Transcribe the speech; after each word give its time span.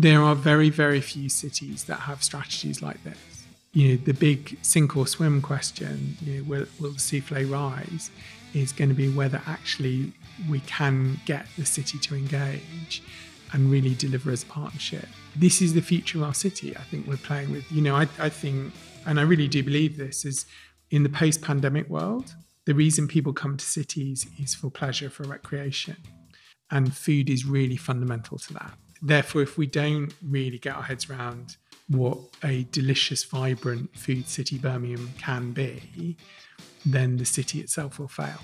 There 0.00 0.22
are 0.22 0.36
very, 0.36 0.70
very 0.70 1.00
few 1.00 1.28
cities 1.28 1.84
that 1.84 2.00
have 2.08 2.22
strategies 2.22 2.80
like 2.80 3.02
this. 3.02 3.46
You 3.72 3.88
know, 3.88 3.96
the 4.04 4.14
big 4.14 4.56
sink 4.62 4.96
or 4.96 5.08
swim 5.08 5.42
question, 5.42 6.16
you 6.20 6.34
know, 6.34 6.42
will, 6.44 6.66
will 6.78 6.92
the 6.92 7.00
souffle 7.00 7.44
rise, 7.44 8.12
is 8.54 8.70
going 8.70 8.90
to 8.90 8.94
be 8.94 9.08
whether 9.08 9.42
actually 9.46 10.12
we 10.48 10.60
can 10.60 11.18
get 11.26 11.46
the 11.56 11.66
city 11.66 11.98
to 11.98 12.14
engage 12.14 13.02
and 13.52 13.72
really 13.72 13.94
deliver 13.96 14.30
as 14.30 14.44
a 14.44 14.46
partnership. 14.46 15.08
This 15.34 15.60
is 15.60 15.74
the 15.74 15.82
future 15.82 16.18
of 16.18 16.24
our 16.24 16.34
city. 16.34 16.76
I 16.76 16.82
think 16.82 17.08
we're 17.08 17.16
playing 17.16 17.50
with, 17.50 17.70
you 17.72 17.82
know, 17.82 17.96
I, 17.96 18.06
I 18.20 18.28
think, 18.28 18.72
and 19.04 19.18
I 19.18 19.22
really 19.22 19.48
do 19.48 19.64
believe 19.64 19.96
this, 19.96 20.24
is 20.24 20.46
in 20.92 21.02
the 21.02 21.08
post 21.08 21.42
pandemic 21.42 21.88
world, 21.88 22.36
the 22.66 22.74
reason 22.74 23.08
people 23.08 23.32
come 23.32 23.56
to 23.56 23.64
cities 23.64 24.28
is 24.40 24.54
for 24.54 24.70
pleasure, 24.70 25.10
for 25.10 25.24
recreation. 25.24 25.96
And 26.70 26.96
food 26.96 27.28
is 27.28 27.44
really 27.44 27.76
fundamental 27.76 28.38
to 28.38 28.52
that. 28.54 28.74
Therefore, 29.00 29.42
if 29.42 29.56
we 29.56 29.66
don't 29.66 30.12
really 30.26 30.58
get 30.58 30.74
our 30.74 30.82
heads 30.82 31.08
around 31.08 31.56
what 31.86 32.18
a 32.42 32.64
delicious, 32.72 33.22
vibrant 33.22 33.96
food 33.96 34.28
city 34.28 34.58
Birmingham 34.58 35.12
can 35.18 35.52
be, 35.52 36.16
then 36.84 37.16
the 37.16 37.24
city 37.24 37.60
itself 37.60 38.00
will 38.00 38.08
fail. 38.08 38.40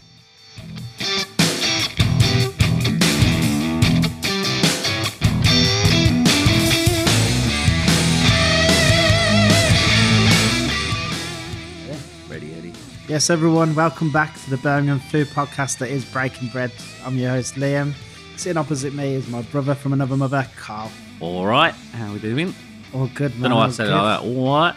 Ready, 12.28 12.54
Eddie. 12.54 12.72
Yes, 13.08 13.28
everyone, 13.28 13.74
welcome 13.74 14.12
back 14.12 14.40
to 14.44 14.50
the 14.50 14.56
Birmingham 14.58 15.00
Food 15.00 15.26
Podcast 15.28 15.78
that 15.78 15.90
is 15.90 16.04
Breaking 16.04 16.48
Bread. 16.48 16.70
I'm 17.04 17.16
your 17.16 17.30
host, 17.30 17.56
Liam. 17.56 17.92
Sitting 18.36 18.56
opposite 18.58 18.92
me 18.92 19.14
is 19.14 19.28
my 19.28 19.42
brother 19.42 19.74
from 19.74 19.92
another 19.92 20.16
mother, 20.16 20.46
Carl. 20.56 20.90
All 21.20 21.46
right, 21.46 21.72
how 21.92 22.10
are 22.10 22.12
we 22.12 22.18
doing? 22.18 22.54
All 22.92 23.06
good, 23.14 23.32
man. 23.32 23.42
Don't 23.42 23.50
know 23.50 23.56
why 23.56 23.66
I 23.66 23.70
said 23.70 23.86
it 23.86 23.90
good. 23.90 23.94
like 23.94 24.20
that. 24.20 24.26
All 24.26 24.46
right. 24.46 24.76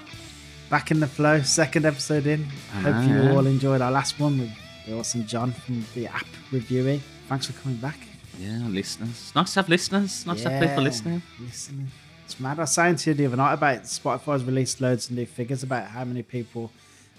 Back 0.69 0.91
in 0.91 1.00
the 1.00 1.08
flow, 1.08 1.41
second 1.41 1.85
episode 1.85 2.28
in. 2.28 2.47
I 2.73 2.80
Hope 2.81 3.09
you 3.09 3.31
all 3.31 3.45
enjoyed 3.45 3.81
our 3.81 3.91
last 3.91 4.19
one 4.19 4.39
with 4.39 4.52
the 4.85 4.97
awesome 4.97 5.25
John 5.25 5.52
from 5.52 5.85
the 5.95 6.08
app 6.08 6.28
reviewing. 6.52 7.02
Thanks 7.28 7.47
for 7.47 7.53
coming 7.61 7.78
back. 7.80 7.97
Yeah, 8.39 8.59
listeners. 8.67 9.31
Nice 9.35 9.53
to 9.53 9.59
have 9.61 9.69
listeners. 9.69 10.25
Nice 10.25 10.44
to 10.44 10.50
have 10.50 10.69
people 10.69 10.83
listening. 10.83 11.22
Listening. 11.39 11.88
It's 12.25 12.39
mad. 12.39 12.59
I 12.59 12.63
was 12.63 12.72
saying 12.72 12.97
to 12.97 13.09
you 13.09 13.13
the 13.16 13.25
other 13.25 13.38
night 13.38 13.53
about 13.53 13.83
Spotify's 13.83 14.44
released 14.44 14.81
loads 14.81 15.09
of 15.09 15.16
new 15.16 15.25
figures 15.25 15.63
about 15.63 15.88
how 15.88 16.05
many 16.05 16.22
people 16.22 16.72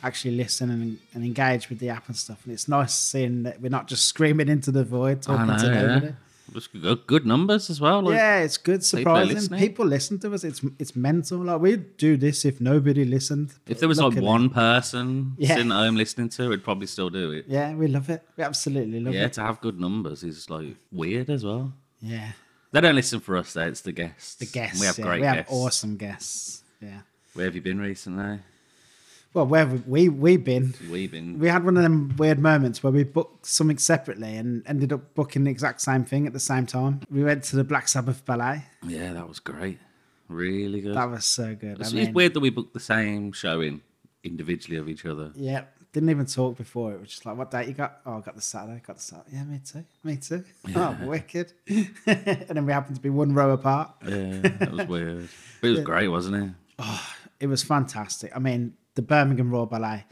actually 0.03 0.37
listen 0.37 0.71
and, 0.71 0.99
and 1.15 1.25
engage 1.25 1.69
with 1.69 1.81
the 1.81 1.89
app 1.89 2.07
and 2.07 2.17
stuff. 2.17 2.45
And 2.45 2.53
it's 2.53 2.69
nice 2.69 2.95
seeing 2.95 3.43
that 3.43 3.61
we're 3.61 3.71
not 3.71 3.89
just 3.89 4.05
screaming 4.05 4.49
into 4.49 4.71
the 4.71 4.85
void 4.85 5.19
I 5.29 5.37
talking 5.37 5.47
know, 5.47 5.59
to 5.59 5.67
yeah. 5.67 5.87
nobody. 5.87 6.13
Just 6.53 6.71
good, 7.07 7.27
numbers 7.27 7.71
as 7.71 7.81
well. 7.81 8.03
Like, 8.03 8.15
yeah, 8.15 8.39
it's 8.41 8.57
good. 8.57 8.83
Surprising. 8.85 9.59
People 9.59 9.87
listen 9.87 10.19
to 10.21 10.33
us. 10.33 10.45
It's 10.45 10.63
it's 10.79 10.97
mental. 10.97 11.39
Like 11.39 11.61
we'd 11.61 11.97
do 11.97 12.17
this 12.17 12.45
if 12.45 12.61
nobody 12.61 13.05
listened. 13.05 13.53
If 13.67 13.81
there 13.81 13.89
was 13.89 14.01
like 14.01 14.13
at 14.13 14.19
it. 14.19 14.25
one 14.25 14.49
person 14.51 15.35
Yeah. 15.39 15.57
sitting 15.57 15.73
at 15.73 15.77
home 15.77 15.97
listening 15.97 16.29
to 16.31 16.45
it, 16.45 16.49
we'd 16.49 16.65
probably 16.65 16.87
still 16.87 17.11
do 17.11 17.33
it. 17.33 17.45
Yeah, 17.49 17.75
we 17.75 17.87
love 17.87 18.09
it. 18.11 18.23
We 18.37 18.45
absolutely 18.45 19.01
love 19.01 19.15
Yeah, 19.15 19.21
it. 19.21 19.23
Yeah, 19.25 19.29
to 19.29 19.41
have 19.43 19.61
good 19.61 19.79
numbers 19.79 20.23
is 20.25 20.49
like 20.49 20.75
weird 20.91 21.29
as 21.31 21.45
well. 21.45 21.73
Yeah. 22.01 22.33
They 22.73 22.81
don't 22.81 22.95
listen 22.95 23.21
for 23.21 23.37
us, 23.37 23.53
though. 23.55 23.63
It's 23.67 23.81
the 23.81 23.93
guests. 23.93 24.35
The 24.37 24.47
guests. 24.47 24.81
We 24.81 24.87
have 24.87 24.99
yeah. 24.99 25.05
great 25.05 25.21
we 25.21 25.27
have 25.27 25.37
guests. 25.37 25.53
awesome 25.53 25.97
guests. 25.97 26.63
Yeah. 26.81 27.01
Where 27.35 27.47
have 27.47 27.55
you 27.55 27.63
been 27.63 27.79
recently? 27.81 28.41
Well, 29.35 29.47
where 29.47 29.67
have 29.67 29.87
we 29.87 30.09
we 30.09 30.37
been? 30.37 30.75
We've 30.91 31.11
been. 31.11 31.39
We 31.39 31.49
had 31.49 31.65
one 31.65 31.77
of 31.77 31.83
them 31.83 32.15
weird 32.17 32.39
moments 32.39 32.83
where 32.83 32.93
we 32.93 33.05
booked 33.05 33.47
something 33.47 33.79
separately 33.79 34.37
and 34.37 34.63
ended 34.67 34.93
up 34.93 35.15
booking 35.15 35.45
the 35.45 35.51
exact 35.51 35.81
same 35.81 36.05
thing 36.05 36.27
at 36.27 36.33
the 36.33 36.41
same 36.41 36.67
time. 36.67 37.01
We 37.11 37.23
went 37.23 37.45
to 37.45 37.57
the 37.57 37.65
Black 37.65 37.89
Sabbath 37.89 38.25
ballet. 38.25 38.65
Yeah, 38.87 39.13
that 39.13 39.29
was 39.29 39.39
great. 39.39 39.79
Really 40.29 40.81
good. 40.81 40.95
That 40.95 41.11
was 41.11 41.25
so 41.25 41.55
good. 41.55 41.81
it's, 41.81 41.95
I 41.95 41.99
it's 41.99 42.15
weird 42.15 42.35
that 42.35 42.41
we 42.41 42.51
booked 42.51 42.75
the 42.75 42.81
same 42.81 43.33
showing 43.33 43.83
individually 44.25 44.79
of 44.79 44.89
each 44.89 45.05
other. 45.07 45.31
Yeah, 45.35 45.65
didn't 45.93 46.11
even 46.11 46.27
talk 46.27 46.57
before. 46.57 46.93
It 46.93 47.01
was 47.01 47.11
just 47.11 47.27
like, 47.27 47.37
what 47.37 47.51
date 47.51 47.69
you 47.69 47.75
got? 47.75 48.01
Oh, 48.05 48.19
I 48.19 48.21
got 48.21 48.35
the 48.35 48.43
Saturday. 48.43 48.83
Got 48.87 48.97
the 48.97 49.03
Saturday. 49.03 49.31
Yeah, 49.33 49.45
me 49.45 49.61
too. 49.65 49.85
Me 50.05 50.17
too. 50.17 50.45
Oh, 50.77 50.97
wicked. 51.03 51.53
and 52.07 52.49
then 52.49 52.67
we 52.67 52.73
happened 52.73 52.97
to 52.97 53.03
be 53.03 53.11
one 53.11 53.35
row 53.35 53.53
apart. 53.53 53.91
Yeah, 54.07 54.41
that 54.41 54.73
was 54.73 54.87
weird. 54.87 55.29
But 55.61 55.69
it 55.69 55.71
was 55.71 55.81
great, 55.85 56.09
wasn't 56.09 56.37
it? 56.37 56.55
Oh, 56.79 57.07
it 57.41 57.47
was 57.47 57.63
fantastic. 57.63 58.33
I 58.35 58.39
mean, 58.39 58.75
the 58.99 59.03
Birmingham 59.03 59.53
Royal 59.53 59.65
Ballet. 59.65 60.05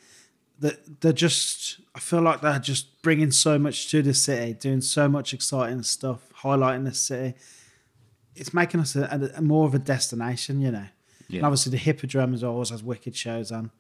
They're, 0.60 0.78
they're 1.00 1.12
just. 1.12 1.80
I 1.96 1.98
feel 1.98 2.22
like 2.22 2.40
they're 2.40 2.60
just 2.60 3.02
bringing 3.02 3.32
so 3.32 3.58
much 3.58 3.90
to 3.90 4.00
the 4.00 4.14
city, 4.14 4.52
doing 4.52 4.80
so 4.80 5.08
much 5.08 5.34
exciting 5.34 5.82
stuff, 5.82 6.20
highlighting 6.42 6.84
the 6.84 6.94
city. 6.94 7.36
It's 8.36 8.54
making 8.54 8.78
us 8.80 8.94
a, 8.94 9.32
a, 9.34 9.42
more 9.42 9.66
of 9.66 9.74
a 9.74 9.80
destination, 9.80 10.60
you 10.60 10.70
know. 10.70 10.86
Yeah. 11.28 11.38
And 11.38 11.46
obviously, 11.46 11.72
the 11.72 11.78
Hippodrome 11.78 12.32
as 12.32 12.44
always 12.44 12.70
has 12.70 12.84
wicked 12.84 13.16
shows 13.16 13.50
on. 13.50 13.72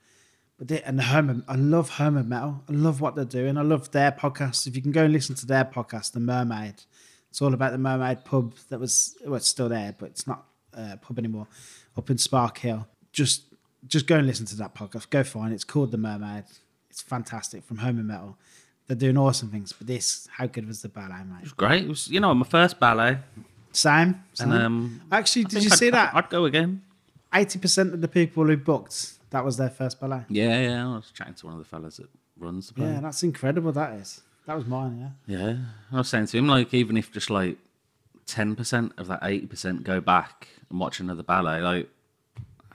But 0.58 0.66
they, 0.66 0.82
and 0.82 0.98
the 0.98 1.04
home, 1.04 1.30
of- 1.30 1.44
I 1.46 1.54
love 1.54 1.90
Home 1.90 2.16
of 2.16 2.26
Metal. 2.26 2.64
I 2.68 2.72
love 2.72 3.00
what 3.00 3.14
they're 3.14 3.24
doing. 3.24 3.56
I 3.56 3.62
love 3.62 3.92
their 3.92 4.10
podcast. 4.10 4.66
If 4.66 4.74
you 4.74 4.82
can 4.82 4.90
go 4.90 5.04
and 5.04 5.12
listen 5.12 5.36
to 5.36 5.46
their 5.46 5.64
podcast, 5.64 6.12
The 6.12 6.20
Mermaid, 6.20 6.82
it's 7.30 7.40
all 7.40 7.54
about 7.54 7.70
the 7.70 7.78
Mermaid 7.78 8.24
pub 8.24 8.56
that 8.70 8.80
was 8.80 9.16
well, 9.24 9.36
it's 9.36 9.46
still 9.46 9.68
there, 9.68 9.94
but 9.96 10.06
it's 10.06 10.26
not 10.26 10.46
a 10.72 10.96
pub 10.96 11.18
anymore, 11.18 11.46
up 11.96 12.10
in 12.10 12.16
Sparkhill. 12.16 12.86
Just, 13.12 13.54
just 13.88 14.06
go 14.06 14.16
and 14.16 14.26
listen 14.26 14.46
to 14.46 14.56
that 14.56 14.74
podcast. 14.74 15.10
Go 15.10 15.22
find 15.24 15.52
it. 15.52 15.56
It's 15.56 15.64
called 15.64 15.90
The 15.92 15.98
Mermaid. 15.98 16.44
It's 16.90 17.02
fantastic 17.02 17.64
from 17.64 17.78
Home 17.78 17.98
of 17.98 18.04
Metal. 18.04 18.36
They're 18.86 18.96
doing 18.96 19.16
awesome 19.18 19.50
things. 19.50 19.72
But 19.72 19.86
this, 19.86 20.28
how 20.32 20.46
good 20.46 20.66
was 20.66 20.82
the 20.82 20.88
ballet, 20.88 21.22
mate? 21.24 21.38
It 21.38 21.42
was 21.44 21.52
great. 21.52 21.84
It 21.84 21.88
was, 21.88 22.08
you 22.08 22.20
know, 22.20 22.32
my 22.34 22.46
first 22.46 22.78
ballet. 22.80 23.18
Same. 23.72 24.22
same. 24.32 24.52
And 24.52 24.62
um, 24.62 25.02
Actually, 25.12 25.46
I 25.46 25.48
did 25.48 25.64
you 25.64 25.68
I'd- 25.70 25.76
see 25.76 25.90
that? 25.90 26.14
I'd 26.14 26.30
go 26.30 26.44
again. 26.46 26.82
Eighty 27.34 27.58
percent 27.58 27.92
of 27.92 28.00
the 28.00 28.08
people 28.08 28.46
who 28.46 28.56
booked 28.56 29.14
that 29.30 29.44
was 29.44 29.56
their 29.58 29.68
first 29.68 30.00
ballet. 30.00 30.22
Yeah, 30.30 30.60
yeah. 30.60 30.88
I 30.88 30.96
was 30.96 31.10
chatting 31.10 31.34
to 31.34 31.46
one 31.46 31.54
of 31.54 31.58
the 31.58 31.64
fellas 31.66 31.96
that 31.98 32.08
runs 32.38 32.68
the 32.68 32.74
play. 32.74 32.86
Yeah, 32.86 33.00
that's 33.00 33.22
incredible. 33.24 33.72
That 33.72 33.94
is. 33.94 34.22
That 34.46 34.54
was 34.56 34.64
mine. 34.64 35.12
Yeah. 35.26 35.38
Yeah, 35.38 35.56
I 35.92 35.96
was 35.98 36.08
saying 36.08 36.26
to 36.28 36.38
him, 36.38 36.46
like, 36.46 36.72
even 36.72 36.96
if 36.96 37.10
just 37.12 37.28
like 37.28 37.58
10% 38.26 38.92
of 38.98 39.08
that 39.08 39.20
80% 39.22 39.82
go 39.82 40.00
back 40.00 40.48
and 40.70 40.78
watch 40.80 41.00
another 41.00 41.22
ballet, 41.24 41.60
like, 41.60 41.88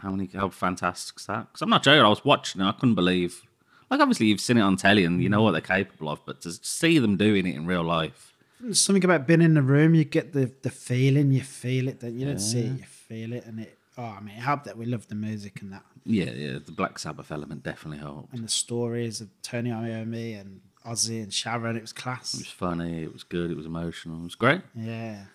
how 0.02 0.12
many, 0.12 0.30
how 0.34 0.50
fantastic 0.50 1.20
is 1.20 1.26
that? 1.28 1.48
Because 1.48 1.62
I'm 1.62 1.70
not 1.70 1.84
joking, 1.84 2.02
I 2.02 2.10
was 2.10 2.26
watching 2.26 2.62
it, 2.62 2.66
I 2.66 2.72
couldn't 2.74 2.96
believe, 2.96 3.42
like, 3.90 4.00
obviously 4.00 4.28
you've 4.28 4.42
seen 4.42 4.58
it 4.58 4.62
on 4.62 4.78
telly 4.78 5.06
and 5.06 5.22
you 5.22 5.30
know 5.30 5.42
what 5.42 5.52
they're 5.52 5.62
capable 5.62 6.10
of, 6.10 6.20
but 6.26 6.42
to 6.42 6.52
see 6.52 7.00
them 7.00 7.18
doing 7.18 7.46
it 7.46 7.56
in 7.56 7.66
real 7.66 7.84
life, 7.84 8.34
There's 8.60 8.80
something 8.80 9.04
about 9.04 9.28
being 9.28 9.42
in 9.42 9.54
the 9.54 9.62
room. 9.62 9.96
You 9.96 10.04
get 10.04 10.34
the 10.34 10.52
the 10.62 10.70
feeling. 10.70 11.32
You 11.32 11.42
feel 11.42 11.88
it. 11.88 12.00
That 12.02 12.12
you 12.12 12.26
don't 12.28 12.40
see 12.40 12.60
it. 12.60 12.78
You 12.80 12.84
feel 12.84 13.34
it, 13.34 13.46
and 13.46 13.60
it. 13.60 13.78
Oh, 13.98 14.04
I 14.04 14.20
mean, 14.22 14.36
it 14.36 14.42
helped 14.42 14.66
that 14.66 14.78
we 14.78 14.86
love 14.86 15.08
the 15.08 15.16
music 15.16 15.62
and 15.62 15.74
that, 15.74 15.84
yeah, 16.06 16.32
yeah, 16.32 16.60
the 16.66 16.72
Black 16.72 16.98
Sabbath 16.98 17.32
element 17.32 17.62
definitely 17.64 17.98
helped. 17.98 18.34
and 18.34 18.44
the 18.44 18.50
stories 18.50 19.20
of 19.20 19.28
Tony 19.42 19.70
Iommi 19.70 20.40
and 20.40 20.62
Ozzy 20.86 21.22
and 21.22 21.34
Sharon. 21.34 21.76
It 21.76 21.82
was 21.82 21.92
class. 21.92 22.34
It 22.34 22.40
was 22.40 22.48
funny, 22.48 23.04
it 23.04 23.12
was 23.12 23.24
good, 23.24 23.52
it 23.52 23.58
was 23.58 23.66
emotional, 23.66 24.20
it 24.22 24.24
was 24.24 24.36
great. 24.36 24.62
Yeah. 24.76 25.26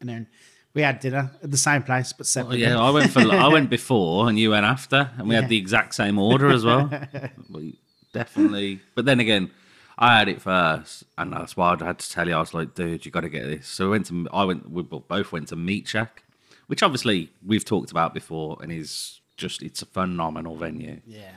And 0.00 0.08
then 0.08 0.26
we 0.74 0.82
had 0.82 1.00
dinner 1.00 1.30
at 1.42 1.50
the 1.50 1.56
same 1.56 1.82
place, 1.82 2.12
but 2.12 2.26
separately. 2.26 2.62
yeah, 2.62 2.78
I 2.78 2.90
went 2.90 3.10
for 3.10 3.20
I 3.20 3.48
went 3.48 3.70
before 3.78 4.28
and 4.28 4.38
you 4.38 4.50
went 4.50 4.66
after, 4.66 5.10
and 5.16 5.28
we 5.28 5.34
Yeah. 5.34 5.40
had 5.42 5.50
the 5.50 5.56
exact 5.56 5.94
same 5.94 6.18
order 6.18 6.48
as 6.50 6.64
well. 6.64 6.90
we 7.50 7.78
definitely, 8.12 8.80
but 8.94 9.04
then 9.04 9.20
again, 9.20 9.50
I 9.98 10.18
had 10.18 10.28
it 10.28 10.42
first, 10.42 11.04
and 11.16 11.32
that's 11.32 11.56
why 11.56 11.76
I 11.80 11.84
had 11.84 11.98
to 12.00 12.10
tell 12.10 12.26
you. 12.28 12.34
I 12.34 12.40
was 12.40 12.52
like, 12.54 12.74
"Dude, 12.74 13.06
you 13.06 13.12
got 13.12 13.20
to 13.20 13.28
get 13.28 13.44
this." 13.44 13.66
So 13.68 13.84
we 13.86 13.90
went 13.92 14.06
to 14.06 14.26
I 14.32 14.44
went 14.44 14.68
we 14.70 14.82
both 14.82 15.30
went 15.32 15.48
to 15.48 15.56
Meat 15.56 15.86
Shack, 15.86 16.24
which 16.66 16.82
obviously 16.82 17.30
we've 17.46 17.64
talked 17.64 17.90
about 17.92 18.12
before, 18.12 18.58
and 18.60 18.72
is 18.72 19.20
just 19.36 19.62
it's 19.62 19.82
a 19.82 19.86
phenomenal 19.86 20.56
venue. 20.56 21.00
Yeah. 21.06 21.30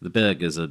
The 0.00 0.10
burgers 0.10 0.58
are 0.58 0.68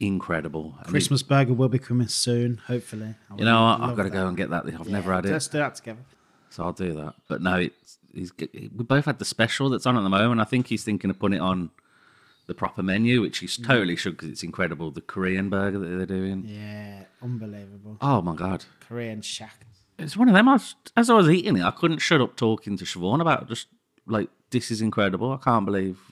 incredible. 0.00 0.74
Christmas 0.86 1.22
burger 1.22 1.52
will 1.54 1.68
be 1.68 1.78
coming 1.78 2.08
soon, 2.08 2.56
hopefully. 2.66 3.14
I 3.30 3.36
you 3.36 3.44
know, 3.44 3.62
what? 3.62 3.80
I've 3.80 3.96
got 3.96 4.04
to 4.04 4.10
go 4.10 4.26
and 4.26 4.36
get 4.36 4.50
that. 4.50 4.64
I've 4.66 4.88
never 4.88 5.12
had 5.12 5.26
it. 5.26 5.30
Let's 5.32 5.46
do 5.48 5.58
that 5.58 5.74
together. 5.76 6.00
So 6.52 6.64
I'll 6.64 6.72
do 6.72 6.92
that. 6.94 7.14
But 7.28 7.42
no, 7.42 7.56
it's 7.56 7.98
he's 8.14 8.32
we 8.38 8.84
both 8.84 9.06
had 9.06 9.18
the 9.18 9.24
special 9.24 9.70
that's 9.70 9.86
on 9.86 9.96
at 9.96 10.02
the 10.02 10.08
moment. 10.08 10.40
I 10.40 10.44
think 10.44 10.66
he's 10.66 10.84
thinking 10.84 11.10
of 11.10 11.18
putting 11.18 11.38
it 11.38 11.42
on 11.42 11.70
the 12.46 12.54
proper 12.54 12.82
menu, 12.82 13.22
which 13.22 13.38
he's 13.38 13.56
mm. 13.56 13.66
totally 13.66 13.96
should 13.96 14.12
because 14.12 14.28
it's 14.28 14.42
incredible. 14.42 14.90
The 14.90 15.00
Korean 15.00 15.48
burger 15.48 15.78
that 15.78 15.86
they're 15.86 16.06
doing. 16.06 16.44
Yeah, 16.46 17.04
unbelievable. 17.22 17.96
Oh 18.00 18.20
my 18.20 18.34
god, 18.34 18.64
Korean 18.80 19.22
shack. 19.22 19.64
it's 19.98 20.16
one 20.16 20.28
of 20.28 20.34
them. 20.34 20.48
I 20.48 20.54
was, 20.54 20.74
as 20.96 21.08
I 21.08 21.14
was 21.14 21.30
eating 21.30 21.56
it, 21.56 21.64
I 21.64 21.70
couldn't 21.70 21.98
shut 21.98 22.20
up 22.20 22.36
talking 22.36 22.76
to 22.76 22.84
Siobhan 22.84 23.20
about 23.20 23.48
just 23.48 23.68
like 24.06 24.28
this 24.50 24.70
is 24.70 24.82
incredible. 24.82 25.32
I 25.32 25.38
can't 25.38 25.64
believe 25.64 26.11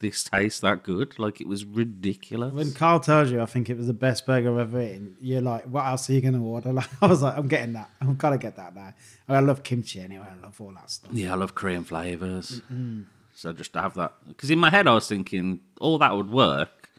this 0.00 0.24
tastes 0.24 0.60
that 0.60 0.82
good. 0.82 1.18
Like 1.18 1.40
it 1.40 1.46
was 1.46 1.64
ridiculous. 1.64 2.52
When 2.52 2.72
Carl 2.72 3.00
tells 3.00 3.30
you, 3.30 3.40
I 3.40 3.46
think 3.46 3.70
it 3.70 3.76
was 3.76 3.86
the 3.86 3.92
best 3.92 4.26
burger 4.26 4.52
I've 4.52 4.68
ever 4.68 4.80
eaten. 4.80 5.16
You're 5.20 5.42
like, 5.42 5.64
what 5.64 5.86
else 5.86 6.10
are 6.10 6.14
you 6.14 6.20
going 6.20 6.34
to 6.34 6.40
order? 6.40 6.72
Like, 6.80 6.88
I 7.02 7.06
was 7.06 7.20
like, 7.20 7.36
I'm 7.36 7.48
getting 7.48 7.74
that. 7.74 7.90
I'm 8.00 8.14
gonna 8.16 8.38
get 8.38 8.56
that 8.56 8.74
now. 8.74 8.94
I, 9.28 9.32
mean, 9.32 9.36
I 9.36 9.40
love 9.40 9.62
kimchi 9.62 10.00
anyway. 10.00 10.26
I 10.30 10.42
love 10.42 10.58
all 10.60 10.72
that 10.72 10.90
stuff. 10.90 11.12
Yeah, 11.12 11.32
I 11.32 11.36
love 11.36 11.54
Korean 11.54 11.84
flavors. 11.84 12.62
So 13.34 13.52
just 13.52 13.72
to 13.74 13.82
have 13.82 13.94
that, 13.94 14.14
because 14.28 14.50
in 14.50 14.58
my 14.58 14.70
head 14.70 14.86
I 14.86 14.94
was 14.94 15.08
thinking 15.08 15.60
all 15.80 15.98
that 15.98 16.14
would 16.14 16.30
work, 16.30 16.90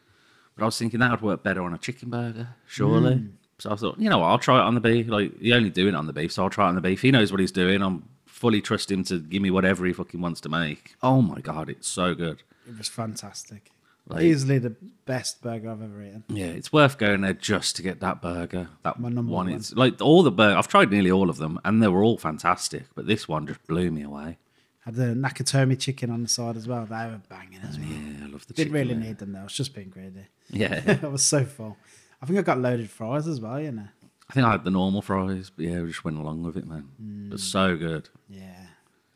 but 0.56 0.64
I 0.64 0.66
was 0.66 0.78
thinking 0.78 1.00
that 1.00 1.12
would 1.12 1.22
work 1.22 1.44
better 1.44 1.64
on 1.64 1.74
a 1.74 1.78
chicken 1.78 2.10
burger, 2.10 2.50
surely. 2.68 3.16
Mm. 3.16 3.32
So 3.60 3.72
I 3.72 3.76
thought, 3.76 4.00
you 4.00 4.10
know 4.10 4.18
what, 4.18 4.28
I'll 4.28 4.40
try 4.40 4.58
it 4.58 4.64
on 4.64 4.76
the 4.76 4.82
beef. 4.82 5.08
Like, 5.08 5.40
he 5.40 5.54
only 5.54 5.70
doing 5.70 5.90
it 5.90 5.96
on 5.96 6.08
the 6.08 6.14
beef, 6.14 6.32
so 6.32 6.44
I'll 6.44 6.50
try 6.50 6.66
it 6.66 6.70
on 6.70 6.76
the 6.76 6.82
beef. 6.82 7.02
He 7.02 7.12
knows 7.12 7.32
what 7.32 7.40
he's 7.40 7.52
doing. 7.52 7.82
I'm 7.82 8.10
fully 8.26 8.60
trust 8.60 8.92
him 8.92 9.04
to 9.04 9.20
give 9.20 9.42
me 9.42 9.52
whatever 9.52 9.86
he 9.86 9.94
fucking 9.94 10.20
wants 10.20 10.42
to 10.42 10.50
make. 10.50 10.96
Oh 11.04 11.22
my 11.22 11.40
god, 11.42 11.70
it's 11.70 11.88
so 11.88 12.16
good. 12.16 12.42
It 12.68 12.78
was 12.78 12.88
fantastic. 12.88 13.72
Like- 14.08 14.24
Easily 14.24 14.58
the 14.58 14.76
best 15.06 15.42
burger 15.42 15.70
I've 15.70 15.82
ever 15.82 16.02
eaten. 16.02 16.24
Yeah, 16.28 16.48
it's 16.48 16.74
worth 16.74 16.98
going 16.98 17.22
there 17.22 17.34
just 17.34 17.76
to 17.78 17.82
get 17.84 18.00
that 18.00 18.22
burger. 18.22 18.70
That 18.84 19.00
My 19.00 19.04
one. 19.06 19.16
number 19.16 19.32
one. 19.32 19.50
It's 19.50 19.74
like 19.74 20.02
all 20.02 20.24
the 20.24 20.32
burger. 20.32 20.58
I've 20.58 20.68
tried 20.68 20.90
nearly 20.92 21.12
all 21.12 21.30
of 21.30 21.38
them, 21.38 21.60
and 21.64 21.82
they 21.84 21.88
were 21.88 22.04
all 22.04 22.18
fantastic. 22.18 22.84
But 22.96 23.06
this 23.08 23.28
one 23.28 23.46
just 23.48 23.66
blew 23.68 23.92
me 23.92 24.02
away. 24.02 24.38
Had 24.86 24.96
the 24.96 25.14
Nakatomi 25.14 25.78
chicken 25.80 26.10
on 26.10 26.24
the 26.24 26.28
side 26.28 26.58
as 26.58 26.68
well. 26.68 26.86
They 26.88 26.96
were 26.96 27.22
banging 27.30 27.60
as 27.62 27.78
well. 27.78 27.88
Yeah, 27.88 28.26
I 28.26 28.28
love 28.28 28.48
the 28.48 28.54
chicken. 28.54 28.56
Didn't 28.56 28.56
chicken. 28.56 28.72
really 28.74 28.96
need 28.96 29.18
them 29.20 29.34
though. 29.34 29.42
I 29.42 29.44
was 29.44 29.54
just 29.54 29.76
being 29.76 29.90
greedy. 29.90 30.26
Yeah, 30.50 30.98
I 31.04 31.08
was 31.08 31.22
so 31.24 31.46
full. 31.46 31.78
I 32.22 32.26
think 32.26 32.40
I 32.40 32.42
got 32.42 32.58
loaded 32.60 32.90
fries 32.90 33.28
as 33.28 33.40
well, 33.40 33.60
you 33.62 33.72
know. 33.72 33.88
I 34.30 34.34
think 34.34 34.48
I 34.48 34.52
had 34.52 34.64
the 34.64 34.72
normal 34.72 35.02
fries, 35.04 35.52
but 35.56 35.66
yeah, 35.66 35.82
we 35.82 35.88
just 35.90 36.04
went 36.04 36.18
along 36.18 36.42
with 36.44 36.58
it, 36.58 36.66
man. 36.66 36.88
Mm. 37.02 37.40
so 37.40 37.76
good. 37.78 38.10
Yeah. 38.30 38.66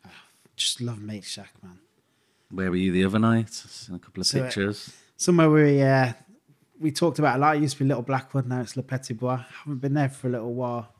Ah, 0.04 0.10
just 0.54 0.80
love 0.80 1.00
Meat 1.02 1.24
Shack, 1.24 1.50
man. 1.62 1.78
Where 2.50 2.70
were 2.70 2.76
you 2.76 2.92
the 2.92 3.04
other 3.04 3.18
night? 3.18 3.50
Seen 3.50 3.96
a 3.96 3.98
couple 3.98 4.20
of 4.20 4.26
So, 4.26 4.40
uh, 4.40 4.44
pictures. 4.44 4.94
Somewhere 5.16 5.50
we 5.50 5.82
uh, 5.82 6.12
we 6.78 6.90
talked 6.90 7.18
about 7.18 7.36
a 7.36 7.38
lot. 7.38 7.56
It 7.56 7.62
used 7.62 7.78
to 7.78 7.84
be 7.84 7.88
Little 7.88 8.02
Blackwood, 8.02 8.46
now 8.46 8.60
it's 8.60 8.76
Le 8.76 8.82
Petit 8.82 9.14
Bois. 9.14 9.44
haven't 9.64 9.80
been 9.80 9.94
there 9.94 10.08
for 10.08 10.28
a 10.28 10.30
little 10.30 10.54
while. 10.54 10.92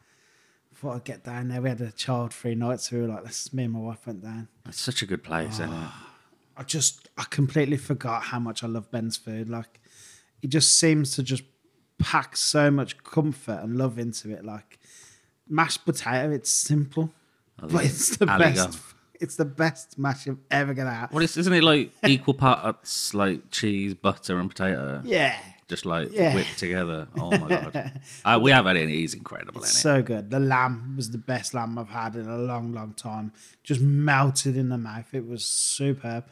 Thought 0.75 0.97
I'd 0.97 1.05
get 1.05 1.25
down 1.25 1.49
there. 1.49 1.63
We 1.63 1.71
had 1.71 1.81
a 1.81 1.91
child 1.91 2.35
free 2.35 2.55
night, 2.55 2.81
so 2.81 2.97
we 2.97 3.03
were 3.03 3.09
like, 3.09 3.25
let's 3.25 3.51
me 3.55 3.65
and 3.65 3.73
my 3.73 3.79
wife 3.79 4.07
went 4.07 4.23
down. 4.23 4.49
It's 4.69 4.79
such 4.79 5.01
a 5.01 5.07
good 5.07 5.23
place, 5.25 5.55
isn't 5.55 5.73
it? 5.73 5.89
I 6.59 6.63
just 6.65 7.09
I 7.17 7.25
completely 7.31 7.79
forgot 7.79 8.25
how 8.25 8.39
much 8.39 8.63
I 8.63 8.67
love 8.67 8.91
Ben's 8.91 9.17
food. 9.17 9.49
Like 9.49 9.81
it 10.43 10.49
just 10.49 10.79
seems 10.79 11.13
to 11.17 11.23
just 11.23 11.45
pack 11.99 12.37
so 12.37 12.71
much 12.71 13.03
comfort 13.05 13.61
and 13.63 13.77
love 13.79 13.99
into 13.99 14.31
it. 14.31 14.45
Like 14.45 14.79
mashed 15.49 15.85
potato, 15.87 16.31
it's 16.31 16.51
simple, 16.51 17.11
but 17.59 17.85
it's 17.85 18.17
the 18.19 18.27
best. 18.27 18.79
It's 19.21 19.37
the 19.37 19.45
best 19.45 19.99
mash 19.99 20.27
you're 20.27 20.39
ever 20.51 20.75
gonna 20.75 20.93
have. 20.95 21.13
What 21.13 21.23
is, 21.23 21.37
isn't 21.37 21.53
it 21.53 21.63
like 21.65 21.91
equal 22.07 22.35
parts 22.35 23.15
like 23.15 23.51
cheese, 23.51 23.95
butter, 23.95 24.39
and 24.39 24.49
potato? 24.49 25.03
Yeah, 25.05 25.37
Just 25.69 25.85
like 25.87 26.13
Yeah. 26.13 26.35
whipped 26.35 26.59
together. 26.59 27.09
Oh 27.17 27.31
my 27.31 27.49
god! 27.49 28.01
uh, 28.25 28.39
we 28.43 28.51
have 28.51 28.67
had 28.67 28.77
it. 28.77 28.83
and 28.83 28.91
He's 28.91 29.15
incredible 29.15 29.61
in 29.63 29.67
it. 29.67 29.71
so 29.71 30.03
good. 30.03 30.31
The 30.31 30.41
lamb 30.41 30.95
was 30.97 31.11
the 31.11 31.19
best 31.19 31.55
lamb 31.55 31.79
I've 31.79 31.89
had 31.89 32.15
in 32.17 32.29
a 32.29 32.39
long, 32.39 32.73
long 32.73 32.93
time. 32.95 33.33
Just 33.65 33.81
melted 33.81 34.57
in 34.57 34.69
the 34.69 34.79
mouth. 34.79 35.07
It 35.13 35.27
was 35.27 35.45
superb. 35.45 36.25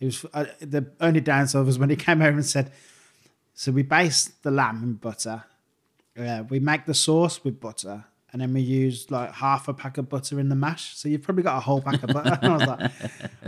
It 0.00 0.06
was 0.06 0.26
uh, 0.34 0.46
the 0.60 0.90
only 1.00 1.20
downside 1.20 1.64
was 1.64 1.78
when 1.78 1.90
he 1.90 1.96
came 2.08 2.20
over 2.22 2.36
and 2.36 2.44
said, 2.46 2.72
"So 3.54 3.70
we 3.72 3.82
baste 3.82 4.42
the 4.42 4.50
lamb 4.50 4.82
in 4.82 4.94
butter. 4.94 5.44
Uh, 6.18 6.42
we 6.48 6.58
make 6.60 6.84
the 6.86 6.94
sauce 6.94 7.42
with 7.44 7.60
butter." 7.60 8.04
And 8.32 8.40
then 8.40 8.54
we 8.54 8.62
used 8.62 9.10
like 9.10 9.32
half 9.32 9.68
a 9.68 9.74
pack 9.74 9.98
of 9.98 10.08
butter 10.08 10.40
in 10.40 10.48
the 10.48 10.54
mash. 10.54 10.96
So 10.96 11.08
you've 11.08 11.22
probably 11.22 11.42
got 11.42 11.58
a 11.58 11.60
whole 11.60 11.82
pack 11.82 12.02
of 12.02 12.10
butter. 12.10 12.38
And 12.42 12.52
I 12.52 12.56
was 12.56 12.66
like, 12.66 12.90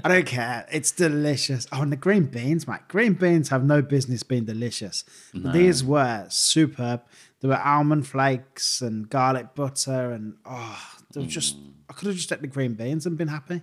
I 0.04 0.08
don't 0.08 0.26
care. 0.26 0.66
It's 0.70 0.92
delicious. 0.92 1.66
Oh, 1.72 1.80
and 1.80 1.90
the 1.90 1.96
green 1.96 2.24
beans, 2.26 2.68
mate. 2.68 2.80
Green 2.88 3.14
beans 3.14 3.48
have 3.48 3.64
no 3.64 3.80
business 3.80 4.22
being 4.22 4.44
delicious. 4.44 5.04
But 5.32 5.54
these 5.54 5.82
were 5.82 6.26
superb. 6.28 7.02
There 7.40 7.48
were 7.48 7.60
almond 7.60 8.06
flakes 8.06 8.82
and 8.82 9.08
garlic 9.08 9.54
butter. 9.54 10.12
And 10.12 10.34
oh, 10.44 10.82
they 11.12 11.20
were 11.20 11.26
just, 11.26 11.56
I 11.88 11.94
could 11.94 12.08
have 12.08 12.16
just 12.16 12.30
ate 12.30 12.42
the 12.42 12.46
green 12.46 12.74
beans 12.74 13.06
and 13.06 13.16
been 13.16 13.28
happy. 13.28 13.62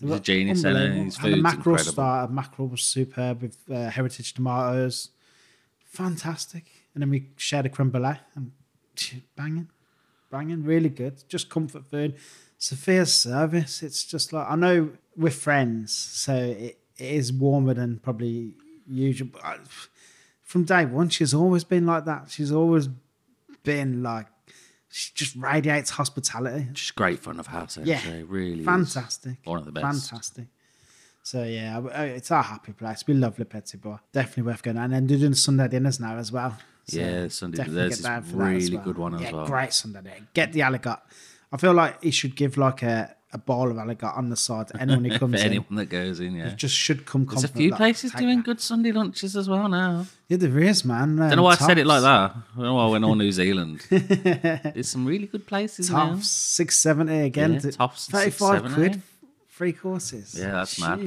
They 0.00 0.08
He's 0.08 0.16
a 0.16 0.20
genius, 0.20 0.58
isn't 0.58 0.70
he? 0.70 0.76
unbelievable. 0.76 1.04
His 1.04 1.18
And 1.22 1.32
the 1.32 1.36
mackerel 1.36 2.28
mackerel 2.28 2.68
was 2.68 2.82
superb 2.82 3.42
with 3.42 3.58
uh, 3.70 3.90
heritage 3.90 4.32
tomatoes. 4.34 5.10
Fantastic. 5.84 6.64
And 6.94 7.02
then 7.02 7.10
we 7.10 7.28
shared 7.36 7.66
a 7.66 7.68
creme 7.68 7.90
brulee 7.90 8.18
and 8.34 8.52
banging, 9.36 9.68
banging, 10.32 10.64
really 10.64 10.88
good. 10.88 11.22
Just 11.28 11.48
comfort 11.48 11.86
food. 11.88 12.16
Sophia's 12.58 13.12
service, 13.12 13.82
it's 13.82 14.04
just 14.04 14.32
like, 14.32 14.46
I 14.48 14.56
know 14.56 14.90
we're 15.16 15.30
friends, 15.30 15.92
so 15.92 16.34
it, 16.34 16.78
it 16.96 17.14
is 17.14 17.32
warmer 17.32 17.74
than 17.74 17.98
probably 17.98 18.54
usual. 18.88 19.28
But 19.32 19.44
I, 19.44 19.58
from 20.42 20.64
day 20.64 20.84
one, 20.84 21.08
she's 21.08 21.34
always 21.34 21.64
been 21.64 21.86
like 21.86 22.04
that. 22.06 22.30
She's 22.30 22.52
always 22.52 22.88
been 23.62 24.02
like, 24.02 24.26
she 24.88 25.10
just 25.14 25.34
radiates 25.36 25.90
hospitality. 25.90 26.68
She's 26.74 26.90
great 26.90 27.18
fun 27.18 27.40
of 27.40 27.46
house. 27.48 27.78
Eh? 27.78 27.82
Yeah, 27.84 28.00
really 28.26 28.62
fantastic. 28.62 29.38
One 29.44 29.58
of 29.58 29.64
the 29.64 29.72
best. 29.72 30.10
Fantastic. 30.10 30.46
So 31.24 31.44
yeah, 31.44 31.80
it's 32.02 32.30
our 32.30 32.42
happy 32.42 32.72
place. 32.72 33.04
We 33.06 33.14
love 33.14 33.38
Le 33.38 33.44
Petit 33.44 33.78
Bois. 33.78 33.98
Definitely 34.12 34.42
worth 34.44 34.62
going. 34.62 34.76
And 34.76 34.92
then 34.92 35.06
they're 35.06 35.18
doing 35.18 35.34
Sunday 35.34 35.68
dinners 35.68 35.98
now 35.98 36.16
as 36.16 36.30
well. 36.30 36.58
So 36.88 36.98
Yeah, 36.98 37.28
Sunday- 37.28 37.64
there's 37.68 37.98
this 37.98 38.00
down 38.00 38.22
for 38.22 38.36
that 38.38 38.44
really 38.44 38.74
well. 38.76 38.84
good 38.84 38.98
one 38.98 39.14
as 39.14 39.32
well. 39.32 39.46
Great 39.46 39.72
Sunday 39.72 40.00
dinner. 40.02 40.26
Get 40.34 40.52
the 40.52 40.60
aligot. 40.60 41.00
I 41.52 41.56
feel 41.56 41.72
like 41.74 42.02
he 42.02 42.10
should 42.10 42.34
give 42.34 42.56
like 42.56 42.82
a, 42.82 43.14
a 43.32 43.38
bowl 43.38 43.70
of 43.70 43.76
aligot 43.76 44.16
on 44.16 44.30
the 44.30 44.36
side 44.36 44.68
to 44.68 44.80
anyone 44.80 45.04
who 45.04 45.18
comes 45.18 45.40
in. 45.40 45.46
anyone 45.46 45.76
that 45.76 45.86
goes 45.86 46.18
in, 46.18 46.34
yeah. 46.34 46.48
Just 46.54 46.74
should 46.74 47.04
come. 47.06 47.24
There's 47.26 47.44
a 47.44 47.48
few 47.48 47.70
like, 47.70 47.78
places 47.78 48.12
doing 48.12 48.38
that. 48.38 48.44
good 48.46 48.60
Sunday 48.60 48.90
lunches 48.90 49.36
as 49.36 49.48
well 49.48 49.68
now. 49.68 50.06
Yeah, 50.28 50.38
there 50.38 50.58
is, 50.58 50.84
man. 50.84 51.20
Um, 51.20 51.28
don't 51.28 51.36
know 51.36 51.42
why 51.44 51.52
I 51.52 51.56
said 51.56 51.78
it 51.78 51.86
like 51.86 52.02
that. 52.02 52.08
I 52.08 52.42
don't 52.56 52.64
know 52.64 52.74
why 52.74 52.86
I 52.86 52.90
went 52.90 53.04
all 53.04 53.14
New 53.14 53.32
Zealand. 53.32 53.86
There's 53.90 54.88
some 54.88 55.06
really 55.06 55.26
good 55.26 55.46
places 55.46 55.90
now. 55.90 56.18
Six 56.20 56.78
seventy 56.78 57.20
again. 57.20 57.60
Yeah, 57.62 57.70
Tops 57.70 58.08
thirty 58.08 58.30
five 58.30 58.64
quid, 58.72 59.00
three 59.50 59.72
courses. 59.72 60.34
Yeah, 60.36 60.52
that's 60.52 60.80
mad. 60.80 61.00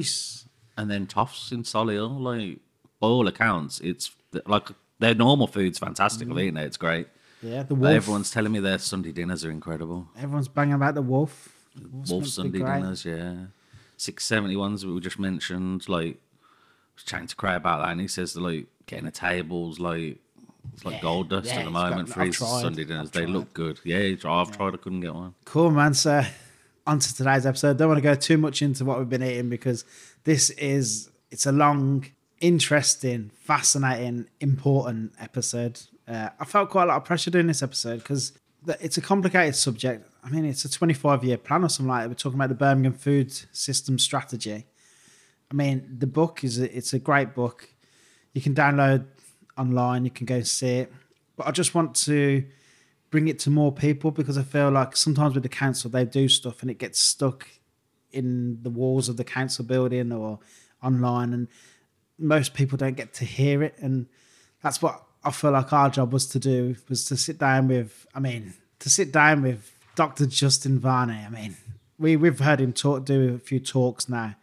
And 0.78 0.90
then 0.90 1.06
Toffs 1.06 1.52
in 1.52 1.62
Solihull, 1.64 2.20
like 2.20 2.58
by 3.00 3.08
all 3.08 3.26
accounts, 3.28 3.80
it's 3.80 4.10
like 4.46 4.68
their 4.98 5.14
normal 5.14 5.46
food's 5.46 5.78
fantastic. 5.78 6.28
Mm-hmm. 6.28 6.38
I've 6.38 6.44
eaten 6.44 6.56
it; 6.58 6.64
it's 6.66 6.76
great. 6.76 7.08
Yeah, 7.42 7.62
the 7.64 7.74
But 7.74 7.94
everyone's 7.94 8.30
telling 8.30 8.52
me 8.52 8.60
their 8.60 8.78
Sunday 8.78 9.12
dinners 9.12 9.44
are 9.44 9.50
incredible. 9.50 10.08
Everyone's 10.18 10.48
banging 10.48 10.74
about 10.74 10.94
the 10.94 11.02
wolf. 11.02 11.52
Wolf's 11.92 12.10
Wolf 12.10 12.22
meant 12.22 12.34
to 12.34 12.42
be 12.50 12.58
Sunday 12.60 12.80
dinners, 12.80 13.04
yeah. 13.04 13.34
Six 13.98 14.24
seventy 14.24 14.56
ones 14.56 14.82
that 14.82 14.88
we 14.88 14.98
just 15.00 15.18
mentioned. 15.18 15.88
Like, 15.88 16.14
I 16.16 16.94
was 16.94 17.04
chatting 17.04 17.26
to 17.28 17.36
Craig 17.36 17.56
about 17.56 17.82
that, 17.82 17.92
and 17.92 18.00
he 18.00 18.08
says 18.08 18.32
that 18.32 18.40
like 18.40 18.66
getting 18.86 19.06
a 19.06 19.10
table's 19.10 19.78
like 19.78 20.18
it's 20.72 20.84
like 20.84 20.96
Yeah, 20.96 21.00
gold 21.02 21.28
dust 21.30 21.46
yeah, 21.46 21.60
at 21.60 21.64
the 21.66 21.70
moment 21.70 22.06
got- 22.08 22.14
for 22.14 22.20
I've 22.22 22.26
his 22.28 22.38
tried, 22.38 22.60
Sunday 22.62 22.84
dinners. 22.84 23.08
I've 23.08 23.12
They 23.12 23.20
tried. 23.24 23.30
look 23.32 23.52
good. 23.54 23.80
Yeah, 23.84 23.98
I've 24.24 24.56
tried. 24.56 24.74
I 24.74 24.76
couldn't 24.78 25.00
get 25.02 25.14
one. 25.14 25.34
Cool, 25.44 25.70
man. 25.70 25.94
So, 25.94 26.22
on 26.86 26.98
to 26.98 27.14
today's 27.14 27.46
episode. 27.46 27.76
Don't 27.78 27.88
want 27.88 27.98
to 27.98 28.02
go 28.02 28.14
too 28.14 28.38
much 28.38 28.62
into 28.62 28.84
what 28.84 28.98
we've 28.98 29.08
been 29.08 29.22
eating 29.22 29.48
because 29.50 29.84
this 30.24 30.50
is 30.50 31.10
it's 31.30 31.46
a 31.46 31.52
long, 31.52 32.06
interesting, 32.40 33.30
fascinating, 33.34 34.26
important 34.40 35.12
episode. 35.20 35.80
Uh, 36.06 36.30
I 36.38 36.44
felt 36.44 36.70
quite 36.70 36.84
a 36.84 36.86
lot 36.86 36.96
of 36.96 37.04
pressure 37.04 37.30
doing 37.30 37.46
this 37.46 37.62
episode 37.62 37.98
because 37.98 38.38
it's 38.80 38.96
a 38.96 39.00
complicated 39.00 39.56
subject. 39.56 40.08
I 40.22 40.30
mean, 40.30 40.44
it's 40.44 40.64
a 40.64 40.70
25 40.70 41.24
year 41.24 41.38
plan 41.38 41.64
or 41.64 41.68
something 41.68 41.90
like 41.90 42.02
that. 42.02 42.08
We're 42.08 42.14
talking 42.14 42.38
about 42.38 42.48
the 42.48 42.54
Birmingham 42.54 42.94
food 42.94 43.32
system 43.52 43.98
strategy. 43.98 44.66
I 45.50 45.54
mean, 45.54 45.96
the 45.98 46.06
book 46.06 46.42
is 46.42 46.60
a, 46.60 46.76
it's 46.76 46.92
a 46.92 46.98
great 46.98 47.34
book. 47.34 47.68
You 48.34 48.40
can 48.40 48.54
download 48.54 49.06
online. 49.56 50.04
You 50.04 50.10
can 50.10 50.26
go 50.26 50.42
see 50.42 50.78
it. 50.78 50.92
But 51.36 51.46
I 51.46 51.50
just 51.50 51.74
want 51.74 51.94
to 52.06 52.44
bring 53.10 53.28
it 53.28 53.38
to 53.40 53.50
more 53.50 53.72
people 53.72 54.10
because 54.10 54.36
I 54.36 54.42
feel 54.42 54.70
like 54.70 54.96
sometimes 54.96 55.34
with 55.34 55.42
the 55.42 55.48
council 55.48 55.88
they 55.90 56.04
do 56.04 56.28
stuff 56.28 56.62
and 56.62 56.70
it 56.70 56.78
gets 56.78 56.98
stuck 56.98 57.48
in 58.10 58.58
the 58.62 58.70
walls 58.70 59.08
of 59.08 59.16
the 59.16 59.24
council 59.24 59.64
building 59.64 60.10
or 60.12 60.40
online, 60.82 61.32
and 61.32 61.48
most 62.18 62.54
people 62.54 62.78
don't 62.78 62.96
get 62.96 63.14
to 63.14 63.24
hear 63.24 63.62
it. 63.62 63.74
And 63.78 64.06
that's 64.62 64.80
what 64.80 65.02
I 65.24 65.30
feel 65.30 65.50
like 65.50 65.72
our 65.72 65.90
job 65.90 66.12
was 66.12 66.26
to 66.28 66.38
do 66.38 66.76
was 66.88 67.04
to 67.06 67.16
sit 67.16 67.38
down 67.38 67.68
with. 67.68 68.06
I 68.14 68.20
mean, 68.20 68.54
to 68.80 68.90
sit 68.90 69.12
down 69.12 69.42
with 69.42 69.72
Dr. 69.94 70.26
Justin 70.26 70.78
Varney. 70.78 71.18
I 71.24 71.28
mean, 71.28 71.56
we 71.98 72.16
we've 72.16 72.38
heard 72.38 72.60
him 72.60 72.72
talk, 72.72 73.04
do 73.04 73.34
a 73.34 73.38
few 73.38 73.60
talks 73.60 74.08
now. 74.08 74.34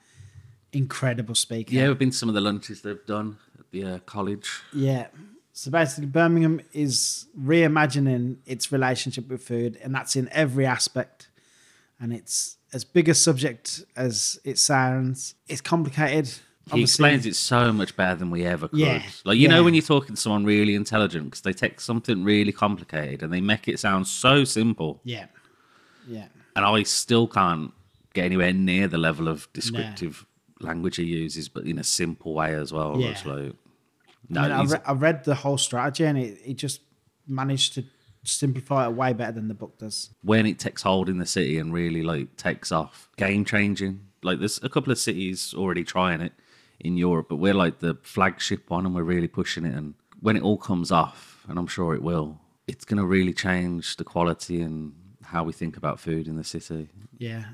Incredible 0.71 1.35
speaker. 1.35 1.73
Yeah, 1.73 1.87
we've 1.87 1.99
been 1.99 2.09
to 2.11 2.17
some 2.17 2.29
of 2.29 2.35
the 2.35 2.41
lunches 2.41 2.81
they've 2.81 3.05
done 3.05 3.37
at 3.59 3.69
the 3.71 3.85
uh, 3.85 3.99
college. 3.99 4.49
Yeah. 4.73 5.07
So 5.55 5.69
basically, 5.69 6.07
Birmingham 6.07 6.61
is 6.73 7.27
reimagining 7.39 8.37
its 8.47 8.71
relationship 8.71 9.29
with 9.29 9.43
food, 9.43 9.77
and 9.83 9.93
that's 9.93 10.15
in 10.15 10.27
every 10.31 10.65
aspect. 10.65 11.27
And 11.99 12.11
it's 12.11 12.57
as 12.73 12.83
big 12.83 13.07
a 13.07 13.13
subject 13.13 13.83
as 13.95 14.39
it 14.43 14.57
sounds. 14.57 15.35
It's 15.47 15.61
complicated. 15.61 16.33
He 16.71 16.81
explains 16.81 17.25
it 17.25 17.35
so 17.35 17.73
much 17.73 17.95
better 17.97 18.15
than 18.15 18.29
we 18.31 18.45
ever 18.45 18.69
could. 18.69 18.79
Yeah, 18.79 19.03
Like 19.25 19.35
you 19.37 19.43
yeah. 19.43 19.49
know 19.49 19.63
when 19.65 19.73
you're 19.73 19.83
talking 19.83 20.15
to 20.15 20.21
someone 20.21 20.45
really 20.45 20.75
intelligent 20.75 21.25
because 21.25 21.41
they 21.41 21.51
take 21.51 21.81
something 21.81 22.23
really 22.23 22.53
complicated 22.53 23.21
and 23.21 23.33
they 23.33 23.41
make 23.41 23.67
it 23.67 23.79
sound 23.79 24.07
so 24.07 24.43
simple, 24.45 25.01
Yeah. 25.03 25.25
Yeah. 26.07 26.27
and 26.55 26.63
I 26.65 26.83
still 26.83 27.27
can't 27.27 27.73
get 28.13 28.25
anywhere 28.25 28.53
near 28.53 28.87
the 28.87 28.97
level 28.97 29.27
of 29.27 29.51
descriptive 29.53 30.25
language 30.61 30.95
he 30.95 31.03
uses, 31.03 31.49
but 31.49 31.65
in 31.65 31.79
a 31.79 31.83
simple 31.83 32.33
way 32.33 32.53
as 32.55 32.71
well. 32.71 32.97
Yeah. 32.99 33.09
It's 33.09 33.25
like, 33.25 33.53
no, 34.29 34.41
I, 34.41 34.47
mean, 34.47 34.51
I, 34.53 34.63
re- 34.63 34.81
I 34.87 34.93
read 34.93 35.23
the 35.25 35.35
whole 35.35 35.57
strategy, 35.57 36.05
and 36.05 36.17
it, 36.17 36.39
it 36.45 36.53
just 36.53 36.79
managed 37.27 37.73
to 37.73 37.83
simplify 38.23 38.85
it 38.87 38.93
way 38.93 39.11
better 39.11 39.33
than 39.33 39.49
the 39.49 39.53
book 39.53 39.77
does. 39.79 40.11
when 40.23 40.45
it 40.45 40.59
takes 40.59 40.81
hold 40.81 41.09
in 41.09 41.17
the 41.17 41.25
city 41.25 41.57
and 41.57 41.73
really 41.73 42.03
like 42.03 42.37
takes 42.37 42.71
off, 42.71 43.09
game 43.17 43.43
changing. 43.43 43.99
Like 44.21 44.39
there's 44.39 44.63
a 44.63 44.69
couple 44.69 44.93
of 44.93 44.97
cities 44.97 45.53
already 45.57 45.83
trying 45.83 46.21
it 46.21 46.31
in 46.79 46.97
Europe, 46.97 47.27
but 47.29 47.37
we're 47.37 47.53
like 47.53 47.79
the 47.79 47.95
flagship 48.03 48.69
one 48.69 48.85
and 48.85 48.93
we're 48.95 49.03
really 49.03 49.27
pushing 49.27 49.65
it. 49.65 49.73
And 49.75 49.93
when 50.19 50.35
it 50.35 50.43
all 50.43 50.57
comes 50.57 50.91
off, 50.91 51.45
and 51.47 51.57
I'm 51.59 51.67
sure 51.67 51.93
it 51.95 52.01
will, 52.01 52.39
it's 52.67 52.85
going 52.85 52.97
to 52.97 53.05
really 53.05 53.33
change 53.33 53.97
the 53.97 54.03
quality 54.03 54.61
and 54.61 54.93
how 55.23 55.43
we 55.43 55.53
think 55.53 55.77
about 55.77 55.99
food 55.99 56.27
in 56.27 56.35
the 56.37 56.43
city. 56.43 56.89
Yeah. 57.17 57.45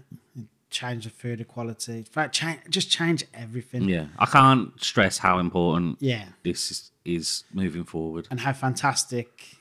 Change 0.70 1.06
the 1.06 1.10
food 1.10 1.42
equality. 1.42 1.98
In 1.98 2.04
fact, 2.04 2.36
change, 2.36 2.60
just 2.70 2.92
change 2.92 3.24
everything. 3.34 3.84
Yeah, 3.90 4.06
I 4.20 4.28
can't 4.28 4.72
stress 4.84 5.18
how 5.18 5.40
important 5.40 5.98
Yeah. 6.00 6.26
this 6.44 6.70
is, 6.70 6.92
is 7.06 7.44
moving 7.52 7.84
forward. 7.86 8.28
And 8.30 8.40
how 8.42 8.54
fantastic 8.54 9.58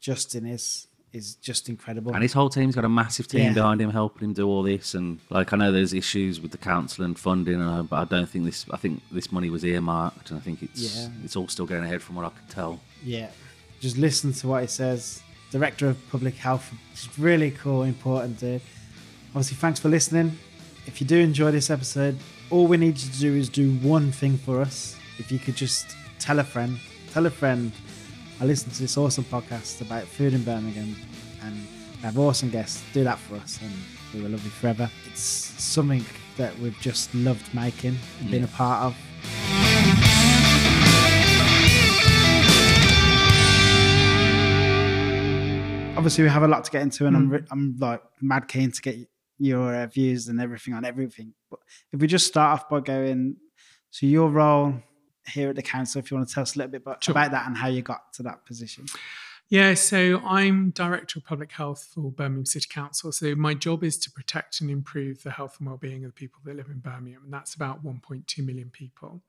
Justin 0.00 0.46
is 0.46 0.86
is 1.16 1.34
just 1.36 1.68
incredible. 1.68 2.12
And 2.12 2.22
his 2.22 2.32
whole 2.32 2.48
team's 2.48 2.74
got 2.74 2.84
a 2.84 2.88
massive 2.88 3.26
team 3.28 3.40
Yeah. 3.42 3.52
behind 3.54 3.80
him, 3.80 3.90
helping 3.90 4.28
him 4.28 4.32
do 4.34 4.46
all 4.46 4.62
this. 4.62 4.94
And 4.94 5.18
like, 5.30 5.52
I 5.52 5.56
know 5.56 5.72
there's 5.72 5.92
issues 5.92 6.40
with 6.40 6.52
the 6.52 6.58
council 6.58 7.04
and 7.04 7.18
funding, 7.18 7.54
and 7.60 7.64
I- 7.68 7.82
but 7.82 7.96
I 7.96 8.04
don't 8.04 8.28
think 8.28 8.44
this. 8.44 8.64
I 8.70 8.76
think 8.76 9.02
this 9.10 9.32
money 9.32 9.50
was 9.50 9.64
earmarked, 9.64 10.30
and 10.30 10.38
I 10.38 10.42
think 10.42 10.62
it's 10.62 10.80
Yeah. 10.96 11.08
it's 11.24 11.34
all 11.36 11.48
still 11.48 11.66
going 11.66 11.84
ahead 11.84 12.02
from 12.02 12.16
what 12.16 12.24
I 12.24 12.28
can 12.30 12.46
tell. 12.48 12.80
Yeah. 13.04 13.28
Just 13.80 13.96
listen 13.98 14.32
to 14.34 14.48
what 14.48 14.62
he 14.62 14.68
says. 14.68 15.22
Director 15.50 15.88
of 15.88 15.96
Public 16.10 16.34
Health. 16.36 16.72
Really 17.18 17.50
cool, 17.50 17.82
important 17.82 18.38
dude. 18.40 18.60
Obviously, 19.30 19.56
thanks 19.56 19.78
for 19.80 19.88
listening. 19.88 20.38
If 20.86 21.00
you 21.00 21.06
do 21.06 21.18
enjoy 21.18 21.50
this 21.50 21.68
episode, 21.70 22.16
all 22.50 22.66
we 22.66 22.76
need 22.76 22.98
you 22.98 23.10
to 23.10 23.18
do 23.18 23.34
is 23.34 23.48
do 23.48 23.72
one 23.76 24.12
thing 24.12 24.38
for 24.38 24.60
us. 24.60 24.96
If 25.18 25.30
you 25.32 25.38
could 25.38 25.56
just 25.56 25.86
tell 26.18 26.38
a 26.38 26.44
friend, 26.44 26.78
tell 27.12 27.26
a 27.26 27.30
friend, 27.30 27.72
I 28.38 28.44
listen 28.44 28.70
to 28.70 28.80
this 28.80 28.98
awesome 28.98 29.24
podcast 29.24 29.80
about 29.80 30.04
food 30.04 30.34
in 30.34 30.42
Birmingham 30.42 30.94
and 31.42 31.54
we 31.54 32.02
have 32.02 32.18
awesome 32.18 32.50
guests. 32.50 32.82
Do 32.92 33.02
that 33.04 33.18
for 33.18 33.36
us 33.36 33.58
and 33.62 33.72
we 34.12 34.20
will 34.20 34.30
love 34.30 34.44
you 34.44 34.50
forever. 34.50 34.90
It's 35.06 35.20
something 35.22 36.04
that 36.36 36.58
we've 36.58 36.78
just 36.80 37.14
loved 37.14 37.54
making 37.54 37.96
and 38.20 38.30
being 38.30 38.44
a 38.44 38.48
part 38.48 38.84
of. 38.84 38.96
obviously 45.96 46.22
we 46.22 46.30
have 46.30 46.42
a 46.42 46.48
lot 46.48 46.62
to 46.62 46.70
get 46.70 46.82
into, 46.82 47.06
and 47.06 47.16
I'm 47.16 47.30
re- 47.30 47.44
I'm 47.50 47.74
like 47.80 48.02
mad 48.20 48.46
keen 48.46 48.70
to 48.70 48.80
get 48.80 48.96
your 49.38 49.74
uh, 49.74 49.86
views 49.86 50.28
and 50.28 50.40
everything 50.40 50.74
on 50.74 50.84
everything. 50.84 51.32
But 51.50 51.58
if 51.92 52.00
we 52.00 52.06
just 52.06 52.26
start 52.26 52.60
off 52.60 52.68
by 52.68 52.80
going, 52.80 53.36
so 53.90 54.06
your 54.06 54.28
role 54.28 54.74
here 55.28 55.50
at 55.50 55.56
the 55.56 55.62
council, 55.62 55.98
if 55.98 56.10
you 56.10 56.16
want 56.16 56.28
to 56.28 56.34
tell 56.34 56.42
us 56.42 56.54
a 56.54 56.58
little 56.58 56.70
bit 56.72 56.82
about, 56.82 57.02
Sure. 57.04 57.12
about 57.12 57.30
that 57.32 57.46
and 57.46 57.56
how 57.56 57.68
you 57.68 57.82
got 57.82 58.12
to 58.14 58.22
that 58.24 58.44
position. 58.46 58.86
Yeah, 59.48 59.74
so 59.74 60.18
I'm 60.26 60.70
Director 60.70 61.20
of 61.20 61.24
Public 61.24 61.52
Health 61.52 61.90
for 61.94 62.10
Birmingham 62.10 62.46
City 62.46 62.66
Council. 62.68 63.12
So 63.12 63.36
my 63.36 63.54
job 63.54 63.84
is 63.84 63.96
to 63.98 64.10
protect 64.10 64.60
and 64.60 64.68
improve 64.68 65.22
the 65.22 65.30
health 65.30 65.56
and 65.60 65.68
well-being 65.68 66.04
of 66.04 66.10
the 66.10 66.14
people 66.14 66.40
that 66.44 66.56
live 66.56 66.66
in 66.66 66.80
Birmingham, 66.80 67.22
and 67.22 67.32
that's 67.32 67.54
about 67.54 67.84
1.2 67.84 68.44
million 68.44 68.70
people. 68.70 69.22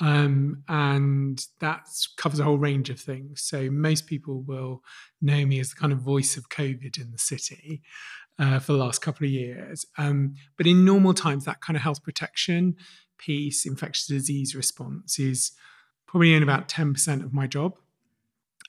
Um, 0.00 0.64
and 0.68 1.46
that 1.60 1.86
covers 2.16 2.40
a 2.40 2.44
whole 2.44 2.58
range 2.58 2.90
of 2.90 2.98
things. 2.98 3.42
So 3.42 3.70
most 3.70 4.08
people 4.08 4.42
will 4.42 4.82
know 5.22 5.46
me 5.46 5.60
as 5.60 5.70
the 5.70 5.76
kind 5.76 5.92
of 5.92 6.00
voice 6.00 6.36
of 6.36 6.48
COVID 6.48 7.00
in 7.00 7.12
the 7.12 7.18
city 7.18 7.80
uh, 8.40 8.58
for 8.58 8.72
the 8.72 8.78
last 8.78 9.02
couple 9.02 9.24
of 9.24 9.30
years. 9.30 9.86
Um, 9.96 10.34
but 10.56 10.66
in 10.66 10.84
normal 10.84 11.14
times, 11.14 11.44
that 11.44 11.60
kind 11.60 11.76
of 11.76 11.82
health 11.84 12.02
protection 12.02 12.74
piece, 13.18 13.66
infectious 13.66 14.06
disease 14.06 14.54
response 14.54 15.18
is 15.18 15.52
probably 16.06 16.34
only 16.34 16.44
about 16.44 16.68
10% 16.68 17.24
of 17.24 17.32
my 17.32 17.46
job. 17.46 17.76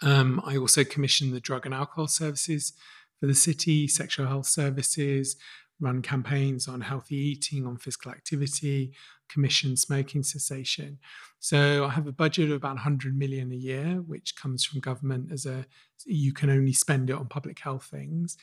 Um, 0.01 0.41
I 0.45 0.57
also 0.57 0.83
commission 0.83 1.31
the 1.31 1.39
drug 1.39 1.65
and 1.65 1.73
alcohol 1.73 2.07
services 2.07 2.73
for 3.19 3.27
the 3.27 3.35
city, 3.35 3.87
sexual 3.87 4.27
health 4.27 4.47
services, 4.47 5.37
run 5.79 6.01
campaigns 6.01 6.67
on 6.67 6.81
healthy 6.81 7.15
eating, 7.15 7.65
on 7.65 7.77
physical 7.77 8.11
activity, 8.11 8.93
commission 9.29 9.75
smoking 9.75 10.23
cessation. 10.23 10.99
So 11.39 11.85
I 11.85 11.89
have 11.89 12.07
a 12.07 12.11
budget 12.11 12.49
of 12.49 12.57
about 12.57 12.75
100 12.75 13.17
million 13.17 13.51
a 13.51 13.55
year, 13.55 14.01
which 14.01 14.35
comes 14.35 14.65
from 14.65 14.79
government 14.79 15.31
as 15.31 15.45
a 15.45 15.65
you 16.05 16.33
can 16.33 16.49
only 16.49 16.73
spend 16.73 17.09
it 17.09 17.15
on 17.15 17.27
public 17.27 17.59
health 17.59 17.85
things. 17.85 18.37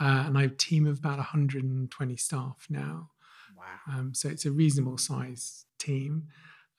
Uh, 0.00 0.24
and 0.26 0.38
I 0.38 0.42
have 0.42 0.52
a 0.52 0.56
team 0.56 0.86
of 0.86 0.98
about 0.98 1.18
120 1.18 2.16
staff 2.16 2.66
now. 2.70 3.10
Wow. 3.62 3.98
Um, 3.98 4.14
so 4.14 4.28
it's 4.28 4.44
a 4.44 4.50
reasonable 4.50 4.98
size 4.98 5.66
team. 5.78 6.24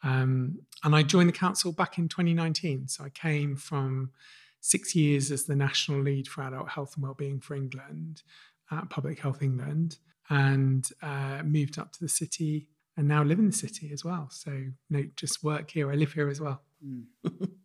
Um, 0.04 0.60
and 0.84 0.96
I 0.96 1.04
joined 1.04 1.30
the 1.30 1.34
council 1.34 1.72
back 1.72 1.98
in 1.98 2.10
2019. 2.10 2.90
So 2.90 3.06
I 3.06 3.10
came 3.10 3.56
from 3.56 4.12
six 4.60 4.96
years 4.96 5.32
as 5.32 5.46
the 5.46 5.56
national 5.56 6.02
lead 6.02 6.28
for 6.28 6.44
adult 6.44 6.70
health 6.70 6.96
and 6.96 7.04
wellbeing 7.04 7.40
for 7.40 7.56
England 7.56 8.24
at 8.72 8.90
Public 8.90 9.20
Health 9.20 9.42
England 9.42 9.98
and 10.30 10.88
uh, 11.02 11.42
moved 11.44 11.78
up 11.78 11.92
to 11.94 12.00
the 12.00 12.10
city 12.10 12.68
and 12.96 13.08
now 13.08 13.24
live 13.24 13.40
in 13.40 13.48
the 13.48 13.54
city 13.54 13.92
as 13.92 14.04
well. 14.04 14.28
So 14.30 14.52
no, 14.90 15.04
just 15.16 15.44
work 15.44 15.72
here. 15.72 15.92
I 15.92 15.96
live 15.96 16.14
here 16.14 16.30
as 16.30 16.40
well. 16.40 16.62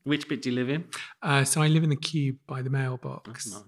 Which 0.05 0.29
bit 0.29 0.43
do 0.43 0.51
you 0.51 0.57
live 0.57 0.71
in? 0.71 0.85
Uh, 1.23 1.45
so 1.45 1.61
I 1.61 1.69
live 1.69 1.83
in 1.83 1.91
the 1.91 1.97
cube 1.97 2.37
by 2.47 2.63
the 2.63 2.71
mailbox. 2.71 3.27
That's 3.27 3.53
nice. 3.53 3.63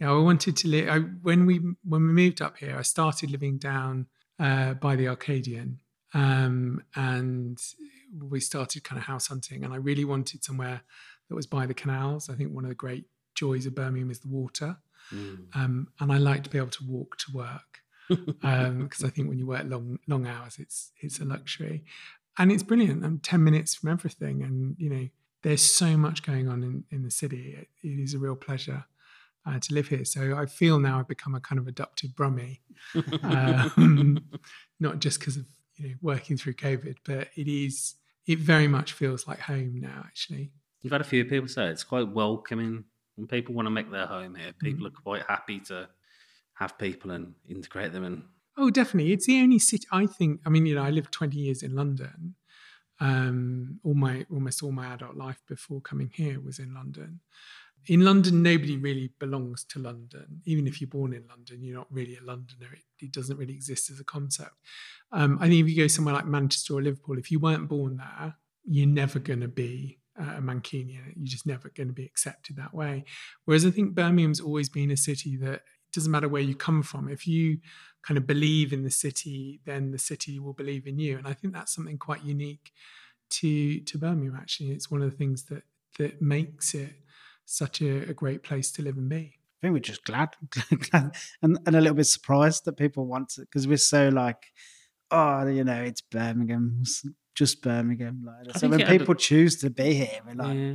Yeah, 0.00 0.10
I 0.10 0.18
wanted 0.18 0.56
to 0.56 0.68
live. 0.68 0.88
I, 0.88 0.98
when 0.98 1.46
we 1.46 1.60
when 1.84 2.06
we 2.06 2.12
moved 2.12 2.42
up 2.42 2.58
here, 2.58 2.76
I 2.76 2.82
started 2.82 3.30
living 3.30 3.58
down 3.58 4.06
uh, 4.38 4.74
by 4.74 4.96
the 4.96 5.08
Arcadian, 5.08 5.80
um, 6.14 6.82
and 6.94 7.60
we 8.20 8.40
started 8.40 8.84
kind 8.84 8.98
of 8.98 9.04
house 9.06 9.28
hunting. 9.28 9.64
And 9.64 9.72
I 9.72 9.76
really 9.76 10.04
wanted 10.04 10.44
somewhere 10.44 10.82
that 11.28 11.34
was 11.34 11.46
by 11.46 11.66
the 11.66 11.74
canals. 11.74 12.28
I 12.28 12.34
think 12.34 12.52
one 12.52 12.64
of 12.64 12.68
the 12.68 12.74
great 12.74 13.06
joys 13.34 13.64
of 13.66 13.74
Birmingham 13.74 14.10
is 14.10 14.20
the 14.20 14.28
water, 14.28 14.76
Mm. 15.12 15.46
um, 15.56 15.88
and 15.98 16.12
I 16.12 16.18
like 16.18 16.44
to 16.44 16.50
be 16.50 16.58
able 16.58 16.70
to 16.70 16.84
walk 16.86 17.16
to 17.18 17.32
work 17.34 17.80
because 18.08 19.02
I 19.04 19.08
think 19.08 19.28
when 19.28 19.38
you 19.38 19.46
work 19.46 19.64
long 19.66 19.98
long 20.06 20.26
hours, 20.28 20.58
it's 20.58 20.92
it's 21.00 21.18
a 21.18 21.24
luxury, 21.24 21.84
and 22.38 22.52
it's 22.52 22.62
brilliant. 22.62 23.04
I'm 23.04 23.18
ten 23.18 23.42
minutes 23.42 23.74
from 23.74 23.90
everything, 23.90 24.42
and 24.44 24.76
you 24.78 24.88
know 24.88 25.08
there's 25.42 25.62
so 25.62 25.96
much 25.96 26.22
going 26.22 26.48
on 26.48 26.62
in 26.62 26.84
in 26.90 27.02
the 27.02 27.10
city. 27.10 27.56
it, 27.58 27.68
it 27.86 27.98
is 28.00 28.14
a 28.14 28.18
real 28.18 28.36
pleasure 28.36 28.84
uh, 29.46 29.58
to 29.58 29.74
live 29.74 29.88
here. 29.88 30.04
So 30.04 30.36
I 30.36 30.46
feel 30.46 30.78
now 30.78 30.98
I've 30.98 31.08
become 31.08 31.34
a 31.34 31.40
kind 31.40 31.58
of 31.58 31.66
adopted 31.66 32.14
Brummie, 32.14 32.60
um, 33.22 34.18
not 34.80 35.00
just 35.00 35.20
because 35.20 35.36
of 35.36 35.46
you 35.76 35.88
know 35.88 35.94
working 36.00 36.36
through 36.36 36.54
COVID, 36.54 36.96
but 37.04 37.28
it 37.36 37.48
is 37.48 37.94
it 38.26 38.38
very 38.38 38.68
much 38.68 38.92
feels 38.92 39.26
like 39.26 39.40
home 39.40 39.80
now. 39.80 40.02
Actually, 40.04 40.52
You've 40.82 40.92
had 40.92 41.00
a 41.00 41.04
few 41.04 41.24
people 41.24 41.48
say 41.48 41.66
it's 41.66 41.84
quite 41.84 42.08
welcoming 42.08 42.84
when 43.14 43.28
people 43.28 43.54
want 43.54 43.66
to 43.66 43.70
make 43.70 43.90
their 43.90 44.06
home 44.06 44.34
here. 44.34 44.52
People 44.60 44.86
are 44.86 44.90
quite 44.90 45.22
happy 45.28 45.60
to 45.60 45.88
have 46.54 46.76
people 46.76 47.12
and 47.12 47.34
integrate 47.48 47.92
them. 47.92 48.04
And 48.04 48.22
Oh, 48.56 48.68
definitely. 48.68 49.12
It's 49.12 49.26
the 49.26 49.40
only 49.40 49.58
city 49.58 49.86
I 49.90 50.06
think. 50.06 50.40
I 50.44 50.50
mean, 50.50 50.66
you 50.66 50.74
know, 50.74 50.82
I 50.82 50.90
lived 50.90 51.12
20 51.12 51.36
years 51.36 51.62
in 51.62 51.74
London. 51.74 52.34
Um, 53.00 53.80
all 53.82 53.94
my 53.94 54.26
almost 54.30 54.62
all 54.62 54.72
my 54.72 54.92
adult 54.92 55.16
life 55.16 55.40
before 55.48 55.80
coming 55.80 56.10
here 56.12 56.40
was 56.40 56.58
in 56.58 56.74
London. 56.74 57.20
In 57.86 58.04
London, 58.04 58.42
nobody 58.42 58.76
really 58.76 59.10
belongs 59.18 59.64
to 59.64 59.78
London. 59.78 60.40
Even 60.44 60.66
if 60.66 60.80
you're 60.80 60.88
born 60.88 61.12
in 61.12 61.26
London, 61.28 61.62
you're 61.62 61.76
not 61.76 61.88
really 61.90 62.16
a 62.16 62.24
Londoner. 62.24 62.72
It, 62.72 63.06
it 63.06 63.12
doesn't 63.12 63.36
really 63.36 63.54
exist 63.54 63.90
as 63.90 64.00
a 64.00 64.04
concept. 64.04 64.54
Um, 65.10 65.38
I 65.40 65.48
think 65.48 65.64
if 65.64 65.68
you 65.68 65.76
go 65.76 65.88
somewhere 65.88 66.14
like 66.14 66.26
Manchester 66.26 66.74
or 66.74 66.82
Liverpool, 66.82 67.18
if 67.18 67.30
you 67.30 67.40
weren't 67.40 67.68
born 67.68 67.96
there, 67.96 68.36
you're 68.64 68.86
never 68.86 69.18
going 69.18 69.40
to 69.40 69.48
be 69.48 69.98
uh, 70.20 70.34
a 70.36 70.40
Mancunian. 70.40 71.12
You're 71.16 71.26
just 71.26 71.46
never 71.46 71.70
going 71.70 71.88
to 71.88 71.94
be 71.94 72.04
accepted 72.04 72.56
that 72.56 72.72
way. 72.72 73.04
Whereas 73.44 73.66
I 73.66 73.70
think 73.70 73.94
Birmingham's 73.94 74.40
always 74.40 74.68
been 74.68 74.90
a 74.90 74.96
city 74.96 75.36
that 75.38 75.62
doesn't 75.92 76.10
matter 76.10 76.28
where 76.28 76.42
you 76.42 76.54
come 76.54 76.82
from. 76.82 77.08
If 77.08 77.26
you 77.26 77.58
kind 78.02 78.18
of 78.18 78.26
believe 78.26 78.72
in 78.72 78.82
the 78.82 78.90
city, 78.90 79.60
then 79.64 79.90
the 79.90 79.98
city 79.98 80.38
will 80.38 80.52
believe 80.52 80.86
in 80.86 80.98
you. 80.98 81.18
And 81.18 81.26
I 81.26 81.32
think 81.32 81.52
that's 81.52 81.74
something 81.74 81.98
quite 81.98 82.24
unique 82.24 82.72
to 83.30 83.80
to 83.80 83.98
Birmingham. 83.98 84.36
Actually, 84.36 84.70
it's 84.70 84.90
one 84.90 85.02
of 85.02 85.10
the 85.10 85.16
things 85.16 85.44
that 85.44 85.62
that 85.98 86.22
makes 86.22 86.74
it 86.74 86.94
such 87.52 87.80
a, 87.82 88.10
a 88.10 88.14
great 88.14 88.42
place 88.42 88.70
to 88.72 88.82
live 88.82 88.96
and 88.96 89.08
be. 89.08 89.34
I 89.62 89.66
think 89.66 89.74
we're 89.74 89.78
just 89.80 90.04
glad, 90.04 90.30
glad 90.90 91.14
and, 91.42 91.58
and 91.66 91.76
a 91.76 91.80
little 91.80 91.94
bit 91.94 92.06
surprised 92.06 92.64
that 92.64 92.76
people 92.76 93.06
want 93.06 93.34
it 93.38 93.42
because 93.42 93.68
we're 93.68 93.76
so 93.76 94.08
like, 94.08 94.52
oh, 95.10 95.46
you 95.46 95.62
know, 95.64 95.82
it's 95.82 96.00
Birmingham, 96.00 96.78
it's 96.80 97.06
just 97.34 97.62
Birmingham. 97.62 98.24
Like, 98.26 98.56
so 98.58 98.68
when 98.68 98.80
it 98.80 98.86
had 98.88 98.96
a- 98.96 98.98
people 98.98 99.14
choose 99.14 99.56
to 99.58 99.70
be 99.70 99.94
here, 99.94 100.20
we're 100.26 100.34
like, 100.34 100.56
Yeah. 100.56 100.74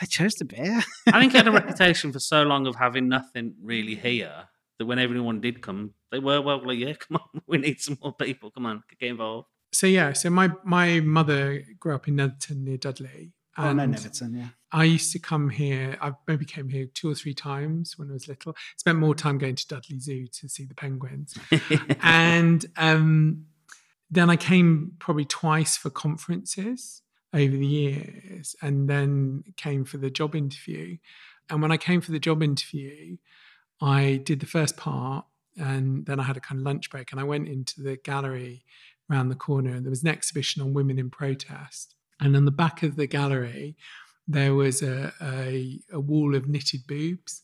they 0.00 0.06
chose 0.08 0.34
to 0.36 0.44
be 0.44 0.56
here. 0.56 0.82
I 1.12 1.20
think 1.20 1.32
it 1.34 1.36
had 1.38 1.48
a 1.48 1.52
reputation 1.62 2.12
for 2.12 2.18
so 2.18 2.42
long 2.42 2.66
of 2.66 2.74
having 2.76 3.08
nothing 3.08 3.54
really 3.62 3.94
here 3.94 4.48
that 4.78 4.86
when 4.86 4.98
everyone 4.98 5.40
did 5.40 5.62
come, 5.62 5.92
they 6.10 6.18
were 6.18 6.40
well 6.40 6.60
like, 6.66 6.78
yeah, 6.78 6.92
come 6.98 7.18
on, 7.18 7.42
we 7.46 7.58
need 7.58 7.80
some 7.80 7.98
more 8.02 8.14
people. 8.14 8.50
Come 8.50 8.66
on, 8.66 8.82
get 8.98 9.10
involved. 9.10 9.46
So 9.72 9.86
yeah, 9.86 10.12
so 10.12 10.30
my 10.30 10.50
my 10.64 11.00
mother 11.00 11.62
grew 11.78 11.94
up 11.94 12.08
in 12.08 12.16
Netherton 12.16 12.64
near 12.64 12.76
Dudley. 12.78 13.32
Oh, 13.58 13.72
no, 13.72 13.82
and 13.82 13.94
Neverton, 13.94 14.36
yeah. 14.36 14.48
I 14.72 14.84
used 14.84 15.12
to 15.12 15.18
come 15.18 15.50
here. 15.50 15.96
I 16.00 16.12
maybe 16.26 16.44
came 16.44 16.68
here 16.68 16.86
two 16.92 17.10
or 17.10 17.14
three 17.14 17.34
times 17.34 17.96
when 17.96 18.10
I 18.10 18.14
was 18.14 18.26
little. 18.26 18.56
Spent 18.76 18.98
more 18.98 19.14
time 19.14 19.38
going 19.38 19.54
to 19.54 19.66
Dudley 19.68 19.98
Zoo 20.00 20.26
to 20.26 20.48
see 20.48 20.64
the 20.64 20.74
penguins, 20.74 21.36
and 22.02 22.66
um, 22.76 23.46
then 24.10 24.30
I 24.30 24.36
came 24.36 24.92
probably 24.98 25.24
twice 25.24 25.76
for 25.76 25.90
conferences 25.90 27.02
over 27.32 27.56
the 27.56 27.66
years, 27.66 28.56
and 28.62 28.88
then 28.88 29.44
came 29.56 29.84
for 29.84 29.98
the 29.98 30.10
job 30.10 30.34
interview. 30.34 30.96
And 31.50 31.62
when 31.62 31.72
I 31.72 31.76
came 31.76 32.00
for 32.00 32.12
the 32.12 32.18
job 32.18 32.42
interview, 32.42 33.18
I 33.80 34.22
did 34.24 34.40
the 34.40 34.46
first 34.46 34.76
part, 34.76 35.26
and 35.56 36.06
then 36.06 36.18
I 36.18 36.24
had 36.24 36.36
a 36.36 36.40
kind 36.40 36.60
of 36.60 36.64
lunch 36.64 36.90
break, 36.90 37.12
and 37.12 37.20
I 37.20 37.24
went 37.24 37.48
into 37.48 37.82
the 37.82 37.96
gallery 37.96 38.64
around 39.10 39.28
the 39.28 39.34
corner, 39.36 39.70
and 39.70 39.84
there 39.84 39.90
was 39.90 40.02
an 40.02 40.08
exhibition 40.08 40.62
on 40.62 40.74
women 40.74 40.98
in 40.98 41.10
protest. 41.10 41.94
And 42.24 42.36
on 42.36 42.44
the 42.44 42.50
back 42.50 42.82
of 42.82 42.96
the 42.96 43.06
gallery, 43.06 43.76
there 44.26 44.54
was 44.54 44.82
a, 44.82 45.12
a, 45.20 45.80
a 45.92 46.00
wall 46.00 46.34
of 46.34 46.48
knitted 46.48 46.86
boobs. 46.86 47.42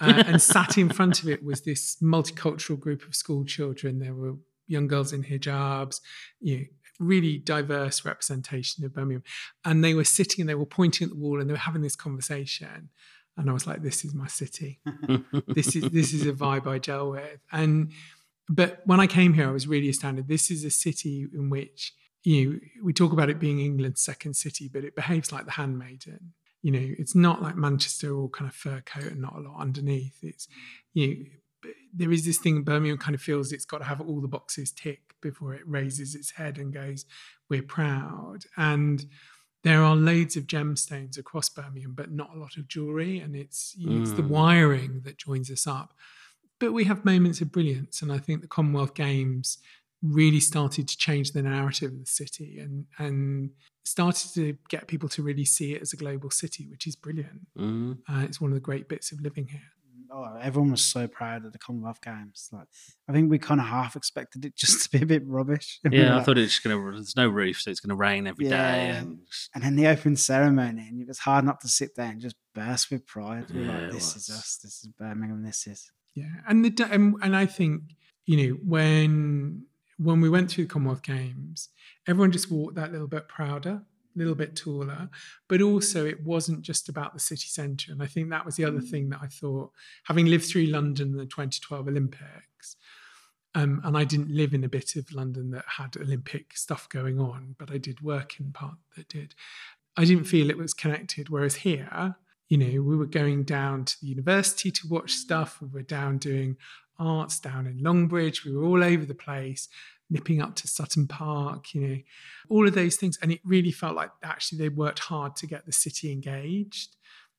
Uh, 0.00 0.22
and 0.26 0.40
sat 0.40 0.78
in 0.78 0.88
front 0.88 1.22
of 1.22 1.28
it 1.28 1.44
was 1.44 1.60
this 1.62 1.96
multicultural 2.02 2.80
group 2.80 3.06
of 3.06 3.14
school 3.14 3.44
children. 3.44 3.98
There 3.98 4.14
were, 4.14 4.36
young 4.70 4.86
girls 4.86 5.12
in 5.12 5.24
hijabs, 5.24 6.00
you 6.40 6.58
know, 6.58 6.64
really 7.00 7.38
diverse 7.38 8.04
representation 8.04 8.84
of 8.84 8.94
Birmingham. 8.94 9.24
And 9.64 9.82
they 9.82 9.94
were 9.94 10.04
sitting 10.04 10.42
and 10.42 10.48
they 10.48 10.54
were 10.54 10.66
pointing 10.66 11.06
at 11.06 11.10
the 11.10 11.18
wall 11.18 11.40
and 11.40 11.48
they 11.48 11.54
were 11.54 11.58
having 11.58 11.82
this 11.82 11.96
conversation. 11.96 12.90
And 13.36 13.50
I 13.50 13.52
was 13.52 13.66
like, 13.66 13.82
this 13.82 14.04
is 14.04 14.14
my 14.14 14.26
city. 14.28 14.80
this 15.48 15.74
is 15.74 15.90
this 15.90 16.12
is 16.12 16.26
a 16.26 16.32
vibe 16.32 16.66
I 16.66 16.78
gel 16.78 17.10
with. 17.10 17.40
And 17.50 17.92
but 18.48 18.82
when 18.84 19.00
I 19.00 19.06
came 19.06 19.34
here, 19.34 19.48
I 19.48 19.52
was 19.52 19.66
really 19.66 19.88
astounded. 19.88 20.28
This 20.28 20.50
is 20.50 20.64
a 20.64 20.70
city 20.70 21.26
in 21.32 21.50
which 21.50 21.94
you 22.22 22.50
know, 22.52 22.58
we 22.82 22.92
talk 22.92 23.12
about 23.12 23.30
it 23.30 23.38
being 23.40 23.60
England's 23.60 24.02
second 24.02 24.34
city, 24.34 24.68
but 24.72 24.84
it 24.84 24.94
behaves 24.94 25.32
like 25.32 25.46
the 25.46 25.52
handmaiden. 25.52 26.32
You 26.62 26.72
know, 26.72 26.94
it's 26.98 27.14
not 27.14 27.40
like 27.40 27.56
Manchester 27.56 28.14
or 28.14 28.28
kind 28.28 28.48
of 28.48 28.54
fur 28.54 28.82
coat 28.82 29.04
and 29.12 29.20
not 29.20 29.36
a 29.36 29.40
lot 29.40 29.60
underneath. 29.60 30.18
It's 30.22 30.46
you 30.92 31.06
know, 31.64 31.70
there 31.94 32.12
is 32.12 32.24
this 32.24 32.38
thing 32.38 32.62
Birmingham 32.62 32.98
kind 32.98 33.14
of 33.14 33.22
feels 33.22 33.52
it's 33.52 33.64
got 33.64 33.78
to 33.78 33.84
have 33.84 34.00
all 34.00 34.20
the 34.20 34.28
boxes 34.28 34.70
tick 34.72 35.14
before 35.22 35.54
it 35.54 35.66
raises 35.66 36.14
its 36.14 36.32
head 36.32 36.58
and 36.58 36.72
goes, 36.72 37.06
"We're 37.48 37.62
proud." 37.62 38.44
And 38.56 39.06
there 39.62 39.82
are 39.82 39.96
loads 39.96 40.36
of 40.36 40.46
gemstones 40.46 41.18
across 41.18 41.48
Birmingham, 41.48 41.94
but 41.94 42.10
not 42.10 42.34
a 42.34 42.38
lot 42.38 42.56
of 42.56 42.68
jewelry, 42.68 43.18
and 43.18 43.34
it's 43.36 43.74
you 43.76 43.90
know, 43.90 43.96
it's 43.98 44.12
the 44.12 44.22
Mm. 44.22 44.28
wiring 44.28 45.00
that 45.02 45.18
joins 45.18 45.50
us 45.50 45.66
up. 45.66 45.94
But 46.58 46.72
we 46.72 46.84
have 46.84 47.04
moments 47.06 47.40
of 47.40 47.50
brilliance, 47.52 48.02
and 48.02 48.12
I 48.12 48.18
think 48.18 48.42
the 48.42 48.48
Commonwealth 48.48 48.94
Games 48.94 49.58
really 50.02 50.40
started 50.40 50.88
to 50.88 50.96
change 50.96 51.32
the 51.32 51.42
narrative 51.42 51.92
of 51.92 51.98
the 52.00 52.06
city 52.06 52.58
and 52.58 52.86
and 52.98 53.50
started 53.84 54.32
to 54.34 54.56
get 54.68 54.86
people 54.86 55.08
to 55.08 55.22
really 55.22 55.44
see 55.44 55.74
it 55.74 55.82
as 55.82 55.92
a 55.92 55.96
global 55.96 56.30
city, 56.30 56.66
which 56.70 56.86
is 56.86 56.96
brilliant. 56.96 57.40
Mm. 57.58 57.98
Uh, 58.08 58.20
it's 58.24 58.40
one 58.40 58.50
of 58.50 58.54
the 58.54 58.60
great 58.60 58.88
bits 58.88 59.10
of 59.12 59.20
living 59.20 59.46
here. 59.48 59.60
Oh, 60.12 60.36
everyone 60.40 60.72
was 60.72 60.84
so 60.84 61.06
proud 61.06 61.44
of 61.44 61.52
the 61.52 61.58
Commonwealth 61.58 62.00
Games. 62.02 62.48
Like, 62.52 62.66
I 63.08 63.12
think 63.12 63.30
we 63.30 63.38
kind 63.38 63.60
of 63.60 63.66
half 63.68 63.94
expected 63.94 64.44
it 64.44 64.56
just 64.56 64.82
to 64.82 64.90
be 64.98 65.04
a 65.04 65.06
bit 65.06 65.22
rubbish. 65.24 65.78
We 65.84 65.90
were 65.98 66.04
Yeah, 66.04 66.18
I 66.18 66.22
thought 66.24 66.36
it's 66.36 66.52
just 66.52 66.64
gonna. 66.64 66.92
There's 66.92 67.14
no 67.16 67.28
roof, 67.28 67.60
so 67.60 67.70
it's 67.70 67.78
gonna 67.80 67.94
rain 67.94 68.26
every 68.26 68.46
day. 68.46 68.50
Yeah. 68.50 68.96
And 68.96 69.20
just- 69.26 69.50
And 69.54 69.62
then 69.62 69.76
the 69.76 69.86
open 69.86 70.16
ceremony, 70.16 70.88
and 70.88 71.00
it 71.00 71.06
was 71.08 71.20
hard 71.20 71.44
not 71.44 71.60
to 71.60 71.68
sit 71.68 71.90
there 71.96 72.10
and 72.10 72.20
just 72.20 72.34
burst 72.54 72.90
with 72.90 73.06
pride. 73.06 73.50
We 73.50 73.60
were 73.60 73.66
Yeah, 73.66 73.80
like, 73.82 73.92
this 73.92 74.16
is 74.16 74.28
us. 74.30 74.58
This 74.62 74.82
is 74.82 74.88
Birmingham. 74.98 75.42
This 75.44 75.66
is. 75.68 75.90
Yeah, 76.16 76.26
and 76.48 76.64
the 76.64 76.88
and, 76.90 77.14
and 77.22 77.36
I 77.36 77.46
think 77.46 77.82
you 78.26 78.36
know 78.48 78.56
when 78.64 79.66
when 80.02 80.20
we 80.20 80.30
went 80.30 80.50
through 80.50 80.64
the 80.64 80.70
Commonwealth 80.70 81.02
Games, 81.02 81.68
everyone 82.08 82.32
just 82.32 82.50
walked 82.50 82.74
that 82.76 82.90
little 82.90 83.06
bit 83.06 83.28
prouder, 83.28 83.82
a 84.14 84.18
little 84.18 84.34
bit 84.34 84.56
taller, 84.56 85.10
but 85.46 85.60
also 85.60 86.06
it 86.06 86.24
wasn't 86.24 86.62
just 86.62 86.88
about 86.88 87.12
the 87.12 87.20
city 87.20 87.48
centre. 87.48 87.92
And 87.92 88.02
I 88.02 88.06
think 88.06 88.30
that 88.30 88.46
was 88.46 88.56
the 88.56 88.64
other 88.64 88.80
thing 88.80 89.10
that 89.10 89.20
I 89.22 89.26
thought, 89.26 89.72
having 90.04 90.26
lived 90.26 90.46
through 90.46 90.66
London 90.66 91.08
in 91.08 91.16
the 91.16 91.26
2012 91.26 91.86
Olympics. 91.88 92.76
Um, 93.54 93.82
and 93.84 93.96
I 93.96 94.04
didn't 94.04 94.30
live 94.30 94.54
in 94.54 94.64
a 94.64 94.68
bit 94.68 94.96
of 94.96 95.12
London 95.12 95.50
that 95.50 95.64
had 95.66 95.96
Olympic 95.98 96.56
stuff 96.56 96.88
going 96.88 97.20
on, 97.20 97.56
but 97.58 97.70
I 97.70 97.76
did 97.76 98.00
work 98.00 98.40
in 98.40 98.52
part 98.52 98.76
that 98.96 99.08
did. 99.08 99.34
I 99.96 100.06
didn't 100.06 100.24
feel 100.24 100.48
it 100.48 100.56
was 100.56 100.72
connected. 100.72 101.28
Whereas 101.28 101.56
here, 101.56 102.16
you 102.50 102.58
know, 102.58 102.82
we 102.82 102.96
were 102.96 103.06
going 103.06 103.44
down 103.44 103.84
to 103.84 103.96
the 104.00 104.08
university 104.08 104.72
to 104.72 104.88
watch 104.88 105.12
stuff. 105.12 105.62
We 105.62 105.68
were 105.68 105.82
down 105.82 106.18
doing 106.18 106.56
arts 106.98 107.38
down 107.38 107.66
in 107.66 107.78
Longbridge. 107.78 108.44
We 108.44 108.54
were 108.54 108.64
all 108.64 108.82
over 108.82 109.04
the 109.04 109.14
place, 109.14 109.68
nipping 110.10 110.42
up 110.42 110.56
to 110.56 110.68
Sutton 110.68 111.06
Park, 111.06 111.72
you 111.72 111.80
know, 111.80 111.96
all 112.48 112.66
of 112.66 112.74
those 112.74 112.96
things. 112.96 113.18
And 113.22 113.30
it 113.30 113.40
really 113.44 113.70
felt 113.70 113.94
like 113.94 114.10
actually 114.24 114.58
they 114.58 114.68
worked 114.68 114.98
hard 114.98 115.36
to 115.36 115.46
get 115.46 115.64
the 115.64 115.72
city 115.72 116.10
engaged 116.10 116.96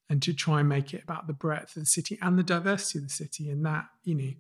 and 0.10 0.22
to 0.24 0.34
try 0.34 0.62
and 0.62 0.70
make 0.70 0.94
it 0.94 1.03
about 1.03 1.27
the 1.27 1.34
breadth 1.34 1.75
of 1.75 1.84
the 1.84 1.88
city 1.88 2.17
and 2.21 2.39
the 2.39 2.43
diversity 2.43 3.00
of 3.00 3.04
the 3.04 3.13
city. 3.13 3.50
And 3.50 3.65
that, 3.65 3.88
you 4.06 4.15
know, 4.15 4.32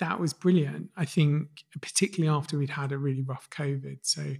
that 0.00 0.18
was 0.18 0.32
brilliant. 0.32 0.90
I 0.96 1.04
think, 1.04 1.62
particularly 1.80 2.36
after 2.36 2.58
we'd 2.58 2.70
had 2.70 2.90
a 2.90 2.98
really 2.98 3.22
rough 3.22 3.48
COVID. 3.50 3.98
So 4.02 4.34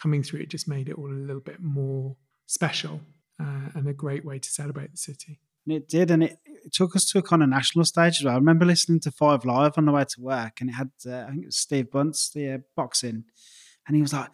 coming 0.00 0.22
through 0.22 0.40
it 0.40 0.48
just 0.48 0.68
made 0.68 0.88
it 0.88 0.96
all 0.96 1.10
a 1.10 1.12
little 1.12 1.40
bit 1.40 1.60
more 1.60 2.14
special 2.46 3.00
uh, 3.40 3.70
and 3.74 3.88
a 3.88 3.92
great 3.92 4.24
way 4.24 4.38
to 4.38 4.50
celebrate 4.50 4.90
the 4.90 4.96
city. 4.98 5.40
And 5.66 5.76
it 5.76 5.88
did, 5.88 6.10
and 6.10 6.22
it, 6.24 6.38
it 6.46 6.72
took 6.72 6.96
us 6.96 7.04
to 7.10 7.18
a 7.18 7.22
kind 7.22 7.42
of 7.42 7.48
national 7.48 7.84
stage 7.84 8.20
as 8.20 8.24
well. 8.24 8.34
I 8.34 8.38
remember 8.38 8.64
listening 8.64 9.00
to 9.00 9.10
Five 9.10 9.44
Live 9.44 9.76
on 9.76 9.84
the 9.84 9.92
way 9.92 10.04
to 10.04 10.20
work, 10.20 10.60
and 10.60 10.70
it 10.70 10.74
had, 10.74 10.90
uh, 11.06 11.24
I 11.26 11.30
think 11.30 11.42
it 11.42 11.46
was 11.46 11.56
Steve 11.56 11.90
Bunce, 11.90 12.30
the 12.30 12.50
uh, 12.52 12.58
boxing, 12.74 13.24
and 13.86 13.96
he 13.96 14.02
was 14.02 14.12
like, 14.12 14.30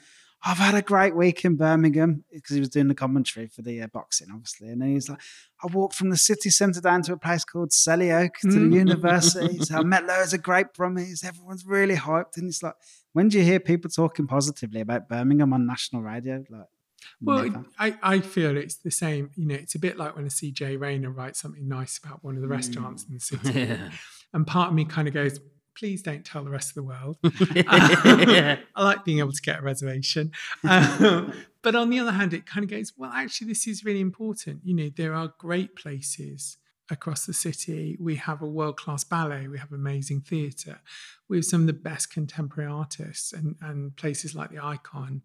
I've 0.46 0.58
had 0.58 0.74
a 0.74 0.82
great 0.82 1.16
week 1.16 1.42
in 1.46 1.56
Birmingham 1.56 2.24
because 2.30 2.52
he 2.54 2.60
was 2.60 2.68
doing 2.68 2.88
the 2.88 2.94
commentary 2.94 3.46
for 3.46 3.62
the 3.62 3.80
uh, 3.80 3.86
boxing, 3.86 4.28
obviously. 4.30 4.68
And 4.68 4.82
then 4.82 4.90
he 4.90 4.94
was 4.94 5.08
like, 5.08 5.20
I 5.62 5.68
walked 5.72 5.94
from 5.94 6.10
the 6.10 6.18
city 6.18 6.50
centre 6.50 6.82
down 6.82 7.00
to 7.04 7.14
a 7.14 7.16
place 7.16 7.46
called 7.46 7.70
Selly 7.70 8.12
Oak 8.14 8.34
to 8.42 8.48
the 8.48 8.58
Mm. 8.58 8.74
university. 8.86 9.58
So 9.60 9.76
I 9.78 9.82
met 9.84 10.04
loads 10.04 10.34
of 10.34 10.42
great 10.42 10.74
Brummies. 10.76 11.24
Everyone's 11.24 11.64
really 11.64 11.96
hyped. 11.96 12.36
And 12.36 12.46
it's 12.48 12.62
like, 12.62 12.74
when 13.14 13.28
do 13.28 13.38
you 13.38 13.44
hear 13.44 13.58
people 13.58 13.90
talking 13.90 14.26
positively 14.26 14.82
about 14.82 15.08
Birmingham 15.08 15.54
on 15.54 15.64
national 15.66 16.02
radio? 16.02 16.44
Like, 16.50 16.66
Well, 17.20 17.44
never. 17.44 17.64
I, 17.78 17.96
I 18.02 18.20
feel 18.20 18.56
it's 18.56 18.76
the 18.76 18.90
same. 18.90 19.30
You 19.36 19.46
know, 19.46 19.54
it's 19.54 19.74
a 19.74 19.78
bit 19.78 19.96
like 19.96 20.16
when 20.16 20.24
I 20.24 20.28
see 20.28 20.50
Jay 20.50 20.76
Rayner 20.76 21.10
write 21.10 21.36
something 21.36 21.66
nice 21.68 21.98
about 22.02 22.24
one 22.24 22.36
of 22.36 22.42
the 22.42 22.48
restaurants 22.48 23.04
in 23.04 23.14
the 23.14 23.20
city. 23.20 23.60
Yeah. 23.60 23.90
And 24.32 24.46
part 24.46 24.68
of 24.68 24.74
me 24.74 24.84
kind 24.84 25.08
of 25.08 25.14
goes, 25.14 25.40
please 25.76 26.02
don't 26.02 26.24
tell 26.24 26.44
the 26.44 26.50
rest 26.50 26.70
of 26.70 26.74
the 26.74 26.82
world. 26.82 27.16
yeah. 27.54 28.56
I 28.76 28.84
like 28.84 29.04
being 29.04 29.18
able 29.18 29.32
to 29.32 29.42
get 29.42 29.60
a 29.60 29.62
reservation. 29.62 30.32
Um, 30.62 31.32
but 31.62 31.74
on 31.74 31.90
the 31.90 31.98
other 31.98 32.12
hand, 32.12 32.32
it 32.32 32.46
kind 32.46 32.64
of 32.64 32.70
goes, 32.70 32.92
well, 32.96 33.10
actually, 33.12 33.48
this 33.48 33.66
is 33.66 33.84
really 33.84 34.00
important. 34.00 34.60
You 34.64 34.74
know, 34.74 34.90
there 34.96 35.14
are 35.14 35.32
great 35.38 35.76
places 35.76 36.58
across 36.90 37.26
the 37.26 37.32
city. 37.32 37.96
We 37.98 38.16
have 38.16 38.42
a 38.42 38.46
world 38.46 38.76
class 38.76 39.04
ballet, 39.04 39.48
we 39.48 39.58
have 39.58 39.72
amazing 39.72 40.20
theatre, 40.20 40.80
we 41.28 41.38
have 41.38 41.44
some 41.44 41.62
of 41.62 41.66
the 41.66 41.72
best 41.72 42.10
contemporary 42.10 42.70
artists 42.70 43.32
and, 43.32 43.56
and 43.62 43.96
places 43.96 44.34
like 44.34 44.50
the 44.50 44.56
Ikon, 44.56 45.22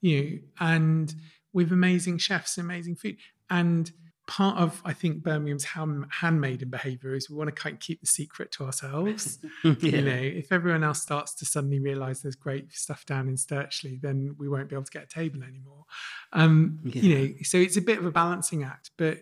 you 0.00 0.22
know, 0.22 0.38
and 0.60 1.14
with 1.52 1.72
amazing 1.72 2.18
chefs, 2.18 2.58
amazing 2.58 2.96
food. 2.96 3.16
And 3.48 3.90
part 4.26 4.58
of, 4.58 4.80
I 4.84 4.92
think, 4.92 5.24
Birmingham's 5.24 5.64
hand, 5.64 6.04
handmaiden 6.10 6.70
behaviour 6.70 7.14
is 7.14 7.28
we 7.28 7.34
want 7.36 7.48
to 7.48 7.62
kind 7.62 7.74
of 7.74 7.80
keep 7.80 8.00
the 8.00 8.06
secret 8.06 8.52
to 8.52 8.64
ourselves 8.64 9.40
you 9.64 10.02
know, 10.02 10.12
if 10.12 10.52
everyone 10.52 10.84
else 10.84 11.02
starts 11.02 11.34
to 11.34 11.44
suddenly 11.44 11.80
realize 11.80 12.22
there's 12.22 12.36
great 12.36 12.72
stuff 12.72 13.04
down 13.04 13.28
in 13.28 13.34
Stirchley, 13.34 14.00
then 14.00 14.36
we 14.38 14.48
won't 14.48 14.68
be 14.68 14.76
able 14.76 14.84
to 14.84 14.90
get 14.90 15.02
a 15.02 15.08
table 15.08 15.42
anymore. 15.42 15.84
Um, 16.32 16.78
You 16.84 17.18
know, 17.18 17.34
so 17.42 17.58
it's 17.58 17.76
a 17.76 17.82
bit 17.82 17.98
of 17.98 18.06
a 18.06 18.12
balancing 18.12 18.62
act, 18.62 18.92
but 18.96 19.18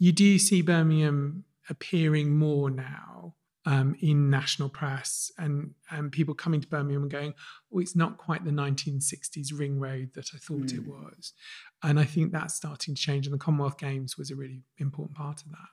you 0.00 0.10
do 0.10 0.38
see 0.38 0.62
Birmingham 0.62 1.44
appearing 1.68 2.36
more 2.36 2.70
now 2.70 3.36
um, 3.70 3.94
in 4.00 4.30
national 4.30 4.68
press 4.68 5.30
and 5.38 5.70
and 5.90 6.10
people 6.10 6.34
coming 6.34 6.60
to 6.60 6.66
Birmingham 6.66 7.02
and 7.02 7.10
going, 7.10 7.34
oh, 7.72 7.78
it's 7.78 7.94
not 7.94 8.18
quite 8.18 8.44
the 8.44 8.50
1960s 8.50 9.56
ring 9.56 9.78
road 9.78 10.10
that 10.14 10.28
I 10.34 10.38
thought 10.38 10.72
it 10.72 10.86
was. 10.86 11.32
And 11.82 12.00
I 12.00 12.04
think 12.04 12.32
that's 12.32 12.54
starting 12.54 12.94
to 12.96 13.00
change, 13.00 13.26
and 13.26 13.34
the 13.34 13.38
Commonwealth 13.38 13.78
Games 13.78 14.18
was 14.18 14.30
a 14.30 14.36
really 14.36 14.62
important 14.78 15.16
part 15.16 15.42
of 15.42 15.50
that. 15.50 15.68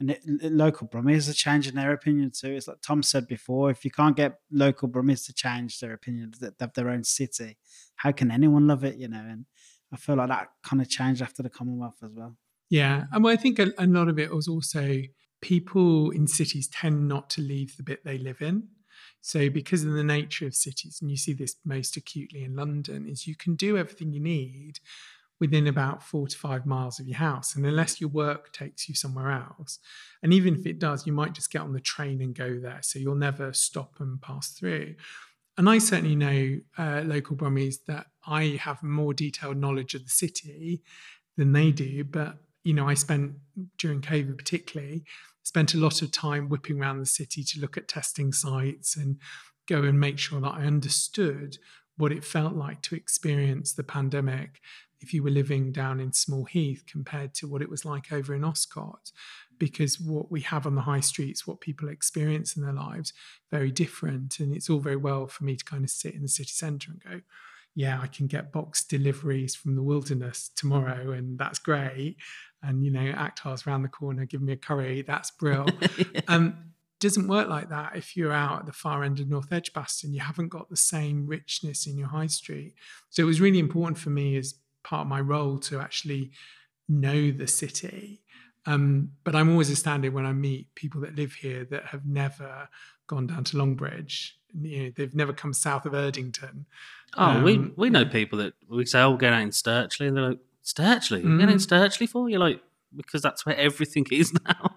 And 0.00 0.10
it, 0.10 0.20
it- 0.26 0.52
local 0.52 0.86
Brummies 0.86 1.28
are 1.30 1.34
changing 1.34 1.74
their 1.74 1.92
opinion 1.92 2.30
too. 2.30 2.52
It's 2.52 2.68
like 2.68 2.82
Tom 2.82 3.02
said 3.02 3.26
before: 3.26 3.70
if 3.70 3.84
you 3.86 3.90
can't 3.90 4.16
get 4.16 4.40
local 4.50 4.88
Brummies 4.88 5.24
to 5.26 5.32
change 5.32 5.80
their 5.80 5.94
opinion 5.94 6.32
of 6.60 6.72
their 6.74 6.90
own 6.90 7.04
city, 7.04 7.56
how 7.96 8.12
can 8.12 8.30
anyone 8.30 8.66
love 8.66 8.84
it? 8.84 8.96
You 8.96 9.08
know, 9.08 9.24
and 9.26 9.46
I 9.92 9.96
feel 9.96 10.16
like 10.16 10.28
that 10.28 10.48
kind 10.62 10.82
of 10.82 10.88
changed 10.90 11.22
after 11.22 11.42
the 11.42 11.50
Commonwealth 11.50 11.98
as 12.02 12.12
well. 12.14 12.36
Yeah, 12.68 13.04
and 13.12 13.24
well, 13.24 13.32
I 13.32 13.36
think 13.36 13.58
a, 13.58 13.72
a 13.78 13.86
lot 13.86 14.08
of 14.08 14.18
it 14.18 14.30
was 14.32 14.46
also 14.46 15.02
people 15.40 16.10
in 16.10 16.26
cities 16.26 16.68
tend 16.68 17.08
not 17.08 17.30
to 17.30 17.40
leave 17.40 17.76
the 17.76 17.82
bit 17.82 18.04
they 18.04 18.18
live 18.18 18.42
in. 18.42 18.68
So, 19.22 19.50
because 19.50 19.84
of 19.84 19.92
the 19.92 20.04
nature 20.04 20.46
of 20.46 20.54
cities, 20.54 20.98
and 21.00 21.10
you 21.10 21.16
see 21.16 21.32
this 21.32 21.56
most 21.64 21.96
acutely 21.96 22.42
in 22.42 22.56
London, 22.56 23.06
is 23.06 23.26
you 23.26 23.36
can 23.36 23.54
do 23.54 23.76
everything 23.76 24.12
you 24.12 24.20
need 24.20 24.80
within 25.38 25.66
about 25.66 26.02
four 26.02 26.26
to 26.26 26.36
five 26.36 26.66
miles 26.66 27.00
of 27.00 27.06
your 27.06 27.18
house. 27.18 27.56
And 27.56 27.64
unless 27.66 28.00
your 28.00 28.10
work 28.10 28.52
takes 28.52 28.88
you 28.88 28.94
somewhere 28.94 29.30
else, 29.30 29.78
and 30.22 30.32
even 30.32 30.54
if 30.54 30.66
it 30.66 30.78
does, 30.78 31.06
you 31.06 31.12
might 31.12 31.34
just 31.34 31.50
get 31.50 31.62
on 31.62 31.72
the 31.72 31.80
train 31.80 32.20
and 32.20 32.34
go 32.34 32.58
there. 32.58 32.80
So 32.82 32.98
you'll 32.98 33.14
never 33.14 33.52
stop 33.52 33.94
and 34.00 34.20
pass 34.20 34.50
through. 34.50 34.94
And 35.58 35.68
I 35.68 35.78
certainly 35.78 36.16
know 36.16 36.60
uh, 36.78 37.02
local 37.04 37.36
Brummies 37.36 37.76
that 37.86 38.06
I 38.26 38.58
have 38.62 38.82
more 38.82 39.12
detailed 39.12 39.58
knowledge 39.58 39.94
of 39.94 40.04
the 40.04 40.10
city 40.10 40.82
than 41.36 41.52
they 41.52 41.70
do. 41.70 42.04
But, 42.04 42.38
you 42.64 42.72
know, 42.72 42.88
I 42.88 42.94
spent 42.94 43.32
during 43.76 44.00
COVID 44.00 44.38
particularly, 44.38 45.04
spent 45.42 45.74
a 45.74 45.78
lot 45.78 46.02
of 46.02 46.10
time 46.10 46.48
whipping 46.48 46.80
around 46.80 47.00
the 47.00 47.06
city 47.06 47.42
to 47.42 47.60
look 47.60 47.76
at 47.76 47.88
testing 47.88 48.32
sites 48.32 48.96
and 48.96 49.18
go 49.68 49.82
and 49.82 49.98
make 49.98 50.18
sure 50.18 50.40
that 50.40 50.54
I 50.54 50.64
understood 50.64 51.58
what 51.96 52.12
it 52.12 52.24
felt 52.24 52.54
like 52.54 52.82
to 52.82 52.94
experience 52.94 53.72
the 53.72 53.84
pandemic 53.84 54.60
if 55.00 55.14
you 55.14 55.22
were 55.22 55.30
living 55.30 55.72
down 55.72 56.00
in 56.00 56.12
Small 56.12 56.44
Heath 56.44 56.84
compared 56.86 57.34
to 57.34 57.48
what 57.48 57.62
it 57.62 57.70
was 57.70 57.84
like 57.84 58.12
over 58.12 58.34
in 58.34 58.44
Oscott. 58.44 59.12
Because 59.58 60.00
what 60.00 60.30
we 60.30 60.40
have 60.42 60.66
on 60.66 60.74
the 60.74 60.82
high 60.82 61.00
streets, 61.00 61.46
what 61.46 61.60
people 61.60 61.88
experience 61.88 62.56
in 62.56 62.62
their 62.62 62.72
lives, 62.72 63.12
very 63.50 63.70
different. 63.70 64.40
And 64.40 64.54
it's 64.54 64.70
all 64.70 64.80
very 64.80 64.96
well 64.96 65.26
for 65.26 65.44
me 65.44 65.56
to 65.56 65.64
kind 65.64 65.84
of 65.84 65.90
sit 65.90 66.14
in 66.14 66.22
the 66.22 66.28
city 66.28 66.50
centre 66.52 66.92
and 66.92 67.02
go, 67.02 67.20
yeah, 67.74 68.00
I 68.00 68.06
can 68.06 68.26
get 68.26 68.52
box 68.52 68.84
deliveries 68.84 69.54
from 69.54 69.76
the 69.76 69.82
wilderness 69.82 70.50
tomorrow, 70.56 71.12
and 71.12 71.38
that's 71.38 71.58
great. 71.58 72.16
And 72.62 72.84
you 72.84 72.90
know, 72.90 73.12
Actar's 73.12 73.66
around 73.66 73.82
the 73.82 73.88
corner, 73.88 74.26
give 74.26 74.42
me 74.42 74.52
a 74.52 74.56
curry, 74.56 75.02
that's 75.02 75.30
brilliant. 75.30 75.74
um, 76.28 76.70
doesn't 77.00 77.28
work 77.28 77.48
like 77.48 77.70
that 77.70 77.96
if 77.96 78.16
you're 78.16 78.32
out 78.32 78.60
at 78.60 78.66
the 78.66 78.72
far 78.72 79.02
end 79.02 79.20
of 79.20 79.28
North 79.28 79.50
Edgbaston. 79.50 80.12
You 80.12 80.20
haven't 80.20 80.48
got 80.48 80.68
the 80.68 80.76
same 80.76 81.26
richness 81.26 81.86
in 81.86 81.96
your 81.96 82.08
high 82.08 82.26
street. 82.26 82.74
So 83.08 83.22
it 83.22 83.26
was 83.26 83.40
really 83.40 83.58
important 83.58 83.98
for 83.98 84.10
me 84.10 84.36
as 84.36 84.54
part 84.84 85.02
of 85.02 85.06
my 85.06 85.20
role 85.20 85.58
to 85.60 85.80
actually 85.80 86.32
know 86.88 87.30
the 87.30 87.46
city. 87.46 88.22
Um, 88.66 89.12
but 89.24 89.34
I'm 89.34 89.50
always 89.50 89.70
astounded 89.70 90.12
when 90.12 90.26
I 90.26 90.32
meet 90.32 90.74
people 90.74 91.00
that 91.00 91.16
live 91.16 91.32
here 91.32 91.64
that 91.70 91.86
have 91.86 92.04
never 92.04 92.68
gone 93.06 93.26
down 93.26 93.44
to 93.44 93.56
Longbridge. 93.56 94.32
You 94.60 94.82
know, 94.82 94.90
they've 94.94 95.14
never 95.14 95.32
come 95.32 95.54
south 95.54 95.86
of 95.86 95.92
Erdington. 95.92 96.66
Oh, 97.16 97.42
we 97.42 97.56
Um, 97.56 97.72
we 97.76 97.90
know 97.90 98.04
people 98.04 98.38
that 98.38 98.54
we 98.68 98.84
say, 98.86 99.00
"Oh, 99.02 99.16
get 99.16 99.32
out 99.32 99.42
in 99.42 99.50
Stirchley," 99.50 100.08
and 100.08 100.16
they're 100.16 100.28
like, 100.30 100.38
"Stirchley? 100.64 101.22
You 101.24 101.38
Get 101.38 101.48
out 101.48 101.52
in 101.52 101.58
Mm. 101.58 101.66
Stirchley 101.68 102.08
for?" 102.08 102.28
You're 102.28 102.40
like, 102.40 102.62
"Because 102.96 103.22
that's 103.22 103.44
where 103.44 103.56
everything 103.56 104.06
is 104.12 104.32
now." 104.46 104.76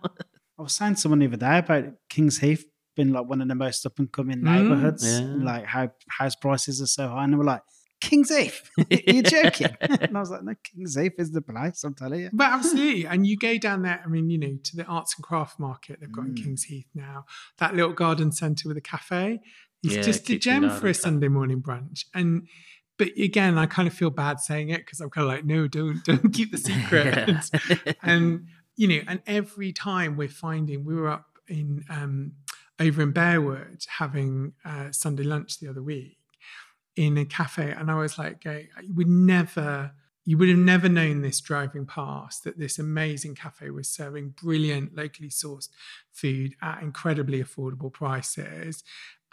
I 0.58 0.62
was 0.62 0.76
saying 0.76 0.96
to 0.96 1.02
someone 1.02 1.19
the 1.19 1.28
other 1.28 1.38
day 1.38 1.58
about 1.60 1.86
Kings 2.10 2.39
Heath 2.39 2.65
being 2.96 3.12
like 3.12 3.26
one 3.28 3.41
of 3.41 3.48
the 3.48 3.56
most 3.56 3.86
up 3.86 3.98
and 4.00 4.12
coming 4.12 4.38
Mm, 4.39 4.43
neighborhoods, 4.43 5.04
yeah. 5.04 5.43
like 5.43 5.65
how 5.65 5.91
house 6.10 6.36
prices 6.36 6.82
are 6.82 6.86
so 6.88 7.08
high. 7.10 7.24
And 7.24 7.34
they 7.34 7.38
were 7.38 7.43
like, 7.43 7.62
Kings 8.02 8.30
Heath? 8.36 8.69
You're 9.08 9.24
joking? 9.24 9.76
and 9.82 10.15
I 10.15 10.19
was 10.19 10.30
like, 10.30 10.43
no, 10.43 10.54
Kings 10.63 10.96
Heath 10.96 11.13
is 11.17 11.32
the 11.32 11.41
place, 11.41 11.84
I'm 11.84 11.96
telling 11.96 12.19
you. 12.22 12.30
But 12.34 12.52
absolutely. 12.52 13.06
And 13.08 13.26
you 13.26 13.36
go 13.38 13.58
down 13.58 13.82
there, 13.82 14.02
I 14.06 14.08
mean, 14.10 14.30
you 14.30 14.38
know, 14.38 14.58
to 14.63 14.76
the 14.76 14.86
arts 14.86 15.15
and 15.17 15.24
craft 15.24 15.60
market 15.60 16.00
they've 16.02 16.12
got 16.12 16.26
in 16.26 16.34
Mm. 16.36 16.43
Kings 16.43 16.63
Heath 16.65 16.88
now, 16.93 17.26
that 17.58 17.76
little 17.76 17.93
garden 17.93 18.32
centre 18.32 18.67
with 18.67 18.78
a 18.78 18.82
cafe. 18.82 19.39
It's 19.84 19.96
Yeah, 19.96 20.02
just 20.02 20.30
a 20.30 20.38
gem 20.38 20.69
for 20.69 20.88
a. 20.88 20.93
Sunday 20.93 21.28
morning 21.28 21.62
brunch. 21.62 22.06
And 22.13 22.48
but 22.98 23.10
again, 23.17 23.58
I 23.58 23.65
kind 23.65 23.88
of 23.88 23.93
feel 23.93 24.12
bad 24.12 24.39
saying 24.39 24.69
it 24.69 24.78
because 24.86 25.02
I'm 25.02 25.10
kind 25.10 25.26
of 25.26 25.34
like, 25.34 25.46
no, 25.46 25.67
don't 25.67 26.04
don't 26.06 26.34
keep 26.34 26.52
the 26.52 26.58
secret. 26.58 27.98
and 28.04 28.48
you 28.76 28.88
know, 28.88 29.02
and 29.08 29.22
every 29.28 29.72
time 29.72 30.17
we're 30.17 30.28
finding, 30.28 30.86
we 30.86 30.96
were 30.96 31.10
up 31.10 31.28
in 31.48 31.84
um, 31.89 32.34
over 32.80 33.02
in 33.02 33.13
Bearwood 33.13 33.86
having 33.88 34.54
uh, 34.65 34.91
Sunday 34.91 35.24
lunch 35.24 35.60
the 35.60 35.67
other 35.67 35.84
week 35.84 36.17
in 36.96 37.17
a 37.17 37.26
cafe, 37.26 37.72
and 37.72 37.89
I 37.89 37.96
was 37.96 38.17
like, 38.17 38.46
you 38.46 38.93
would 38.93 39.08
never, 39.08 39.91
you 40.26 40.38
would 40.38 40.50
have 40.50 40.58
never 40.58 40.88
known 40.88 41.22
this 41.22 41.41
driving 41.41 41.86
past 41.86 42.43
that 42.43 42.60
this 42.60 42.78
amazing 42.78 43.36
cafe 43.36 43.72
was 43.72 43.89
serving 43.89 44.30
brilliant, 44.30 44.96
locally 44.96 45.30
sourced 45.30 45.69
food 46.12 46.56
at 46.62 46.82
incredibly 46.84 47.43
affordable 47.43 47.91
prices, 47.91 48.84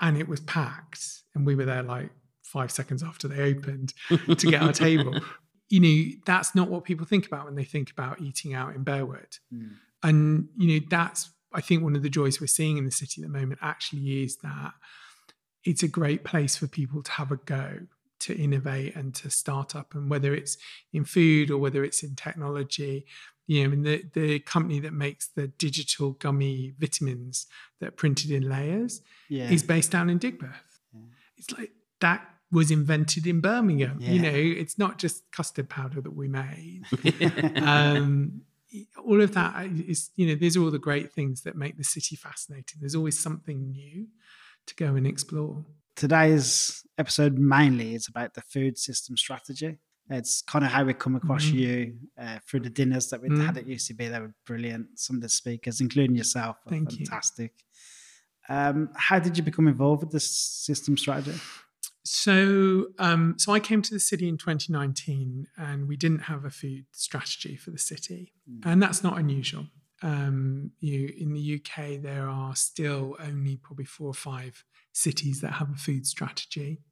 and 0.00 0.16
it 0.16 0.28
was 0.28 0.40
packed, 0.40 1.04
and 1.34 1.46
we 1.46 1.54
were 1.54 1.64
there 1.64 1.82
like 1.82 2.10
five 2.42 2.70
seconds 2.70 3.02
after 3.02 3.28
they 3.28 3.42
opened 3.42 3.94
to 4.08 4.50
get 4.50 4.62
our 4.62 4.72
table. 4.72 5.14
You 5.72 5.78
know, 5.78 6.12
that's 6.26 6.52
not 6.52 6.68
what 6.68 6.82
people 6.82 7.06
think 7.06 7.28
about 7.28 7.44
when 7.44 7.54
they 7.54 7.62
think 7.62 7.92
about 7.92 8.20
eating 8.20 8.54
out 8.54 8.74
in 8.74 8.84
Bearwood. 8.84 9.38
Mm. 9.54 9.74
And, 10.02 10.48
you 10.56 10.80
know, 10.80 10.86
that's, 10.90 11.30
I 11.52 11.60
think, 11.60 11.84
one 11.84 11.94
of 11.94 12.02
the 12.02 12.08
joys 12.10 12.40
we're 12.40 12.48
seeing 12.48 12.76
in 12.76 12.84
the 12.84 12.90
city 12.90 13.22
at 13.22 13.28
the 13.28 13.38
moment 13.38 13.60
actually 13.62 14.24
is 14.24 14.38
that 14.38 14.72
it's 15.62 15.84
a 15.84 15.86
great 15.86 16.24
place 16.24 16.56
for 16.56 16.66
people 16.66 17.04
to 17.04 17.12
have 17.12 17.30
a 17.30 17.36
go, 17.36 17.86
to 18.20 18.36
innovate 18.36 18.96
and 18.96 19.14
to 19.14 19.30
start 19.30 19.76
up. 19.76 19.94
And 19.94 20.10
whether 20.10 20.34
it's 20.34 20.56
in 20.92 21.04
food 21.04 21.52
or 21.52 21.58
whether 21.58 21.84
it's 21.84 22.02
in 22.02 22.16
technology, 22.16 23.06
you 23.50 23.58
know, 23.58 23.64
I 23.64 23.68
mean, 23.68 23.82
the, 23.82 24.04
the 24.14 24.38
company 24.38 24.78
that 24.78 24.92
makes 24.92 25.26
the 25.26 25.48
digital 25.48 26.12
gummy 26.12 26.72
vitamins 26.78 27.48
that 27.80 27.88
are 27.88 27.90
printed 28.02 28.30
in 28.30 28.48
layers 28.48 29.02
Yeah. 29.28 29.50
is 29.50 29.64
based 29.64 29.90
down 29.90 30.08
in 30.08 30.20
Digbeth. 30.20 30.54
Yeah. 30.94 31.00
It's 31.36 31.50
like 31.58 31.72
that 32.00 32.24
was 32.52 32.70
invented 32.70 33.26
in 33.26 33.40
Birmingham. 33.40 33.98
You 34.00 34.22
know, 34.22 34.30
it's 34.32 34.78
not 34.78 34.98
just 34.98 35.28
custard 35.32 35.68
powder 35.68 36.00
that 36.00 36.14
we 36.14 36.28
made. 36.28 36.82
um, 37.56 38.42
all 39.04 39.20
of 39.20 39.34
that 39.34 39.66
is, 39.66 40.10
you 40.14 40.28
know, 40.28 40.36
these 40.36 40.56
are 40.56 40.62
all 40.62 40.70
the 40.70 40.78
great 40.78 41.12
things 41.12 41.42
that 41.42 41.56
make 41.56 41.76
the 41.76 41.82
city 41.82 42.14
fascinating. 42.14 42.78
There's 42.80 42.94
always 42.94 43.18
something 43.18 43.72
new 43.72 44.06
to 44.66 44.74
go 44.76 44.94
and 44.94 45.08
explore. 45.08 45.64
Today's 45.96 46.84
episode 46.98 47.36
mainly 47.36 47.96
is 47.96 48.06
about 48.06 48.34
the 48.34 48.42
food 48.42 48.78
system 48.78 49.16
strategy. 49.16 49.78
It's 50.12 50.42
kind 50.42 50.64
of 50.64 50.72
how 50.72 50.84
we 50.84 50.92
come 50.92 51.14
across 51.14 51.44
Mhm. 51.46 51.54
you 51.54 51.98
uh, 52.18 52.38
through 52.46 52.60
the 52.60 52.70
dinners 52.70 53.08
that 53.10 53.22
we 53.22 53.28
Mm. 53.28 53.46
had 53.46 53.56
at 53.56 53.66
UCB. 53.66 54.08
They 54.08 54.20
were 54.20 54.34
brilliant. 54.44 54.98
Some 54.98 55.16
of 55.16 55.22
the 55.22 55.28
speakers, 55.28 55.80
including 55.80 56.16
yourself, 56.16 56.56
were 56.64 56.70
Thank 56.70 56.92
you. 56.98 57.06
fantastic. 57.06 57.52
Um, 58.48 58.88
how 58.96 59.20
did 59.20 59.36
you 59.36 59.44
become 59.44 59.68
involved 59.68 60.02
with 60.02 60.10
this 60.12 60.28
system 60.28 60.96
strategy? 60.96 61.38
So, 62.04 62.88
um, 62.98 63.38
so 63.38 63.52
I 63.52 63.60
came 63.60 63.82
to 63.82 63.94
the 63.94 64.00
city 64.00 64.28
in 64.28 64.36
2019, 64.36 65.46
and 65.56 65.86
we 65.86 65.96
didn't 65.96 66.22
have 66.22 66.44
a 66.44 66.50
food 66.50 66.86
strategy 66.92 67.56
for 67.56 67.70
the 67.70 67.78
city, 67.78 68.32
Mm. 68.50 68.62
and 68.64 68.82
that's 68.82 69.02
not 69.04 69.18
unusual. 69.18 69.68
Um, 70.02 70.72
you 70.80 71.12
in 71.16 71.34
the 71.34 71.40
UK, 71.40 71.98
there 71.98 72.26
are 72.28 72.56
still 72.56 73.16
only 73.20 73.58
probably 73.58 73.84
four 73.84 74.08
or 74.08 74.14
five 74.14 74.64
cities 74.92 75.40
that 75.42 75.52
have 75.52 75.70
a 75.70 75.76
food 75.76 76.06
strategy, 76.06 76.82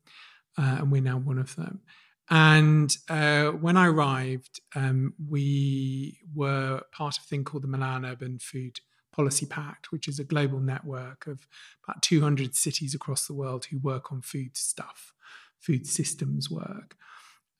uh, 0.56 0.76
and 0.80 0.92
we're 0.92 1.02
now 1.02 1.18
one 1.18 1.38
of 1.38 1.56
them. 1.56 1.80
And 2.30 2.94
uh, 3.08 3.48
when 3.48 3.76
I 3.76 3.86
arrived, 3.86 4.60
um, 4.74 5.14
we 5.28 6.18
were 6.34 6.82
part 6.92 7.16
of 7.16 7.24
a 7.24 7.26
thing 7.26 7.44
called 7.44 7.62
the 7.62 7.68
Milan 7.68 8.04
Urban 8.04 8.38
Food 8.38 8.80
Policy 9.12 9.46
Pact, 9.46 9.90
which 9.90 10.06
is 10.08 10.18
a 10.18 10.24
global 10.24 10.60
network 10.60 11.26
of 11.26 11.46
about 11.84 12.02
200 12.02 12.54
cities 12.54 12.94
across 12.94 13.26
the 13.26 13.34
world 13.34 13.66
who 13.66 13.78
work 13.78 14.12
on 14.12 14.20
food 14.20 14.56
stuff, 14.56 15.12
food 15.58 15.86
systems 15.86 16.50
work. 16.50 16.96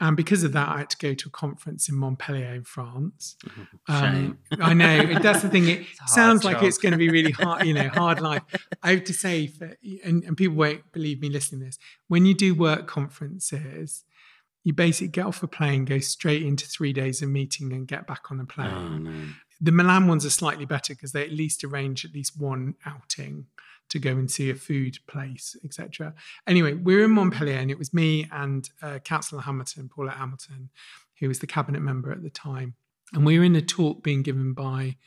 And 0.01 0.17
because 0.17 0.45
of 0.45 0.53
that, 0.53 0.69
I 0.69 0.79
had 0.79 0.91
to 0.91 0.97
go 0.99 1.13
to 1.13 1.29
a 1.29 1.31
conference 1.31 1.89
in 1.89 1.97
Montpellier 1.97 2.55
in 2.55 2.65
France. 2.65 3.37
Um, 3.91 4.39
I 4.61 4.75
know 4.75 5.19
that's 5.19 5.41
the 5.41 5.49
thing. 5.49 5.67
It 5.67 5.87
sounds 6.07 6.45
like 6.45 6.57
job. 6.57 6.65
it's 6.65 6.77
going 6.77 6.93
to 6.93 6.99
be 6.99 7.09
really 7.09 7.31
hard, 7.31 7.67
you 7.67 7.73
know, 7.73 7.89
hard 7.89 8.21
life. 8.31 8.43
I 8.83 8.91
have 8.91 9.05
to 9.05 9.15
say, 9.15 9.47
for, 9.47 9.79
and, 10.05 10.23
and 10.25 10.37
people 10.37 10.57
won't 10.57 10.93
believe 10.93 11.23
me 11.23 11.31
listening 11.31 11.61
to 11.61 11.67
this. 11.67 11.79
When 12.09 12.27
you 12.27 12.35
do 12.35 12.55
work 12.55 12.87
conferences, 12.87 14.05
you 14.69 14.75
basically 14.75 15.09
get 15.09 15.25
off 15.25 15.43
a 15.43 15.49
plane, 15.49 15.87
go 15.87 15.99
straight 15.99 16.43
into 16.43 16.67
three 16.67 16.93
days 16.93 17.23
of 17.23 17.31
meeting, 17.31 17.73
and 17.73 17.89
get 17.89 18.07
back 18.07 18.31
on 18.31 18.37
the 18.37 18.45
plane 18.45 18.71
oh 18.71 18.99
no. 18.99 19.25
the 19.63 19.73
Milan 19.73 20.07
ones 20.07 20.27
are 20.27 20.31
slightly 20.31 20.67
better 20.67 20.93
because 20.93 21.13
they 21.13 21.25
at 21.25 21.33
least 21.33 21.65
arrange 21.65 22.05
at 22.05 22.13
least 22.13 22.39
one 22.39 22.75
outing 22.85 23.47
to 23.89 23.99
go 23.99 24.11
and 24.11 24.31
see 24.31 24.51
a 24.51 24.55
food 24.55 24.99
place, 25.07 25.57
etc. 25.65 26.13
Anyway, 26.47 26.75
we 26.75 26.95
were 26.95 27.05
in 27.05 27.13
Montpellier, 27.13 27.57
and 27.57 27.71
it 27.71 27.79
was 27.79 27.95
me 27.95 28.29
and 28.31 28.69
uh, 28.83 28.99
Councillor 28.99 29.41
Hamilton, 29.41 29.89
Paulette 29.89 30.19
Hamilton, 30.19 30.69
who 31.19 31.29
was 31.29 31.39
the 31.39 31.47
cabinet 31.47 31.81
member 31.81 32.13
at 32.13 32.23
the 32.23 32.29
time, 32.29 32.75
and 33.15 33.25
we 33.25 33.39
were 33.39 33.47
in 33.47 33.57
a 33.57 33.63
talk 33.63 34.03
being 34.03 34.23
given 34.23 34.53
by 34.53 34.99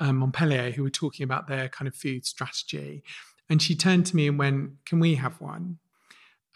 um, 0.00 0.16
Montpellier, 0.16 0.70
who 0.70 0.84
were 0.84 0.88
talking 0.88 1.24
about 1.24 1.48
their 1.48 1.68
kind 1.68 1.86
of 1.86 1.94
food 1.94 2.24
strategy, 2.24 3.02
and 3.50 3.60
she 3.60 3.76
turned 3.76 4.06
to 4.06 4.16
me 4.16 4.26
and 4.26 4.38
went, 4.38 4.70
"Can 4.86 5.00
we 5.00 5.16
have 5.16 5.38
one?" 5.38 5.80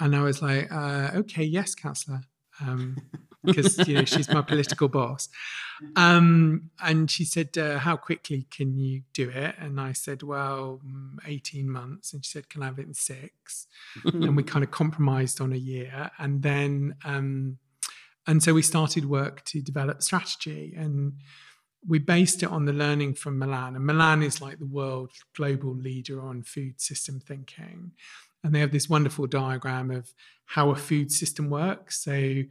And 0.01 0.17
I 0.17 0.23
was 0.23 0.41
like, 0.41 0.73
uh, 0.73 1.11
"Okay, 1.17 1.45
yes, 1.45 1.75
Councillor." 1.75 2.23
Um, 2.61 2.97
because 3.47 3.87
you 3.87 3.95
know 3.95 4.05
she's 4.05 4.29
my 4.29 4.43
political 4.43 4.89
boss. 4.89 5.29
Um, 5.95 6.71
and 6.83 7.11
she 7.11 7.25
said, 7.25 7.57
uh, 7.57 7.79
"How 7.79 7.97
quickly 7.97 8.47
can 8.51 8.77
you 8.77 9.03
do 9.15 9.31
it?" 9.31 9.55
And 9.59 9.81
I 9.81 9.93
said, 9.93 10.23
"Well, 10.23 10.81
mm, 10.85 11.19
eighteen 11.27 11.71
months." 11.71 12.13
And 12.13 12.25
she 12.25 12.33
said, 12.33 12.49
"Can 12.49 12.63
I 12.63 12.67
have 12.67 12.79
it 12.79 12.87
in 12.87 12.95
six? 12.95 13.67
and 14.05 14.37
we 14.37 14.43
kind 14.43 14.65
of 14.65 14.71
compromised 14.71 15.41
on 15.41 15.53
a 15.53 15.57
year, 15.57 16.11
and 16.19 16.43
then 16.43 16.97
um, 17.05 17.59
and 18.27 18.43
so 18.43 18.53
we 18.55 18.63
started 18.63 19.05
work 19.07 19.45
to 19.47 19.63
develop 19.63 20.03
strategy 20.03 20.75
and. 20.77 21.15
We 21.89 22.01
based 22.01 22.43
it 22.43 22.49
on 22.49 22.65
the 22.65 22.73
learning 22.73 23.15
from 23.15 23.39
Milan, 23.39 23.77
and 23.77 23.87
Milan 23.87 24.21
is 24.21 24.41
like 24.41 24.59
the 24.59 24.67
world 24.67 25.13
global 25.37 25.73
leader 25.73 26.21
on 26.21 26.43
food 26.43 26.81
system 26.81 27.21
thinking. 27.21 27.93
And 28.47 28.55
they 28.55 28.61
have 28.61 28.71
this 28.71 28.89
wonderful 28.89 29.27
diagram 29.27 29.91
of 29.91 30.15
how 30.45 30.71
a 30.71 30.77
food 30.77 31.11
system 31.11 31.51
works. 31.51 32.05
So, 32.05 32.15
you 32.15 32.47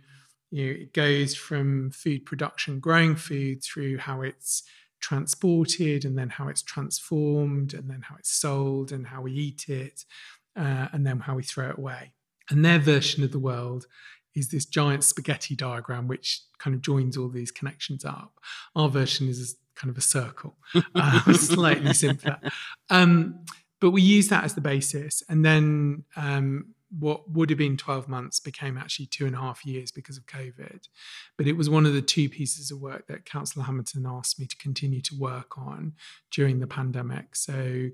know, 0.51 0.71
it 0.71 0.93
goes 0.93 1.33
from 1.35 1.91
food 1.91 2.25
production, 2.25 2.81
growing 2.81 3.15
food, 3.15 3.63
through 3.63 3.99
how 3.99 4.21
it's 4.21 4.63
transported, 4.99 6.03
and 6.03 6.17
then 6.17 6.29
how 6.29 6.49
it's 6.49 6.61
transformed, 6.61 7.73
and 7.73 7.89
then 7.89 8.01
how 8.01 8.15
it's 8.19 8.29
sold, 8.29 8.91
and 8.91 9.07
how 9.07 9.21
we 9.21 9.31
eat 9.31 9.69
it, 9.69 10.03
uh, 10.57 10.89
and 10.91 11.07
then 11.07 11.19
how 11.19 11.35
we 11.35 11.43
throw 11.43 11.69
it 11.69 11.77
away. 11.77 12.11
And 12.49 12.65
their 12.65 12.79
version 12.79 13.23
of 13.23 13.31
the 13.31 13.39
world 13.39 13.85
is 14.35 14.49
this 14.49 14.65
giant 14.65 15.05
spaghetti 15.05 15.55
diagram, 15.55 16.09
which 16.09 16.41
kind 16.59 16.75
of 16.75 16.81
joins 16.81 17.15
all 17.15 17.29
these 17.29 17.51
connections 17.51 18.03
up. 18.03 18.33
Our 18.75 18.89
version 18.89 19.29
is 19.29 19.55
kind 19.75 19.89
of 19.89 19.97
a 19.97 20.01
circle, 20.01 20.57
uh, 20.95 21.33
slightly 21.33 21.93
simpler. 21.93 22.37
Um, 22.89 23.45
but 23.79 23.91
we 23.91 24.01
use 24.01 24.29
that 24.29 24.43
as 24.43 24.55
the 24.55 24.61
basis. 24.61 25.23
And 25.29 25.43
then 25.43 26.03
um, 26.15 26.75
what 26.97 27.29
would 27.29 27.49
have 27.49 27.59
been 27.59 27.77
12 27.77 28.07
months 28.07 28.39
became 28.39 28.77
actually 28.77 29.07
two 29.07 29.25
and 29.25 29.35
a 29.35 29.39
half 29.39 29.65
years 29.65 29.91
because 29.91 30.17
of 30.17 30.25
COVID. 30.25 30.87
But 31.37 31.47
it 31.47 31.57
was 31.57 31.69
one 31.69 31.85
of 31.85 31.93
the 31.93 32.01
two 32.01 32.29
pieces 32.29 32.71
of 32.71 32.79
work 32.79 33.07
that 33.07 33.25
Councillor 33.25 33.65
Hamilton 33.65 34.05
asked 34.07 34.39
me 34.39 34.45
to 34.45 34.57
continue 34.57 35.01
to 35.01 35.15
work 35.17 35.57
on 35.57 35.93
during 36.31 36.59
the 36.59 36.67
pandemic. 36.67 37.35
So 37.35 37.89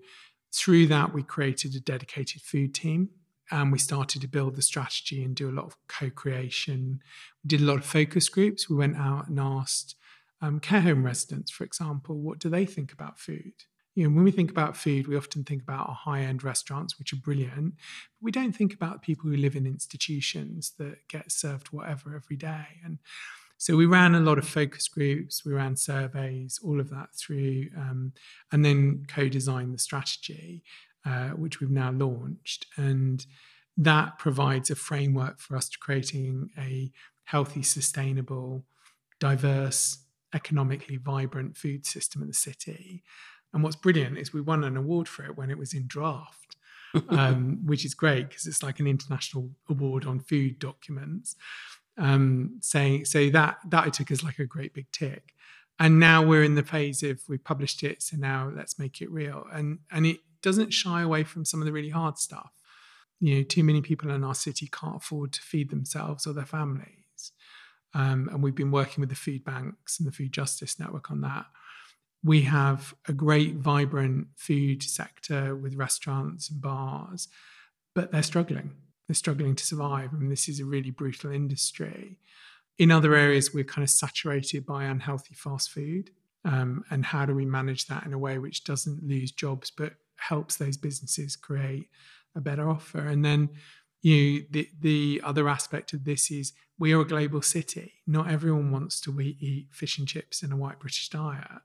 through 0.53 0.87
that, 0.87 1.13
we 1.13 1.23
created 1.23 1.75
a 1.75 1.79
dedicated 1.79 2.41
food 2.41 2.75
team 2.75 3.09
and 3.49 3.71
we 3.71 3.79
started 3.79 4.21
to 4.21 4.27
build 4.27 4.55
the 4.55 4.61
strategy 4.61 5.23
and 5.23 5.35
do 5.35 5.49
a 5.49 5.51
lot 5.51 5.65
of 5.65 5.75
co-creation. 5.87 7.01
We 7.43 7.47
did 7.47 7.61
a 7.61 7.65
lot 7.65 7.77
of 7.77 7.85
focus 7.85 8.29
groups. 8.29 8.69
We 8.69 8.75
went 8.75 8.97
out 8.97 9.27
and 9.27 9.39
asked 9.39 9.95
um, 10.41 10.59
care 10.59 10.81
home 10.81 11.05
residents, 11.05 11.51
for 11.51 11.63
example, 11.63 12.17
what 12.17 12.39
do 12.39 12.49
they 12.49 12.65
think 12.65 12.91
about 12.91 13.19
food? 13.19 13.53
You 13.95 14.07
know, 14.07 14.15
when 14.15 14.23
we 14.23 14.31
think 14.31 14.51
about 14.51 14.77
food, 14.77 15.07
we 15.07 15.17
often 15.17 15.43
think 15.43 15.63
about 15.63 15.89
our 15.89 15.95
high 15.95 16.21
end 16.21 16.43
restaurants, 16.43 16.97
which 16.97 17.11
are 17.11 17.17
brilliant. 17.17 17.75
But 17.75 18.21
we 18.21 18.31
don't 18.31 18.55
think 18.55 18.73
about 18.73 19.01
people 19.01 19.29
who 19.29 19.35
live 19.35 19.55
in 19.55 19.65
institutions 19.65 20.73
that 20.79 21.07
get 21.09 21.31
served 21.31 21.67
whatever 21.67 22.15
every 22.15 22.37
day. 22.37 22.65
And 22.85 22.99
so 23.57 23.75
we 23.75 23.85
ran 23.85 24.15
a 24.15 24.19
lot 24.19 24.39
of 24.39 24.47
focus 24.47 24.87
groups, 24.87 25.45
we 25.45 25.53
ran 25.53 25.75
surveys, 25.75 26.59
all 26.63 26.79
of 26.79 26.89
that 26.89 27.09
through, 27.15 27.67
um, 27.77 28.13
and 28.51 28.65
then 28.65 29.05
co 29.07 29.29
designed 29.29 29.73
the 29.73 29.77
strategy, 29.77 30.63
uh, 31.05 31.29
which 31.29 31.59
we've 31.59 31.69
now 31.69 31.91
launched. 31.91 32.65
And 32.77 33.23
that 33.77 34.17
provides 34.17 34.71
a 34.71 34.75
framework 34.75 35.39
for 35.39 35.55
us 35.55 35.69
to 35.69 35.77
creating 35.77 36.49
a 36.57 36.91
healthy, 37.25 37.61
sustainable, 37.61 38.65
diverse, 39.19 39.99
economically 40.33 40.97
vibrant 40.97 41.55
food 41.55 41.85
system 41.85 42.21
in 42.21 42.29
the 42.29 42.33
city. 42.33 43.03
And 43.53 43.63
what's 43.63 43.75
brilliant 43.75 44.17
is 44.17 44.33
we 44.33 44.41
won 44.41 44.63
an 44.63 44.77
award 44.77 45.07
for 45.07 45.25
it 45.25 45.37
when 45.37 45.49
it 45.49 45.57
was 45.57 45.73
in 45.73 45.87
draft. 45.87 46.37
um, 47.09 47.65
which 47.65 47.85
is 47.85 47.93
great 47.93 48.27
because 48.27 48.45
it's 48.45 48.61
like 48.61 48.81
an 48.81 48.85
international 48.85 49.49
award 49.69 50.05
on 50.05 50.19
food 50.19 50.59
documents 50.59 51.37
um, 51.97 52.57
saying 52.61 53.05
so 53.05 53.29
that 53.29 53.57
that 53.69 53.85
I 53.85 53.89
took 53.89 54.11
as 54.11 54.23
like 54.23 54.39
a 54.39 54.45
great 54.45 54.73
big 54.73 54.91
tick. 54.91 55.33
And 55.79 55.99
now 55.99 56.23
we're 56.23 56.43
in 56.43 56.55
the 56.55 56.63
phase 56.63 57.01
of 57.01 57.21
we've 57.27 57.43
published 57.43 57.83
it, 57.83 58.03
so 58.03 58.17
now 58.17 58.51
let's 58.55 58.77
make 58.77 59.01
it 59.01 59.09
real. 59.11 59.45
And 59.51 59.79
and 59.91 60.05
it 60.05 60.17
doesn't 60.41 60.73
shy 60.73 61.01
away 61.01 61.23
from 61.23 61.45
some 61.45 61.61
of 61.61 61.65
the 61.65 61.71
really 61.71 61.89
hard 61.89 62.17
stuff. 62.17 62.51
You 63.19 63.37
know, 63.37 63.43
too 63.43 63.63
many 63.63 63.81
people 63.81 64.11
in 64.11 64.23
our 64.23 64.35
city 64.35 64.67
can't 64.71 64.97
afford 64.97 65.33
to 65.33 65.41
feed 65.41 65.69
themselves 65.69 66.25
or 66.25 66.33
their 66.33 66.45
families. 66.45 67.31
Um, 67.93 68.29
and 68.31 68.41
we've 68.41 68.55
been 68.55 68.71
working 68.71 69.01
with 69.01 69.09
the 69.09 69.15
food 69.15 69.43
banks 69.43 69.99
and 69.99 70.07
the 70.07 70.13
Food 70.13 70.31
Justice 70.31 70.79
Network 70.79 71.11
on 71.11 71.21
that. 71.21 71.45
We 72.23 72.43
have 72.43 72.93
a 73.07 73.13
great, 73.13 73.55
vibrant 73.55 74.27
food 74.35 74.83
sector 74.83 75.55
with 75.55 75.75
restaurants 75.75 76.49
and 76.49 76.61
bars, 76.61 77.27
but 77.95 78.11
they're 78.11 78.23
struggling 78.23 78.75
they're 79.11 79.15
struggling 79.15 79.55
to 79.57 79.65
survive. 79.65 80.11
I 80.13 80.15
mean, 80.15 80.29
this 80.29 80.47
is 80.47 80.61
a 80.61 80.65
really 80.65 80.89
brutal 80.89 81.33
industry. 81.33 82.17
In 82.77 82.91
other 82.91 83.13
areas, 83.13 83.53
we're 83.53 83.65
kind 83.65 83.83
of 83.83 83.89
saturated 83.89 84.65
by 84.65 84.85
unhealthy 84.85 85.33
fast 85.35 85.69
food. 85.69 86.11
Um, 86.45 86.85
and 86.89 87.05
how 87.05 87.25
do 87.25 87.35
we 87.35 87.45
manage 87.45 87.87
that 87.87 88.05
in 88.05 88.13
a 88.13 88.17
way 88.17 88.37
which 88.37 88.63
doesn't 88.63 89.03
lose 89.03 89.33
jobs 89.33 89.69
but 89.69 89.95
helps 90.15 90.55
those 90.55 90.77
businesses 90.77 91.35
create 91.35 91.89
a 92.37 92.39
better 92.39 92.69
offer? 92.69 92.99
And 92.99 93.25
then, 93.25 93.49
you 94.01 94.15
know, 94.15 94.45
the 94.49 94.69
the 94.79 95.21
other 95.25 95.49
aspect 95.49 95.91
of 95.91 96.05
this 96.05 96.31
is 96.31 96.53
we 96.79 96.93
are 96.93 97.01
a 97.01 97.05
global 97.05 97.41
city. 97.41 97.95
Not 98.07 98.31
everyone 98.31 98.71
wants 98.71 99.01
to 99.01 99.19
eat 99.19 99.67
fish 99.71 99.97
and 99.97 100.07
chips 100.07 100.41
in 100.41 100.53
a 100.53 100.57
white 100.57 100.79
British 100.79 101.09
diet. 101.09 101.61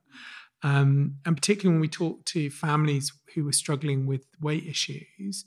Um, 0.67 1.19
and 1.25 1.37
particularly 1.37 1.75
when 1.75 1.81
we 1.81 1.89
talk 1.89 2.25
to 2.25 2.51
families 2.51 3.13
who 3.35 3.49
are 3.49 3.53
struggling 3.53 4.05
with 4.05 4.27
weight 4.41 4.67
issues, 4.67 5.45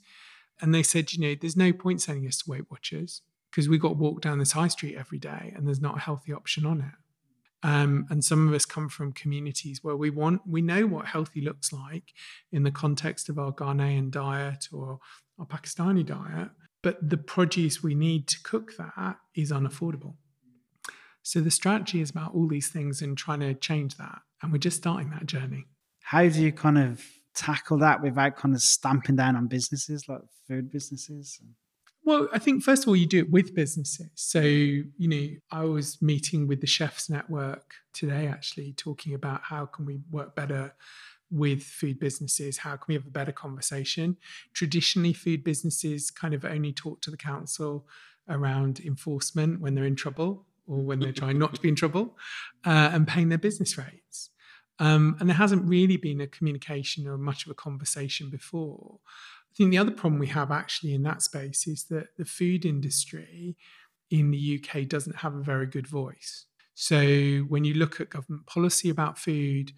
and 0.62 0.74
they 0.74 0.82
said, 0.82 1.12
you 1.12 1.20
know, 1.20 1.34
there's 1.38 1.58
no 1.58 1.74
point 1.74 2.00
sending 2.00 2.26
us 2.26 2.38
to 2.38 2.50
Weight 2.50 2.70
Watchers 2.70 3.20
because 3.50 3.68
we've 3.68 3.82
got 3.82 3.90
to 3.90 3.94
walk 3.94 4.22
down 4.22 4.38
this 4.38 4.52
high 4.52 4.68
street 4.68 4.96
every 4.96 5.18
day 5.18 5.52
and 5.54 5.66
there's 5.66 5.80
not 5.80 5.98
a 5.98 6.00
healthy 6.00 6.32
option 6.32 6.64
on 6.64 6.80
it. 6.80 7.66
Um, 7.68 8.06
and 8.08 8.24
some 8.24 8.48
of 8.48 8.54
us 8.54 8.64
come 8.64 8.88
from 8.88 9.12
communities 9.12 9.80
where 9.82 9.96
we 9.96 10.08
want, 10.08 10.40
we 10.46 10.62
know 10.62 10.86
what 10.86 11.04
healthy 11.04 11.42
looks 11.42 11.70
like 11.70 12.14
in 12.50 12.62
the 12.62 12.70
context 12.70 13.28
of 13.28 13.38
our 13.38 13.52
Ghanaian 13.52 14.10
diet 14.10 14.68
or 14.72 15.00
our 15.38 15.44
Pakistani 15.44 16.06
diet, 16.06 16.48
but 16.82 16.96
the 17.06 17.18
produce 17.18 17.82
we 17.82 17.94
need 17.94 18.26
to 18.28 18.42
cook 18.42 18.72
that 18.78 19.18
is 19.34 19.52
unaffordable. 19.52 20.14
So 21.22 21.40
the 21.40 21.50
strategy 21.50 22.00
is 22.00 22.10
about 22.10 22.34
all 22.34 22.48
these 22.48 22.68
things 22.68 23.02
and 23.02 23.16
trying 23.16 23.40
to 23.40 23.54
change 23.54 23.96
that. 23.96 24.20
And 24.42 24.52
we're 24.52 24.58
just 24.58 24.78
starting 24.78 25.10
that 25.10 25.26
journey. 25.26 25.66
How 26.02 26.28
do 26.28 26.42
you 26.42 26.52
kind 26.52 26.78
of 26.78 27.04
tackle 27.34 27.78
that 27.78 28.02
without 28.02 28.36
kind 28.36 28.54
of 28.54 28.60
stamping 28.60 29.16
down 29.16 29.36
on 29.36 29.46
businesses 29.46 30.08
like 30.08 30.22
food 30.48 30.70
businesses? 30.70 31.40
Well, 32.02 32.28
I 32.32 32.38
think 32.38 32.62
first 32.62 32.84
of 32.84 32.88
all, 32.88 32.96
you 32.96 33.06
do 33.06 33.18
it 33.18 33.30
with 33.30 33.54
businesses. 33.54 34.10
So, 34.14 34.40
you 34.40 34.92
know, 34.98 35.28
I 35.52 35.64
was 35.64 36.00
meeting 36.00 36.46
with 36.46 36.60
the 36.60 36.66
Chefs 36.66 37.10
Network 37.10 37.74
today, 37.92 38.26
actually, 38.26 38.72
talking 38.72 39.14
about 39.14 39.42
how 39.44 39.66
can 39.66 39.84
we 39.84 40.00
work 40.10 40.34
better 40.34 40.74
with 41.30 41.62
food 41.62 42.00
businesses? 42.00 42.58
How 42.58 42.72
can 42.72 42.86
we 42.88 42.94
have 42.94 43.06
a 43.06 43.10
better 43.10 43.32
conversation? 43.32 44.16
Traditionally, 44.54 45.12
food 45.12 45.44
businesses 45.44 46.10
kind 46.10 46.34
of 46.34 46.44
only 46.44 46.72
talk 46.72 47.02
to 47.02 47.10
the 47.10 47.16
council 47.16 47.86
around 48.28 48.80
enforcement 48.80 49.60
when 49.60 49.74
they're 49.74 49.84
in 49.84 49.96
trouble 49.96 50.46
or 50.70 50.78
when 50.84 51.00
they're 51.00 51.12
trying 51.12 51.38
not 51.38 51.54
to 51.54 51.60
be 51.60 51.68
in 51.68 51.74
trouble 51.74 52.16
uh, 52.64 52.90
and 52.92 53.08
paying 53.08 53.28
their 53.28 53.38
business 53.38 53.76
rates. 53.76 54.30
Um, 54.78 55.16
and 55.18 55.28
there 55.28 55.36
hasn't 55.36 55.68
really 55.68 55.96
been 55.96 56.20
a 56.20 56.26
communication 56.26 57.06
or 57.06 57.18
much 57.18 57.44
of 57.44 57.50
a 57.50 57.54
conversation 57.54 58.30
before. 58.30 59.00
I 59.50 59.52
think 59.56 59.70
the 59.70 59.78
other 59.78 59.90
problem 59.90 60.20
we 60.20 60.28
have 60.28 60.52
actually 60.52 60.94
in 60.94 61.02
that 61.02 61.22
space 61.22 61.66
is 61.66 61.84
that 61.90 62.16
the 62.16 62.24
food 62.24 62.64
industry 62.64 63.56
in 64.10 64.30
the 64.30 64.62
UK 64.62 64.86
doesn't 64.86 65.16
have 65.16 65.34
a 65.34 65.42
very 65.42 65.66
good 65.66 65.86
voice. 65.86 66.46
So 66.74 67.40
when 67.48 67.64
you 67.64 67.74
look 67.74 68.00
at 68.00 68.10
government 68.10 68.46
policy 68.46 68.88
about 68.88 69.18
food, 69.18 69.72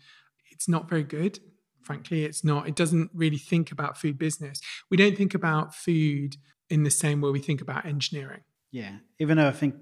it's 0.50 0.68
not 0.68 0.88
very 0.88 1.02
good. 1.02 1.40
Frankly, 1.82 2.24
it's 2.24 2.44
not. 2.44 2.68
It 2.68 2.76
doesn't 2.76 3.10
really 3.12 3.38
think 3.38 3.72
about 3.72 3.98
food 3.98 4.18
business. 4.18 4.60
We 4.88 4.96
don't 4.96 5.16
think 5.16 5.34
about 5.34 5.74
food 5.74 6.36
in 6.70 6.84
the 6.84 6.90
same 6.90 7.20
way 7.20 7.30
we 7.30 7.40
think 7.40 7.60
about 7.60 7.86
engineering. 7.86 8.42
Yeah, 8.70 8.98
even 9.18 9.38
though 9.38 9.48
I 9.48 9.52
think 9.52 9.74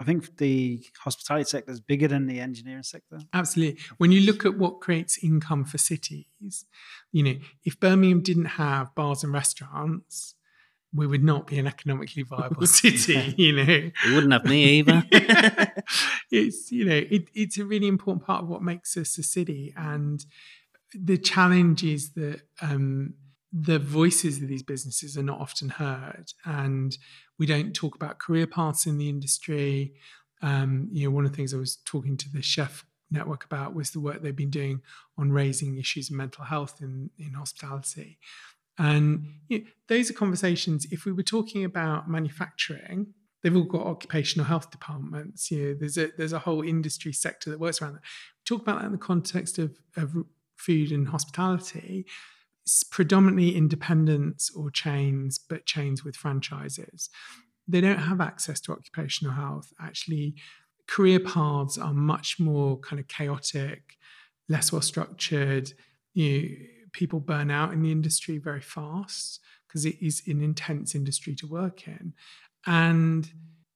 I 0.00 0.04
think 0.04 0.36
the 0.36 0.84
hospitality 1.00 1.44
sector 1.44 1.72
is 1.72 1.80
bigger 1.80 2.06
than 2.06 2.26
the 2.26 2.40
engineering 2.40 2.84
sector. 2.84 3.18
Absolutely. 3.32 3.80
When 3.96 4.12
you 4.12 4.20
look 4.20 4.46
at 4.46 4.56
what 4.56 4.80
creates 4.80 5.22
income 5.22 5.64
for 5.64 5.78
cities, 5.78 6.64
you 7.10 7.22
know, 7.24 7.34
if 7.64 7.80
Birmingham 7.80 8.22
didn't 8.22 8.44
have 8.44 8.94
bars 8.94 9.24
and 9.24 9.32
restaurants, 9.32 10.34
we 10.94 11.06
would 11.06 11.24
not 11.24 11.46
be 11.46 11.58
an 11.58 11.66
economically 11.66 12.22
viable 12.22 12.66
city, 12.66 13.34
you 13.36 13.52
know. 13.52 13.90
You 14.06 14.14
wouldn't 14.14 14.32
have 14.32 14.44
me 14.44 14.78
either. 14.78 15.02
it's, 16.30 16.70
you 16.70 16.84
know, 16.84 16.96
it, 17.10 17.28
it's 17.34 17.58
a 17.58 17.64
really 17.64 17.88
important 17.88 18.24
part 18.24 18.42
of 18.42 18.48
what 18.48 18.62
makes 18.62 18.96
us 18.96 19.18
a 19.18 19.22
city. 19.22 19.74
And 19.76 20.24
the 20.94 21.18
challenge 21.18 21.82
is 21.82 22.12
that 22.12 22.42
um, 22.62 23.14
the 23.52 23.78
voices 23.78 24.40
of 24.40 24.48
these 24.48 24.62
businesses 24.62 25.18
are 25.18 25.22
not 25.22 25.40
often 25.40 25.70
heard 25.70 26.32
and 26.44 26.96
we 27.38 27.46
don't 27.46 27.74
talk 27.74 27.94
about 27.94 28.18
career 28.18 28.46
paths 28.46 28.86
in 28.86 28.98
the 28.98 29.08
industry. 29.08 29.94
Um, 30.42 30.88
you 30.92 31.04
know 31.04 31.10
one 31.10 31.24
of 31.24 31.32
the 31.32 31.36
things 31.36 31.52
i 31.52 31.56
was 31.56 31.78
talking 31.84 32.16
to 32.16 32.30
the 32.30 32.42
chef 32.42 32.84
network 33.10 33.44
about 33.44 33.74
was 33.74 33.90
the 33.90 34.00
work 34.00 34.22
they've 34.22 34.36
been 34.36 34.50
doing 34.50 34.82
on 35.16 35.32
raising 35.32 35.78
issues 35.78 36.10
of 36.10 36.16
mental 36.16 36.44
health 36.44 36.80
in, 36.80 37.10
in 37.18 37.32
hospitality. 37.32 38.18
And 38.78 39.24
you 39.48 39.58
know, 39.60 39.64
those 39.88 40.10
are 40.10 40.14
conversations 40.14 40.86
if 40.92 41.04
we 41.04 41.12
were 41.12 41.22
talking 41.22 41.64
about 41.64 42.08
manufacturing 42.08 43.14
they've 43.42 43.56
all 43.56 43.62
got 43.62 43.86
occupational 43.86 44.44
health 44.46 44.70
departments 44.70 45.50
you 45.50 45.58
know 45.62 45.74
there's 45.74 45.96
a 45.96 46.08
there's 46.16 46.32
a 46.32 46.40
whole 46.40 46.62
industry 46.62 47.12
sector 47.12 47.50
that 47.50 47.60
works 47.60 47.80
around 47.80 47.94
that. 47.94 48.02
We 48.02 48.56
talk 48.56 48.62
about 48.62 48.80
that 48.80 48.86
in 48.86 48.92
the 48.92 48.98
context 48.98 49.58
of, 49.58 49.78
of 49.96 50.14
food 50.56 50.92
and 50.92 51.08
hospitality 51.08 52.06
predominantly 52.90 53.56
independents 53.56 54.50
or 54.54 54.70
chains, 54.70 55.38
but 55.38 55.66
chains 55.66 56.04
with 56.04 56.16
franchises. 56.16 57.08
They 57.66 57.80
don't 57.80 57.98
have 57.98 58.20
access 58.20 58.60
to 58.62 58.72
occupational 58.72 59.34
health. 59.34 59.72
Actually, 59.80 60.34
career 60.86 61.20
paths 61.20 61.78
are 61.78 61.94
much 61.94 62.40
more 62.40 62.78
kind 62.78 62.98
of 63.00 63.08
chaotic, 63.08 63.96
less 64.48 64.72
well 64.72 64.82
structured. 64.82 65.72
You 66.14 66.42
know, 66.42 66.48
people 66.92 67.20
burn 67.20 67.50
out 67.50 67.72
in 67.72 67.82
the 67.82 67.92
industry 67.92 68.38
very 68.38 68.62
fast 68.62 69.40
because 69.66 69.84
it 69.84 69.96
is 70.00 70.22
an 70.26 70.40
intense 70.40 70.94
industry 70.94 71.34
to 71.36 71.46
work 71.46 71.86
in. 71.86 72.14
And 72.66 73.30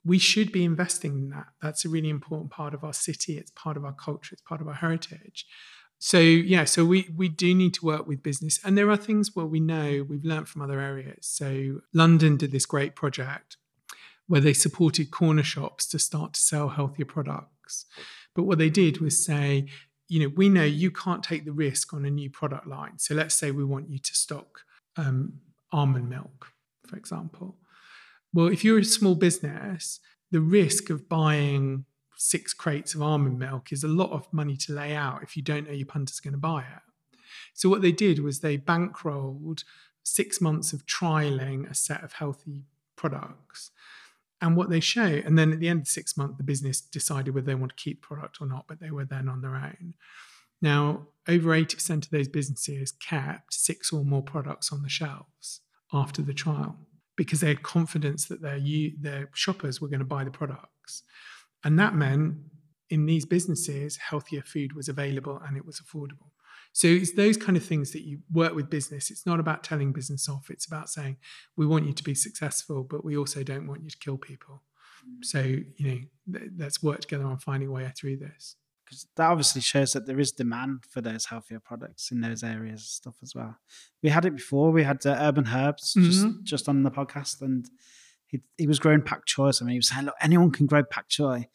we 0.04 0.18
should 0.18 0.50
be 0.50 0.64
investing 0.64 1.12
in 1.12 1.30
that. 1.30 1.46
That's 1.60 1.84
a 1.84 1.88
really 1.88 2.08
important 2.08 2.50
part 2.50 2.74
of 2.74 2.82
our 2.82 2.94
city. 2.94 3.38
It's 3.38 3.52
part 3.52 3.76
of 3.76 3.84
our 3.84 3.92
culture. 3.92 4.32
It's 4.32 4.42
part 4.42 4.60
of 4.60 4.68
our 4.68 4.74
heritage 4.74 5.46
so 6.04 6.18
yeah 6.18 6.64
so 6.64 6.84
we 6.84 7.08
we 7.16 7.28
do 7.28 7.54
need 7.54 7.72
to 7.72 7.86
work 7.86 8.08
with 8.08 8.24
business 8.24 8.58
and 8.64 8.76
there 8.76 8.90
are 8.90 8.96
things 8.96 9.36
where 9.36 9.46
we 9.46 9.60
know 9.60 10.04
we've 10.08 10.24
learned 10.24 10.48
from 10.48 10.60
other 10.60 10.80
areas. 10.80 11.18
So 11.20 11.82
london 11.94 12.36
did 12.36 12.50
this 12.50 12.66
great 12.66 12.96
project 12.96 13.56
where 14.26 14.40
they 14.40 14.52
supported 14.52 15.12
corner 15.12 15.44
shops 15.44 15.86
to 15.90 16.00
start 16.00 16.32
to 16.32 16.40
sell 16.40 16.70
healthier 16.70 17.04
products. 17.04 17.86
But 18.34 18.44
what 18.44 18.58
they 18.58 18.68
did 18.68 19.00
was 19.00 19.24
say 19.24 19.68
you 20.08 20.18
know 20.20 20.32
we 20.34 20.48
know 20.48 20.64
you 20.64 20.90
can't 20.90 21.22
take 21.22 21.44
the 21.44 21.52
risk 21.52 21.94
on 21.94 22.04
a 22.04 22.10
new 22.10 22.30
product 22.30 22.66
line. 22.66 22.98
So 22.98 23.14
let's 23.14 23.36
say 23.36 23.52
we 23.52 23.64
want 23.64 23.88
you 23.88 24.00
to 24.00 24.14
stock 24.16 24.62
um, 24.96 25.34
almond 25.70 26.08
milk 26.08 26.48
for 26.84 26.96
example. 26.96 27.58
Well 28.34 28.48
if 28.48 28.64
you're 28.64 28.80
a 28.80 28.84
small 28.84 29.14
business 29.14 30.00
the 30.32 30.40
risk 30.40 30.90
of 30.90 31.08
buying 31.08 31.84
six 32.22 32.54
crates 32.54 32.94
of 32.94 33.02
almond 33.02 33.36
milk 33.36 33.72
is 33.72 33.82
a 33.82 33.88
lot 33.88 34.12
of 34.12 34.32
money 34.32 34.56
to 34.56 34.72
lay 34.72 34.94
out 34.94 35.24
if 35.24 35.36
you 35.36 35.42
don't 35.42 35.66
know 35.66 35.72
your 35.72 35.84
punter's 35.84 36.20
going 36.20 36.32
to 36.32 36.38
buy 36.38 36.60
it. 36.60 36.82
So 37.52 37.68
what 37.68 37.82
they 37.82 37.90
did 37.90 38.20
was 38.20 38.38
they 38.38 38.56
bankrolled 38.56 39.64
six 40.04 40.40
months 40.40 40.72
of 40.72 40.86
trialing 40.86 41.68
a 41.68 41.74
set 41.74 42.04
of 42.04 42.12
healthy 42.12 42.66
products. 42.94 43.72
And 44.40 44.56
what 44.56 44.70
they 44.70 44.78
show, 44.78 45.02
and 45.02 45.36
then 45.36 45.52
at 45.52 45.58
the 45.58 45.68
end 45.68 45.82
of 45.82 45.88
six 45.88 46.16
months, 46.16 46.36
the 46.38 46.44
business 46.44 46.80
decided 46.80 47.34
whether 47.34 47.46
they 47.46 47.56
want 47.56 47.76
to 47.76 47.82
keep 47.82 48.00
the 48.00 48.06
product 48.06 48.38
or 48.40 48.46
not, 48.46 48.66
but 48.68 48.78
they 48.78 48.92
were 48.92 49.04
then 49.04 49.28
on 49.28 49.40
their 49.40 49.56
own. 49.56 49.94
Now, 50.60 51.08
over 51.28 51.50
80% 51.50 52.04
of 52.04 52.10
those 52.10 52.28
businesses 52.28 52.92
kept 52.92 53.52
six 53.52 53.92
or 53.92 54.04
more 54.04 54.22
products 54.22 54.72
on 54.72 54.82
the 54.82 54.88
shelves 54.88 55.60
after 55.92 56.22
the 56.22 56.34
trial 56.34 56.76
because 57.16 57.40
they 57.40 57.48
had 57.48 57.64
confidence 57.64 58.26
that 58.26 58.42
their, 58.42 58.60
their 59.00 59.28
shoppers 59.34 59.80
were 59.80 59.88
going 59.88 59.98
to 59.98 60.04
buy 60.04 60.22
the 60.22 60.30
products. 60.30 61.02
And 61.64 61.78
that 61.78 61.94
meant 61.94 62.36
in 62.90 63.06
these 63.06 63.24
businesses, 63.24 63.96
healthier 63.96 64.42
food 64.42 64.74
was 64.74 64.88
available 64.88 65.40
and 65.46 65.56
it 65.56 65.64
was 65.64 65.80
affordable. 65.80 66.30
So 66.72 66.88
it's 66.88 67.14
those 67.14 67.36
kind 67.36 67.56
of 67.56 67.64
things 67.64 67.92
that 67.92 68.02
you 68.02 68.20
work 68.32 68.54
with 68.54 68.70
business. 68.70 69.10
It's 69.10 69.26
not 69.26 69.40
about 69.40 69.62
telling 69.62 69.92
business 69.92 70.28
off. 70.28 70.50
It's 70.50 70.66
about 70.66 70.88
saying 70.88 71.16
we 71.56 71.66
want 71.66 71.86
you 71.86 71.92
to 71.92 72.02
be 72.02 72.14
successful, 72.14 72.82
but 72.82 73.04
we 73.04 73.16
also 73.16 73.42
don't 73.42 73.66
want 73.66 73.82
you 73.82 73.90
to 73.90 73.98
kill 73.98 74.16
people. 74.16 74.62
So 75.22 75.40
you 75.40 76.08
know, 76.26 76.40
let's 76.56 76.82
work 76.82 77.00
together 77.00 77.24
on 77.24 77.38
finding 77.38 77.68
a 77.68 77.72
way 77.72 77.90
through 77.96 78.18
this. 78.18 78.56
Because 78.84 79.06
that 79.16 79.30
obviously 79.30 79.60
shows 79.60 79.92
that 79.92 80.06
there 80.06 80.20
is 80.20 80.32
demand 80.32 80.84
for 80.88 81.00
those 81.00 81.26
healthier 81.26 81.60
products 81.60 82.10
in 82.10 82.20
those 82.20 82.42
areas 82.42 82.80
and 82.80 82.80
stuff 82.80 83.16
as 83.22 83.34
well. 83.34 83.56
We 84.02 84.10
had 84.10 84.24
it 84.24 84.36
before. 84.36 84.70
We 84.70 84.84
had 84.84 85.04
uh, 85.06 85.16
Urban 85.18 85.48
Herbs 85.48 85.94
mm-hmm. 85.96 86.10
just 86.10 86.26
just 86.42 86.68
on 86.68 86.82
the 86.82 86.90
podcast, 86.90 87.40
and 87.42 87.68
he 88.56 88.66
was 88.66 88.78
growing 88.78 89.02
pak 89.02 89.26
choi. 89.26 89.50
I 89.60 89.64
mean, 89.64 89.72
he 89.72 89.78
was 89.78 89.88
saying, 89.88 90.06
look, 90.06 90.14
anyone 90.20 90.50
can 90.50 90.66
grow 90.66 90.82
pak 90.82 91.08
choi. 91.08 91.48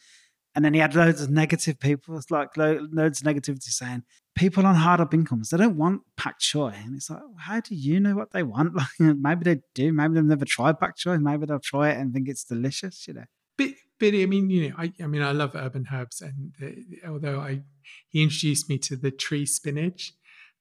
And 0.55 0.65
then 0.65 0.73
he 0.73 0.79
had 0.79 0.95
loads 0.95 1.21
of 1.21 1.29
negative 1.29 1.79
people, 1.79 2.19
like 2.31 2.57
loads 2.57 3.21
of 3.21 3.27
negativity 3.27 3.69
saying 3.69 4.03
people 4.37 4.65
on 4.65 4.75
hard 4.75 5.01
up 5.01 5.13
incomes, 5.13 5.49
they 5.49 5.57
don't 5.57 5.77
want 5.77 6.01
pak 6.15 6.39
choi. 6.39 6.73
And 6.83 6.95
it's 6.95 7.09
like, 7.09 7.21
how 7.39 7.59
do 7.59 7.75
you 7.75 7.99
know 7.99 8.15
what 8.15 8.31
they 8.31 8.43
want? 8.43 8.73
Like, 8.75 9.17
maybe 9.17 9.43
they 9.43 9.61
do. 9.73 9.91
Maybe 9.91 10.13
they've 10.13 10.23
never 10.23 10.45
tried 10.45 10.79
pak 10.79 10.95
choi. 10.95 11.17
Maybe 11.17 11.45
they'll 11.45 11.59
try 11.59 11.89
it 11.89 11.97
and 11.97 12.13
think 12.13 12.29
it's 12.29 12.43
delicious, 12.43 13.07
you 13.07 13.15
know. 13.15 13.25
But, 13.57 13.69
but 13.99 14.13
I 14.13 14.25
mean, 14.27 14.49
you 14.49 14.69
know, 14.69 14.75
I, 14.77 14.93
I 15.01 15.07
mean, 15.07 15.23
I 15.23 15.31
love 15.31 15.51
urban 15.55 15.87
herbs. 15.91 16.21
And 16.21 16.53
the, 16.59 16.85
although 17.07 17.39
I, 17.39 17.61
he 18.09 18.23
introduced 18.23 18.69
me 18.69 18.77
to 18.79 18.95
the 18.95 19.11
tree 19.11 19.45
spinach, 19.45 20.13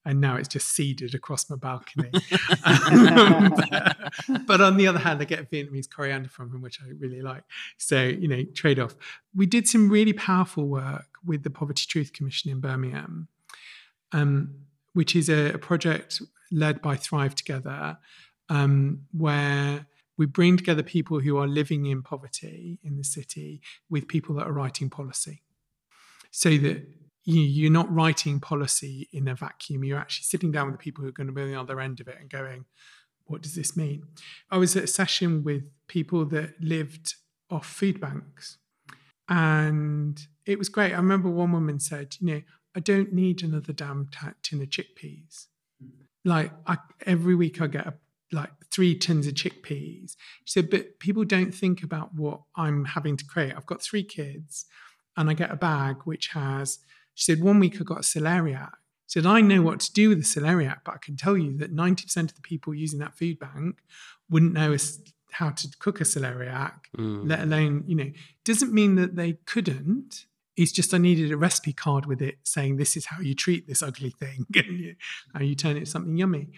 and 0.07 0.21
now 0.21 0.37
it's 0.37 0.47
just 0.47 0.69
seeded 0.69 1.15
across 1.17 1.51
my 1.51 1.57
balcony. 1.57 2.09
but, 2.13 3.97
but, 4.47 4.61
on 4.61 4.77
the 4.77 4.87
other 4.87 5.01
hand, 5.01 5.21
I 5.21 5.25
get 5.25 5.51
Vietnamese 5.51 5.91
coriander 5.91 6.29
from 6.29 6.55
him, 6.55 6.63
which 6.63 6.81
I 6.81 6.93
really 6.99 7.21
like. 7.21 7.43
So, 7.77 8.05
you 8.05 8.29
know, 8.29 8.45
trade 8.55 8.79
off. 8.79 8.95
We 9.35 9.47
did 9.47 9.69
some 9.69 9.91
really 9.91 10.13
powerful 10.13 10.65
work 10.65 11.09
with 11.25 11.43
the 11.43 11.51
Poverty 11.51 11.85
Truth 11.89 12.13
Commission 12.13 12.53
in 12.53 12.61
Birmingham, 12.61 13.27
um, 14.13 14.55
which 14.95 15.17
is 15.17 15.29
a, 15.29 15.55
a, 15.55 15.59
project 15.59 16.23
led 16.53 16.81
by 16.81 16.95
Thrive 16.95 17.35
Together, 17.35 17.99
um, 18.49 19.03
where 19.13 19.87
we 20.17 20.25
bring 20.25 20.57
together 20.57 20.85
people 20.85 21.19
who 21.19 21.37
are 21.37 21.49
living 21.49 21.87
in 21.87 22.03
poverty 22.03 22.79
in 22.85 22.97
the 22.97 23.05
city 23.05 23.61
with 23.91 24.07
people 24.07 24.37
that 24.37 24.47
are 24.47 24.53
writing 24.53 24.89
policy. 24.89 25.43
So 26.31 26.57
that 26.59 26.87
you, 27.27 27.67
are 27.67 27.73
not 27.73 27.93
writing 27.93 28.39
policy 28.39 29.09
in 29.13 29.27
a 29.27 29.35
vacuum. 29.35 29.85
You're 29.85 29.99
actually 29.99 30.25
sitting 30.25 30.53
down 30.53 30.67
with 30.67 30.75
the 30.75 30.83
people 30.83 31.03
who 31.03 31.09
are 31.09 31.13
going 31.13 31.27
to 31.27 31.33
be 31.33 31.43
on 31.43 31.51
the 31.51 31.59
other 31.59 31.81
end 31.81 32.01
of 32.01 32.09
it 32.09 32.17
and 32.21 32.31
going, 32.31 32.65
what 33.25 33.43
does 33.43 33.57
this 33.57 33.77
mean? 33.77 34.05
I 34.51 34.59
was 34.59 34.77
at 34.77 34.85
a 34.85 34.89
session 34.89 35.43
with 35.43 35.65
people 35.89 36.25
that 36.27 36.55
lived 36.61 37.15
off 37.51 37.67
food 37.67 38.01
banks. 38.01 38.59
And 39.29 40.21
it 40.45 40.57
was 40.57 40.69
great. 40.69 40.93
I 40.93 40.99
remember 40.99 41.29
one 41.29 41.51
woman 41.51 41.81
said, 41.81 42.17
you 42.21 42.27
know, 42.29 42.43
I 42.77 42.81
don't 42.81 43.13
need 43.13 43.43
another 43.43 43.73
damn 43.73 44.09
tin 44.43 44.63
of 44.63 44.69
chickpeas. 44.69 45.47
Like 46.25 46.53
I, 46.67 46.77
every 47.05 47.35
week 47.35 47.61
I 47.61 47.67
get 47.67 47.89
a, 47.89 47.95
like 48.31 48.51
three 48.71 48.97
tins 48.97 49.27
of 49.27 49.35
chickpeas. 49.35 50.15
She 50.45 50.61
said, 50.61 50.71
but 50.71 51.01
people 51.01 51.25
don't 51.25 51.53
think 51.53 51.83
about 51.83 52.15
what 52.15 52.43
I'm 52.55 52.85
having 52.85 53.17
to 53.17 53.25
create. 53.25 53.55
I've 53.57 53.67
got 53.67 53.83
three 53.83 54.05
kids 54.05 54.67
and 55.17 55.29
I 55.29 55.35
get 55.35 55.51
a 55.51 55.57
bag 55.57 56.03
which 56.05 56.29
has 56.29 56.79
she 57.17 57.33
said, 57.33 57.43
one 57.43 57.59
week 57.59 57.81
I 57.81 57.85
got 57.85 57.99
a 57.99 58.03
celeriac. 58.03 58.73
She 59.09 59.21
said, 59.21 59.27
I 59.27 59.41
know 59.41 59.63
what 59.63 59.81
to 59.81 59.93
do 59.93 60.11
with 60.11 60.19
the 60.19 60.41
celeriac, 60.41 60.81
but 60.85 60.95
I 60.95 60.99
can 60.99 61.17
tell 61.17 61.37
you 61.37 61.57
that 61.59 61.75
90% 61.75 62.17
of 62.17 62.35
the 62.35 62.43
people 62.43 62.75
using 62.75 62.99
that 62.99 63.17
food 63.17 63.39
bank 63.39 63.79
wouldn't 64.29 64.53
know 64.53 64.77
how 65.33 65.51
to 65.51 65.69
cook 65.79 66.01
a 66.01 66.05
celeriac, 66.05 66.75
mm. 66.97 67.27
let 67.29 67.41
alone, 67.41 67.85
you 67.87 67.97
know, 67.97 68.11
doesn't 68.45 68.73
mean 68.73 68.97
that 68.97 69.17
they 69.17 69.35
couldn't. 69.47 70.27
It's 70.57 70.73
just 70.73 70.93
I 70.93 70.99
needed 70.99 71.33
a 71.33 71.39
recipe 71.39 71.73
card 71.73 72.05
with 72.05 72.21
it 72.21 72.37
saying 72.45 72.77
this 72.77 72.97
is 72.97 73.07
how 73.07 73.21
you 73.21 73.35
treat 73.35 73.67
this 73.67 73.83
ugly 73.83 74.11
thing 74.11 74.47
and 74.55 74.79
you, 74.79 74.97
how 75.35 75.41
you 75.41 75.55
turn 75.55 75.73
it 75.73 75.81
into 75.81 75.91
something 75.91 76.19
yummy. 76.19 76.49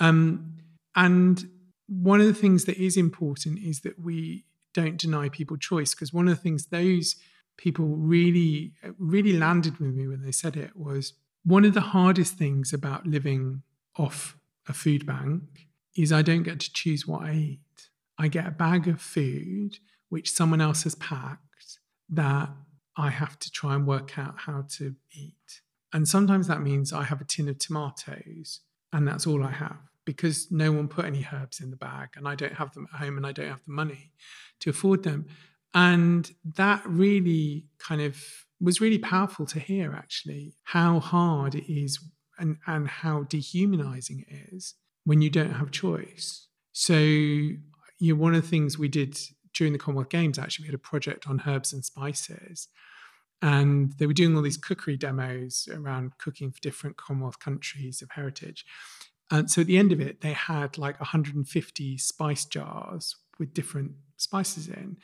Um, 0.00 0.56
and 0.96 1.48
one 1.86 2.20
of 2.20 2.26
the 2.26 2.34
things 2.34 2.64
that 2.64 2.82
is 2.82 2.96
important 2.96 3.60
is 3.60 3.80
that 3.82 3.98
we 3.98 4.44
don't 4.74 4.96
deny 4.96 5.28
people 5.28 5.56
choice 5.56 5.94
because 5.94 6.12
one 6.12 6.28
of 6.28 6.36
the 6.36 6.42
things 6.42 6.66
those 6.66 7.16
people 7.60 7.84
really, 7.84 8.72
really 8.98 9.34
landed 9.34 9.78
with 9.78 9.94
me 9.94 10.08
when 10.08 10.22
they 10.22 10.32
said 10.32 10.56
it 10.56 10.74
was 10.74 11.12
one 11.44 11.66
of 11.66 11.74
the 11.74 11.80
hardest 11.80 12.34
things 12.34 12.72
about 12.72 13.06
living 13.06 13.62
off 13.98 14.38
a 14.66 14.72
food 14.72 15.04
bank 15.04 15.42
is 15.94 16.10
I 16.10 16.22
don't 16.22 16.42
get 16.42 16.60
to 16.60 16.72
choose 16.72 17.06
what 17.06 17.22
I 17.22 17.34
eat. 17.34 17.88
I 18.18 18.28
get 18.28 18.46
a 18.46 18.50
bag 18.50 18.88
of 18.88 19.00
food 19.00 19.78
which 20.08 20.32
someone 20.32 20.62
else 20.62 20.84
has 20.84 20.94
packed 20.94 21.78
that 22.08 22.48
I 22.96 23.10
have 23.10 23.38
to 23.40 23.50
try 23.50 23.74
and 23.74 23.86
work 23.86 24.18
out 24.18 24.34
how 24.38 24.64
to 24.76 24.94
eat. 25.12 25.60
And 25.92 26.08
sometimes 26.08 26.46
that 26.46 26.62
means 26.62 26.94
I 26.94 27.04
have 27.04 27.20
a 27.20 27.24
tin 27.24 27.48
of 27.48 27.58
tomatoes 27.58 28.60
and 28.90 29.06
that's 29.06 29.26
all 29.26 29.44
I 29.44 29.50
have 29.50 29.78
because 30.06 30.50
no 30.50 30.72
one 30.72 30.88
put 30.88 31.04
any 31.04 31.26
herbs 31.30 31.60
in 31.60 31.70
the 31.70 31.76
bag 31.76 32.10
and 32.16 32.26
I 32.26 32.34
don't 32.34 32.54
have 32.54 32.72
them 32.72 32.88
at 32.92 33.00
home 33.00 33.18
and 33.18 33.26
I 33.26 33.32
don't 33.32 33.48
have 33.48 33.64
the 33.66 33.72
money 33.72 34.12
to 34.60 34.70
afford 34.70 35.02
them. 35.02 35.26
And 35.74 36.30
that 36.56 36.82
really 36.84 37.66
kind 37.78 38.00
of 38.00 38.20
was 38.60 38.80
really 38.80 38.98
powerful 38.98 39.46
to 39.46 39.60
hear, 39.60 39.92
actually, 39.92 40.54
how 40.64 41.00
hard 41.00 41.54
it 41.54 41.72
is 41.72 41.98
and, 42.38 42.56
and 42.66 42.88
how 42.88 43.22
dehumanizing 43.24 44.24
it 44.28 44.54
is 44.54 44.74
when 45.04 45.22
you 45.22 45.30
don't 45.30 45.54
have 45.54 45.70
choice. 45.70 46.46
So, 46.72 46.94
you 46.94 47.58
know, 48.00 48.14
one 48.14 48.34
of 48.34 48.42
the 48.42 48.48
things 48.48 48.78
we 48.78 48.88
did 48.88 49.18
during 49.54 49.72
the 49.72 49.78
Commonwealth 49.78 50.08
Games, 50.08 50.38
actually, 50.38 50.64
we 50.64 50.68
had 50.68 50.74
a 50.74 50.78
project 50.78 51.26
on 51.28 51.42
herbs 51.46 51.72
and 51.72 51.84
spices. 51.84 52.68
And 53.42 53.92
they 53.94 54.06
were 54.06 54.12
doing 54.12 54.36
all 54.36 54.42
these 54.42 54.58
cookery 54.58 54.96
demos 54.96 55.68
around 55.72 56.18
cooking 56.18 56.50
for 56.50 56.60
different 56.60 56.96
Commonwealth 56.96 57.38
countries 57.38 58.02
of 58.02 58.10
heritage. 58.12 58.66
And 59.30 59.50
so 59.50 59.62
at 59.62 59.66
the 59.66 59.78
end 59.78 59.92
of 59.92 60.00
it, 60.00 60.20
they 60.20 60.32
had 60.32 60.76
like 60.76 60.98
150 61.00 61.98
spice 61.98 62.44
jars 62.44 63.16
with 63.38 63.54
different 63.54 63.92
spices 64.16 64.68
in. 64.68 64.98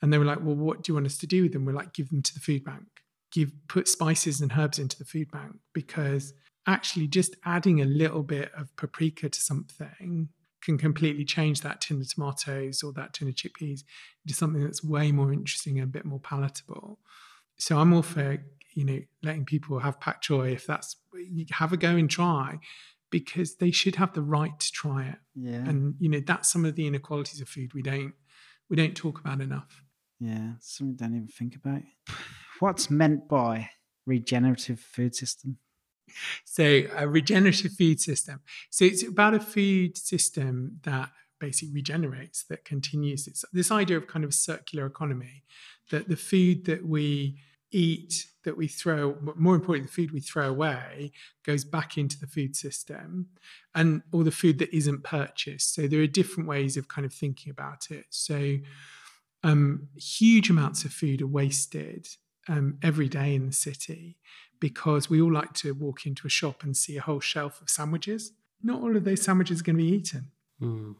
And 0.00 0.12
they 0.12 0.18
were 0.18 0.24
like, 0.24 0.40
well, 0.40 0.54
what 0.54 0.82
do 0.82 0.90
you 0.90 0.94
want 0.94 1.06
us 1.06 1.18
to 1.18 1.26
do 1.26 1.42
with 1.42 1.52
them? 1.52 1.64
We're 1.64 1.72
like, 1.72 1.92
give 1.92 2.10
them 2.10 2.22
to 2.22 2.34
the 2.34 2.40
food 2.40 2.64
bank. 2.64 2.86
Give 3.32 3.50
put 3.68 3.88
spices 3.88 4.40
and 4.40 4.52
herbs 4.56 4.78
into 4.78 4.96
the 4.96 5.04
food 5.04 5.30
bank 5.30 5.56
because 5.74 6.32
actually 6.66 7.08
just 7.08 7.34
adding 7.44 7.80
a 7.80 7.84
little 7.84 8.22
bit 8.22 8.52
of 8.56 8.74
paprika 8.76 9.28
to 9.28 9.40
something 9.40 10.28
can 10.62 10.78
completely 10.78 11.24
change 11.24 11.60
that 11.60 11.80
tin 11.80 12.00
of 12.00 12.08
tomatoes 12.08 12.82
or 12.82 12.92
that 12.92 13.14
tin 13.14 13.28
of 13.28 13.34
chickpeas 13.34 13.82
into 14.24 14.34
something 14.34 14.62
that's 14.62 14.82
way 14.82 15.12
more 15.12 15.32
interesting 15.32 15.78
and 15.78 15.84
a 15.84 15.90
bit 15.90 16.04
more 16.04 16.20
palatable. 16.20 16.98
So 17.58 17.78
I'm 17.78 17.92
all 17.92 18.02
for, 18.02 18.38
you 18.74 18.84
know, 18.84 19.00
letting 19.22 19.44
people 19.44 19.78
have 19.78 20.00
pak 20.00 20.20
choi 20.20 20.52
if 20.52 20.66
that's 20.66 20.96
have 21.50 21.72
a 21.72 21.76
go 21.76 21.96
and 21.96 22.08
try 22.10 22.58
because 23.10 23.56
they 23.56 23.70
should 23.70 23.96
have 23.96 24.12
the 24.12 24.22
right 24.22 24.58
to 24.58 24.72
try 24.72 25.06
it. 25.06 25.18
Yeah. 25.34 25.68
And 25.68 25.94
you 25.98 26.08
know, 26.08 26.20
that's 26.20 26.52
some 26.52 26.64
of 26.64 26.76
the 26.76 26.86
inequalities 26.86 27.40
of 27.40 27.48
food 27.48 27.72
we 27.74 27.82
don't 27.82 28.14
we 28.68 28.76
don't 28.76 28.96
talk 28.96 29.20
about 29.20 29.40
enough. 29.40 29.82
Yeah, 30.20 30.52
something 30.60 30.96
I 31.00 31.08
don't 31.08 31.16
even 31.16 31.28
think 31.28 31.54
about. 31.54 31.82
What's 32.60 32.90
meant 32.90 33.28
by 33.28 33.70
regenerative 34.04 34.80
food 34.80 35.14
system? 35.14 35.58
So, 36.44 36.84
a 36.96 37.06
regenerative 37.06 37.72
food 37.72 38.00
system. 38.00 38.40
So, 38.70 38.84
it's 38.84 39.06
about 39.06 39.34
a 39.34 39.40
food 39.40 39.96
system 39.96 40.80
that 40.82 41.10
basically 41.38 41.74
regenerates, 41.74 42.44
that 42.44 42.64
continues. 42.64 43.28
It's 43.28 43.44
this 43.52 43.70
idea 43.70 43.96
of 43.96 44.08
kind 44.08 44.24
of 44.24 44.30
a 44.30 44.34
circular 44.34 44.86
economy, 44.86 45.44
that 45.90 46.08
the 46.08 46.16
food 46.16 46.64
that 46.64 46.84
we 46.84 47.38
eat, 47.70 48.26
that 48.44 48.56
we 48.56 48.66
throw, 48.66 49.16
more 49.36 49.54
importantly, 49.54 49.86
the 49.86 49.92
food 49.92 50.10
we 50.10 50.20
throw 50.20 50.48
away 50.48 51.12
goes 51.44 51.64
back 51.64 51.98
into 51.98 52.18
the 52.18 52.26
food 52.26 52.56
system, 52.56 53.28
and 53.74 54.02
all 54.10 54.24
the 54.24 54.32
food 54.32 54.58
that 54.58 54.74
isn't 54.74 55.04
purchased. 55.04 55.74
So, 55.74 55.86
there 55.86 56.00
are 56.00 56.08
different 56.08 56.48
ways 56.48 56.76
of 56.76 56.88
kind 56.88 57.04
of 57.04 57.12
thinking 57.12 57.50
about 57.50 57.90
it. 57.90 58.06
So, 58.10 58.56
um, 59.42 59.88
huge 59.96 60.50
amounts 60.50 60.84
of 60.84 60.92
food 60.92 61.22
are 61.22 61.26
wasted 61.26 62.08
um, 62.48 62.78
every 62.82 63.08
day 63.08 63.34
in 63.34 63.46
the 63.46 63.52
city 63.52 64.16
because 64.60 65.08
we 65.08 65.20
all 65.20 65.32
like 65.32 65.52
to 65.54 65.72
walk 65.72 66.06
into 66.06 66.26
a 66.26 66.30
shop 66.30 66.62
and 66.62 66.76
see 66.76 66.96
a 66.96 67.02
whole 67.02 67.20
shelf 67.20 67.60
of 67.60 67.70
sandwiches. 67.70 68.32
Not 68.62 68.80
all 68.80 68.96
of 68.96 69.04
those 69.04 69.22
sandwiches 69.22 69.60
are 69.60 69.64
going 69.64 69.76
to 69.76 69.84
be 69.84 69.90
eaten. 69.90 70.30
Mm. 70.60 70.96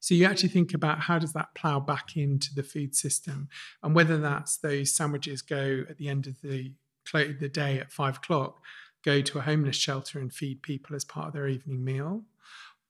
So 0.00 0.14
you 0.14 0.24
actually 0.24 0.48
think 0.48 0.74
about 0.74 1.00
how 1.00 1.18
does 1.18 1.32
that 1.32 1.54
plow 1.54 1.80
back 1.80 2.16
into 2.16 2.54
the 2.54 2.62
food 2.62 2.94
system, 2.94 3.48
and 3.82 3.94
whether 3.94 4.18
that's 4.18 4.56
those 4.56 4.92
sandwiches 4.92 5.42
go 5.42 5.84
at 5.88 5.98
the 5.98 6.08
end 6.08 6.26
of 6.26 6.40
the 6.42 6.72
the 7.12 7.48
day 7.48 7.78
at 7.78 7.90
five 7.90 8.18
o'clock, 8.18 8.60
go 9.02 9.22
to 9.22 9.38
a 9.38 9.42
homeless 9.42 9.76
shelter 9.76 10.18
and 10.18 10.32
feed 10.32 10.62
people 10.62 10.94
as 10.94 11.04
part 11.04 11.28
of 11.28 11.32
their 11.32 11.48
evening 11.48 11.82
meal, 11.82 12.22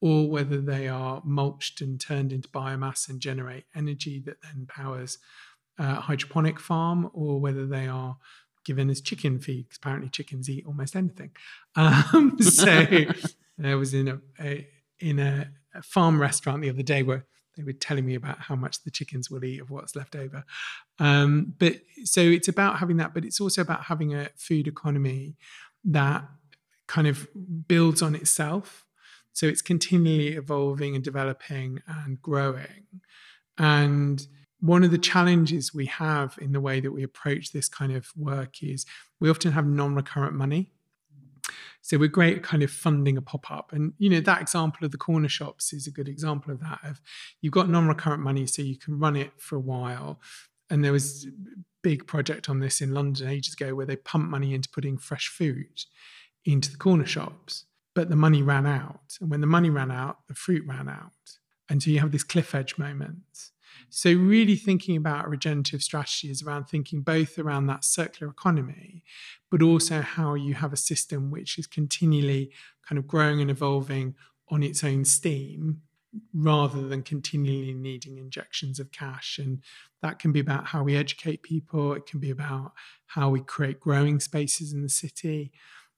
or 0.00 0.28
whether 0.28 0.60
they 0.60 0.88
are 0.88 1.22
mulched 1.24 1.80
and 1.80 2.00
turned 2.00 2.32
into 2.32 2.48
biomass 2.48 3.08
and 3.08 3.20
generate 3.20 3.64
energy 3.74 4.20
that 4.20 4.42
then 4.42 4.66
powers 4.68 5.18
a 5.78 5.94
hydroponic 5.94 6.58
farm, 6.58 7.10
or 7.12 7.40
whether 7.40 7.66
they 7.66 7.86
are 7.86 8.16
given 8.64 8.90
as 8.90 9.00
chicken 9.00 9.38
feed 9.38 9.64
because 9.64 9.78
apparently 9.78 10.10
chickens 10.10 10.50
eat 10.50 10.66
almost 10.66 10.94
anything. 10.94 11.30
Um, 11.76 12.36
so 12.40 12.86
I 13.64 13.74
was 13.74 13.94
in 13.94 14.08
a, 14.08 14.20
a 14.40 14.68
in 15.00 15.18
a, 15.18 15.48
a 15.74 15.82
farm 15.82 16.20
restaurant 16.20 16.62
the 16.62 16.70
other 16.70 16.82
day 16.82 17.02
where 17.02 17.24
they 17.56 17.64
were 17.64 17.72
telling 17.72 18.06
me 18.06 18.14
about 18.14 18.38
how 18.38 18.54
much 18.54 18.84
the 18.84 18.90
chickens 18.90 19.30
will 19.30 19.44
eat 19.44 19.60
of 19.60 19.70
what's 19.70 19.96
left 19.96 20.14
over. 20.14 20.44
Um, 20.98 21.54
but 21.58 21.76
so 22.04 22.20
it's 22.20 22.48
about 22.48 22.78
having 22.78 22.98
that, 22.98 23.14
but 23.14 23.24
it's 23.24 23.40
also 23.40 23.62
about 23.62 23.84
having 23.84 24.14
a 24.14 24.28
food 24.36 24.68
economy 24.68 25.36
that 25.84 26.24
kind 26.86 27.08
of 27.08 27.28
builds 27.66 28.00
on 28.00 28.14
itself. 28.14 28.84
So 29.32 29.46
it's 29.46 29.62
continually 29.62 30.34
evolving 30.34 30.94
and 30.94 31.04
developing 31.04 31.80
and 31.86 32.20
growing. 32.20 32.86
And 33.56 34.26
one 34.60 34.82
of 34.82 34.90
the 34.90 34.98
challenges 34.98 35.72
we 35.72 35.86
have 35.86 36.36
in 36.40 36.52
the 36.52 36.60
way 36.60 36.80
that 36.80 36.90
we 36.90 37.02
approach 37.02 37.52
this 37.52 37.68
kind 37.68 37.94
of 37.94 38.10
work 38.16 38.62
is 38.62 38.84
we 39.20 39.30
often 39.30 39.52
have 39.52 39.66
non-recurrent 39.66 40.34
money. 40.34 40.72
So 41.80 41.96
we're 41.96 42.08
great 42.08 42.38
at 42.38 42.42
kind 42.42 42.62
of 42.62 42.70
funding 42.70 43.16
a 43.16 43.22
pop-up. 43.22 43.72
And 43.72 43.92
you 43.98 44.10
know, 44.10 44.20
that 44.20 44.42
example 44.42 44.84
of 44.84 44.90
the 44.90 44.98
corner 44.98 45.28
shops 45.28 45.72
is 45.72 45.86
a 45.86 45.92
good 45.92 46.08
example 46.08 46.52
of 46.52 46.60
that. 46.60 46.80
Of 46.84 47.00
you've 47.40 47.52
got 47.52 47.68
non-recurrent 47.68 48.22
money 48.22 48.46
so 48.46 48.62
you 48.62 48.76
can 48.76 48.98
run 48.98 49.16
it 49.16 49.32
for 49.38 49.56
a 49.56 49.60
while. 49.60 50.20
And 50.68 50.84
there 50.84 50.92
was 50.92 51.26
a 51.26 51.30
big 51.82 52.06
project 52.06 52.48
on 52.48 52.58
this 52.60 52.80
in 52.80 52.92
London 52.92 53.28
ages 53.28 53.54
ago 53.54 53.74
where 53.74 53.86
they 53.86 53.96
pumped 53.96 54.28
money 54.28 54.54
into 54.54 54.68
putting 54.68 54.98
fresh 54.98 55.28
food 55.28 55.84
into 56.44 56.70
the 56.70 56.76
corner 56.76 57.06
shops. 57.06 57.64
But 57.98 58.10
the 58.10 58.16
money 58.16 58.42
ran 58.42 58.64
out. 58.64 59.16
And 59.20 59.28
when 59.28 59.40
the 59.40 59.46
money 59.46 59.70
ran 59.70 59.90
out, 59.90 60.18
the 60.28 60.34
fruit 60.34 60.62
ran 60.66 60.88
out. 60.88 61.12
And 61.68 61.82
so 61.82 61.90
you 61.90 61.98
have 61.98 62.12
this 62.12 62.22
cliff 62.22 62.54
edge 62.54 62.78
moment 62.78 63.50
so, 63.90 64.12
really 64.12 64.56
thinking 64.56 64.96
about 64.96 65.28
regenerative 65.28 65.82
strategies 65.82 66.42
around 66.42 66.64
thinking 66.64 67.00
both 67.00 67.38
around 67.38 67.66
that 67.66 67.84
circular 67.84 68.30
economy, 68.30 69.02
but 69.50 69.62
also 69.62 70.02
how 70.02 70.34
you 70.34 70.54
have 70.54 70.72
a 70.72 70.76
system 70.76 71.30
which 71.30 71.58
is 71.58 71.66
continually 71.66 72.52
kind 72.86 72.98
of 72.98 73.06
growing 73.06 73.40
and 73.40 73.50
evolving 73.50 74.14
on 74.50 74.62
its 74.62 74.84
own 74.84 75.04
steam 75.04 75.82
rather 76.34 76.86
than 76.86 77.02
continually 77.02 77.74
needing 77.74 78.18
injections 78.18 78.78
of 78.78 78.92
cash. 78.92 79.38
And 79.38 79.62
that 80.02 80.18
can 80.18 80.32
be 80.32 80.40
about 80.40 80.66
how 80.66 80.82
we 80.82 80.96
educate 80.96 81.42
people, 81.42 81.92
it 81.94 82.06
can 82.06 82.20
be 82.20 82.30
about 82.30 82.72
how 83.06 83.30
we 83.30 83.40
create 83.40 83.80
growing 83.80 84.20
spaces 84.20 84.72
in 84.72 84.82
the 84.82 84.88
city. 84.88 85.52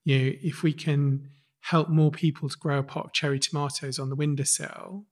You 0.05 0.19
know, 0.19 0.33
if 0.43 0.63
we 0.63 0.73
can 0.73 1.29
help 1.61 1.89
more 1.89 2.11
people 2.11 2.49
to 2.49 2.59
grow 2.59 2.79
a 2.79 2.83
pot 2.83 3.07
of 3.07 3.13
cherry 3.13 3.39
tomatoes 3.39 3.99
on 3.99 4.09
the 4.09 4.17
windowsill, 4.17 5.05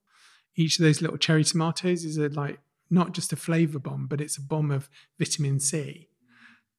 each 0.57 0.78
of 0.78 0.84
those 0.84 1.01
little 1.01 1.16
cherry 1.16 1.44
tomatoes 1.44 2.05
is 2.05 2.16
a 2.16 2.28
like 2.28 2.59
not 2.90 3.12
just 3.12 3.32
a 3.32 3.36
flavor 3.36 3.78
bomb, 3.78 4.07
but 4.07 4.20
it's 4.20 4.36
a 4.36 4.42
bomb 4.42 4.70
of 4.70 4.88
vitamin 5.18 5.61
C. 5.61 6.09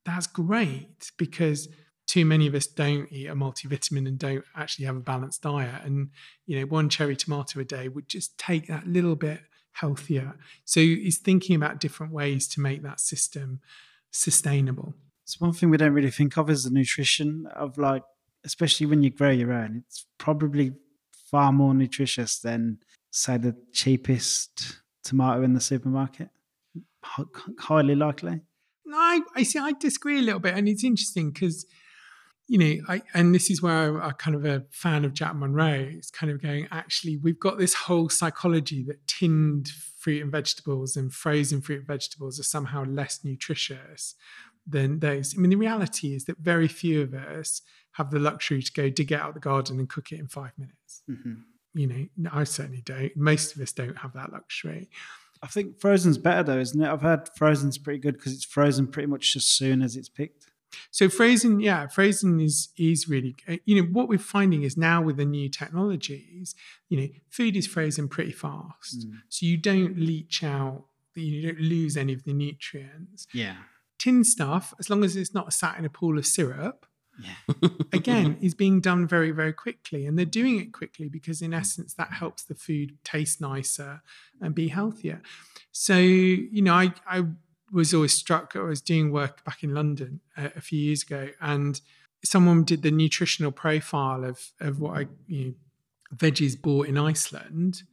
That's 0.06 0.28
great 0.28 1.12
because 1.18 1.70
too 2.08 2.26
many 2.26 2.48
of 2.48 2.56
us 2.56 2.66
don't 2.66 3.12
eat 3.12 3.28
a 3.28 3.36
multivitamin 3.36 4.08
and 4.08 4.18
don't 4.18 4.44
actually 4.56 4.86
have 4.86 4.96
a 4.96 5.02
balanced 5.02 5.44
diet. 5.44 5.84
And, 5.84 6.10
you 6.48 6.60
know, 6.60 6.66
one 6.66 6.90
cherry 6.90 7.16
tomato 7.16 7.60
a 7.60 7.64
day 7.64 7.88
would 7.88 8.10
just 8.10 8.38
take 8.40 8.68
that 8.68 8.88
little 8.88 9.16
bit 9.16 9.42
healthier. 9.74 10.36
So 10.66 10.80
he's 10.80 11.20
thinking 11.20 11.56
about 11.56 11.80
different 11.80 12.12
ways 12.12 12.48
to 12.50 12.62
make 12.62 12.82
that 12.82 13.00
system 13.00 13.60
sustainable. 14.10 14.96
It's 15.24 15.40
one 15.40 15.54
thing 15.54 15.70
we 15.70 15.78
don't 15.78 15.94
really 15.94 16.10
think 16.10 16.38
of 16.38 16.50
is 16.50 16.64
the 16.64 16.72
nutrition 16.72 17.46
of 17.56 17.78
like, 17.78 18.02
especially 18.44 18.86
when 18.86 19.04
you 19.04 19.10
grow 19.10 19.30
your 19.30 19.54
own, 19.54 19.84
it's 19.88 20.06
probably 20.18 20.74
far 21.30 21.52
more 21.52 21.74
nutritious 21.74 22.40
than 22.40 22.80
say 23.12 23.38
the 23.38 23.56
cheapest 23.74 24.80
tomato 25.04 25.44
in 25.44 25.54
the 25.54 25.62
supermarket? 25.62 26.30
Highly 27.60 27.96
likely. 27.96 28.42
No, 28.86 28.98
I, 28.98 29.22
I 29.36 29.44
see. 29.44 29.60
I 29.60 29.74
disagree 29.74 30.20
a 30.20 30.22
little 30.22 30.40
bit, 30.40 30.56
and 30.56 30.68
it's 30.68 30.84
interesting 30.84 31.32
because 31.32 31.66
you 32.50 32.58
know, 32.58 32.82
I 32.88 33.02
and 33.14 33.34
this 33.34 33.52
is 33.52 33.62
where 33.62 34.02
I'm 34.02 34.14
kind 34.14 34.36
of 34.36 34.44
a 34.44 34.66
fan 34.72 35.06
of 35.06 35.14
Jack 35.14 35.36
Monroe. 35.36 35.88
It's 35.92 36.10
kind 36.10 36.32
of 36.32 36.42
going, 36.42 36.68
actually, 36.72 37.16
we've 37.16 37.40
got 37.40 37.60
this 37.60 37.76
whole 37.76 38.10
psychology 38.10 38.84
that 38.88 39.08
tinned 39.08 39.70
fruit 40.00 40.24
and 40.24 40.32
vegetables 40.32 40.96
and 40.96 41.14
frozen 41.14 41.62
fruit 41.62 41.80
and 41.80 41.88
vegetables 41.88 42.40
are 42.40 42.44
somehow 42.44 42.84
less 42.86 43.20
nutritious 43.24 44.16
than 44.70 45.00
those. 45.00 45.36
I 45.36 45.42
mean, 45.42 45.50
the 45.50 45.56
reality 45.56 46.14
is 46.14 46.26
that 46.26 46.38
very 46.38 46.68
few 46.68 47.02
of 47.02 47.14
us 47.14 47.62
have 47.94 48.12
the 48.12 48.20
luxury 48.20 48.62
to 48.62 48.72
go 48.72 48.90
dig 48.90 49.12
it 49.12 49.16
out 49.16 49.30
of 49.30 49.34
the 49.34 49.40
garden 49.40 49.80
and 49.80 49.90
cook 49.90 50.12
it 50.12 50.20
in 50.20 50.28
five 50.28 50.52
minutes. 50.58 51.04
Mm-hmm 51.10 51.34
you 51.74 51.88
know, 51.88 52.30
I 52.32 52.44
certainly 52.44 52.82
don't. 52.82 53.16
Most 53.16 53.56
of 53.56 53.62
us 53.62 53.72
don't 53.72 53.98
have 53.98 54.14
that 54.14 54.32
luxury. 54.32 54.90
I 55.42 55.48
think 55.48 55.80
frozen's 55.80 56.18
better 56.18 56.44
though, 56.44 56.60
isn't 56.60 56.82
it? 56.82 56.90
I've 56.90 57.02
heard 57.02 57.30
frozen's 57.36 57.78
pretty 57.78 58.00
good 58.00 58.16
because 58.18 58.34
it's 58.34 58.44
frozen 58.44 58.88
pretty 58.88 59.08
much 59.08 59.36
as 59.36 59.46
soon 59.46 59.82
as 59.82 59.96
it's 59.96 60.10
picked. 60.10 60.48
So 60.92 61.10
frozen, 61.10 61.60
yeah, 61.62 61.88
frozen 61.88 62.40
is 62.40 62.70
is 62.78 63.08
really 63.08 63.36
you 63.66 63.82
know 63.82 63.88
what 63.90 64.08
we're 64.08 64.20
finding 64.20 64.64
is 64.64 64.78
now 64.78 65.02
with 65.02 65.18
the 65.18 65.26
new 65.26 65.50
technologies, 65.50 66.54
you 66.90 67.00
know, 67.00 67.08
food 67.30 67.56
is 67.56 67.66
frozen 67.66 68.08
pretty 68.08 68.32
fast, 68.32 69.08
mm. 69.08 69.14
so 69.30 69.46
you 69.46 69.58
don't 69.58 69.98
leach 69.98 70.44
out, 70.44 70.86
you 71.16 71.42
don't 71.42 71.62
lose 71.62 71.98
any 71.98 72.14
of 72.14 72.24
the 72.24 72.34
nutrients. 72.34 73.26
Yeah, 73.34 73.56
tin 74.00 74.24
stuff, 74.24 74.74
as 74.80 74.90
long 74.90 75.04
as 75.04 75.16
it's 75.16 75.34
not 75.34 75.54
sat 75.54 75.78
in 75.78 75.86
a 75.86 75.90
pool 75.90 76.18
of 76.18 76.26
syrup, 76.26 76.86
yeah. 77.22 77.56
again 77.94 78.38
is 78.42 78.56
being 78.56 78.80
done 78.82 79.08
very 79.08 79.32
very 79.32 79.54
quickly. 79.54 80.06
And 80.06 80.18
they're 80.18 80.26
doing 80.26 80.60
it 80.60 80.74
quickly 80.74 81.10
because 81.10 81.42
in 81.42 81.52
mm. 81.52 81.60
essence 81.60 81.94
that 81.96 82.14
helps 82.14 82.44
the 82.44 82.56
food 82.56 82.98
taste 83.04 83.42
nicer 83.42 84.02
and 84.42 84.56
be 84.56 84.70
healthier. 84.70 85.22
So 85.72 85.96
you 85.98 86.62
know 86.62 86.74
i 86.74 86.94
i 87.08 87.24
was 87.72 87.94
always 87.94 88.14
struck 88.14 88.56
i 88.56 88.62
was 88.62 88.82
doing 88.82 89.12
work 89.12 89.44
back 89.46 89.64
in 89.64 89.74
london 89.74 90.22
a, 90.38 90.46
a 90.56 90.62
few 90.62 90.80
years 90.80 91.04
ago 91.04 91.30
and 91.40 91.82
someone 92.24 92.64
did 92.64 92.82
the 92.82 92.92
nutritional 92.92 93.52
profile 93.52 94.24
of 94.24 94.52
of 94.60 94.80
what 94.80 94.98
i 94.98 95.08
you 95.28 95.46
know, 95.46 95.54
veggies 96.16 96.60
bought 96.60 96.88
in 96.88 96.98
iceland 96.98 97.84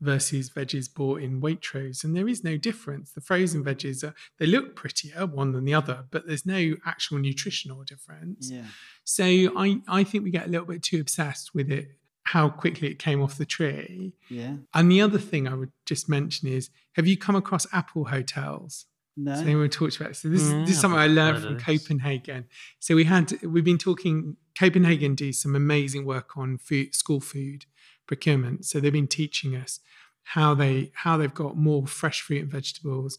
versus 0.00 0.50
veggies 0.50 0.92
bought 0.92 1.22
in 1.22 1.40
Waitrose, 1.40 2.04
and 2.04 2.16
there 2.16 2.28
is 2.28 2.44
no 2.44 2.56
difference. 2.56 3.12
The 3.12 3.20
frozen 3.20 3.64
veggies 3.64 4.04
are 4.04 4.14
they 4.38 4.46
look 4.46 4.76
prettier 4.76 5.26
one 5.26 5.52
than 5.52 5.64
the 5.64 5.74
other, 5.74 6.04
but 6.10 6.26
there's 6.26 6.46
no 6.46 6.74
actual 6.84 7.18
nutritional 7.18 7.82
difference. 7.84 8.50
Yeah. 8.50 8.64
So 9.04 9.24
I 9.24 9.80
I 9.88 10.04
think 10.04 10.24
we 10.24 10.30
get 10.30 10.46
a 10.46 10.50
little 10.50 10.66
bit 10.66 10.82
too 10.82 11.00
obsessed 11.00 11.54
with 11.54 11.70
it 11.70 11.88
how 12.26 12.48
quickly 12.48 12.88
it 12.88 12.98
came 12.98 13.22
off 13.22 13.38
the 13.38 13.46
tree. 13.46 14.12
Yeah. 14.28 14.56
And 14.74 14.90
the 14.90 15.00
other 15.00 15.18
thing 15.18 15.46
I 15.46 15.54
would 15.54 15.70
just 15.86 16.08
mention 16.08 16.48
is 16.48 16.70
have 16.94 17.06
you 17.06 17.16
come 17.16 17.36
across 17.36 17.66
apple 17.72 18.06
hotels? 18.06 18.86
No. 19.16 19.34
So 19.34 19.42
anyone 19.42 19.70
talks 19.70 19.96
about 19.96 20.10
it. 20.10 20.16
So 20.16 20.28
this, 20.28 20.50
yeah, 20.50 20.60
this 20.62 20.70
is 20.70 20.80
something 20.80 20.98
I 20.98 21.06
learned 21.06 21.42
from 21.42 21.58
Copenhagen. 21.58 22.46
So 22.80 22.94
we 22.94 23.04
had 23.04 23.32
we've 23.42 23.64
been 23.64 23.78
talking 23.78 24.36
Copenhagen 24.58 25.14
do 25.14 25.32
some 25.32 25.54
amazing 25.54 26.04
work 26.04 26.36
on 26.36 26.58
food, 26.58 26.94
school 26.94 27.20
food 27.20 27.64
procurement. 28.06 28.64
So 28.64 28.80
they've 28.80 28.92
been 28.92 29.08
teaching 29.08 29.56
us 29.56 29.80
how 30.24 30.54
they 30.54 30.90
how 30.94 31.16
they've 31.16 31.32
got 31.32 31.56
more 31.56 31.86
fresh 31.86 32.20
fruit 32.20 32.42
and 32.42 32.50
vegetables 32.50 33.18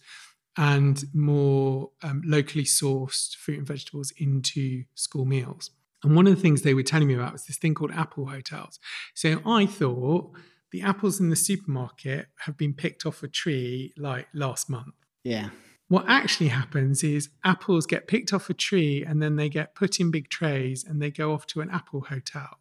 and 0.57 1.03
more 1.13 1.91
um, 2.01 2.21
locally 2.25 2.63
sourced 2.63 3.35
fruit 3.35 3.59
and 3.59 3.67
vegetables 3.67 4.11
into 4.17 4.83
school 4.95 5.25
meals. 5.25 5.71
And 6.03 6.15
one 6.15 6.27
of 6.27 6.35
the 6.35 6.41
things 6.41 6.61
they 6.61 6.73
were 6.73 6.83
telling 6.83 7.07
me 7.07 7.13
about 7.13 7.33
was 7.33 7.45
this 7.45 7.57
thing 7.57 7.73
called 7.73 7.91
apple 7.91 8.25
hotels. 8.27 8.79
So 9.13 9.41
I 9.45 9.65
thought 9.65 10.31
the 10.71 10.81
apples 10.81 11.19
in 11.19 11.29
the 11.29 11.35
supermarket 11.35 12.27
have 12.39 12.57
been 12.57 12.73
picked 12.73 13.05
off 13.05 13.23
a 13.23 13.27
tree 13.27 13.93
like 13.97 14.27
last 14.33 14.69
month. 14.69 14.95
Yeah. 15.23 15.49
What 15.89 16.05
actually 16.07 16.49
happens 16.49 17.03
is 17.03 17.29
apples 17.43 17.85
get 17.85 18.07
picked 18.07 18.33
off 18.33 18.49
a 18.49 18.53
tree 18.53 19.05
and 19.05 19.21
then 19.21 19.37
they 19.37 19.47
get 19.47 19.73
put 19.73 19.99
in 19.99 20.11
big 20.11 20.29
trays 20.29 20.83
and 20.83 21.01
they 21.01 21.11
go 21.11 21.33
off 21.33 21.47
to 21.47 21.61
an 21.61 21.69
apple 21.69 22.01
hotel. 22.01 22.59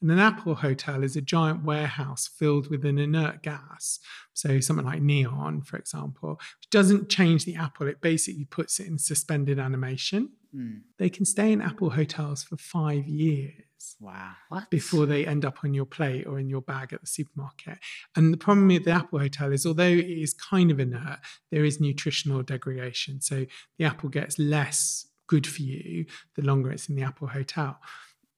And 0.00 0.10
an 0.10 0.18
Apple 0.18 0.54
hotel 0.54 1.02
is 1.02 1.16
a 1.16 1.20
giant 1.20 1.64
warehouse 1.64 2.26
filled 2.26 2.70
with 2.70 2.84
an 2.84 2.98
inert 2.98 3.42
gas. 3.42 3.98
So, 4.32 4.60
something 4.60 4.86
like 4.86 5.02
neon, 5.02 5.62
for 5.62 5.76
example, 5.76 6.40
which 6.58 6.70
doesn't 6.70 7.08
change 7.08 7.44
the 7.44 7.56
apple, 7.56 7.86
it 7.86 8.00
basically 8.00 8.44
puts 8.44 8.80
it 8.80 8.86
in 8.86 8.98
suspended 8.98 9.58
animation. 9.58 10.30
Mm. 10.54 10.82
They 10.98 11.10
can 11.10 11.24
stay 11.24 11.52
in 11.52 11.60
Apple 11.60 11.90
hotels 11.90 12.42
for 12.42 12.56
five 12.56 13.06
years. 13.06 13.96
Wow. 14.00 14.32
What? 14.48 14.70
Before 14.70 15.06
they 15.06 15.26
end 15.26 15.44
up 15.44 15.58
on 15.64 15.74
your 15.74 15.84
plate 15.84 16.26
or 16.26 16.38
in 16.38 16.48
your 16.48 16.60
bag 16.60 16.92
at 16.92 17.00
the 17.00 17.06
supermarket. 17.06 17.78
And 18.16 18.32
the 18.32 18.38
problem 18.38 18.68
with 18.68 18.84
the 18.84 18.90
Apple 18.90 19.20
Hotel 19.20 19.52
is, 19.52 19.64
although 19.64 19.84
it 19.84 20.06
is 20.06 20.34
kind 20.34 20.70
of 20.70 20.80
inert, 20.80 21.18
there 21.50 21.64
is 21.64 21.80
nutritional 21.80 22.42
degradation. 22.42 23.20
So 23.20 23.46
the 23.78 23.84
apple 23.84 24.08
gets 24.08 24.38
less 24.38 25.06
good 25.26 25.46
for 25.46 25.62
you 25.62 26.06
the 26.34 26.42
longer 26.42 26.72
it's 26.72 26.88
in 26.88 26.96
the 26.96 27.02
Apple 27.02 27.28
Hotel. 27.28 27.78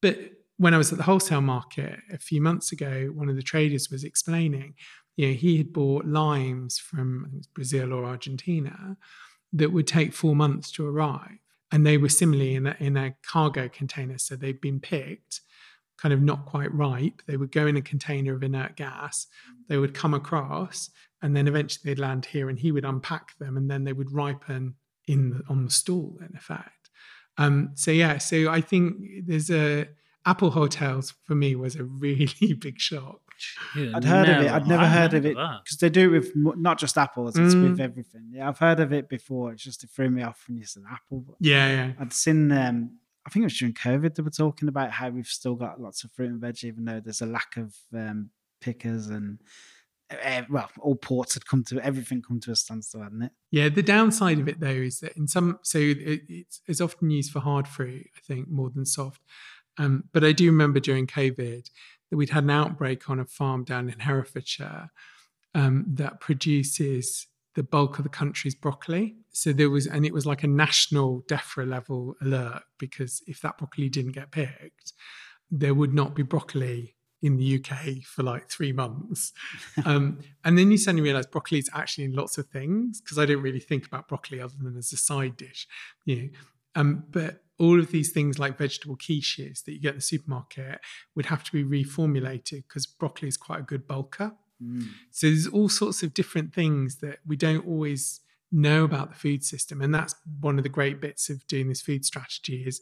But 0.03 0.19
when 0.63 0.75
I 0.75 0.79
was 0.79 0.93
at 0.93 0.99
the 0.99 1.03
wholesale 1.03 1.41
market 1.41 1.99
a 2.13 2.19
few 2.19 2.41
months 2.41 2.71
ago, 2.71 3.11
one 3.13 3.29
of 3.29 3.35
the 3.35 3.43
traders 3.43 3.91
was 3.91 4.05
explaining, 4.05 4.75
you 5.17 5.27
know, 5.27 5.35
he 5.35 5.57
had 5.57 5.73
bought 5.73 6.05
limes 6.05 6.79
from 6.79 7.41
Brazil 7.53 7.93
or 7.93 8.05
Argentina 8.05 8.97
that 9.53 9.73
would 9.73 9.89
take 9.89 10.13
four 10.13 10.37
months 10.37 10.71
to 10.71 10.87
arrive. 10.87 11.41
And 11.73 11.85
they 11.85 11.99
were 11.99 12.09
similarly 12.09 12.55
in 12.55 12.69
a, 12.69 12.77
in 12.79 12.97
a 12.97 13.17
cargo 13.29 13.69
container. 13.69 14.19
So 14.19 14.37
they'd 14.37 14.61
been 14.61 14.79
picked, 14.79 15.41
kind 15.99 16.13
of 16.13 16.23
not 16.23 16.47
quite 16.47 16.73
ripe. 16.73 17.23
They 17.27 17.37
would 17.37 17.51
go 17.51 17.67
in 17.67 17.77
a 17.77 17.83
container 17.83 18.33
of 18.33 18.45
inert 18.45 18.77
gas. 18.77 19.27
They 19.69 19.79
would 19.79 19.95
come 19.95 20.15
across, 20.15 20.91
and 21.23 21.37
then 21.37 21.49
eventually 21.49 21.83
they'd 21.91 22.01
land 22.01 22.27
here, 22.27 22.49
and 22.49 22.57
he 22.57 22.71
would 22.71 22.85
unpack 22.85 23.37
them, 23.39 23.57
and 23.57 23.69
then 23.69 23.83
they 23.83 23.95
would 23.95 24.13
ripen 24.13 24.77
in 25.09 25.43
on 25.49 25.65
the 25.65 25.73
stall, 25.73 26.21
in 26.21 26.37
effect. 26.37 26.91
Um, 27.37 27.73
so 27.75 27.91
yeah, 27.91 28.19
so 28.19 28.49
I 28.49 28.61
think 28.61 29.27
there's 29.27 29.51
a 29.51 29.89
Apple 30.25 30.51
Hotels 30.51 31.15
for 31.25 31.35
me 31.35 31.55
was 31.57 31.77
a 31.77 31.85
really 31.85 32.53
big 32.59 32.79
shock. 32.81 33.21
Yeah, 33.77 33.91
I'd 33.95 34.05
heard 34.05 34.29
of 34.29 34.45
it. 34.45 34.51
I'd 34.53 34.69
never 34.69 34.85
I 34.85 34.87
heard 34.89 35.15
of 35.15 35.27
it 35.27 35.35
because 35.37 35.79
they 35.81 35.91
do 35.91 36.15
it 36.15 36.19
with 36.19 36.33
not 36.37 36.79
just 36.79 36.97
apples; 36.97 37.37
it's 37.37 37.55
Mm. 37.55 37.71
with 37.71 37.81
everything. 37.81 38.29
Yeah, 38.31 38.49
I've 38.49 38.59
heard 38.59 38.79
of 38.79 38.93
it 38.93 39.09
before. 39.09 39.53
It's 39.53 39.65
just 39.65 39.83
it 39.83 39.91
threw 39.91 40.11
me 40.11 40.23
off 40.23 40.45
when 40.47 40.59
you 40.59 40.65
said 40.65 40.85
apple. 40.91 41.25
Yeah, 41.41 41.69
yeah. 41.69 41.93
I'd 41.99 42.13
seen. 42.13 42.53
Um, 42.53 42.99
I 43.27 43.31
think 43.31 43.43
it 43.43 43.47
was 43.47 43.59
during 43.59 43.75
COVID 43.75 44.15
they 44.15 44.23
were 44.23 44.31
talking 44.31 44.69
about 44.69 44.91
how 44.93 45.09
we've 45.09 45.27
still 45.27 45.55
got 45.55 45.81
lots 45.81 46.05
of 46.05 46.11
fruit 46.13 46.31
and 46.31 46.41
veg, 46.41 46.63
even 46.65 46.85
though 46.85 47.01
there's 47.01 47.21
a 47.23 47.27
lack 47.27 47.57
of 47.57 47.75
um, 47.95 48.31
pickers 48.61 49.09
and 49.09 49.39
uh, 50.25 50.43
well, 50.51 50.69
all 50.81 50.95
ports 50.97 51.35
had 51.35 51.47
come 51.47 51.65
to 51.65 51.81
everything 51.85 52.21
come 52.21 52.39
to 52.41 52.51
a 52.51 52.57
standstill, 52.57 53.03
hadn't 53.03 53.23
it? 53.23 53.33
Yeah, 53.51 53.69
the 53.71 53.83
downside 53.83 54.39
of 54.41 54.49
it 54.49 54.61
though 54.61 54.67
is 54.69 55.01
that 55.01 55.17
in 55.17 55.27
some, 55.27 55.59
so 55.63 55.79
it, 55.79 56.23
it's, 56.29 56.61
it's 56.67 56.81
often 56.81 57.11
used 57.11 57.33
for 57.33 57.41
hard 57.41 57.67
fruit, 57.67 58.07
I 58.17 58.21
think, 58.27 58.49
more 58.49 58.71
than 58.71 58.85
soft. 58.85 59.21
Um, 59.79 60.05
but 60.13 60.25
I 60.25 60.33
do 60.33 60.47
remember 60.47 60.81
during 60.81 61.07
COVID 61.07 61.69
that 62.11 62.17
we'd 62.17 62.31
had 62.31 62.45
an 62.45 62.51
outbreak 62.51 63.09
on 63.09 63.19
a 63.19 63.25
farm 63.25 63.65
down 63.65 63.89
in 63.89 64.01
Herefordshire 64.01 64.91
um, 65.55 65.85
that 65.89 66.21
produces 66.21 67.27
the 67.55 67.63
bulk 67.63 67.99
of 67.99 68.05
the 68.05 68.11
country's 68.11 68.55
broccoli. 68.55 69.17
So 69.31 69.53
there 69.53 69.71
was, 69.71 69.87
and 69.87 70.07
it 70.07 70.13
was 70.13 70.27
like 70.27 70.43
a 70.43 70.49
national 70.49 71.23
DEFRA 71.23 71.69
level 71.69 72.17
alert 72.23 72.63
because 72.79 73.23
if 73.27 73.41
that 73.43 73.59
broccoli 73.59 73.89
didn't 73.89 74.13
get 74.13 74.31
picked, 74.31 74.93
there 75.51 75.75
would 75.75 75.93
not 75.93 76.15
be 76.15 76.23
broccoli 76.23 76.97
in 77.21 77.37
the 77.37 77.57
UK 77.63 78.03
for 78.03 78.23
like 78.23 78.49
three 78.49 78.73
months. 78.73 79.33
Um, 79.85 80.19
and 80.45 80.59
then 80.59 80.71
you 80.71 80.77
suddenly 80.77 81.03
realize 81.03 81.27
broccoli 81.27 81.59
is 81.59 81.71
actually 81.73 82.05
in 82.05 82.13
lots 82.13 82.37
of 82.37 82.47
things 82.49 83.01
because 83.01 83.19
I 83.19 83.27
didn't 83.27 83.43
really 83.43 83.61
think 83.61 83.87
about 83.87 84.07
broccoli 84.07 84.41
other 84.41 84.55
than 84.61 84.77
as 84.77 84.93
a 84.93 84.97
side 84.97 85.37
dish, 85.37 85.67
you 86.05 86.17
know. 86.17 86.29
Um, 86.75 87.05
but 87.11 87.43
all 87.59 87.79
of 87.79 87.91
these 87.91 88.11
things 88.11 88.39
like 88.39 88.59
vegetable 88.59 88.97
quiches 88.97 89.65
that 89.65 89.73
you 89.73 89.81
get 89.81 89.91
in 89.91 89.97
the 89.97 90.03
supermarket 90.03 90.81
would 91.15 91.27
have 91.27 91.45
to 91.45 91.53
be 91.53 91.63
reformulated 91.63 92.65
because 92.67 92.87
broccoli 92.87 93.29
is 93.29 93.37
quite 93.37 93.61
a 93.61 93.63
good 93.63 93.87
bulker. 93.87 94.33
Mm. 94.63 94.89
So 95.11 95.29
there's 95.29 95.47
all 95.47 95.69
sorts 95.69 96.03
of 96.03 96.15
different 96.15 96.53
things 96.53 96.97
that 96.97 97.19
we 97.27 97.37
don't 97.37 97.67
always 97.67 98.21
know 98.51 98.85
about 98.85 99.11
the 99.11 99.17
food 99.17 99.45
system, 99.45 99.81
and 99.81 99.95
that's 99.95 100.15
one 100.41 100.59
of 100.59 100.63
the 100.63 100.69
great 100.69 101.01
bits 101.01 101.31
of 101.31 101.47
doing 101.47 101.69
this 101.69 101.81
food 101.81 102.05
strategy. 102.05 102.65
Is 102.67 102.81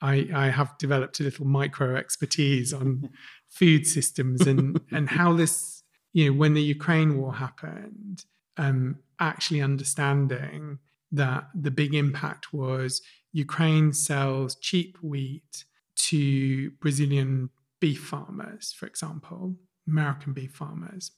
I, 0.00 0.28
I 0.34 0.48
have 0.48 0.76
developed 0.78 1.20
a 1.20 1.22
little 1.22 1.46
micro 1.46 1.96
expertise 1.96 2.72
on 2.72 3.10
food 3.48 3.86
systems 3.86 4.42
and 4.42 4.80
and 4.90 5.08
how 5.08 5.32
this 5.32 5.82
you 6.12 6.26
know 6.26 6.36
when 6.36 6.54
the 6.54 6.62
Ukraine 6.62 7.16
war 7.16 7.34
happened, 7.34 8.24
um, 8.56 8.98
actually 9.20 9.62
understanding 9.62 10.78
that 11.12 11.48
the 11.54 11.70
big 11.70 11.94
impact 11.94 12.52
was 12.52 13.00
Ukraine 13.36 13.92
sells 13.92 14.56
cheap 14.56 14.96
wheat 15.02 15.66
to 15.94 16.70
Brazilian 16.80 17.50
beef 17.80 18.02
farmers, 18.02 18.72
for 18.72 18.86
example, 18.86 19.56
American 19.86 20.32
beef 20.32 20.52
farmers, 20.52 21.10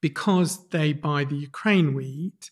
because 0.00 0.68
they 0.70 0.94
buy 0.94 1.24
the 1.24 1.36
Ukraine 1.36 1.92
wheat, 1.92 2.50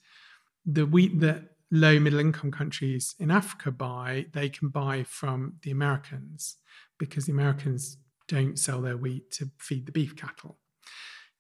the 0.67 0.85
wheat 0.85 1.21
that 1.21 1.43
low 1.71 1.99
middle 1.99 2.19
income 2.19 2.51
countries 2.51 3.15
in 3.19 3.31
Africa 3.31 3.71
buy, 3.71 4.27
they 4.35 4.51
can 4.51 4.69
buy 4.69 5.05
from 5.05 5.55
the 5.63 5.71
Americans 5.71 6.59
because 6.99 7.25
the 7.25 7.33
Americans 7.33 7.97
don't 8.29 8.59
sell 8.59 8.83
their 8.83 8.99
wheat 8.99 9.31
to 9.31 9.51
feed 9.59 9.87
the 9.87 9.93
beef 9.93 10.15
cattle. 10.15 10.59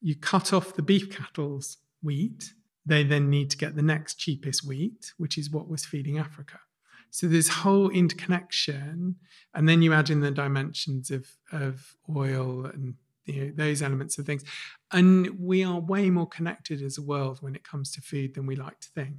You 0.01 0.17
cut 0.17 0.55
off 0.55 0.75
the 0.75 0.81
beef 0.81 1.11
cattle's 1.11 1.77
wheat, 2.03 2.55
they 2.87 3.05
then 3.05 3.29
need 3.29 3.51
to 3.51 3.59
get 3.59 3.77
the 3.77 3.83
next 3.83 4.15
cheapest 4.15 4.67
wheat, 4.67 5.13
which 5.19 5.37
is 5.37 5.51
what 5.51 5.69
was 5.69 5.85
feeding 5.85 6.17
Africa. 6.17 6.59
So 7.13 7.29
there's 7.29 7.49
whole 7.49 7.91
interconnection, 7.91 9.17
and 9.55 9.69
then 9.69 9.83
you 9.83 9.93
add 9.93 10.09
in 10.09 10.21
the 10.21 10.31
dimensions 10.31 11.11
of 11.11 11.27
of 11.53 11.95
oil 12.09 12.65
and 12.65 12.95
you 13.27 13.45
know, 13.45 13.53
those 13.55 13.83
elements 13.83 14.19
of 14.19 14.25
things, 14.25 14.43
and 14.91 15.29
we 15.39 15.63
are 15.63 15.79
way 15.79 16.09
more 16.11 16.27
connected 16.27 16.83
as 16.83 16.97
a 16.97 17.03
world 17.03 17.39
when 17.43 17.55
it 17.55 17.65
comes 17.65 17.93
to 17.93 18.01
food 18.01 18.35
than 18.35 18.47
we 18.47 18.57
like 18.57 18.81
to 18.81 18.89
think. 18.89 19.17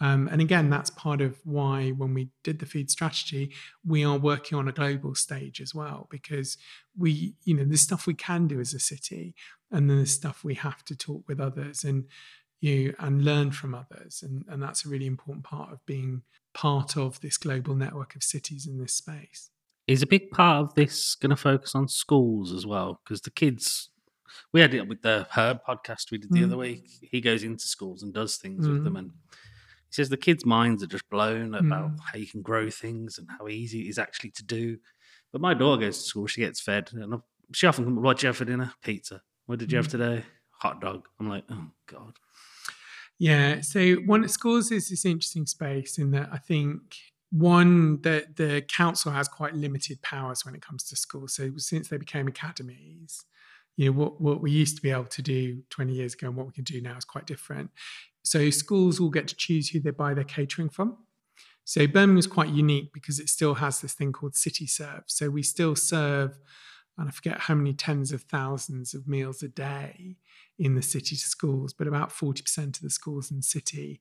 Um, 0.00 0.26
and 0.32 0.40
again, 0.40 0.70
that's 0.70 0.90
part 0.90 1.20
of 1.20 1.38
why 1.44 1.90
when 1.90 2.14
we 2.14 2.30
did 2.42 2.58
the 2.58 2.66
food 2.66 2.90
strategy, 2.90 3.52
we 3.86 4.04
are 4.04 4.18
working 4.18 4.56
on 4.58 4.66
a 4.66 4.72
global 4.72 5.14
stage 5.14 5.60
as 5.60 5.74
well, 5.74 6.08
because 6.10 6.56
we, 6.96 7.34
you 7.44 7.54
know, 7.54 7.64
there's 7.64 7.82
stuff 7.82 8.06
we 8.06 8.14
can 8.14 8.48
do 8.48 8.58
as 8.58 8.72
a 8.72 8.80
city, 8.80 9.34
and 9.70 9.88
then 9.88 9.98
there's 9.98 10.14
stuff 10.14 10.42
we 10.42 10.54
have 10.54 10.82
to 10.86 10.96
talk 10.96 11.28
with 11.28 11.40
others 11.40 11.84
and 11.84 12.06
you 12.60 12.94
and 12.98 13.22
learn 13.22 13.50
from 13.50 13.74
others, 13.74 14.22
and 14.22 14.44
and 14.48 14.62
that's 14.62 14.86
a 14.86 14.88
really 14.88 15.06
important 15.06 15.44
part 15.44 15.70
of 15.70 15.84
being 15.84 16.22
part 16.54 16.96
of 16.96 17.20
this 17.20 17.36
global 17.38 17.74
network 17.74 18.14
of 18.14 18.22
cities 18.22 18.66
in 18.66 18.78
this 18.78 18.94
space. 18.94 19.50
Is 19.88 20.02
a 20.02 20.06
big 20.06 20.30
part 20.30 20.62
of 20.64 20.74
this 20.74 21.14
going 21.16 21.30
to 21.30 21.36
focus 21.36 21.74
on 21.74 21.88
schools 21.88 22.52
as 22.52 22.64
well? 22.66 23.00
Because 23.04 23.20
the 23.22 23.30
kids, 23.30 23.90
we 24.52 24.60
had 24.60 24.72
it 24.74 24.86
with 24.88 25.02
the 25.02 25.26
Herb 25.32 25.60
podcast 25.66 26.10
we 26.10 26.18
did 26.18 26.30
the 26.30 26.40
Mm. 26.40 26.44
other 26.44 26.56
week. 26.58 26.88
He 27.10 27.20
goes 27.20 27.42
into 27.42 27.66
schools 27.66 28.02
and 28.02 28.12
does 28.14 28.36
things 28.36 28.68
with 28.68 28.84
them, 28.84 28.94
Mm. 28.94 28.98
and 28.98 29.10
he 29.30 29.92
says 29.92 30.08
the 30.08 30.16
kids' 30.16 30.46
minds 30.46 30.82
are 30.82 30.86
just 30.86 31.08
blown 31.10 31.54
about 31.54 31.90
Mm. 31.92 32.00
how 32.00 32.18
you 32.18 32.26
can 32.26 32.42
grow 32.42 32.70
things 32.70 33.18
and 33.18 33.28
how 33.30 33.48
easy 33.48 33.86
it 33.86 33.88
is 33.90 33.98
actually 33.98 34.30
to 34.32 34.44
do. 34.44 34.78
But 35.32 35.40
my 35.40 35.54
daughter 35.54 35.80
goes 35.80 35.98
to 35.98 36.04
school; 36.04 36.26
she 36.26 36.42
gets 36.42 36.60
fed, 36.60 36.90
and 36.92 37.20
she 37.52 37.66
often, 37.66 37.84
comes, 37.84 37.98
"What 37.98 38.18
did 38.18 38.22
you 38.22 38.26
have 38.28 38.36
for 38.36 38.44
dinner? 38.44 38.74
Pizza. 38.82 39.22
What 39.46 39.58
did 39.58 39.72
you 39.72 39.76
have 39.78 39.88
Mm. 39.88 39.90
today? 39.90 40.24
Hot 40.60 40.80
dog." 40.80 41.08
I'm 41.18 41.28
like, 41.28 41.44
"Oh 41.50 41.70
God." 41.86 42.18
Yeah. 43.22 43.60
So 43.60 43.94
one 44.04 44.26
schools 44.26 44.72
is 44.72 44.88
this 44.88 45.04
interesting 45.04 45.46
space 45.46 45.96
in 45.96 46.10
that 46.10 46.30
I 46.32 46.38
think 46.38 46.80
one 47.30 48.00
that 48.02 48.34
the 48.34 48.62
council 48.62 49.12
has 49.12 49.28
quite 49.28 49.54
limited 49.54 50.02
powers 50.02 50.44
when 50.44 50.56
it 50.56 50.60
comes 50.60 50.82
to 50.88 50.96
schools. 50.96 51.36
So 51.36 51.52
since 51.56 51.86
they 51.86 51.98
became 51.98 52.26
academies, 52.26 53.24
you 53.76 53.86
know 53.86 53.92
what 53.92 54.20
what 54.20 54.42
we 54.42 54.50
used 54.50 54.74
to 54.74 54.82
be 54.82 54.90
able 54.90 55.04
to 55.04 55.22
do 55.22 55.62
20 55.70 55.92
years 55.92 56.14
ago 56.14 56.26
and 56.26 56.36
what 56.36 56.48
we 56.48 56.52
can 56.52 56.64
do 56.64 56.80
now 56.80 56.96
is 56.96 57.04
quite 57.04 57.28
different. 57.28 57.70
So 58.24 58.50
schools 58.50 58.98
all 58.98 59.08
get 59.08 59.28
to 59.28 59.36
choose 59.36 59.68
who 59.68 59.78
they 59.78 59.90
buy 59.90 60.14
their 60.14 60.24
catering 60.24 60.68
from. 60.68 60.96
So 61.62 61.86
Birmingham 61.86 62.18
is 62.18 62.26
quite 62.26 62.48
unique 62.48 62.92
because 62.92 63.20
it 63.20 63.28
still 63.28 63.54
has 63.54 63.80
this 63.80 63.94
thing 63.94 64.10
called 64.10 64.34
City 64.34 64.66
Serve. 64.66 65.04
So 65.06 65.30
we 65.30 65.44
still 65.44 65.76
serve, 65.76 66.40
and 66.98 67.08
I 67.08 67.10
forget 67.10 67.40
how 67.40 67.54
many 67.54 67.72
tens 67.72 68.12
of 68.12 68.22
thousands 68.22 68.94
of 68.94 69.08
meals 69.08 69.42
a 69.42 69.48
day 69.48 70.16
in 70.58 70.74
the 70.74 70.82
city 70.82 71.16
to 71.16 71.22
schools, 71.22 71.72
but 71.72 71.86
about 71.86 72.10
40% 72.10 72.76
of 72.76 72.82
the 72.82 72.90
schools 72.90 73.30
in 73.30 73.38
the 73.38 73.42
city 73.42 74.00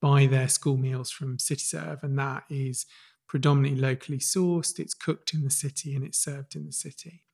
buy 0.00 0.26
their 0.26 0.48
school 0.48 0.78
meals 0.78 1.10
from 1.10 1.36
CityServe, 1.36 2.02
and 2.02 2.18
that 2.18 2.44
is 2.48 2.86
predominantly 3.26 3.80
locally 3.80 4.18
sourced. 4.18 4.78
It's 4.78 4.94
cooked 4.94 5.34
in 5.34 5.44
the 5.44 5.50
city 5.50 5.94
and 5.94 6.04
it's 6.04 6.18
served 6.18 6.56
in 6.56 6.66
the 6.66 6.72
city. 6.72 7.24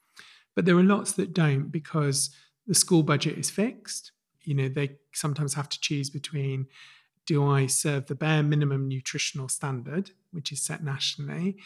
But 0.54 0.64
there 0.64 0.76
are 0.76 0.82
lots 0.82 1.12
that 1.12 1.32
don't 1.32 1.70
because 1.70 2.30
the 2.66 2.74
school 2.74 3.02
budget 3.02 3.38
is 3.38 3.50
fixed. 3.50 4.12
You 4.42 4.54
know, 4.54 4.68
they 4.68 4.96
sometimes 5.14 5.54
have 5.54 5.68
to 5.68 5.80
choose 5.80 6.10
between 6.10 6.66
do 7.24 7.44
I 7.44 7.66
serve 7.66 8.06
the 8.06 8.14
bare 8.14 8.42
minimum 8.42 8.88
nutritional 8.88 9.48
standard, 9.48 10.10
which 10.30 10.52
is 10.52 10.62
set 10.62 10.82
nationally, 10.84 11.56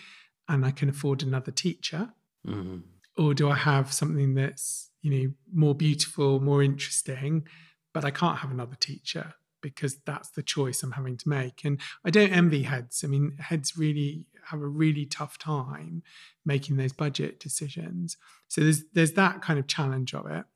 and 0.48 0.64
I 0.64 0.70
can 0.70 0.88
afford 0.88 1.22
another 1.22 1.52
teacher, 1.52 2.12
Mhm. 2.46 2.82
Or 3.20 3.34
do 3.34 3.50
I 3.50 3.54
have 3.54 3.92
something 3.92 4.34
that's 4.34 4.90
you 5.02 5.10
know 5.10 5.32
more 5.52 5.74
beautiful, 5.74 6.40
more 6.40 6.62
interesting, 6.62 7.46
but 7.92 8.04
I 8.04 8.10
can't 8.10 8.38
have 8.38 8.50
another 8.50 8.76
teacher 8.80 9.34
because 9.60 9.96
that's 10.06 10.30
the 10.30 10.42
choice 10.42 10.82
I'm 10.82 10.92
having 10.92 11.18
to 11.18 11.28
make. 11.28 11.62
And 11.64 11.78
I 12.02 12.08
don't 12.08 12.32
envy 12.32 12.62
heads. 12.62 13.04
I 13.04 13.08
mean, 13.08 13.36
heads 13.38 13.76
really 13.76 14.24
have 14.46 14.62
a 14.62 14.66
really 14.66 15.04
tough 15.04 15.36
time 15.38 16.02
making 16.46 16.78
those 16.78 16.94
budget 16.94 17.38
decisions. 17.38 18.16
So 18.48 18.62
there's 18.62 18.84
there's 18.94 19.12
that 19.12 19.42
kind 19.42 19.58
of 19.58 19.66
challenge 19.66 20.14
of 20.14 20.26
it. 20.26 20.46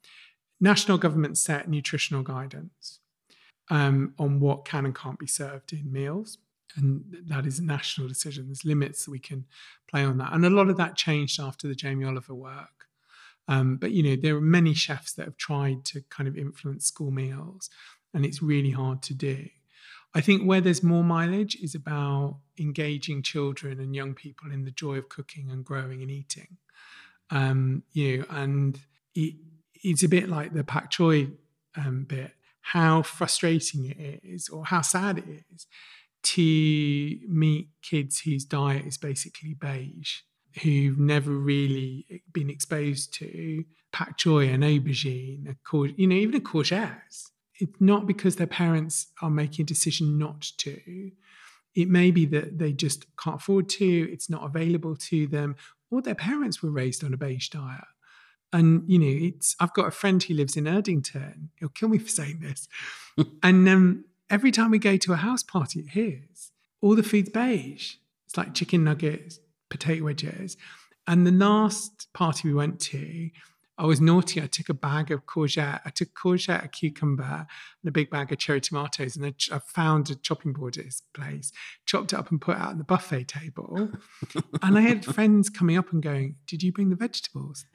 National 0.58 0.96
government 0.96 1.36
set 1.36 1.68
nutritional 1.68 2.22
guidance 2.22 3.00
um, 3.68 4.14
on 4.18 4.40
what 4.40 4.64
can 4.64 4.86
and 4.86 4.94
can't 4.94 5.18
be 5.18 5.26
served 5.26 5.74
in 5.74 5.92
meals. 5.92 6.38
And 6.76 7.04
that 7.26 7.46
is 7.46 7.58
a 7.58 7.64
national 7.64 8.08
decision. 8.08 8.46
There's 8.46 8.64
limits 8.64 9.04
that 9.04 9.10
we 9.10 9.18
can 9.18 9.46
play 9.88 10.04
on 10.04 10.18
that. 10.18 10.32
And 10.32 10.44
a 10.44 10.50
lot 10.50 10.68
of 10.68 10.76
that 10.76 10.96
changed 10.96 11.40
after 11.40 11.68
the 11.68 11.74
Jamie 11.74 12.04
Oliver 12.04 12.34
work. 12.34 12.86
Um, 13.48 13.76
but 13.76 13.92
you 13.92 14.02
know, 14.02 14.16
there 14.16 14.36
are 14.36 14.40
many 14.40 14.74
chefs 14.74 15.12
that 15.12 15.26
have 15.26 15.36
tried 15.36 15.84
to 15.86 16.02
kind 16.10 16.28
of 16.28 16.36
influence 16.36 16.86
school 16.86 17.10
meals, 17.10 17.68
and 18.12 18.24
it's 18.24 18.42
really 18.42 18.70
hard 18.70 19.02
to 19.02 19.14
do. 19.14 19.46
I 20.14 20.20
think 20.20 20.44
where 20.44 20.60
there's 20.60 20.82
more 20.82 21.04
mileage 21.04 21.56
is 21.56 21.74
about 21.74 22.38
engaging 22.58 23.22
children 23.22 23.80
and 23.80 23.94
young 23.94 24.14
people 24.14 24.52
in 24.52 24.64
the 24.64 24.70
joy 24.70 24.96
of 24.96 25.08
cooking 25.08 25.50
and 25.50 25.64
growing 25.64 26.02
and 26.02 26.10
eating. 26.10 26.56
Um, 27.30 27.82
you 27.92 28.18
know, 28.18 28.24
and 28.30 28.80
it, 29.14 29.34
it's 29.74 30.04
a 30.04 30.08
bit 30.08 30.28
like 30.28 30.52
the 30.52 30.64
pak 30.64 30.90
choi 30.90 31.28
um, 31.76 32.04
bit. 32.04 32.32
How 32.60 33.02
frustrating 33.02 33.84
it 33.84 34.20
is, 34.22 34.48
or 34.48 34.64
how 34.64 34.80
sad 34.80 35.18
it 35.18 35.24
is, 35.52 35.66
to 36.24 37.18
meet 37.28 37.68
kids 37.82 38.20
whose 38.20 38.44
diet 38.44 38.86
is 38.86 38.98
basically 38.98 39.54
beige, 39.54 40.20
who've 40.62 40.98
never 40.98 41.30
really 41.30 42.22
been 42.32 42.50
exposed 42.50 43.14
to 43.14 43.64
pak 43.92 44.16
choi 44.16 44.48
and 44.48 44.64
aubergine, 44.64 45.48
a 45.48 45.56
cour- 45.64 45.86
you 45.86 46.06
know, 46.06 46.16
even 46.16 46.34
a 46.34 46.40
courgette. 46.40 46.98
It's 47.60 47.80
not 47.80 48.06
because 48.06 48.36
their 48.36 48.48
parents 48.48 49.06
are 49.22 49.30
making 49.30 49.62
a 49.62 49.66
decision 49.66 50.18
not 50.18 50.40
to. 50.58 51.12
It 51.74 51.88
may 51.88 52.10
be 52.10 52.26
that 52.26 52.58
they 52.58 52.72
just 52.72 53.06
can't 53.16 53.36
afford 53.36 53.68
to, 53.70 54.08
it's 54.12 54.28
not 54.28 54.44
available 54.44 54.96
to 54.96 55.26
them, 55.28 55.54
or 55.90 56.02
their 56.02 56.14
parents 56.14 56.62
were 56.62 56.70
raised 56.70 57.04
on 57.04 57.14
a 57.14 57.16
beige 57.16 57.48
diet. 57.50 57.84
And 58.52 58.84
you 58.86 58.98
know, 58.98 59.26
it's 59.28 59.56
I've 59.60 59.74
got 59.74 59.88
a 59.88 59.92
friend 59.92 60.22
who 60.22 60.34
lives 60.34 60.56
in 60.56 60.64
Erdington. 60.64 61.48
He'll 61.58 61.68
kill 61.68 61.88
me 61.88 61.98
for 61.98 62.08
saying 62.08 62.40
this. 62.40 62.68
and 63.42 63.68
um, 63.68 64.04
every 64.30 64.50
time 64.50 64.70
we 64.70 64.78
go 64.78 64.96
to 64.96 65.12
a 65.12 65.16
house 65.16 65.42
party 65.42 65.80
at 65.80 65.90
his, 65.90 66.52
all 66.80 66.94
the 66.94 67.02
food's 67.02 67.30
beige. 67.30 67.94
It's 68.26 68.36
like 68.36 68.54
chicken 68.54 68.84
nuggets, 68.84 69.38
potato 69.70 70.04
wedges. 70.04 70.56
And 71.06 71.26
the 71.26 71.32
last 71.32 72.08
party 72.14 72.48
we 72.48 72.54
went 72.54 72.80
to, 72.80 73.30
I 73.76 73.86
was 73.86 74.00
naughty. 74.00 74.40
I 74.40 74.46
took 74.46 74.68
a 74.68 74.74
bag 74.74 75.10
of 75.10 75.26
courgette. 75.26 75.80
I 75.84 75.90
took 75.90 76.14
courgette, 76.14 76.64
a 76.64 76.68
cucumber, 76.68 77.46
and 77.82 77.88
a 77.88 77.90
big 77.90 78.08
bag 78.08 78.32
of 78.32 78.38
cherry 78.38 78.60
tomatoes. 78.60 79.16
And 79.16 79.26
I, 79.26 79.34
I 79.52 79.58
found 79.58 80.10
a 80.10 80.14
chopping 80.14 80.52
board 80.52 80.78
at 80.78 80.84
his 80.84 81.02
place, 81.12 81.52
chopped 81.84 82.12
it 82.12 82.18
up 82.18 82.30
and 82.30 82.40
put 82.40 82.56
it 82.56 82.60
out 82.60 82.70
on 82.70 82.78
the 82.78 82.84
buffet 82.84 83.24
table. 83.24 83.90
and 84.62 84.78
I 84.78 84.82
had 84.82 85.04
friends 85.04 85.50
coming 85.50 85.76
up 85.76 85.92
and 85.92 86.02
going, 86.02 86.36
Did 86.46 86.62
you 86.62 86.72
bring 86.72 86.90
the 86.90 86.96
vegetables? 86.96 87.66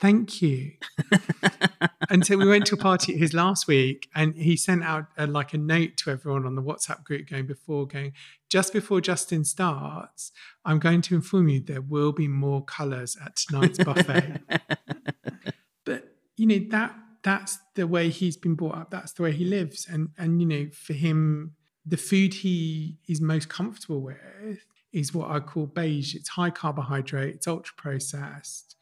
Thank 0.00 0.40
you. 0.40 0.72
and 2.10 2.26
so 2.26 2.36
we 2.36 2.46
went 2.46 2.66
to 2.66 2.74
a 2.74 2.78
party 2.78 3.14
at 3.14 3.18
his 3.18 3.34
last 3.34 3.66
week, 3.66 4.08
and 4.14 4.34
he 4.34 4.56
sent 4.56 4.82
out 4.82 5.06
a, 5.16 5.26
like 5.26 5.54
a 5.54 5.58
note 5.58 5.96
to 5.98 6.10
everyone 6.10 6.46
on 6.46 6.54
the 6.54 6.62
WhatsApp 6.62 7.04
group 7.04 7.28
going 7.28 7.46
before, 7.46 7.86
going, 7.86 8.12
just 8.48 8.72
before 8.72 9.00
Justin 9.00 9.44
starts, 9.44 10.32
I'm 10.64 10.78
going 10.78 11.02
to 11.02 11.14
inform 11.14 11.48
you 11.48 11.60
there 11.60 11.80
will 11.80 12.12
be 12.12 12.28
more 12.28 12.64
colours 12.64 13.16
at 13.24 13.36
tonight's 13.36 13.82
buffet. 13.82 14.40
but 15.84 16.14
you 16.36 16.46
know 16.46 16.66
that 16.70 16.94
that's 17.22 17.58
the 17.74 17.86
way 17.86 18.10
he's 18.10 18.36
been 18.36 18.54
brought 18.54 18.76
up. 18.76 18.90
That's 18.90 19.12
the 19.12 19.22
way 19.22 19.32
he 19.32 19.44
lives, 19.44 19.86
and 19.88 20.10
and 20.18 20.40
you 20.40 20.46
know 20.46 20.68
for 20.72 20.92
him, 20.92 21.54
the 21.84 21.96
food 21.96 22.34
he 22.34 22.98
is 23.08 23.20
most 23.20 23.48
comfortable 23.48 24.00
with 24.00 24.64
is 24.92 25.12
what 25.12 25.30
I 25.30 25.40
call 25.40 25.66
beige. 25.66 26.14
It's 26.14 26.30
high 26.30 26.50
carbohydrate. 26.50 27.34
It's 27.34 27.48
ultra 27.48 27.74
processed 27.76 28.74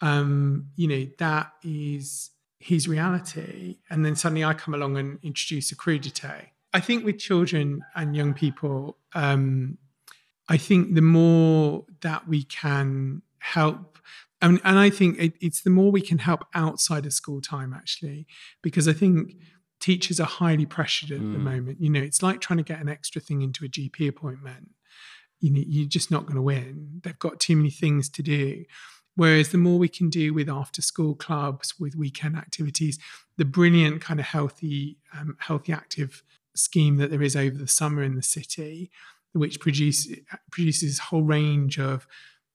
um, 0.00 0.66
you 0.76 0.88
know, 0.88 1.06
that 1.18 1.52
is 1.62 2.30
his 2.64 2.88
reality. 2.88 3.76
And 3.90 4.06
then 4.06 4.16
suddenly 4.16 4.42
I 4.42 4.54
come 4.54 4.72
along 4.72 4.96
and 4.96 5.18
introduce 5.22 5.70
a 5.70 5.76
crudité. 5.76 6.46
I 6.72 6.80
think 6.80 7.04
with 7.04 7.18
children 7.18 7.82
and 7.94 8.16
young 8.16 8.32
people, 8.32 8.96
um, 9.14 9.76
I 10.48 10.56
think 10.56 10.94
the 10.94 11.02
more 11.02 11.84
that 12.00 12.26
we 12.26 12.42
can 12.42 13.20
help, 13.38 13.98
and, 14.40 14.62
and 14.64 14.78
I 14.78 14.88
think 14.88 15.18
it, 15.18 15.34
it's 15.42 15.60
the 15.60 15.68
more 15.68 15.92
we 15.92 16.00
can 16.00 16.18
help 16.18 16.46
outside 16.54 17.04
of 17.04 17.12
school 17.12 17.42
time, 17.42 17.74
actually, 17.74 18.26
because 18.62 18.88
I 18.88 18.94
think 18.94 19.36
teachers 19.78 20.18
are 20.18 20.26
highly 20.26 20.64
pressured 20.64 21.10
at 21.10 21.20
mm. 21.20 21.34
the 21.34 21.38
moment. 21.38 21.82
You 21.82 21.90
know, 21.90 22.00
it's 22.00 22.22
like 22.22 22.40
trying 22.40 22.56
to 22.56 22.64
get 22.64 22.80
an 22.80 22.88
extra 22.88 23.20
thing 23.20 23.42
into 23.42 23.66
a 23.66 23.68
GP 23.68 24.08
appointment. 24.08 24.70
You 25.40 25.52
know, 25.52 25.62
you're 25.66 25.86
just 25.86 26.10
not 26.10 26.22
going 26.22 26.36
to 26.36 26.42
win. 26.42 27.02
They've 27.02 27.18
got 27.18 27.40
too 27.40 27.56
many 27.56 27.70
things 27.70 28.08
to 28.08 28.22
do. 28.22 28.64
Whereas 29.16 29.50
the 29.50 29.58
more 29.58 29.78
we 29.78 29.88
can 29.88 30.10
do 30.10 30.34
with 30.34 30.48
after 30.48 30.82
school 30.82 31.14
clubs, 31.14 31.74
with 31.78 31.94
weekend 31.94 32.36
activities, 32.36 32.98
the 33.36 33.44
brilliant 33.44 34.00
kind 34.00 34.18
of 34.18 34.26
healthy, 34.26 34.98
um, 35.16 35.36
healthy 35.38 35.72
active 35.72 36.22
scheme 36.56 36.96
that 36.96 37.10
there 37.10 37.22
is 37.22 37.36
over 37.36 37.56
the 37.56 37.68
summer 37.68 38.02
in 38.02 38.16
the 38.16 38.22
city, 38.22 38.90
which 39.32 39.60
produce, 39.60 40.08
produces 40.50 40.98
a 40.98 41.02
whole 41.02 41.22
range 41.22 41.78
of 41.78 42.06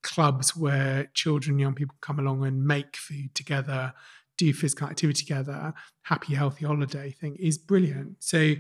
clubs 0.03 0.55
where 0.55 1.10
children, 1.14 1.60
young 1.60 1.76
people 1.76 1.95
come 2.01 2.20
along 2.20 2.45
and 2.45 2.66
make 2.66 2.95
food 2.95 3.34
together, 3.36 3.93
do 4.38 4.53
physical 4.53 4.88
activity 4.88 5.26
together, 5.26 5.74
happy, 6.03 6.34
healthy 6.34 6.66
holiday 6.66 7.12
thing 7.12 7.36
is 7.38 7.57
brilliant. 7.57 8.16
So 8.20 8.53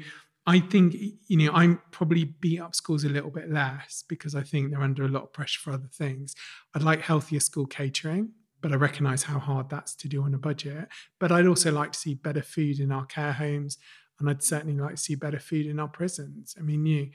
I 0.49 0.59
think, 0.61 0.95
you 1.27 1.37
know, 1.37 1.51
I'm 1.53 1.79
probably 1.91 2.23
beat 2.25 2.59
up 2.59 2.73
schools 2.73 3.03
a 3.03 3.09
little 3.09 3.29
bit 3.29 3.51
less 3.51 4.03
because 4.09 4.33
I 4.33 4.41
think 4.41 4.71
they're 4.71 4.81
under 4.81 5.03
a 5.03 5.07
lot 5.07 5.21
of 5.21 5.31
pressure 5.31 5.59
for 5.59 5.71
other 5.73 5.89
things. 5.93 6.35
I'd 6.73 6.81
like 6.81 7.01
healthier 7.01 7.39
school 7.39 7.67
catering, 7.67 8.31
but 8.59 8.71
I 8.71 8.75
recognize 8.77 9.21
how 9.21 9.37
hard 9.37 9.69
that's 9.69 9.93
to 9.97 10.07
do 10.07 10.23
on 10.23 10.33
a 10.33 10.39
budget. 10.39 10.87
But 11.19 11.31
I'd 11.31 11.45
also 11.45 11.71
like 11.71 11.91
to 11.91 11.99
see 11.99 12.15
better 12.15 12.41
food 12.41 12.79
in 12.79 12.91
our 12.91 13.05
care 13.05 13.33
homes. 13.33 13.77
And 14.19 14.27
I'd 14.27 14.41
certainly 14.41 14.75
like 14.75 14.95
to 14.95 15.01
see 15.01 15.13
better 15.13 15.39
food 15.39 15.67
in 15.67 15.79
our 15.79 15.87
prisons. 15.87 16.55
I 16.57 16.63
mean, 16.63 16.83
you 16.83 17.11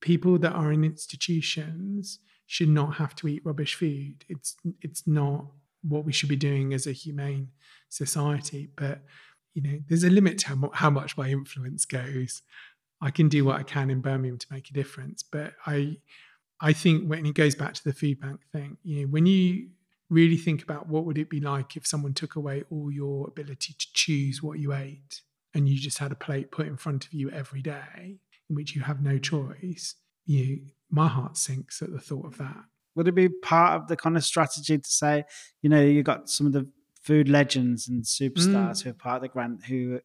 people 0.00 0.36
that 0.38 0.52
are 0.52 0.72
in 0.72 0.82
institutions 0.82 2.18
should 2.46 2.68
not 2.68 2.96
have 2.96 3.14
to 3.14 3.28
eat 3.28 3.46
rubbish 3.46 3.76
food. 3.76 4.24
It's 4.28 4.56
it's 4.80 5.06
not 5.06 5.46
what 5.82 6.04
we 6.04 6.12
should 6.12 6.28
be 6.28 6.34
doing 6.50 6.74
as 6.74 6.88
a 6.88 6.92
humane 6.92 7.50
society. 7.88 8.70
But 8.76 9.02
you 9.54 9.62
know, 9.62 9.78
there's 9.88 10.04
a 10.04 10.10
limit 10.10 10.38
to 10.38 10.70
how 10.72 10.90
much 10.90 11.16
my 11.16 11.28
influence 11.28 11.84
goes. 11.84 12.42
I 13.02 13.10
can 13.10 13.28
do 13.28 13.44
what 13.44 13.56
I 13.56 13.64
can 13.64 13.90
in 13.90 14.00
Birmingham 14.00 14.38
to 14.38 14.46
make 14.50 14.70
a 14.70 14.72
difference. 14.72 15.22
But 15.22 15.54
I, 15.66 15.96
I 16.60 16.72
think 16.72 17.08
when 17.08 17.26
it 17.26 17.34
goes 17.34 17.56
back 17.56 17.74
to 17.74 17.84
the 17.84 17.92
food 17.92 18.20
bank 18.20 18.40
thing, 18.52 18.78
you 18.84 19.02
know, 19.02 19.08
when 19.08 19.26
you 19.26 19.70
really 20.08 20.36
think 20.36 20.62
about 20.62 20.88
what 20.88 21.04
would 21.04 21.18
it 21.18 21.28
be 21.28 21.40
like 21.40 21.76
if 21.76 21.86
someone 21.86 22.14
took 22.14 22.36
away 22.36 22.62
all 22.70 22.92
your 22.92 23.26
ability 23.26 23.74
to 23.76 23.86
choose 23.92 24.42
what 24.42 24.58
you 24.58 24.72
ate 24.72 25.22
and 25.54 25.68
you 25.68 25.78
just 25.78 25.98
had 25.98 26.12
a 26.12 26.14
plate 26.14 26.52
put 26.52 26.66
in 26.66 26.76
front 26.76 27.04
of 27.04 27.12
you 27.12 27.28
every 27.30 27.60
day 27.60 28.18
in 28.48 28.56
which 28.56 28.76
you 28.76 28.82
have 28.82 29.02
no 29.02 29.18
choice, 29.18 29.96
you 30.24 30.60
my 30.90 31.08
heart 31.08 31.36
sinks 31.36 31.80
at 31.80 31.90
the 31.90 31.98
thought 31.98 32.26
of 32.26 32.38
that. 32.38 32.64
Would 32.94 33.08
it 33.08 33.14
be 33.14 33.30
part 33.30 33.80
of 33.80 33.88
the 33.88 33.96
kind 33.96 34.16
of 34.16 34.22
strategy 34.22 34.76
to 34.76 34.88
say, 34.88 35.24
you 35.62 35.70
know, 35.70 35.80
you've 35.80 36.04
got 36.04 36.28
some 36.28 36.46
of 36.46 36.52
the 36.52 36.68
food 37.00 37.28
legends 37.28 37.88
and 37.88 38.04
superstars 38.04 38.76
mm. 38.78 38.82
who 38.82 38.90
are 38.90 38.94
part 38.94 39.16
of 39.16 39.22
the 39.22 39.28
grant 39.28 39.64
who 39.64 40.00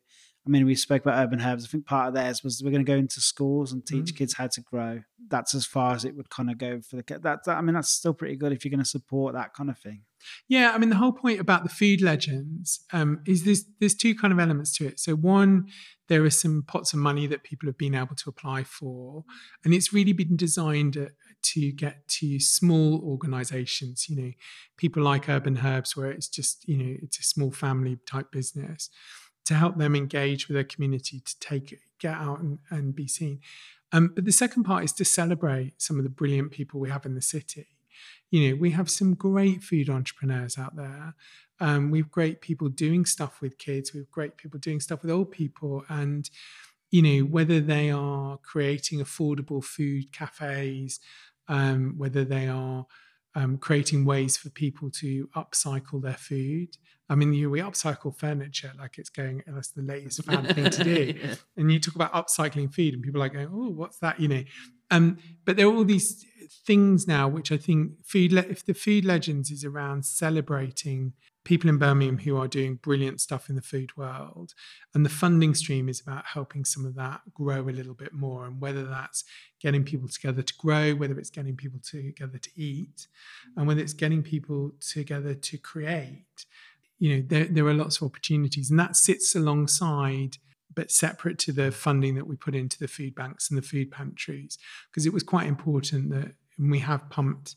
I 0.48 0.50
mean, 0.50 0.66
we 0.66 0.76
spoke 0.76 1.02
about 1.02 1.22
urban 1.22 1.42
herbs. 1.42 1.66
I 1.66 1.68
think 1.68 1.86
part 1.86 2.08
of 2.08 2.14
theirs 2.14 2.42
was 2.42 2.62
we're 2.64 2.72
going 2.72 2.86
to 2.86 2.90
go 2.90 2.98
into 2.98 3.20
schools 3.20 3.74
and 3.74 3.86
teach 3.86 4.14
mm. 4.14 4.18
kids 4.18 4.36
how 4.36 4.48
to 4.48 4.62
grow. 4.62 5.02
That's 5.28 5.54
as 5.54 5.66
far 5.66 5.94
as 5.94 6.06
it 6.06 6.16
would 6.16 6.30
kind 6.30 6.50
of 6.50 6.58
go 6.58 6.80
for 6.80 6.96
the 6.96 7.04
kid. 7.04 7.24
That, 7.24 7.44
that 7.44 7.58
I 7.58 7.62
mean, 7.62 7.76
that's 7.76 7.90
still 7.90 8.14
pretty 8.14 8.38
good 8.38 8.54
if 8.54 8.64
you're 8.64 8.70
going 8.70 8.80
to 8.80 8.86
support 8.86 9.34
that 9.34 9.54
kind 9.54 9.70
of 9.70 9.78
thing. 9.78 10.04
Yeah, 10.48 10.72
I 10.74 10.78
mean, 10.78 10.90
the 10.90 10.96
whole 10.96 11.12
point 11.12 11.42
about 11.42 11.64
the 11.64 11.70
food 11.70 12.02
legends 12.02 12.80
um, 12.94 13.20
is 13.28 13.44
there's 13.44 13.66
there's 13.80 13.94
two 13.94 14.16
kind 14.16 14.32
of 14.32 14.40
elements 14.40 14.72
to 14.78 14.88
it. 14.88 15.02
So 15.02 15.16
one, 15.16 15.68
there 16.08 16.24
are 16.24 16.30
some 16.30 16.64
pots 16.66 16.94
of 16.94 17.00
money 17.00 17.28
that 17.28 17.44
people 17.44 17.68
have 17.68 17.78
been 17.78 17.94
able 17.94 18.16
to 18.16 18.30
apply 18.30 18.64
for, 18.64 19.26
and 19.66 19.74
it's 19.74 19.92
really 19.92 20.14
been 20.14 20.38
designed 20.38 20.96
uh, 20.96 21.08
to 21.44 21.72
get 21.74 22.08
to 22.08 22.40
small 22.40 23.02
organisations. 23.04 24.08
You 24.08 24.16
know, 24.16 24.32
people 24.78 25.04
like 25.04 25.28
Urban 25.28 25.58
Herbs, 25.58 25.98
where 25.98 26.10
it's 26.10 26.30
just 26.30 26.68
you 26.70 26.78
know 26.78 26.96
it's 27.02 27.20
a 27.20 27.24
small 27.24 27.52
family 27.52 27.98
type 28.06 28.32
business 28.32 28.90
to 29.48 29.54
help 29.54 29.78
them 29.78 29.96
engage 29.96 30.48
with 30.48 30.56
their 30.56 30.64
community 30.66 31.22
to 31.22 31.40
take 31.40 31.80
get 32.00 32.14
out 32.14 32.40
and, 32.40 32.60
and 32.70 32.94
be 32.94 33.08
seen. 33.08 33.40
Um, 33.94 34.12
but 34.14 34.26
the 34.26 34.34
second 34.34 34.66
part 34.66 34.84
is 34.84 34.92
to 34.94 35.06
celebrate 35.06 35.82
some 35.82 35.98
of 35.98 36.04
the 36.04 36.10
brilliant 36.10 36.52
people 36.52 36.82
we 36.82 36.90
have 36.90 37.06
in 37.06 37.16
the 37.16 37.22
city. 37.22 37.68
You 38.30 38.50
know, 38.50 38.58
we 38.58 38.72
have 38.72 38.90
some 38.90 39.14
great 39.14 39.64
food 39.64 39.90
entrepreneurs 39.90 40.58
out 40.58 40.76
there. 40.76 41.16
Um, 41.62 41.92
we 41.92 42.00
have 42.00 42.12
great 42.12 42.42
people 42.42 42.68
doing 42.68 43.06
stuff 43.06 43.40
with 43.42 43.58
kids. 43.58 43.94
We 43.94 44.02
have 44.02 44.12
great 44.12 44.36
people 44.36 44.60
doing 44.60 44.82
stuff 44.82 45.02
with 45.02 45.12
old 45.12 45.32
people. 45.32 45.86
And, 45.88 46.30
you 46.92 47.02
know, 47.02 47.26
whether 47.26 47.62
they 47.62 47.90
are 47.90 48.38
creating 48.40 49.00
affordable 49.00 49.64
food 49.64 50.12
cafes, 50.12 51.00
um, 51.48 51.96
whether 51.98 52.26
they 52.26 52.48
are 52.48 52.86
um, 53.38 53.60
creating 53.60 54.04
ways 54.04 54.36
for 54.36 54.50
people 54.50 54.90
to 54.90 55.30
upcycle 55.36 56.02
their 56.02 56.16
food. 56.16 56.70
I 57.08 57.14
mean, 57.14 57.34
you, 57.34 57.52
we 57.52 57.60
upcycle 57.60 58.18
furniture 58.18 58.72
like 58.80 58.98
it's 58.98 59.12
going, 59.12 59.44
that's 59.46 59.70
the 59.70 59.84
latest 59.84 60.24
fad 60.26 60.56
thing 60.56 60.72
to 60.72 60.84
do. 60.84 61.14
yeah. 61.24 61.36
And 61.56 61.72
you 61.72 61.80
talk 61.80 61.94
about 61.94 62.12
upcycling 62.14 62.74
food, 62.74 62.96
and 62.96 63.04
people 63.04 63.22
are 63.22 63.26
like, 63.26 63.34
going, 63.34 63.50
oh, 63.52 63.70
what's 63.70 64.00
that? 64.00 64.20
You 64.20 64.28
know. 64.28 64.44
Um, 64.90 65.20
but 65.46 65.56
there 65.56 65.68
are 65.68 65.74
all 65.74 65.84
these 65.84 66.26
things 66.66 67.08
now, 67.08 67.28
which 67.28 67.52
I 67.52 67.58
think 67.58 67.92
food, 68.04 68.34
le- 68.34 68.42
if 68.42 68.66
the 68.66 68.74
food 68.74 69.06
legends 69.06 69.52
is 69.52 69.64
around 69.64 70.06
celebrating 70.06 71.14
people 71.48 71.70
in 71.70 71.78
Birmingham 71.78 72.18
who 72.18 72.36
are 72.36 72.48
doing 72.48 72.76
brilliant 72.76 73.22
stuff 73.22 73.48
in 73.48 73.56
the 73.56 73.62
food 73.62 73.96
world. 73.96 74.54
And 74.94 75.06
the 75.06 75.10
funding 75.10 75.56
stream 75.56 75.88
is 75.88 76.02
about 76.02 76.26
helping 76.26 76.66
some 76.66 76.86
of 76.86 76.94
that 76.96 77.22
grow 77.34 77.62
a 77.62 77.72
little 77.72 77.94
bit 77.94 78.12
more. 78.12 78.46
And 78.46 78.60
whether 78.60 78.84
that's 78.84 79.24
getting 79.62 79.86
people 79.86 80.10
together 80.10 80.42
to 80.42 80.54
grow, 80.58 80.94
whether 80.94 81.18
it's 81.18 81.30
getting 81.30 81.56
people 81.56 81.80
together 81.82 82.38
to 82.38 82.50
eat, 82.58 83.08
and 83.56 83.66
whether 83.66 83.80
it's 83.80 83.94
getting 83.94 84.22
people 84.24 84.74
together 84.82 85.34
to 85.34 85.58
create, 85.58 86.46
you 87.00 87.16
know, 87.16 87.24
there, 87.26 87.46
there 87.46 87.66
are 87.66 87.74
lots 87.74 87.98
of 87.98 88.04
opportunities. 88.04 88.70
And 88.70 88.80
that 88.80 88.98
sits 88.98 89.34
alongside 89.34 90.38
but 90.76 90.92
separate 90.92 91.40
to 91.40 91.54
the 91.54 91.72
funding 91.72 92.16
that 92.16 92.28
we 92.28 92.36
put 92.36 92.56
into 92.56 92.78
the 92.78 92.90
food 92.90 93.16
banks 93.16 93.50
and 93.50 93.58
the 93.58 93.66
food 93.66 93.90
pantries, 93.90 94.58
because 94.92 95.06
it 95.06 95.14
was 95.14 95.24
quite 95.24 95.48
important 95.48 96.10
that 96.10 96.34
we 96.60 96.80
have 96.80 97.10
pumped 97.10 97.56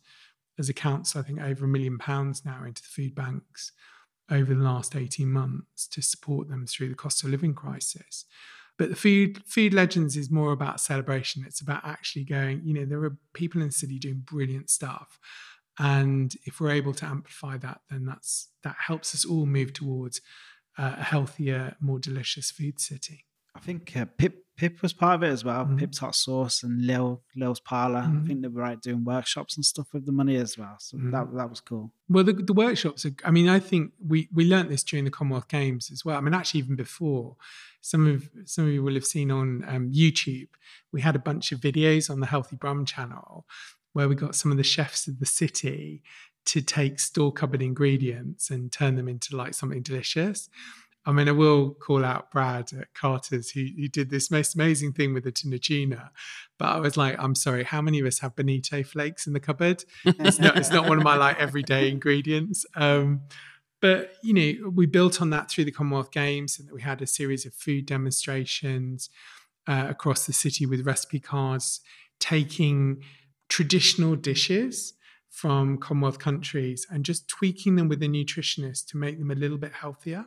as 0.58 0.68
a 0.68 0.74
council, 0.74 1.20
I 1.20 1.24
think 1.24 1.40
over 1.40 1.64
a 1.64 1.68
million 1.68 1.98
pounds 1.98 2.44
now 2.44 2.64
into 2.64 2.82
the 2.82 2.88
food 2.88 3.14
banks 3.14 3.72
over 4.30 4.54
the 4.54 4.62
last 4.62 4.94
18 4.94 5.28
months 5.28 5.86
to 5.88 6.02
support 6.02 6.48
them 6.48 6.66
through 6.66 6.88
the 6.88 6.94
cost 6.94 7.24
of 7.24 7.30
living 7.30 7.54
crisis. 7.54 8.24
But 8.78 8.90
the 8.90 8.96
food 8.96 9.42
food 9.46 9.74
legends 9.74 10.16
is 10.16 10.30
more 10.30 10.52
about 10.52 10.80
celebration. 10.80 11.44
It's 11.46 11.60
about 11.60 11.84
actually 11.84 12.24
going, 12.24 12.62
you 12.64 12.72
know, 12.72 12.86
there 12.86 13.02
are 13.04 13.16
people 13.34 13.60
in 13.60 13.68
the 13.68 13.72
city 13.72 13.98
doing 13.98 14.22
brilliant 14.24 14.70
stuff. 14.70 15.18
And 15.78 16.34
if 16.44 16.60
we're 16.60 16.70
able 16.70 16.94
to 16.94 17.06
amplify 17.06 17.58
that, 17.58 17.80
then 17.90 18.06
that's 18.06 18.48
that 18.62 18.76
helps 18.78 19.14
us 19.14 19.24
all 19.24 19.46
move 19.46 19.72
towards 19.72 20.20
uh, 20.78 20.94
a 20.98 21.02
healthier, 21.02 21.76
more 21.80 21.98
delicious 21.98 22.50
food 22.50 22.80
city. 22.80 23.26
I 23.54 23.60
think 23.60 23.96
uh, 23.96 24.06
Pip 24.16 24.44
Pip 24.56 24.82
was 24.82 24.92
part 24.92 25.14
of 25.14 25.22
it 25.22 25.32
as 25.32 25.42
well. 25.42 25.64
Mhm. 25.64 25.78
Pip's 25.78 25.98
Hot 25.98 26.14
Sauce 26.14 26.62
and 26.62 26.84
Lil 26.86 27.22
Lil's 27.34 27.60
Parlor. 27.60 28.02
Mhm. 28.02 28.22
I 28.22 28.26
think 28.26 28.42
they 28.42 28.48
were 28.48 28.62
out 28.64 28.82
doing 28.82 29.04
workshops 29.04 29.56
and 29.56 29.64
stuff 29.64 29.88
with 29.94 30.04
the 30.04 30.12
money 30.12 30.36
as 30.36 30.58
well. 30.58 30.76
So 30.78 30.98
Mhm. 30.98 31.12
that 31.12 31.34
that 31.34 31.48
was 31.50 31.60
cool. 31.60 31.92
Well, 32.08 32.24
the, 32.24 32.34
the 32.34 32.52
workshops 32.52 33.06
are, 33.06 33.14
I 33.24 33.30
mean, 33.30 33.48
I 33.48 33.58
think 33.58 33.92
we, 34.06 34.28
we 34.32 34.44
learnt 34.44 34.68
this 34.68 34.84
during 34.84 35.04
the 35.06 35.10
Commonwealth 35.10 35.48
Games 35.48 35.90
as 35.90 36.04
well. 36.04 36.18
I 36.18 36.20
mean, 36.20 36.34
actually, 36.34 36.60
even 36.60 36.76
before, 36.76 37.36
some 37.80 38.06
of 38.06 38.30
some 38.44 38.66
of 38.66 38.72
you 38.72 38.82
will 38.82 38.94
have 38.94 39.06
seen 39.06 39.30
on 39.30 39.64
um, 39.66 39.90
YouTube, 39.90 40.48
we 40.92 41.00
had 41.00 41.16
a 41.16 41.20
bunch 41.20 41.52
of 41.52 41.60
videos 41.60 42.10
on 42.10 42.20
the 42.20 42.26
Healthy 42.26 42.56
Brum 42.56 42.84
channel 42.84 43.46
where 43.94 44.08
we 44.08 44.14
got 44.14 44.34
some 44.34 44.50
of 44.52 44.58
the 44.58 44.62
chefs 44.62 45.08
of 45.08 45.18
the 45.20 45.26
city 45.26 46.02
to 46.44 46.60
take 46.60 47.00
store 47.00 47.32
cupboard 47.32 47.62
ingredients 47.62 48.50
and 48.50 48.70
turn 48.70 48.94
them 48.96 49.08
into 49.08 49.36
like 49.36 49.54
something 49.54 49.82
delicious. 49.82 50.48
I 51.06 51.12
mean, 51.12 51.28
I 51.28 51.32
will 51.32 51.70
call 51.70 52.04
out 52.04 52.30
Brad 52.30 52.72
at 52.72 52.92
Carter's 52.92 53.50
who, 53.50 53.66
who 53.76 53.88
did 53.88 54.10
this 54.10 54.30
most 54.30 54.54
amazing 54.54 54.92
thing 54.92 55.14
with 55.14 55.24
the 55.24 55.32
tuna. 55.32 56.10
But 56.58 56.66
I 56.66 56.78
was 56.78 56.96
like, 56.96 57.16
I'm 57.18 57.34
sorry, 57.34 57.64
how 57.64 57.80
many 57.80 58.00
of 58.00 58.06
us 58.06 58.18
have 58.18 58.36
bonito 58.36 58.82
flakes 58.82 59.26
in 59.26 59.32
the 59.32 59.40
cupboard? 59.40 59.84
it's 60.04 60.38
not 60.38 60.56
it's 60.58 60.70
not 60.70 60.88
one 60.88 60.98
of 60.98 61.04
my 61.04 61.16
like 61.16 61.38
everyday 61.38 61.88
ingredients 61.90 62.66
um 62.74 63.20
but 63.80 64.12
you 64.22 64.34
know 64.34 64.70
we 64.70 64.86
built 64.86 65.20
on 65.20 65.30
that 65.30 65.50
through 65.50 65.64
the 65.64 65.70
commonwealth 65.70 66.10
games 66.10 66.58
and 66.58 66.70
we 66.70 66.82
had 66.82 67.00
a 67.00 67.06
series 67.06 67.46
of 67.46 67.54
food 67.54 67.86
demonstrations 67.86 69.10
uh, 69.66 69.86
across 69.88 70.26
the 70.26 70.32
city 70.32 70.66
with 70.66 70.86
recipe 70.86 71.20
cards 71.20 71.80
taking 72.18 73.02
traditional 73.48 74.16
dishes 74.16 74.94
from 75.28 75.78
commonwealth 75.78 76.18
countries 76.18 76.86
and 76.90 77.04
just 77.04 77.28
tweaking 77.28 77.76
them 77.76 77.88
with 77.88 78.02
a 78.02 78.06
nutritionist 78.06 78.86
to 78.86 78.96
make 78.96 79.18
them 79.18 79.30
a 79.30 79.34
little 79.34 79.58
bit 79.58 79.72
healthier 79.72 80.26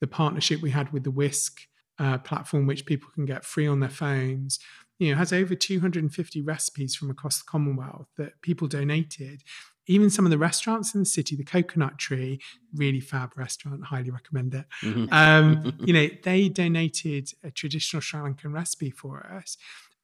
the 0.00 0.06
partnership 0.06 0.60
we 0.60 0.70
had 0.70 0.92
with 0.92 1.04
the 1.04 1.10
whisk 1.10 1.62
uh, 1.98 2.18
platform 2.18 2.66
which 2.66 2.86
people 2.86 3.08
can 3.12 3.24
get 3.26 3.44
free 3.44 3.66
on 3.66 3.80
their 3.80 3.88
phones 3.90 4.60
you 4.98 5.10
know 5.10 5.16
has 5.16 5.32
over 5.32 5.54
250 5.54 6.42
recipes 6.42 6.94
from 6.94 7.10
across 7.10 7.38
the 7.38 7.44
commonwealth 7.46 8.08
that 8.16 8.40
people 8.42 8.66
donated. 8.68 9.42
Even 9.90 10.10
some 10.10 10.26
of 10.26 10.30
the 10.30 10.38
restaurants 10.38 10.94
in 10.94 11.00
the 11.00 11.06
city 11.06 11.36
the 11.36 11.44
coconut 11.44 11.98
tree 11.98 12.40
really 12.74 13.00
fab 13.00 13.36
restaurant 13.36 13.84
highly 13.84 14.10
recommend 14.10 14.54
it. 14.54 14.66
Mhm. 14.82 15.12
um, 15.12 15.72
you 15.80 15.92
know 15.92 16.08
they 16.24 16.48
donated 16.48 17.30
a 17.42 17.50
traditional 17.50 18.00
sri 18.00 18.20
lankan 18.20 18.52
recipe 18.52 18.90
for 18.90 19.26
us 19.26 19.56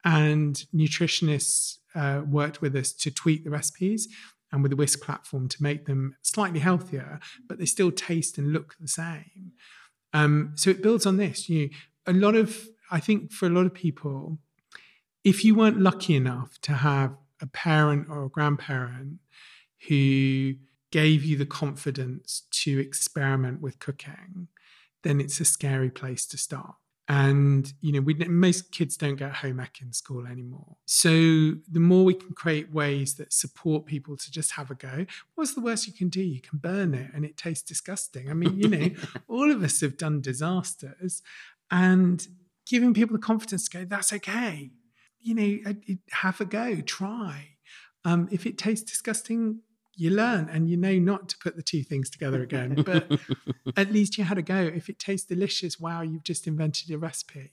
and 0.05 0.67
nutritionists 0.75 1.79
uh, 1.95 2.23
worked 2.27 2.61
with 2.61 2.75
us 2.77 2.93
to 2.93 3.11
tweak 3.11 3.45
the 3.45 3.51
recipes 3.51 4.09
and 4.53 4.63
with 4.63 4.71
the 4.71 4.77
whisk 4.77 5.01
platform 5.01 5.49
to 5.49 5.63
make 5.63 5.87
them 5.87 6.15
slightly 6.23 6.61
healthier 6.61 7.19
but 7.49 7.59
they 7.59 7.67
still 7.67 7.91
taste 7.91 8.39
and 8.39 8.53
look 8.53 8.77
the 8.81 8.89
same 8.89 9.53
um, 10.15 10.53
so 10.55 10.71
it 10.71 10.83
builds 10.83 11.05
on 11.05 11.19
this 11.19 11.49
you 11.49 11.69
a 12.07 12.13
lot 12.13 12.35
of 12.35 12.67
i 12.91 12.99
think 12.99 13.31
for 13.31 13.47
a 13.47 13.51
lot 13.51 13.67
of 13.67 13.75
people 13.75 14.39
if 15.25 15.45
you 15.45 15.55
weren't 15.55 15.81
lucky 15.81 16.15
enough 16.15 16.59
to 16.61 16.73
have 16.73 17.17
a 17.41 17.47
parent 17.47 18.07
or 18.09 18.25
a 18.25 18.29
grandparent 18.29 19.19
who 19.89 20.55
gave 20.91 21.25
you 21.25 21.37
the 21.37 21.47
confidence 21.47 22.43
to 22.51 22.79
experiment 22.79 23.61
with 23.61 23.79
cooking, 23.79 24.49
then 25.03 25.21
it's 25.21 25.41
a 25.41 25.45
scary 25.45 25.91
place 25.91 26.25
to 26.27 26.39
start. 26.39 26.77
And 27.07 27.71
you 27.81 27.93
know, 27.93 28.01
we, 28.01 28.15
most 28.15 28.73
kids 28.73 28.97
don't 28.97 29.17
get 29.17 29.33
home 29.35 29.61
ec 29.61 29.81
in 29.83 29.93
school 29.93 30.27
anymore. 30.27 30.77
So 30.87 31.11
the 31.11 31.81
more 31.81 32.05
we 32.05 32.15
can 32.15 32.33
create 32.33 32.73
ways 32.73 33.17
that 33.17 33.33
support 33.33 33.85
people 33.85 34.17
to 34.17 34.31
just 34.31 34.53
have 34.53 34.71
a 34.71 34.75
go, 34.75 35.05
what's 35.35 35.55
the 35.55 35.61
worst 35.61 35.87
you 35.87 35.93
can 35.93 36.09
do? 36.09 36.23
You 36.23 36.41
can 36.41 36.59
burn 36.59 36.95
it, 36.95 37.11
and 37.15 37.25
it 37.25 37.37
tastes 37.37 37.63
disgusting. 37.63 38.31
I 38.31 38.35
mean, 38.35 38.57
you 38.59 38.69
know, 38.69 38.89
all 39.29 39.51
of 39.51 39.63
us 39.63 39.83
have 39.83 39.99
done 39.99 40.23
disasters, 40.23 41.23
and 41.71 42.27
giving 42.67 42.95
people 42.95 43.17
the 43.17 43.23
confidence 43.23 43.69
to 43.69 43.79
go, 43.79 43.85
that's 43.85 44.13
okay. 44.13 44.71
You 45.21 45.35
know, 45.35 45.75
have 46.11 46.41
a 46.41 46.45
go, 46.45 46.81
try. 46.81 47.49
Um, 48.05 48.29
if 48.31 48.47
it 48.47 48.59
tastes 48.59 48.91
disgusting, 48.91 49.61
you 49.97 50.11
learn 50.11 50.49
and 50.49 50.69
you 50.69 50.77
know 50.77 50.99
not 50.99 51.29
to 51.31 51.39
put 51.39 51.57
the 51.57 51.63
two 51.63 51.83
things 51.83 52.11
together 52.11 52.43
again. 52.43 52.83
But 52.85 53.19
at 53.77 53.93
least 53.93 54.19
you 54.19 54.25
had 54.25 54.39
a 54.39 54.43
go. 54.43 54.57
If 54.57 54.89
it 54.89 54.99
tastes 54.99 55.27
delicious, 55.27 55.79
wow, 55.79 56.03
you've 56.03 56.25
just 56.25 56.47
invented 56.47 56.91
a 56.91 56.99
recipe. 56.99 57.53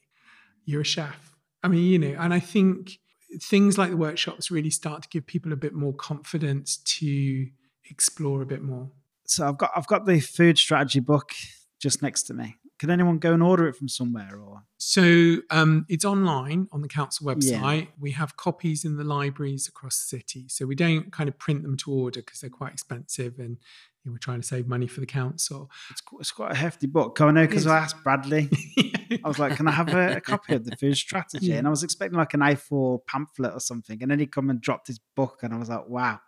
You're 0.66 0.82
a 0.82 0.86
chef. 0.86 1.36
I 1.64 1.68
mean, 1.68 1.84
you 1.84 2.00
know, 2.00 2.16
and 2.20 2.34
I 2.34 2.40
think 2.40 3.00
things 3.42 3.78
like 3.78 3.92
the 3.92 3.98
workshops 3.98 4.52
really 4.52 4.70
start 4.70 5.04
to 5.04 5.10
give 5.10 5.26
people 5.26 5.54
a 5.54 5.56
bit 5.56 5.74
more 5.74 5.94
confidence 5.94 6.78
to 6.78 7.48
explore 7.90 8.42
a 8.42 8.46
bit 8.46 8.62
more. 8.62 8.92
So 9.26 9.48
I've 9.48 9.58
got 9.58 9.72
I've 9.76 9.88
got 9.88 10.06
the 10.06 10.20
food 10.20 10.58
strategy 10.58 11.00
book 11.00 11.32
just 11.80 12.02
next 12.02 12.24
to 12.24 12.34
me. 12.34 12.58
Can 12.82 12.90
anyone 12.90 13.20
go 13.20 13.32
and 13.32 13.44
order 13.44 13.68
it 13.68 13.76
from 13.76 13.88
somewhere 13.88 14.40
or 14.40 14.64
So 14.80 15.38
um, 15.52 15.86
it's 15.88 16.04
online 16.04 16.68
on 16.72 16.82
the 16.82 16.88
council 16.88 17.28
Yeah. 17.28 17.36
website. 17.36 17.88
We 18.00 18.10
have 18.14 18.38
copies 18.38 18.84
in 18.84 18.98
the 18.98 19.04
libraries 19.04 19.68
across 19.68 20.02
the 20.02 20.18
city. 20.18 20.48
So 20.50 20.66
we 20.66 20.74
don't 20.74 21.12
kind 21.12 21.30
of 21.30 21.38
print 21.38 21.62
them 21.62 21.78
to 21.78 21.92
order 21.92 22.22
because 22.22 22.40
they're 22.40 22.50
quite 22.50 22.74
expensive 22.74 23.38
and 23.38 23.58
you 23.60 24.04
know, 24.10 24.14
we're 24.14 24.18
trying 24.18 24.42
to 24.42 24.48
save 24.48 24.68
money 24.68 24.88
for 24.88 25.00
the 25.00 25.06
council. 25.06 25.70
it's 25.92 26.02
it's 26.20 26.32
quite 26.32 26.54
a 26.54 26.56
hefty 26.56 26.88
book. 26.88 27.22
I 27.22 27.30
know 27.30 27.46
because 27.46 27.68
I 27.68 27.78
asked 27.78 28.04
Bradley. 28.04 28.50
I 29.24 29.28
was 29.28 29.38
like, 29.38 29.58
"Can 29.58 29.68
I 29.68 29.72
have 29.74 29.90
a, 29.94 30.16
a 30.16 30.22
copy 30.22 30.56
of 30.56 30.66
the 30.66 30.76
food 30.76 30.98
strategy?" 30.98 31.46
Yeah. 31.46 31.58
And 31.58 31.68
I 31.68 31.70
was 31.70 31.84
expecting 31.84 32.18
like 32.18 32.34
an 32.34 32.40
A4 32.40 33.06
pamphlet 33.06 33.54
or 33.54 33.60
something, 33.60 34.02
and 34.02 34.10
then 34.10 34.18
he 34.18 34.26
come 34.26 34.50
and 34.50 34.60
dropped 34.60 34.88
his 34.88 35.00
book, 35.16 35.42
and 35.44 35.54
I 35.54 35.58
was 35.58 35.70
like, 35.70 35.88
"Wow, 35.88 36.20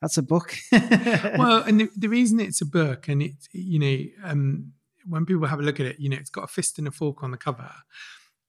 that's 0.00 0.18
a 0.18 0.22
book." 0.22 0.54
well, 0.72 1.62
and 1.66 1.80
the, 1.80 1.88
the 1.96 2.08
reason 2.08 2.38
it's 2.38 2.60
a 2.60 2.66
book, 2.66 3.08
and 3.08 3.22
it, 3.22 3.34
you 3.50 3.80
know, 3.80 4.30
um, 4.30 4.72
when 5.08 5.26
people 5.26 5.46
have 5.46 5.60
a 5.60 5.62
look 5.62 5.80
at 5.80 5.86
it, 5.86 6.00
you 6.00 6.08
know, 6.08 6.16
it's 6.16 6.30
got 6.30 6.44
a 6.44 6.48
fist 6.48 6.78
and 6.78 6.88
a 6.88 6.90
fork 6.90 7.22
on 7.22 7.30
the 7.30 7.36
cover, 7.36 7.70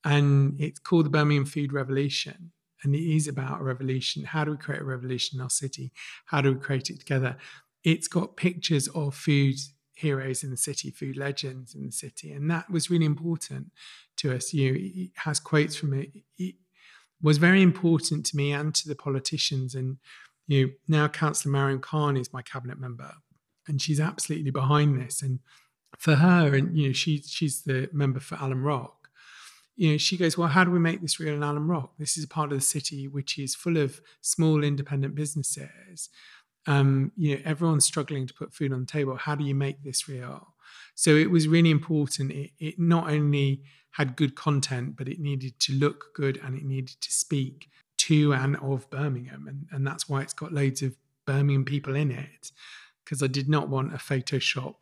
and 0.04 0.56
it's 0.60 0.80
called 0.80 1.06
the 1.06 1.10
Birmingham 1.10 1.46
Food 1.46 1.74
Revolution, 1.74 2.52
and 2.84 2.96
it 2.96 3.02
is 3.04 3.28
about 3.28 3.62
a 3.62 3.64
revolution. 3.64 4.24
How 4.24 4.44
do 4.44 4.52
we 4.52 4.58
create 4.58 4.82
a 4.82 4.86
revolution 4.86 5.40
in 5.40 5.44
our 5.44 5.50
city? 5.50 5.92
How 6.26 6.42
do 6.42 6.54
we 6.54 6.60
create 6.60 6.90
it 6.90 7.00
together? 7.00 7.38
It's 7.84 8.08
got 8.08 8.36
pictures 8.36 8.88
of 8.90 9.16
food 9.16 9.56
heroes 9.94 10.44
in 10.44 10.52
the 10.52 10.58
city, 10.58 10.92
food 10.92 11.18
legends 11.18 11.74
in 11.74 11.86
the 11.86 11.92
city, 11.92 12.32
and 12.32 12.50
that 12.52 12.70
was 12.70 12.90
really 12.90 13.06
important 13.06 13.72
to 14.18 14.36
us. 14.36 14.54
You 14.54 14.72
know, 14.72 14.78
it 14.80 15.12
has 15.16 15.40
quotes 15.40 15.76
from 15.76 15.94
it. 15.94 16.12
It 16.38 16.56
was 17.22 17.38
very 17.38 17.62
important 17.62 18.26
to 18.28 18.38
me 18.38 18.52
and 18.52 18.74
to 18.76 18.88
the 18.88 18.96
politicians, 18.96 19.74
and 19.76 19.98
you 20.48 20.68
know, 20.68 20.74
now 20.88 21.08
Councillor 21.08 21.52
Mariam 21.52 21.80
Khan 21.80 22.18
is 22.18 22.34
my 22.34 22.42
cabinet 22.42 22.80
member, 22.80 23.12
and 23.68 23.82
she's 23.82 24.00
absolutely 24.00 24.52
behind 24.52 25.00
this. 25.00 25.22
And 25.22 25.40
for 25.98 26.16
her, 26.16 26.56
and 26.56 26.78
you 26.78 26.88
know, 26.88 26.94
she 26.94 27.22
she's 27.22 27.64
the 27.64 27.90
member 27.92 28.20
for 28.20 28.36
Alum 28.36 28.64
Rock. 28.64 29.10
You 29.76 29.92
know, 29.92 29.98
she 29.98 30.16
goes, 30.16 30.38
well, 30.38 30.48
how 30.48 30.64
do 30.64 30.72
we 30.72 30.80
make 30.80 31.02
this 31.02 31.20
real 31.20 31.34
in 31.34 31.44
Alum 31.44 31.70
Rock? 31.70 31.94
This 32.00 32.18
is 32.18 32.24
a 32.24 32.30
part 32.30 32.52
of 32.54 32.58
the 32.58 32.64
city 32.64 33.08
which 33.10 33.38
is 33.38 33.56
full 33.56 33.78
of 33.78 34.00
small 34.22 34.64
independent 34.64 35.16
businesses. 35.16 36.10
Um, 36.66 37.12
you 37.18 37.36
know, 37.36 37.42
everyone's 37.44 37.86
struggling 37.86 38.26
to 38.26 38.34
put 38.34 38.54
food 38.54 38.72
on 38.72 38.82
the 38.82 38.86
table. 38.86 39.18
How 39.18 39.36
do 39.36 39.44
you 39.44 39.54
make 39.54 39.84
this 39.84 40.08
real? 40.08 40.56
So 40.96 41.16
it 41.16 41.30
was 41.30 41.48
really 41.48 41.72
important. 41.72 42.32
It, 42.32 42.52
it 42.58 42.80
not 42.80 43.10
only 43.10 43.64
had 43.92 44.16
good 44.16 44.36
content, 44.36 44.96
but 44.96 45.08
it 45.08 45.20
needed 45.20 45.60
to 45.60 45.74
look 45.74 46.14
good 46.14 46.40
and 46.44 46.58
it 46.58 46.64
needed 46.64 47.00
to 47.02 47.12
speak 47.12 47.70
to 47.98 48.34
and 48.34 48.56
of 48.58 48.90
Birmingham. 48.90 49.48
And, 49.48 49.68
and 49.72 49.86
that's 49.86 50.10
why 50.10 50.22
it's 50.22 50.34
got 50.34 50.54
loads 50.54 50.82
of 50.82 50.96
Birmingham 51.26 51.66
people 51.66 51.96
in 51.96 52.12
it. 52.12 52.52
Because 53.04 53.22
I 53.22 53.28
did 53.28 53.48
not 53.48 53.70
want 53.70 53.94
a 53.94 53.98
Photoshop 53.98 54.82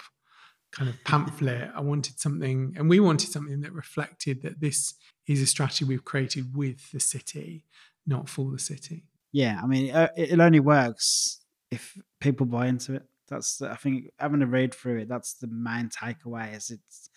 kind 0.76 0.90
of 0.90 1.02
pamphlet. 1.04 1.70
I 1.76 1.82
wanted 1.82 2.20
something, 2.20 2.76
and 2.78 2.90
we 2.90 3.00
wanted 3.00 3.30
something 3.32 3.62
that 3.62 3.72
reflected 3.74 4.42
that 4.42 4.60
this 4.60 4.96
is 5.28 5.42
a 5.42 5.48
strategy 5.48 5.86
we've 5.86 6.04
created 6.04 6.56
with 6.56 6.92
the 6.92 7.00
city, 7.00 7.66
not 8.06 8.28
for 8.28 8.52
the 8.52 8.60
city. 8.60 9.06
yeah, 9.32 9.60
I 9.64 9.68
mean, 9.68 9.94
uh, 9.94 10.10
it, 10.18 10.32
it 10.32 10.40
only 10.40 10.60
works 10.60 11.40
if 11.72 11.98
people 12.20 12.46
buy 12.46 12.68
into 12.68 12.96
it. 12.96 13.04
That's 13.30 13.58
the, 13.58 13.72
I 13.72 13.76
think 13.76 14.12
having 14.20 14.42
a 14.42 14.46
read 14.46 14.74
through 14.74 15.00
it. 15.00 15.08
That's 15.08 15.34
the 15.36 15.48
main 15.48 15.90
takeaway. 15.90 16.56
Is 16.56 16.70
it's 16.70 17.10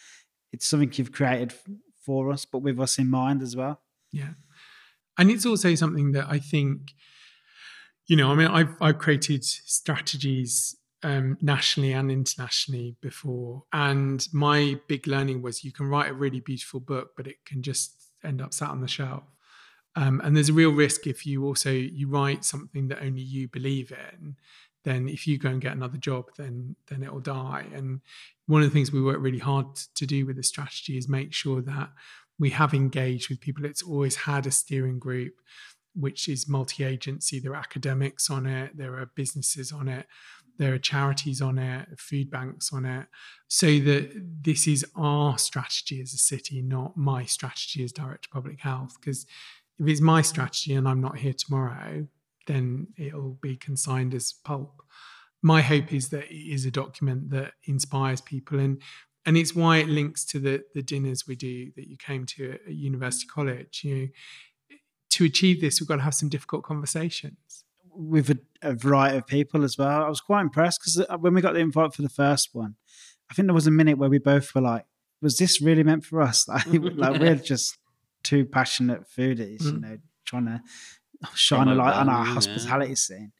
it's 0.53 0.67
something 0.67 0.93
you've 0.95 1.13
created 1.13 1.53
for 2.05 2.31
us, 2.31 2.45
but 2.45 2.61
with 2.61 2.79
us 2.81 2.99
in 2.99 3.11
mind 3.11 3.43
as 3.43 3.57
well. 3.57 3.83
Yeah. 4.13 4.35
And 5.19 5.31
it's 5.31 5.45
also 5.45 5.75
something 5.75 6.13
that 6.13 6.27
I 6.29 6.39
think, 6.39 6.93
you 8.07 8.17
know, 8.17 8.31
I 8.31 8.35
mean, 8.35 8.47
I've, 8.47 8.75
I've 8.81 8.99
created 8.99 9.45
strategies 9.45 10.77
um, 11.03 11.37
nationally 11.41 11.93
and 11.93 12.11
internationally 12.11 12.97
before. 13.01 13.65
And 13.73 14.27
my 14.33 14.79
big 14.89 15.07
learning 15.07 15.43
was 15.43 15.65
you 15.65 15.73
can 15.73 15.87
write 15.89 16.11
a 16.11 16.15
really 16.15 16.41
beautiful 16.41 16.81
book, 16.81 17.11
but 17.17 17.27
it 17.27 17.45
can 17.45 17.63
just 17.63 18.11
end 18.25 18.41
up 18.41 18.55
sat 18.55 18.71
on 18.71 18.81
the 18.81 18.89
shelf. 18.89 19.25
Um, 19.95 20.21
and 20.23 20.37
there's 20.37 20.51
a 20.51 20.55
real 20.55 20.73
risk 20.73 21.07
if 21.07 21.25
you 21.25 21.45
also 21.47 21.71
you 21.71 22.09
write 22.09 22.45
something 22.45 22.89
that 22.89 23.03
only 23.03 23.23
you 23.23 23.49
believe 23.49 23.93
in 23.93 24.37
then 24.87 25.09
if 25.09 25.27
you 25.27 25.37
go 25.37 25.49
and 25.49 25.61
get 25.61 25.73
another 25.73 25.99
job 25.99 26.27
then 26.37 26.77
then 26.89 27.03
it'll 27.03 27.21
die 27.21 27.67
and 27.75 28.01
one 28.47 28.63
of 28.63 28.69
the 28.69 28.73
things 28.73 28.93
we 28.93 29.03
work 29.03 29.17
really 29.19 29.39
hard 29.39 29.67
to 29.95 30.07
do 30.07 30.25
with 30.25 30.37
the 30.37 30.43
strategy 30.43 30.97
is 30.97 31.09
make 31.09 31.35
sure 31.35 31.61
that 31.61 31.91
we 32.39 32.51
have 32.51 32.73
engaged 32.73 33.29
with 33.29 33.41
people 33.41 33.65
it's 33.65 33.83
always 33.83 34.17
had 34.17 34.47
a 34.47 34.51
steering 34.51 34.99
group 34.99 35.35
which 35.99 36.29
is 36.29 36.49
multi-agency 36.49 37.41
there 37.41 37.53
are 37.53 37.57
academics 37.57 38.31
on 38.31 38.47
it 38.47 38.77
there 38.77 38.95
are 38.95 39.11
businesses 39.15 39.73
on 39.73 39.89
it 39.89 40.07
There 40.59 40.73
are 40.73 40.79
charities 40.79 41.43
on 41.43 41.59
it, 41.59 41.87
food 41.99 42.31
banks 42.31 42.73
on 42.73 42.85
it, 42.87 43.07
so 43.49 43.67
that 43.67 44.11
this 44.43 44.67
is 44.67 44.87
our 44.95 45.37
strategy 45.39 46.01
as 46.01 46.15
a 46.15 46.19
city, 46.19 46.63
not 46.63 46.97
my 46.97 47.27
strategy 47.27 47.85
as 47.85 47.93
director 47.93 48.29
of 48.29 48.33
public 48.33 48.61
health. 48.61 48.95
Because 48.99 49.27
if 49.79 49.87
it's 49.87 50.01
my 50.01 50.23
strategy 50.23 50.75
and 50.75 50.89
I'm 50.89 51.03
not 51.03 51.19
here 51.19 51.35
tomorrow, 51.35 52.07
then 52.47 52.89
it'll 52.97 53.39
be 53.43 53.57
consigned 53.57 54.15
as 54.15 54.33
pulp. 54.33 54.83
My 55.43 55.61
hope 55.61 55.93
is 55.93 56.09
that 56.09 56.31
it 56.31 56.55
is 56.55 56.65
a 56.65 56.71
document 56.71 57.31
that 57.31 57.53
inspires 57.65 58.21
people 58.21 58.59
and 58.59 58.81
and 59.27 59.37
it's 59.37 59.55
why 59.55 59.79
it 59.79 59.89
links 59.89 60.25
to 60.27 60.39
the 60.39 60.63
the 60.75 60.83
dinners 60.83 61.27
we 61.27 61.37
do 61.37 61.71
that 61.77 61.89
you 61.89 61.97
came 61.99 62.25
to 62.27 62.53
at, 62.53 62.61
University 62.73 63.27
College. 63.27 63.83
You 63.85 63.95
know, 63.95 64.09
to 65.17 65.25
achieve 65.25 65.63
this, 65.63 65.81
we've 65.81 65.89
got 65.89 65.97
to 65.97 66.03
have 66.03 66.15
some 66.15 66.29
difficult 66.29 66.63
conversations 66.63 67.65
with 67.91 68.29
a, 68.29 68.39
a 68.61 68.75
variety 68.75 69.17
of 69.17 69.27
people 69.27 69.65
as 69.65 69.79
well. 69.79 70.05
I 70.05 70.09
was 70.11 70.21
quite 70.21 70.43
impressed 70.43 70.81
because 70.81 71.01
uh, 71.09 71.17
when 71.17 71.33
we 71.33 71.41
got 71.41 71.55
the 71.55 71.61
invite 71.61 71.95
for 71.95 72.03
the 72.03 72.11
first 72.11 72.51
one, 72.53 72.75
I 73.31 73.35
think 73.35 73.47
there 73.47 73.55
was 73.55 73.67
a 73.67 73.71
minute 73.71 73.97
where 73.97 74.11
we 74.11 74.19
both 74.19 74.55
were 74.55 74.61
like, 74.61 74.85
"Was 75.23 75.39
this 75.39 75.63
really 75.63 75.83
meant 75.83 76.05
for 76.05 76.21
us?" 76.21 76.47
Like, 76.49 76.67
like 76.67 77.19
we're 77.19 77.35
just 77.53 77.79
two 78.23 78.45
passionate 78.45 79.05
foodies, 79.09 79.63
mm. 79.63 79.73
you 79.73 79.81
know, 79.81 79.99
trying 80.27 80.47
to 80.47 80.61
shine 81.35 81.69
a 81.69 81.75
light 81.75 81.95
on 81.95 82.11
our 82.11 82.25
hospitality 82.25 82.91
yeah. 82.91 82.97
scene. 82.97 83.33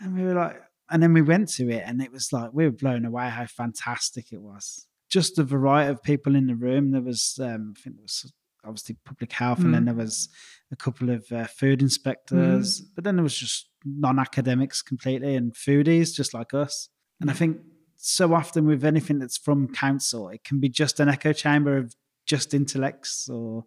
And 0.00 0.16
we 0.16 0.24
were 0.24 0.34
like, 0.34 0.60
and 0.90 1.00
then 1.00 1.12
we 1.12 1.22
went 1.22 1.48
to 1.50 1.70
it, 1.70 1.84
and 1.86 2.02
it 2.02 2.10
was 2.10 2.32
like 2.32 2.50
we 2.52 2.64
were 2.64 2.72
blown 2.72 3.04
away 3.04 3.28
how 3.28 3.46
fantastic 3.46 4.32
it 4.32 4.40
was. 4.40 4.88
Just 5.08 5.36
the 5.36 5.44
variety 5.44 5.92
of 5.92 6.02
people 6.02 6.34
in 6.34 6.48
the 6.48 6.56
room. 6.56 6.90
There 6.90 7.00
was, 7.00 7.38
um, 7.40 7.74
I 7.76 7.80
think, 7.80 7.96
there 7.96 8.02
was 8.02 8.32
obviously 8.64 8.96
public 9.04 9.30
health, 9.30 9.60
mm. 9.60 9.66
and 9.66 9.74
then 9.74 9.82
mm. 9.82 9.86
there 9.86 9.94
was 9.94 10.28
a 10.74 10.76
couple 10.76 11.08
of 11.08 11.30
uh, 11.30 11.46
food 11.46 11.80
inspectors, 11.80 12.80
mm. 12.80 12.84
but 12.94 13.04
then 13.04 13.16
there 13.16 13.22
was 13.22 13.36
just 13.36 13.68
non-academics 13.84 14.82
completely 14.82 15.36
and 15.36 15.54
foodies 15.54 16.12
just 16.12 16.34
like 16.34 16.52
us. 16.52 16.88
And 17.20 17.30
I 17.30 17.32
think 17.32 17.58
so 17.96 18.34
often 18.34 18.66
with 18.66 18.84
anything 18.84 19.20
that's 19.20 19.38
from 19.38 19.68
council, 19.68 20.28
it 20.28 20.42
can 20.42 20.58
be 20.58 20.68
just 20.68 20.98
an 20.98 21.08
echo 21.08 21.32
chamber 21.32 21.76
of 21.78 21.94
just 22.26 22.54
intellects 22.54 23.28
or 23.28 23.64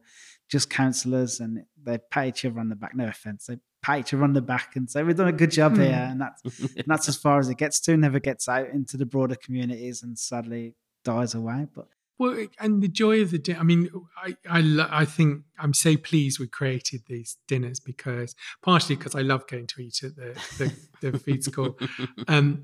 just 0.49 0.69
councillors, 0.69 1.39
and 1.39 1.63
they 1.81 1.97
pat 1.97 2.27
each 2.27 2.45
other 2.45 2.59
on 2.59 2.69
the 2.69 2.75
back. 2.75 2.95
No 2.95 3.07
offense, 3.07 3.45
they 3.45 3.57
pat 3.81 3.99
each 3.99 4.13
other 4.13 4.23
on 4.23 4.33
the 4.33 4.41
back 4.41 4.75
and 4.75 4.89
say 4.89 5.03
we've 5.03 5.15
done 5.15 5.27
a 5.27 5.33
good 5.33 5.51
job 5.51 5.73
mm. 5.75 5.85
here, 5.85 6.07
and 6.09 6.21
that's 6.21 6.41
and 6.75 6.85
that's 6.85 7.07
as 7.07 7.15
far 7.15 7.39
as 7.39 7.49
it 7.49 7.57
gets 7.57 7.79
to. 7.81 7.95
Never 7.95 8.19
gets 8.19 8.49
out 8.49 8.69
into 8.69 8.97
the 8.97 9.05
broader 9.05 9.35
communities, 9.35 10.03
and 10.03 10.17
sadly 10.19 10.75
dies 11.03 11.33
away. 11.33 11.67
But 11.73 11.87
well, 12.19 12.47
and 12.59 12.81
the 12.81 12.87
joy 12.87 13.21
of 13.21 13.31
the 13.31 13.37
dinner. 13.37 13.59
I 13.59 13.63
mean, 13.63 13.89
I, 14.17 14.35
I, 14.49 14.87
I 15.01 15.05
think 15.05 15.43
I'm 15.59 15.73
so 15.73 15.97
pleased 15.97 16.39
we 16.39 16.47
created 16.47 17.03
these 17.07 17.37
dinners 17.47 17.79
because 17.79 18.35
partially 18.61 18.95
because 18.95 19.15
I 19.15 19.21
love 19.21 19.47
going 19.47 19.67
to 19.67 19.81
eat 19.81 20.01
at 20.03 20.15
the 20.15 20.33
the, 20.57 21.11
the 21.11 21.19
food 21.19 21.43
school, 21.43 21.77
um, 22.27 22.63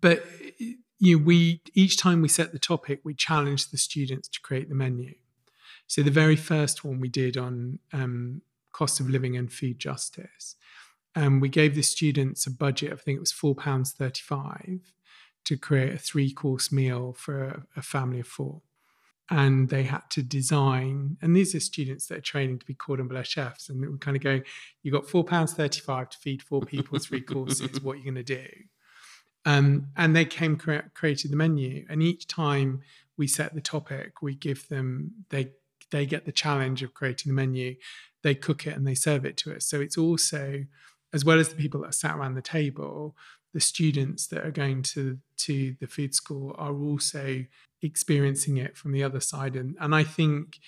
but 0.00 0.24
you 0.98 1.18
know, 1.18 1.24
we 1.24 1.62
each 1.74 1.96
time 1.96 2.22
we 2.22 2.28
set 2.28 2.52
the 2.52 2.58
topic, 2.58 3.00
we 3.04 3.14
challenge 3.14 3.70
the 3.70 3.78
students 3.78 4.28
to 4.28 4.40
create 4.40 4.68
the 4.68 4.74
menu. 4.74 5.14
So 5.88 6.02
the 6.02 6.10
very 6.10 6.36
first 6.36 6.84
one 6.84 7.00
we 7.00 7.08
did 7.08 7.36
on 7.36 7.80
um, 7.92 8.42
cost 8.72 9.00
of 9.00 9.10
living 9.10 9.36
and 9.36 9.52
food 9.52 9.78
justice, 9.78 10.54
um, 11.16 11.40
we 11.40 11.48
gave 11.48 11.74
the 11.74 11.82
students 11.82 12.46
a 12.46 12.50
budget. 12.50 12.92
I 12.92 12.96
think 12.96 13.16
it 13.16 13.20
was 13.20 13.32
four 13.32 13.56
pounds 13.56 13.92
thirty-five 13.92 14.92
to 15.44 15.56
create 15.56 15.92
a 15.92 15.98
three-course 15.98 16.70
meal 16.70 17.16
for 17.18 17.42
a, 17.42 17.62
a 17.76 17.82
family 17.82 18.20
of 18.20 18.28
four 18.28 18.62
and 19.30 19.68
they 19.68 19.84
had 19.84 20.02
to 20.10 20.22
design 20.22 21.16
and 21.22 21.34
these 21.36 21.54
are 21.54 21.60
students 21.60 22.06
that 22.06 22.18
are 22.18 22.22
training 22.22 22.58
to 22.58 22.66
be 22.66 22.74
cordon 22.74 23.08
bleu 23.08 23.22
chefs 23.22 23.68
and 23.68 23.80
we're 23.80 23.96
kind 23.98 24.16
of 24.16 24.22
go 24.22 24.40
you 24.82 24.90
got 24.90 25.08
four 25.08 25.24
pounds 25.24 25.52
35 25.54 26.10
to 26.10 26.18
feed 26.18 26.42
four 26.42 26.60
people 26.60 26.98
three 26.98 27.20
courses 27.20 27.80
what 27.80 27.94
are 27.94 27.98
you 27.98 28.04
going 28.04 28.14
to 28.14 28.22
do? 28.22 28.46
Um, 29.44 29.88
and 29.96 30.14
they 30.14 30.24
came 30.24 30.56
cre- 30.56 30.88
created 30.94 31.32
the 31.32 31.36
menu 31.36 31.84
and 31.88 32.02
each 32.02 32.26
time 32.26 32.82
we 33.16 33.26
set 33.26 33.54
the 33.54 33.60
topic 33.60 34.22
we 34.22 34.34
give 34.34 34.68
them 34.68 35.12
they 35.30 35.50
they 35.92 36.06
get 36.06 36.24
the 36.24 36.32
challenge 36.32 36.82
of 36.82 36.94
creating 36.94 37.30
the 37.30 37.34
menu. 37.34 37.76
They 38.22 38.34
cook 38.34 38.66
it 38.66 38.74
and 38.74 38.86
they 38.86 38.94
serve 38.94 39.24
it 39.24 39.36
to 39.38 39.54
us. 39.54 39.66
So 39.66 39.80
it's 39.80 39.98
also 39.98 40.64
as 41.12 41.24
well 41.24 41.38
as 41.38 41.50
the 41.50 41.54
people 41.54 41.82
that 41.82 41.90
are 41.90 41.92
sat 41.92 42.16
around 42.16 42.34
the 42.34 42.42
table 42.42 43.14
the 43.52 43.60
students 43.60 44.26
that 44.28 44.44
are 44.46 44.50
going 44.50 44.82
to 44.82 45.18
to 45.36 45.76
the 45.78 45.86
food 45.86 46.14
school 46.14 46.54
are 46.58 46.74
also 46.74 47.44
experiencing 47.82 48.56
it 48.56 48.76
from 48.76 48.92
the 48.92 49.02
other 49.02 49.20
side 49.20 49.56
and 49.56 49.76
and 49.80 49.94
I 49.94 50.04
think 50.04 50.58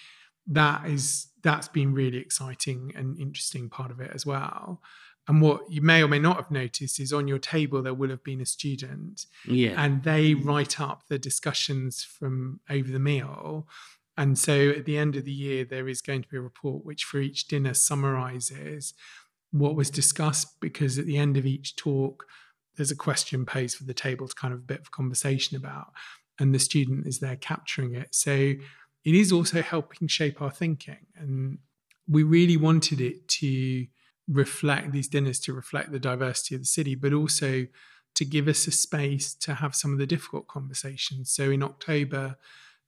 that 0.46 0.86
is 0.86 1.28
that's 1.42 1.68
been 1.68 1.94
really 1.94 2.18
exciting 2.18 2.92
and 2.96 3.18
interesting 3.18 3.68
part 3.68 3.90
of 3.90 4.00
it 4.00 4.10
as 4.14 4.26
well. 4.26 4.80
And 5.26 5.40
what 5.40 5.70
you 5.70 5.80
may 5.80 6.02
or 6.02 6.08
may 6.08 6.18
not 6.18 6.36
have 6.36 6.50
noticed 6.50 7.00
is 7.00 7.12
on 7.12 7.28
your 7.28 7.38
table 7.38 7.82
there 7.82 7.94
will 7.94 8.10
have 8.10 8.24
been 8.24 8.42
a 8.42 8.46
student 8.46 9.24
yeah. 9.46 9.82
and 9.82 10.02
they 10.02 10.34
write 10.34 10.80
up 10.80 11.04
the 11.08 11.18
discussions 11.18 12.04
from 12.04 12.60
over 12.68 12.90
the 12.90 12.98
meal. 12.98 13.66
And 14.16 14.38
so 14.38 14.70
at 14.70 14.84
the 14.84 14.98
end 14.98 15.16
of 15.16 15.24
the 15.24 15.32
year 15.32 15.64
there 15.64 15.88
is 15.88 16.02
going 16.02 16.22
to 16.22 16.28
be 16.28 16.36
a 16.36 16.42
report 16.42 16.84
which 16.84 17.04
for 17.04 17.20
each 17.20 17.46
dinner 17.46 17.72
summarizes 17.72 18.92
what 19.50 19.76
was 19.76 19.88
discussed 19.88 20.60
because 20.60 20.98
at 20.98 21.06
the 21.06 21.16
end 21.16 21.36
of 21.36 21.46
each 21.46 21.76
talk 21.76 22.26
there's 22.76 22.90
a 22.90 22.96
question 22.96 23.46
posed 23.46 23.76
for 23.76 23.84
the 23.84 23.94
table 23.94 24.26
to 24.26 24.34
kind 24.34 24.52
of 24.52 24.60
a 24.60 24.64
bit 24.64 24.80
of 24.80 24.90
conversation 24.90 25.56
about 25.56 25.92
and 26.38 26.54
the 26.54 26.58
student 26.58 27.06
is 27.06 27.20
there 27.20 27.36
capturing 27.36 27.94
it. 27.94 28.14
So 28.14 28.32
it 28.32 29.14
is 29.14 29.32
also 29.32 29.62
helping 29.62 30.08
shape 30.08 30.40
our 30.40 30.50
thinking. 30.50 31.06
And 31.16 31.58
we 32.08 32.22
really 32.22 32.56
wanted 32.56 33.00
it 33.00 33.28
to 33.28 33.86
reflect 34.28 34.92
these 34.92 35.08
dinners 35.08 35.38
to 35.40 35.52
reflect 35.52 35.92
the 35.92 35.98
diversity 35.98 36.54
of 36.54 36.62
the 36.62 36.66
city, 36.66 36.94
but 36.94 37.12
also 37.12 37.66
to 38.14 38.24
give 38.24 38.48
us 38.48 38.66
a 38.66 38.70
space 38.70 39.34
to 39.34 39.54
have 39.54 39.74
some 39.74 39.92
of 39.92 39.98
the 39.98 40.06
difficult 40.06 40.46
conversations. 40.48 41.30
So 41.30 41.50
in 41.50 41.62
October, 41.62 42.36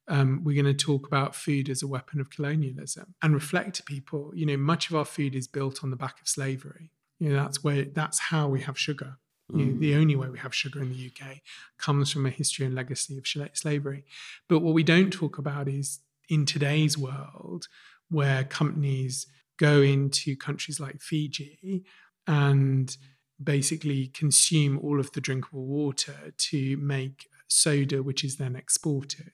um, 0.07 0.43
we're 0.43 0.61
going 0.61 0.73
to 0.77 0.85
talk 0.85 1.05
about 1.05 1.35
food 1.35 1.69
as 1.69 1.83
a 1.83 1.87
weapon 1.87 2.19
of 2.21 2.29
colonialism 2.29 3.13
and 3.21 3.33
reflect 3.33 3.75
to 3.75 3.83
people, 3.83 4.31
you 4.33 4.45
know, 4.45 4.57
much 4.57 4.89
of 4.89 4.95
our 4.95 5.05
food 5.05 5.35
is 5.35 5.47
built 5.47 5.83
on 5.83 5.89
the 5.89 5.97
back 5.97 6.21
of 6.21 6.27
slavery. 6.27 6.91
You 7.19 7.29
know, 7.29 7.43
that's 7.43 7.63
where 7.63 7.83
that's 7.83 8.19
how 8.19 8.47
we 8.47 8.61
have 8.61 8.77
sugar. 8.77 9.17
You 9.53 9.65
know, 9.65 9.79
the 9.79 9.95
only 9.95 10.15
way 10.15 10.27
we 10.27 10.39
have 10.39 10.53
sugar 10.53 10.81
in 10.81 10.89
the 10.89 11.11
UK 11.11 11.37
comes 11.77 12.11
from 12.11 12.25
a 12.25 12.29
history 12.29 12.65
and 12.65 12.75
legacy 12.75 13.17
of 13.17 13.25
slavery. 13.53 14.03
But 14.49 14.59
what 14.59 14.73
we 14.73 14.83
don't 14.83 15.11
talk 15.11 15.37
about 15.37 15.69
is 15.69 16.01
in 16.27 16.45
today's 16.45 16.97
world, 16.97 17.67
where 18.09 18.43
companies 18.43 19.25
go 19.57 19.81
into 19.81 20.35
countries 20.35 20.79
like 20.79 21.01
Fiji 21.01 21.83
and 22.27 22.95
basically 23.41 24.07
consume 24.07 24.79
all 24.79 24.99
of 24.99 25.11
the 25.13 25.21
drinkable 25.21 25.65
water 25.65 26.33
to 26.37 26.77
make 26.77 27.27
soda, 27.47 28.03
which 28.03 28.23
is 28.23 28.35
then 28.37 28.55
exported, 28.55 29.31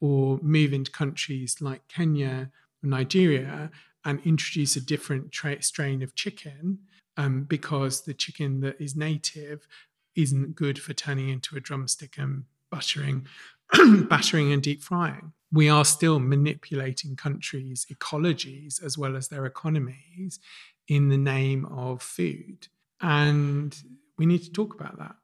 or 0.00 0.38
move 0.42 0.72
into 0.72 0.90
countries 0.90 1.56
like 1.60 1.88
Kenya 1.88 2.50
or 2.82 2.88
Nigeria 2.88 3.70
and 4.04 4.20
introduce 4.24 4.76
a 4.76 4.80
different 4.80 5.32
tra- 5.32 5.62
strain 5.62 6.02
of 6.02 6.14
chicken 6.14 6.78
um, 7.16 7.44
because 7.44 8.02
the 8.02 8.14
chicken 8.14 8.60
that 8.60 8.80
is 8.80 8.96
native 8.96 9.66
isn't 10.14 10.56
good 10.56 10.78
for 10.78 10.94
turning 10.94 11.28
into 11.28 11.56
a 11.56 11.60
drumstick 11.60 12.16
and 12.18 12.44
buttering, 12.70 13.26
battering 14.08 14.52
and 14.52 14.62
deep 14.62 14.82
frying. 14.82 15.32
We 15.52 15.68
are 15.68 15.84
still 15.84 16.18
manipulating 16.18 17.16
countries' 17.16 17.86
ecologies 17.92 18.82
as 18.82 18.98
well 18.98 19.16
as 19.16 19.28
their 19.28 19.46
economies 19.46 20.40
in 20.88 21.08
the 21.08 21.18
name 21.18 21.66
of 21.66 22.02
food. 22.02 22.68
And 23.00 23.76
we 24.18 24.26
need 24.26 24.42
to 24.44 24.52
talk 24.52 24.74
about 24.74 24.98
that. 24.98 25.16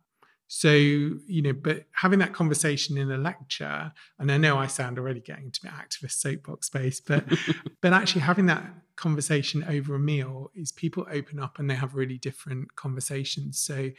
So, 0.54 0.70
you 0.70 1.40
know, 1.40 1.54
but 1.54 1.86
having 1.92 2.18
that 2.18 2.34
conversation 2.34 2.98
in 2.98 3.10
a 3.10 3.16
lecture, 3.16 3.90
and 4.18 4.30
I 4.30 4.36
know 4.36 4.58
I 4.58 4.66
sound 4.66 4.98
already 4.98 5.20
getting 5.20 5.46
into 5.46 5.60
my 5.64 5.70
activist 5.70 6.20
soapbox 6.20 6.66
space, 6.66 7.00
but 7.00 7.24
but 7.80 7.94
actually 7.94 8.20
having 8.20 8.44
that 8.46 8.62
conversation 8.94 9.64
over 9.64 9.94
a 9.94 9.98
meal 9.98 10.50
is 10.54 10.70
people 10.70 11.06
open 11.10 11.40
up 11.40 11.58
and 11.58 11.70
they 11.70 11.74
have 11.74 11.94
really 11.94 12.18
different 12.18 12.76
conversations. 12.76 13.58
So 13.58 13.92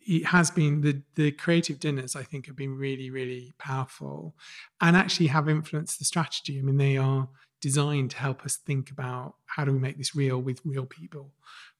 it 0.00 0.26
has 0.26 0.50
been 0.50 0.80
the 0.80 1.02
the 1.14 1.30
creative 1.30 1.78
dinners 1.78 2.16
I 2.16 2.24
think 2.24 2.46
have 2.46 2.56
been 2.56 2.76
really, 2.76 3.08
really 3.08 3.54
powerful 3.56 4.34
and 4.80 4.96
actually 4.96 5.28
have 5.28 5.48
influenced 5.48 6.00
the 6.00 6.04
strategy. 6.04 6.58
I 6.58 6.62
mean, 6.62 6.78
they 6.78 6.96
are 6.96 7.28
designed 7.60 8.10
to 8.10 8.16
help 8.16 8.44
us 8.44 8.56
think 8.56 8.90
about 8.90 9.36
how 9.46 9.64
do 9.64 9.70
we 9.70 9.78
make 9.78 9.98
this 9.98 10.16
real 10.16 10.40
with 10.40 10.60
real 10.64 10.84
people 10.84 11.30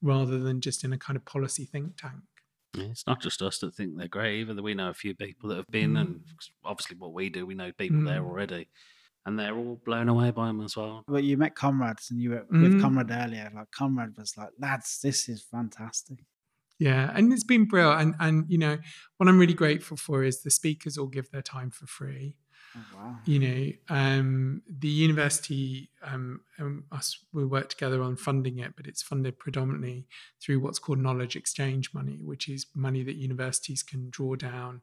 rather 0.00 0.38
than 0.38 0.60
just 0.60 0.84
in 0.84 0.92
a 0.92 0.96
kind 0.96 1.16
of 1.16 1.24
policy 1.24 1.64
think 1.64 1.96
tank. 1.96 2.22
It's 2.84 3.06
not 3.06 3.20
just 3.20 3.42
us 3.42 3.58
that 3.58 3.74
think 3.74 3.96
they're 3.96 4.08
great 4.08 4.40
either. 4.40 4.60
We 4.62 4.74
know 4.74 4.90
a 4.90 4.94
few 4.94 5.14
people 5.14 5.48
that 5.50 5.56
have 5.56 5.70
been, 5.70 5.94
mm. 5.94 6.00
and 6.00 6.20
obviously 6.64 6.96
what 6.96 7.12
we 7.12 7.28
do, 7.28 7.46
we 7.46 7.54
know 7.54 7.72
people 7.72 7.98
mm. 7.98 8.06
there 8.06 8.24
already, 8.24 8.68
and 9.24 9.38
they're 9.38 9.56
all 9.56 9.80
blown 9.84 10.08
away 10.08 10.30
by 10.30 10.46
them 10.46 10.60
as 10.60 10.76
well. 10.76 11.04
But 11.06 11.24
you 11.24 11.36
met 11.36 11.54
comrades, 11.54 12.10
and 12.10 12.20
you 12.20 12.30
were 12.30 12.46
mm. 12.52 12.62
with 12.62 12.80
Comrade 12.80 13.10
earlier. 13.10 13.50
Like 13.54 13.70
Comrade 13.70 14.16
was 14.16 14.36
like, 14.36 14.50
"Lads, 14.58 15.00
this 15.02 15.28
is 15.28 15.42
fantastic." 15.42 16.18
Yeah, 16.78 17.10
and 17.14 17.32
it's 17.32 17.44
been 17.44 17.66
brilliant. 17.66 18.00
And 18.00 18.14
and 18.20 18.44
you 18.48 18.58
know 18.58 18.78
what 19.16 19.28
I'm 19.28 19.38
really 19.38 19.54
grateful 19.54 19.96
for 19.96 20.22
is 20.24 20.42
the 20.42 20.50
speakers 20.50 20.98
all 20.98 21.06
give 21.06 21.30
their 21.30 21.42
time 21.42 21.70
for 21.70 21.86
free. 21.86 22.36
Oh, 22.76 22.96
wow. 22.96 23.16
You 23.24 23.38
know, 23.38 23.72
um, 23.88 24.62
the 24.68 24.88
university, 24.88 25.90
um, 26.02 26.40
um, 26.58 26.84
us, 26.92 27.18
we 27.32 27.44
work 27.44 27.68
together 27.68 28.02
on 28.02 28.16
funding 28.16 28.58
it, 28.58 28.74
but 28.76 28.86
it's 28.86 29.02
funded 29.02 29.38
predominantly 29.38 30.06
through 30.42 30.60
what's 30.60 30.78
called 30.78 30.98
knowledge 30.98 31.36
exchange 31.36 31.94
money, 31.94 32.20
which 32.22 32.48
is 32.48 32.66
money 32.74 33.02
that 33.02 33.16
universities 33.16 33.82
can 33.82 34.10
draw 34.10 34.34
down 34.34 34.82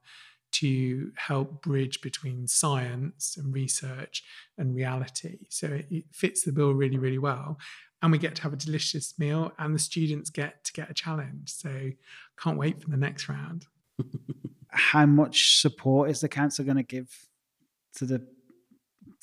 to 0.53 1.11
help 1.15 1.61
bridge 1.61 2.01
between 2.01 2.47
science 2.47 3.37
and 3.37 3.53
research 3.53 4.23
and 4.57 4.75
reality. 4.75 5.39
So 5.49 5.67
it, 5.67 5.87
it 5.89 6.05
fits 6.11 6.43
the 6.43 6.51
bill 6.51 6.73
really, 6.73 6.97
really 6.97 7.17
well. 7.17 7.57
And 8.01 8.11
we 8.11 8.17
get 8.17 8.35
to 8.35 8.41
have 8.43 8.53
a 8.53 8.57
delicious 8.57 9.17
meal, 9.17 9.53
and 9.57 9.73
the 9.73 9.79
students 9.79 10.29
get 10.29 10.63
to 10.65 10.73
get 10.73 10.89
a 10.89 10.93
challenge. 10.93 11.49
So 11.49 11.91
can't 12.37 12.57
wait 12.57 12.81
for 12.81 12.89
the 12.89 12.97
next 12.97 13.29
round. 13.29 13.65
How 14.67 15.05
much 15.05 15.61
support 15.61 16.09
is 16.09 16.19
the 16.19 16.27
council 16.27 16.65
going 16.65 16.77
to 16.77 16.83
give 16.83 17.29
to 17.97 18.05
the? 18.05 18.27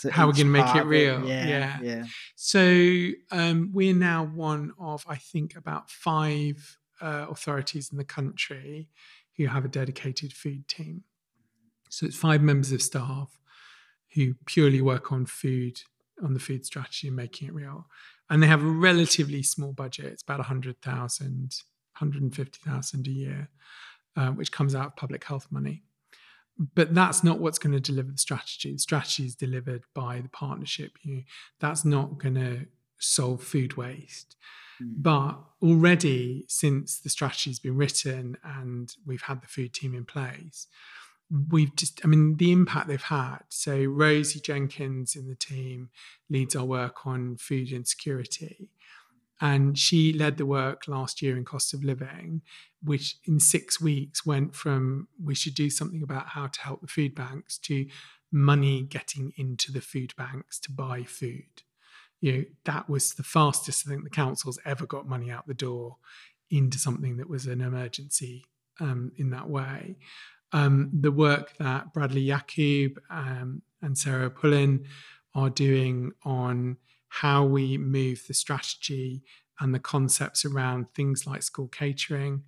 To 0.00 0.10
How 0.10 0.26
we're 0.26 0.32
gonna 0.32 0.46
make 0.46 0.74
it 0.74 0.84
real, 0.84 1.26
Yeah, 1.26 1.46
yeah. 1.46 1.78
yeah. 1.82 2.04
So 2.34 3.10
um, 3.30 3.70
we're 3.72 3.94
now 3.94 4.24
one 4.24 4.72
of, 4.78 5.04
I 5.06 5.16
think, 5.16 5.56
about 5.56 5.90
five 5.90 6.78
uh, 7.02 7.26
authorities 7.28 7.90
in 7.92 7.98
the 7.98 8.04
country 8.04 8.88
who 9.36 9.46
have 9.46 9.64
a 9.64 9.68
dedicated 9.68 10.32
food 10.32 10.68
team. 10.68 11.04
So 11.90 12.06
it's 12.06 12.16
five 12.16 12.42
members 12.42 12.72
of 12.72 12.80
staff 12.82 13.38
who 14.14 14.34
purely 14.46 14.80
work 14.80 15.12
on 15.12 15.26
food, 15.26 15.80
on 16.22 16.34
the 16.34 16.40
food 16.40 16.64
strategy 16.64 17.08
and 17.08 17.16
making 17.16 17.48
it 17.48 17.54
real. 17.54 17.86
And 18.28 18.42
they 18.42 18.46
have 18.46 18.62
a 18.62 18.66
relatively 18.66 19.42
small 19.42 19.72
budget. 19.72 20.06
It's 20.06 20.22
about 20.22 20.38
100,000, 20.38 21.26
150,000 21.98 23.06
a 23.06 23.10
year, 23.10 23.48
uh, 24.16 24.28
which 24.30 24.52
comes 24.52 24.74
out 24.74 24.86
of 24.86 24.96
public 24.96 25.24
health 25.24 25.46
money. 25.50 25.82
But 26.74 26.94
that's 26.94 27.24
not 27.24 27.38
what's 27.38 27.59
going 27.59 27.72
to 27.72 27.80
deliver 27.80 28.12
the 28.12 28.18
strategy. 28.18 28.72
The 28.72 28.78
strategy 28.78 29.24
is 29.24 29.34
delivered 29.34 29.82
by 29.94 30.20
the 30.20 30.28
partnership. 30.28 30.92
You 31.03 31.22
that's 31.59 31.84
not 31.84 32.18
going 32.18 32.34
to 32.34 32.66
solve 32.98 33.42
food 33.42 33.76
waste. 33.76 34.36
Hmm. 34.78 34.88
But 34.96 35.40
already, 35.62 36.44
since 36.48 37.01
the 37.01 37.11
strategy's 37.11 37.59
been 37.59 37.76
written 37.76 38.36
and 38.44 38.94
we've 39.07 39.22
had 39.22 39.42
the 39.42 39.48
food 39.48 39.72
team 39.72 39.94
in 39.94 40.05
place, 40.05 40.66
we've 41.51 41.74
just, 41.76 42.01
I 42.05 42.09
mean, 42.09 42.36
the 42.36 42.53
impact 42.53 42.88
they've 42.88 43.03
had. 43.03 43.40
So, 43.48 43.84
Rosie 43.84 44.40
Jenkins 44.40 45.16
in 45.16 45.28
the 45.28 45.34
team 45.34 45.90
leads 46.28 46.57
our 46.57 46.64
work 46.64 47.07
on 47.07 47.36
food 47.36 47.72
insecurity. 47.72 48.68
And 49.40 49.78
she 49.78 50.12
led 50.12 50.36
the 50.36 50.44
work 50.44 50.86
last 50.86 51.22
year 51.22 51.34
in 51.36 51.46
cost 51.46 51.72
of 51.72 51.82
living, 51.82 52.42
which 52.82 53.16
in 53.26 53.38
six 53.38 53.80
weeks 53.80 54.24
went 54.24 54.54
from 54.54 55.08
we 55.22 55.34
should 55.34 55.54
do 55.54 55.70
something 55.70 56.02
about 56.02 56.28
how 56.28 56.46
to 56.46 56.60
help 56.60 56.80
the 56.80 56.86
food 56.86 57.14
banks 57.14 57.58
to 57.58 57.86
money 58.32 58.82
getting 58.82 59.32
into 59.36 59.72
the 59.72 59.80
food 59.80 60.14
banks 60.16 60.58
to 60.58 60.70
buy 60.70 61.02
food 61.02 61.62
you 62.20 62.32
know 62.32 62.44
that 62.64 62.88
was 62.88 63.14
the 63.14 63.22
fastest 63.22 63.86
I 63.86 63.90
think 63.90 64.04
the 64.04 64.10
council's 64.10 64.58
ever 64.64 64.86
got 64.86 65.08
money 65.08 65.30
out 65.30 65.46
the 65.46 65.54
door 65.54 65.96
into 66.50 66.78
something 66.78 67.16
that 67.16 67.28
was 67.28 67.46
an 67.46 67.60
emergency 67.60 68.44
um, 68.80 69.12
in 69.16 69.30
that 69.30 69.48
way. 69.48 69.96
Um, 70.52 70.90
the 70.92 71.12
work 71.12 71.56
that 71.58 71.92
Bradley 71.92 72.22
Yakub 72.22 73.00
um, 73.08 73.62
and 73.82 73.96
Sarah 73.96 74.30
Pullin 74.30 74.84
are 75.34 75.50
doing 75.50 76.12
on 76.24 76.76
how 77.08 77.44
we 77.44 77.78
move 77.78 78.24
the 78.26 78.34
strategy 78.34 79.22
and 79.60 79.74
the 79.74 79.78
concepts 79.78 80.44
around 80.44 80.92
things 80.94 81.26
like 81.26 81.42
school 81.42 81.68
catering. 81.68 82.42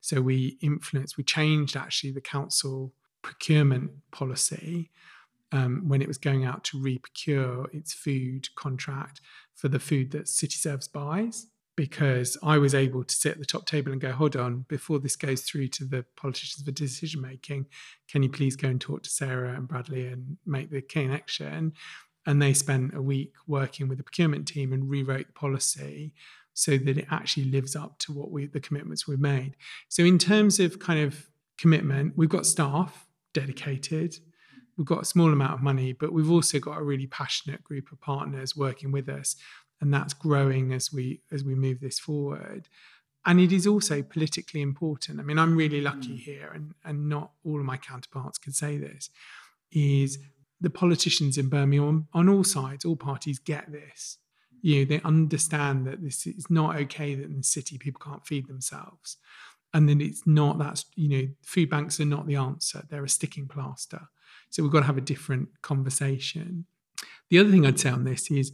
So 0.00 0.20
we 0.20 0.58
influenced, 0.60 1.16
we 1.16 1.24
changed 1.24 1.76
actually 1.76 2.12
the 2.12 2.20
council 2.20 2.92
procurement 3.22 3.90
policy 4.10 4.90
um, 5.52 5.88
when 5.88 6.02
it 6.02 6.08
was 6.08 6.18
going 6.18 6.44
out 6.44 6.64
to 6.64 6.80
re-procure 6.80 7.68
its 7.72 7.92
food 7.92 8.54
contract 8.54 9.20
for 9.54 9.68
the 9.68 9.80
food 9.80 10.10
that 10.12 10.28
City 10.28 10.56
Serves 10.56 10.88
buys, 10.88 11.46
because 11.76 12.36
I 12.42 12.58
was 12.58 12.74
able 12.74 13.04
to 13.04 13.14
sit 13.14 13.32
at 13.32 13.38
the 13.38 13.46
top 13.46 13.66
table 13.66 13.92
and 13.92 14.00
go, 14.00 14.12
hold 14.12 14.36
on, 14.36 14.66
before 14.68 14.98
this 14.98 15.16
goes 15.16 15.42
through 15.42 15.68
to 15.68 15.84
the 15.84 16.04
politicians 16.16 16.64
for 16.64 16.72
decision 16.72 17.20
making, 17.20 17.66
can 18.08 18.22
you 18.22 18.28
please 18.28 18.56
go 18.56 18.68
and 18.68 18.80
talk 18.80 19.04
to 19.04 19.10
Sarah 19.10 19.54
and 19.54 19.68
Bradley 19.68 20.06
and 20.08 20.36
make 20.44 20.70
the 20.70 20.82
connection? 20.82 21.72
And 22.26 22.42
they 22.42 22.52
spent 22.52 22.94
a 22.94 23.00
week 23.00 23.32
working 23.46 23.88
with 23.88 23.98
the 23.98 24.04
procurement 24.04 24.48
team 24.48 24.72
and 24.72 24.90
rewrote 24.90 25.28
the 25.28 25.32
policy 25.32 26.12
so 26.58 26.76
that 26.76 26.98
it 26.98 27.06
actually 27.10 27.44
lives 27.44 27.76
up 27.76 27.98
to 28.00 28.12
what 28.12 28.30
we 28.30 28.46
the 28.46 28.60
commitments 28.60 29.06
we've 29.06 29.20
made. 29.20 29.54
So 29.88 30.02
in 30.04 30.18
terms 30.18 30.58
of 30.60 30.78
kind 30.78 31.00
of 31.00 31.28
commitment, 31.56 32.14
we've 32.16 32.28
got 32.28 32.46
staff 32.46 33.06
dedicated 33.32 34.18
we've 34.78 34.86
got 34.86 35.02
a 35.02 35.04
small 35.04 35.30
amount 35.30 35.52
of 35.52 35.60
money, 35.60 35.92
but 35.92 36.12
we've 36.12 36.30
also 36.30 36.58
got 36.58 36.78
a 36.78 36.82
really 36.82 37.08
passionate 37.08 37.62
group 37.64 37.92
of 37.92 38.00
partners 38.00 38.56
working 38.56 38.92
with 38.92 39.08
us, 39.08 39.36
and 39.80 39.92
that's 39.92 40.14
growing 40.14 40.72
as 40.72 40.90
we 40.92 41.20
as 41.30 41.44
we 41.44 41.54
move 41.54 41.80
this 41.80 41.98
forward. 41.98 42.68
And 43.26 43.40
it 43.40 43.52
is 43.52 43.66
also 43.66 44.00
politically 44.00 44.62
important. 44.62 45.20
I 45.20 45.24
mean, 45.24 45.38
I'm 45.38 45.56
really 45.56 45.82
lucky 45.82 46.16
mm. 46.16 46.20
here, 46.20 46.50
and 46.54 46.72
and 46.84 47.08
not 47.08 47.32
all 47.44 47.58
of 47.58 47.66
my 47.66 47.76
counterparts 47.76 48.38
can 48.38 48.52
say 48.52 48.78
this. 48.78 49.10
Is 49.70 50.18
the 50.60 50.70
politicians 50.70 51.36
in 51.36 51.48
Birmingham 51.48 52.08
on 52.14 52.28
all 52.28 52.44
sides, 52.44 52.84
all 52.84 52.96
parties 52.96 53.38
get 53.38 53.70
this. 53.70 54.16
You 54.62 54.80
know, 54.80 54.84
they 54.84 55.00
understand 55.02 55.86
that 55.86 56.02
this 56.02 56.26
is 56.26 56.46
not 56.50 56.76
okay 56.76 57.14
that 57.14 57.24
in 57.24 57.36
the 57.36 57.42
city 57.42 57.78
people 57.78 58.00
can't 58.04 58.26
feed 58.26 58.48
themselves. 58.48 59.16
And 59.74 59.88
then 59.88 60.00
it's 60.00 60.26
not 60.26 60.58
that, 60.58 60.84
you 60.96 61.08
know, 61.08 61.28
food 61.44 61.70
banks 61.70 62.00
are 62.00 62.06
not 62.06 62.26
the 62.26 62.36
answer. 62.36 62.82
They're 62.88 63.04
a 63.04 63.08
sticking 63.08 63.48
plaster. 63.48 64.08
So 64.50 64.62
we've 64.62 64.72
got 64.72 64.80
to 64.80 64.86
have 64.86 64.96
a 64.96 65.02
different 65.02 65.48
conversation. 65.62 66.64
The 67.30 67.38
other 67.38 67.50
thing 67.50 67.66
I'd 67.66 67.78
say 67.78 67.90
on 67.90 68.04
this 68.04 68.30
is, 68.30 68.52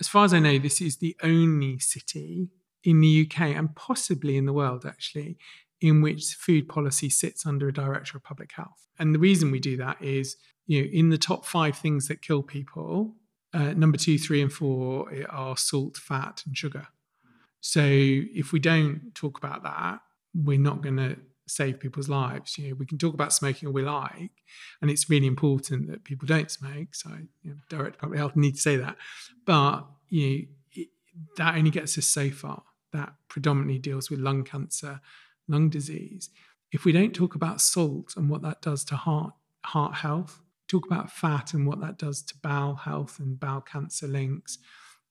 as 0.00 0.08
far 0.08 0.24
as 0.24 0.32
I 0.32 0.38
know, 0.38 0.58
this 0.58 0.80
is 0.80 0.98
the 0.98 1.16
only 1.22 1.78
city 1.78 2.48
in 2.84 3.00
the 3.00 3.28
UK 3.28 3.40
and 3.56 3.74
possibly 3.74 4.36
in 4.36 4.46
the 4.46 4.52
world 4.52 4.84
actually 4.86 5.36
in 5.80 6.00
which 6.00 6.34
food 6.34 6.68
policy 6.68 7.10
sits 7.10 7.44
under 7.44 7.68
a 7.68 7.72
director 7.72 8.16
of 8.16 8.22
public 8.22 8.52
health. 8.54 8.86
And 8.98 9.14
the 9.14 9.18
reason 9.18 9.50
we 9.50 9.60
do 9.60 9.76
that 9.78 10.00
is, 10.00 10.36
you 10.66 10.80
know, 10.80 10.88
in 10.92 11.10
the 11.10 11.18
top 11.18 11.44
five 11.44 11.76
things 11.76 12.06
that 12.06 12.22
kill 12.22 12.42
people, 12.42 13.16
uh, 13.54 13.72
number 13.74 13.98
two, 13.98 14.18
three, 14.18 14.40
and 14.40 14.52
four 14.52 15.12
are 15.28 15.56
salt, 15.56 15.96
fat, 15.96 16.42
and 16.46 16.56
sugar. 16.56 16.88
So 17.60 17.82
if 17.84 18.52
we 18.52 18.58
don't 18.58 19.12
talk 19.14 19.38
about 19.38 19.62
that, 19.62 20.00
we're 20.34 20.58
not 20.58 20.82
going 20.82 20.96
to 20.96 21.16
save 21.46 21.78
people's 21.80 22.08
lives. 22.08 22.56
You 22.58 22.70
know, 22.70 22.74
we 22.74 22.86
can 22.86 22.98
talk 22.98 23.14
about 23.14 23.32
smoking 23.32 23.68
all 23.68 23.74
we 23.74 23.82
like, 23.82 24.32
and 24.80 24.90
it's 24.90 25.08
really 25.10 25.26
important 25.26 25.90
that 25.90 26.04
people 26.04 26.26
don't 26.26 26.50
smoke. 26.50 26.94
So, 26.94 27.10
you 27.42 27.50
know, 27.50 27.56
direct 27.68 27.98
public 27.98 28.18
health 28.18 28.36
need 28.36 28.56
to 28.56 28.60
say 28.60 28.76
that, 28.76 28.96
but 29.44 29.86
you 30.08 30.28
know, 30.28 30.44
it, 30.72 30.88
that 31.36 31.56
only 31.56 31.70
gets 31.70 31.96
us 31.98 32.06
so 32.06 32.30
far. 32.30 32.62
That 32.92 33.14
predominantly 33.28 33.78
deals 33.78 34.10
with 34.10 34.20
lung 34.20 34.44
cancer, 34.44 35.00
lung 35.48 35.70
disease. 35.70 36.30
If 36.72 36.84
we 36.84 36.92
don't 36.92 37.14
talk 37.14 37.34
about 37.34 37.60
salt 37.60 38.14
and 38.16 38.28
what 38.28 38.42
that 38.42 38.60
does 38.60 38.84
to 38.86 38.96
heart 38.96 39.32
heart 39.64 39.94
health, 39.94 40.41
talk 40.72 40.86
about 40.86 41.10
fat 41.10 41.54
and 41.54 41.66
what 41.66 41.80
that 41.80 41.98
does 41.98 42.22
to 42.22 42.34
bowel 42.42 42.74
health 42.74 43.18
and 43.18 43.38
bowel 43.38 43.60
cancer 43.60 44.06
links. 44.06 44.58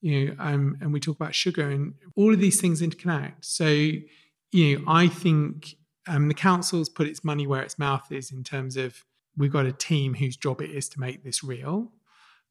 You 0.02 0.26
know, 0.26 0.36
um, 0.40 0.78
and 0.82 0.92
we 0.92 1.00
talk 1.00 1.16
about 1.16 1.36
sugar 1.36 1.70
and 1.70 1.94
all 2.16 2.34
of 2.34 2.40
these 2.40 2.60
things 2.60 2.82
interconnect. 2.82 3.46
So, 3.46 3.68
you 3.68 4.80
know, 4.80 4.84
I 4.88 5.08
think 5.08 5.76
um, 6.08 6.28
the 6.28 6.34
council's 6.34 6.90
put 6.90 7.08
its 7.08 7.24
money 7.24 7.46
where 7.46 7.62
its 7.62 7.78
mouth 7.78 8.12
is 8.12 8.32
in 8.32 8.44
terms 8.44 8.78
of 8.78 9.06
we've 9.38 9.54
got 9.54 9.68
a 9.68 9.72
team 9.72 10.16
whose 10.16 10.36
job 10.36 10.62
it 10.62 10.72
is 10.72 10.90
to 10.90 11.00
make 11.00 11.24
this 11.24 11.44
real. 11.44 11.92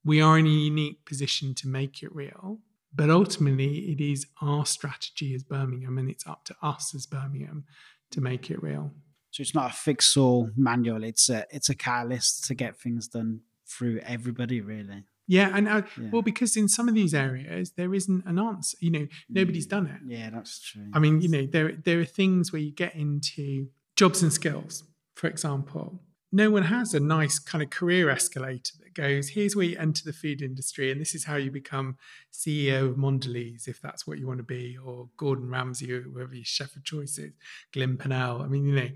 We 0.04 0.20
are 0.22 0.38
in 0.38 0.46
a 0.46 0.50
unique 0.50 1.04
position 1.04 1.54
to 1.56 1.68
make 1.68 2.02
it 2.04 2.14
real, 2.14 2.60
but 2.94 3.10
ultimately 3.10 3.90
it 3.92 4.00
is 4.00 4.26
our 4.40 4.64
strategy 4.64 5.34
as 5.34 5.42
Birmingham, 5.42 5.98
and 5.98 6.08
it's 6.08 6.26
up 6.26 6.44
to 6.44 6.54
us 6.62 6.94
as 6.94 7.06
Birmingham 7.06 7.64
to 8.12 8.20
make 8.20 8.50
it 8.50 8.62
real. 8.62 8.92
So 9.30 9.42
it's 9.42 9.54
not 9.54 9.70
a 9.70 9.74
fix 9.74 10.16
all 10.16 10.50
manual. 10.56 11.04
It's 11.04 11.28
a 11.28 11.46
it's 11.50 11.68
a 11.68 11.74
catalyst 11.74 12.44
to 12.46 12.54
get 12.54 12.76
things 12.76 13.08
done 13.08 13.40
through 13.66 14.00
everybody, 14.04 14.60
really. 14.60 15.04
Yeah, 15.28 15.52
and 15.56 15.68
uh, 15.68 15.82
Yeah. 16.00 16.10
well, 16.10 16.22
because 16.22 16.56
in 16.56 16.66
some 16.66 16.88
of 16.88 16.94
these 16.96 17.14
areas 17.14 17.72
there 17.76 17.94
isn't 17.94 18.26
an 18.26 18.38
answer. 18.38 18.76
You 18.80 18.90
know, 18.90 19.06
nobody's 19.28 19.66
done 19.66 19.86
it. 19.86 20.00
Yeah, 20.04 20.30
that's 20.30 20.58
true. 20.60 20.86
I 20.92 20.98
mean, 20.98 21.20
you 21.20 21.28
know, 21.28 21.46
there 21.46 21.72
there 21.84 22.00
are 22.00 22.04
things 22.04 22.52
where 22.52 22.60
you 22.62 22.72
get 22.72 22.96
into 22.96 23.68
jobs 23.96 24.22
and 24.22 24.32
skills, 24.32 24.82
for 25.14 25.28
example. 25.28 26.00
No 26.32 26.48
one 26.48 26.62
has 26.62 26.94
a 26.94 27.00
nice 27.00 27.40
kind 27.40 27.60
of 27.60 27.70
career 27.70 28.08
escalator 28.08 28.74
that 28.78 28.94
goes, 28.94 29.30
here's 29.30 29.56
where 29.56 29.66
you 29.66 29.76
enter 29.78 30.04
the 30.04 30.12
food 30.12 30.42
industry, 30.42 30.92
and 30.92 31.00
this 31.00 31.12
is 31.12 31.24
how 31.24 31.34
you 31.34 31.50
become 31.50 31.96
CEO 32.32 32.88
of 32.90 32.96
Mondelez, 32.96 33.66
if 33.66 33.80
that's 33.80 34.06
what 34.06 34.18
you 34.18 34.28
want 34.28 34.38
to 34.38 34.44
be, 34.44 34.76
or 34.78 35.08
Gordon 35.16 35.50
Ramsay, 35.50 35.92
or 35.92 36.02
whoever 36.02 36.32
your 36.34 36.44
chef 36.44 36.76
of 36.76 36.84
choice 36.84 37.18
is, 37.18 37.32
Glynn 37.72 37.96
Purnell. 37.96 38.42
I 38.42 38.46
mean, 38.46 38.64
you 38.64 38.74
know, 38.76 38.88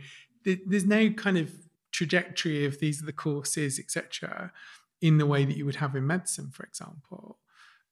th- 0.45 0.61
there's 0.67 0.87
no 0.87 1.11
kind 1.11 1.39
of 1.39 1.53
trajectory 1.93 2.65
of 2.65 2.81
these 2.81 3.03
are 3.03 3.07
the 3.07 3.13
courses, 3.13 3.79
etc., 3.79 4.53
in 5.01 5.19
the 5.19 5.27
way 5.27 5.45
that 5.45 5.57
you 5.57 5.65
would 5.65 5.77
have 5.77 5.95
in 5.95 6.07
medicine, 6.07 6.51
for 6.51 6.65
example. 6.65 7.39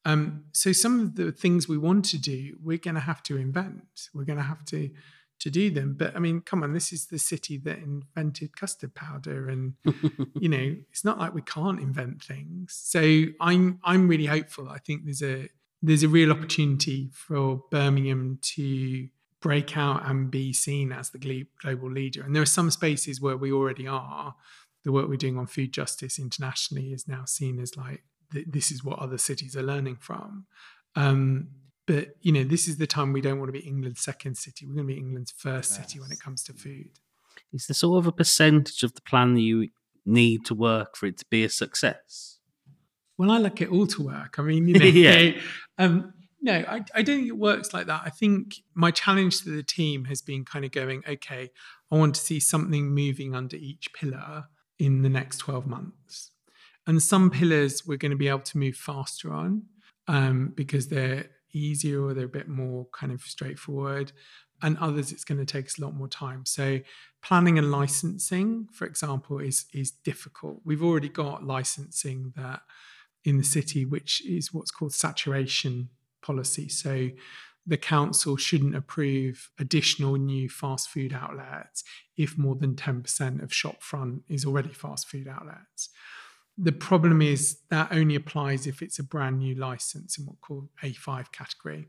Um, 0.05 0.45
so 0.53 0.73
some 0.73 1.01
of 1.01 1.15
the 1.15 1.31
things 1.31 1.69
we 1.69 1.79
want 1.79 2.05
to 2.07 2.19
do, 2.19 2.57
we're 2.63 2.79
going 2.79 2.97
to 2.97 3.01
have 3.01 3.23
to 3.25 3.37
invent. 3.37 4.09
We're 4.15 4.25
going 4.25 4.39
to 4.39 4.45
have 4.45 4.65
to 4.67 4.91
to 5.43 5.51
do 5.51 5.71
them. 5.71 5.95
But 5.99 6.15
I 6.15 6.21
mean, 6.21 6.41
come 6.41 6.63
on, 6.63 6.73
this 6.73 6.93
is 6.93 7.07
the 7.07 7.19
city 7.19 7.59
that 7.59 7.79
invented 7.79 8.57
custard 8.57 8.95
powder, 8.95 9.49
and 9.49 9.75
you 10.41 10.49
know, 10.49 10.77
it's 10.91 11.05
not 11.05 11.19
like 11.19 11.35
we 11.35 11.43
can't 11.43 11.81
invent 11.81 12.23
things. 12.23 12.79
So 12.81 13.25
I'm 13.41 13.81
I'm 13.85 14.09
really 14.09 14.27
hopeful. 14.27 14.69
I 14.69 14.79
think 14.79 15.05
there's 15.05 15.23
a 15.23 15.49
there's 15.83 16.05
a 16.05 16.09
real 16.09 16.31
opportunity 16.31 17.11
for 17.13 17.65
Birmingham 17.71 18.39
to 18.55 19.09
break 19.43 19.77
out 19.77 20.09
and 20.09 20.31
be 20.31 20.53
seen 20.53 20.93
as 20.93 21.11
the 21.11 21.47
global 21.63 21.91
leader. 21.91 22.23
And 22.23 22.35
there 22.35 22.43
are 22.43 22.47
some 22.47 22.71
spaces 22.71 23.21
where 23.21 23.37
we 23.37 23.53
already 23.53 23.87
are. 23.87 24.35
The 24.85 24.93
work 24.93 25.09
we're 25.09 25.17
doing 25.17 25.37
on 25.37 25.47
food 25.47 25.73
justice 25.73 26.19
internationally 26.19 26.93
is 26.93 27.07
now 27.07 27.25
seen 27.27 27.61
as 27.61 27.77
like 27.77 28.03
this 28.33 28.71
is 28.71 28.83
what 28.83 28.99
other 28.99 29.19
cities 29.19 29.57
are 29.57 29.63
learning 29.63 29.97
from. 30.01 30.47
Um, 30.97 31.49
but 31.87 32.17
you 32.21 32.33
know, 32.33 32.45
this 32.45 32.69
is 32.69 32.79
the 32.79 32.87
time 32.87 33.13
we 33.13 33.21
don't 33.21 33.39
want 33.39 33.49
to 33.49 33.53
be 33.53 33.67
England's 33.67 34.01
second 34.01 34.37
city. 34.37 34.67
We're 34.67 34.77
going 34.77 34.89
to 34.89 34.95
be 34.95 35.01
England's 35.01 35.33
first 35.37 35.75
city 35.75 36.01
when 36.01 36.11
it 36.11 36.21
comes 36.21 36.43
to 36.45 36.55
food. 36.55 36.91
Is 37.53 37.67
there 37.67 37.75
sort 37.75 37.99
of 37.99 38.07
a 38.07 38.13
percentage 38.13 38.83
of 38.83 38.95
the 38.95 39.03
plan 39.03 39.35
that 39.35 39.41
you 39.41 39.69
need 40.07 40.45
to 40.47 40.55
work 40.55 40.97
for 40.97 41.07
it 41.07 41.19
to 41.19 41.25
be 41.29 41.45
a 41.45 41.49
success? 41.49 42.39
Well, 43.19 43.31
I 43.31 43.39
like 43.39 43.61
it 43.61 43.71
all 43.71 43.87
to 43.89 44.03
work. 44.03 44.39
I 44.39 44.43
mean, 44.43 44.69
you 44.69 44.79
know, 44.79 44.85
yeah. 44.87 45.33
um, 45.79 46.15
no, 46.43 46.65
I, 46.69 46.85
I 46.93 47.03
don't 47.03 47.19
think 47.19 47.29
it 47.29 47.39
works 47.39 47.73
like 47.73 47.87
that. 47.87 48.03
I 48.05 48.11
think 48.11 48.57
my 48.75 48.91
challenge 48.91 49.43
to 49.43 49.51
the 49.51 49.63
team 49.63 50.07
has 50.07 50.21
been 50.21 50.45
kind 50.45 50.65
of 50.65 50.73
going, 50.73 51.05
okay, 51.09 51.51
I 51.91 51.97
want 51.97 52.17
to 52.17 52.21
see 52.21 52.41
something 52.41 52.93
moving 52.93 53.33
under 53.33 53.57
each 53.57 53.93
pillar 53.93 54.47
in 54.77 55.03
the 55.03 55.09
next 55.09 55.39
12 55.39 55.69
months. 55.69 56.33
And 56.85 57.01
some 57.01 57.31
pillars 57.31 57.87
we're 57.87 57.97
going 57.97 58.11
to 58.11 58.17
be 58.17 58.27
able 58.27 58.41
to 58.41 58.59
move 58.59 58.75
faster 58.75 59.33
on 59.33 59.67
um, 60.09 60.53
because 60.57 60.89
they're 60.89 61.27
easier 61.53 62.03
or 62.03 62.13
they're 62.13 62.25
a 62.25 62.29
bit 62.29 62.49
more 62.49 62.87
kind 62.93 63.13
of 63.13 63.23
straightforward. 63.23 64.11
And 64.65 64.77
others, 64.79 65.13
it's 65.13 65.25
going 65.25 65.39
to 65.39 65.45
take 65.45 65.67
us 65.67 65.79
a 65.79 65.83
lot 65.83 65.95
more 65.95 66.09
time. 66.09 66.45
So, 66.45 66.81
planning 67.21 67.59
and 67.59 67.73
licensing, 67.73 68.69
for 68.73 68.87
example, 68.87 69.41
is 69.41 69.67
is 69.73 69.91
difficult. 69.91 70.61
We've 70.65 70.85
already 70.85 71.09
got 71.09 71.45
licensing 71.45 72.33
that 72.37 72.61
in 73.25 73.39
the 73.39 73.45
city, 73.45 73.85
which 73.85 74.25
is 74.25 74.53
what's 74.53 74.71
called 74.71 74.95
saturation 74.95 75.89
policy. 76.23 76.69
So, 76.69 77.11
the 77.67 77.77
council 77.77 78.37
shouldn't 78.37 78.75
approve 78.75 79.51
additional 79.59 80.17
new 80.17 80.49
fast 80.49 80.89
food 80.89 81.13
outlets 81.13 81.85
if 82.17 82.37
more 82.37 82.57
than 82.57 82.75
10% 82.75 83.43
of 83.43 83.55
shop 83.55 83.83
front 83.83 84.23
is 84.29 84.45
already 84.45 84.71
fast 84.73 85.09
food 85.09 85.29
outlets. 85.29 85.91
The 86.59 86.73
problem 86.73 87.23
is 87.23 87.59
that 87.71 87.93
only 87.93 88.15
applies 88.15 88.67
if 88.67 88.83
it's 88.83 88.99
a 88.99 89.05
brand 89.05 89.39
new 89.39 89.55
license 89.55 90.19
in 90.19 90.27
what's 90.27 90.41
called 90.41 90.69
A5 90.83 91.33
category. 91.33 91.87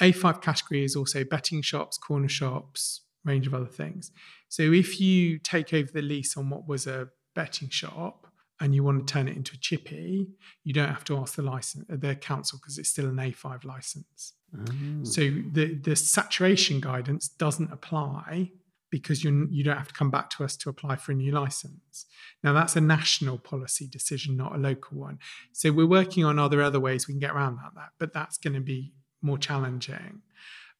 A5 0.00 0.40
category 0.40 0.84
is 0.84 0.96
also 0.96 1.24
betting 1.24 1.62
shops, 1.62 1.98
corner 1.98 2.28
shops, 2.28 3.02
range 3.24 3.46
of 3.46 3.54
other 3.54 3.66
things. 3.66 4.12
So 4.48 4.62
if 4.62 5.00
you 5.00 5.38
take 5.38 5.74
over 5.74 5.90
the 5.90 6.02
lease 6.02 6.36
on 6.36 6.48
what 6.48 6.68
was 6.68 6.86
a 6.86 7.08
betting 7.34 7.68
shop 7.68 8.25
and 8.60 8.74
you 8.74 8.82
want 8.82 9.06
to 9.06 9.12
turn 9.12 9.28
it 9.28 9.36
into 9.36 9.54
a 9.54 9.58
chippy, 9.58 10.28
you 10.64 10.72
don't 10.72 10.88
have 10.88 11.04
to 11.04 11.18
ask 11.18 11.34
the 11.34 11.42
license, 11.42 11.84
the 11.88 12.14
council 12.14 12.58
because 12.60 12.78
it's 12.78 12.88
still 12.88 13.06
an 13.06 13.16
A5 13.16 13.64
license. 13.64 14.32
Oh. 14.56 15.04
So 15.04 15.20
the 15.52 15.78
the 15.82 15.96
saturation 15.96 16.80
guidance 16.80 17.28
doesn't 17.28 17.72
apply 17.72 18.52
because 18.90 19.22
you 19.22 19.48
you 19.50 19.64
don't 19.64 19.76
have 19.76 19.88
to 19.88 19.94
come 19.94 20.10
back 20.10 20.30
to 20.30 20.44
us 20.44 20.56
to 20.56 20.70
apply 20.70 20.96
for 20.96 21.12
a 21.12 21.14
new 21.14 21.32
license. 21.32 22.06
Now 22.42 22.52
that's 22.52 22.76
a 22.76 22.80
national 22.80 23.38
policy 23.38 23.86
decision, 23.86 24.36
not 24.36 24.54
a 24.54 24.58
local 24.58 24.98
one. 24.98 25.18
So 25.52 25.72
we're 25.72 25.86
working 25.86 26.24
on 26.24 26.38
other 26.38 26.62
other 26.62 26.80
ways 26.80 27.06
we 27.06 27.14
can 27.14 27.20
get 27.20 27.32
around 27.32 27.56
that, 27.56 27.74
that 27.74 27.90
but 27.98 28.12
that's 28.12 28.38
going 28.38 28.54
to 28.54 28.60
be 28.60 28.92
more 29.20 29.38
challenging. 29.38 30.22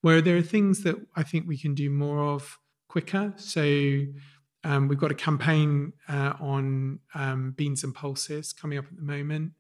Where 0.01 0.21
there 0.21 0.37
are 0.37 0.43
things 0.43 0.83
that 0.85 0.97
I 1.15 1.23
think 1.23 1.47
we 1.47 1.59
can 1.59 1.75
do 1.75 1.91
more 1.91 2.23
of 2.23 2.59
quicker. 2.89 3.35
So 3.37 4.05
um, 4.67 4.89
we've 4.89 4.99
got 4.99 5.13
a 5.13 5.15
campaign 5.15 5.93
uh, 6.09 6.33
on 6.41 6.99
um, 7.15 7.55
beans 7.57 7.85
and 7.85 7.95
pulses 7.95 8.53
coming 8.53 8.79
up 8.79 8.85
at 8.91 8.97
the 8.97 9.03
moment, 9.03 9.53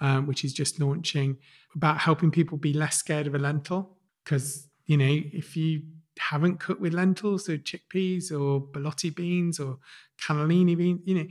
um, 0.00 0.26
which 0.26 0.44
is 0.44 0.54
just 0.54 0.80
launching 0.80 1.36
about 1.74 1.98
helping 1.98 2.30
people 2.30 2.56
be 2.56 2.72
less 2.72 2.96
scared 2.96 3.26
of 3.26 3.34
a 3.34 3.38
lentil. 3.38 3.98
Because 4.24 4.66
you 4.86 4.96
know, 4.96 5.20
if 5.32 5.56
you 5.56 5.82
haven't 6.18 6.58
cooked 6.58 6.80
with 6.80 6.94
lentils 6.94 7.50
or 7.50 7.58
chickpeas 7.58 8.32
or 8.32 8.62
borlotti 8.62 9.14
beans 9.14 9.60
or 9.60 9.78
cannellini 10.26 10.74
beans, 10.74 11.00
you 11.04 11.14
know, 11.14 11.26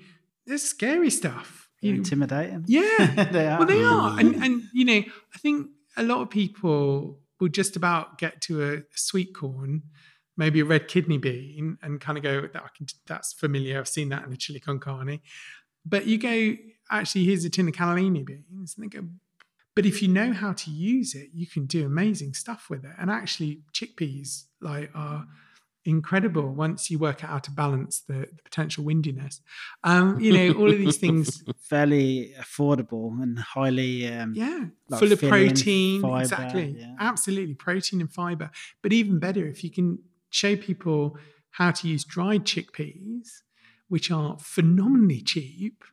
there's 0.45 0.61
scary 0.61 1.09
stuff. 1.09 1.69
You, 1.81 1.95
intimidating. 1.95 2.63
Yeah, 2.67 3.27
they 3.31 3.47
are. 3.47 3.57
Well, 3.57 3.67
they 3.67 3.83
are, 3.83 4.19
and 4.19 4.35
and 4.43 4.63
you 4.71 4.85
know, 4.85 5.01
I 5.33 5.37
think 5.39 5.67
a 5.97 6.03
lot 6.03 6.21
of 6.21 6.29
people 6.29 7.19
will 7.39 7.49
just 7.49 7.75
about 7.75 8.19
get 8.19 8.41
to 8.41 8.71
a 8.71 8.81
sweet 8.95 9.33
corn, 9.35 9.81
maybe 10.37 10.59
a 10.59 10.65
red 10.65 10.87
kidney 10.87 11.17
bean, 11.17 11.77
and 11.81 11.99
kind 12.01 12.17
of 12.17 12.23
go, 12.23 12.41
"That 12.41 12.63
I 12.63 12.69
can, 12.75 12.87
that's 13.07 13.33
familiar. 13.33 13.79
I've 13.79 13.87
seen 13.87 14.09
that 14.09 14.25
in 14.25 14.33
a 14.33 14.37
chili 14.37 14.59
con 14.59 14.79
carne." 14.79 15.19
But 15.85 16.07
you 16.07 16.17
go, 16.17 16.55
actually, 16.89 17.25
here's 17.25 17.45
a 17.45 17.49
tin 17.49 17.67
of 17.67 17.73
cannellini 17.73 18.25
beans, 18.25 18.75
and 18.75 18.83
they 18.83 18.97
go, 18.97 19.07
but 19.75 19.85
if 19.85 20.01
you 20.01 20.07
know 20.07 20.31
how 20.31 20.53
to 20.53 20.71
use 20.71 21.13
it, 21.13 21.29
you 21.33 21.45
can 21.45 21.65
do 21.65 21.85
amazing 21.85 22.33
stuff 22.33 22.69
with 22.69 22.85
it. 22.85 22.91
And 22.97 23.11
actually, 23.11 23.61
chickpeas 23.73 24.45
like 24.61 24.89
are 24.95 25.27
incredible 25.83 26.47
once 26.47 26.89
you 26.89 26.97
work 26.97 27.23
out 27.23 27.29
how 27.29 27.39
to 27.39 27.51
balance 27.51 27.99
the, 27.99 28.13
the 28.13 28.41
potential 28.43 28.85
windiness. 28.85 29.41
Um, 29.83 30.19
you 30.19 30.31
know, 30.31 30.57
all 30.57 30.71
of 30.71 30.79
these 30.79 30.97
things 30.97 31.43
fairly 31.59 32.33
affordable 32.39 33.21
and 33.21 33.37
highly 33.37 34.07
um, 34.07 34.33
yeah, 34.33 34.65
like 34.87 34.99
full 34.99 35.11
of 35.11 35.21
protein. 35.21 36.01
Fiber, 36.01 36.21
exactly, 36.21 36.75
yeah. 36.79 36.95
absolutely 36.99 37.53
protein 37.53 37.99
and 37.99 38.11
fiber. 38.11 38.51
But 38.81 38.93
even 38.93 39.19
better, 39.19 39.45
if 39.45 39.61
you 39.61 39.71
can 39.71 39.99
show 40.35 40.55
people 40.57 41.17
how 41.51 41.71
to 41.71 41.87
use 41.87 42.03
dried 42.03 42.43
chickpeas, 42.43 43.29
which 43.87 44.11
are 44.11 44.37
phenomenally 44.39 45.21
cheap. 45.21 45.83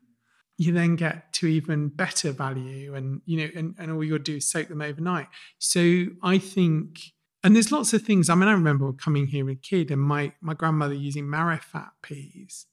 You 0.58 0.72
then 0.72 0.96
get 0.96 1.32
to 1.34 1.46
even 1.46 1.88
better 1.88 2.32
value 2.32 2.94
and 2.94 3.22
you 3.24 3.38
know 3.38 3.48
and, 3.56 3.74
and 3.78 3.90
all 3.90 4.04
you 4.04 4.12
got 4.12 4.24
to 4.24 4.32
do 4.32 4.36
is 4.36 4.50
soak 4.50 4.68
them 4.68 4.82
overnight. 4.82 5.28
So 5.58 6.06
i 6.22 6.38
think 6.38 7.00
and 7.42 7.56
there's 7.56 7.72
lots 7.72 7.92
of 7.92 8.02
things. 8.02 8.28
I 8.28 8.34
mean 8.34 8.48
i 8.48 8.52
remember 8.52 8.92
coming 8.92 9.26
here 9.26 9.48
as 9.48 9.56
a 9.56 9.58
kid 9.58 9.90
and 9.90 10.00
my 10.00 10.32
my 10.40 10.54
grandmother 10.54 10.94
using 10.94 11.24
marrowfat 11.24 11.90
peas. 12.02 12.66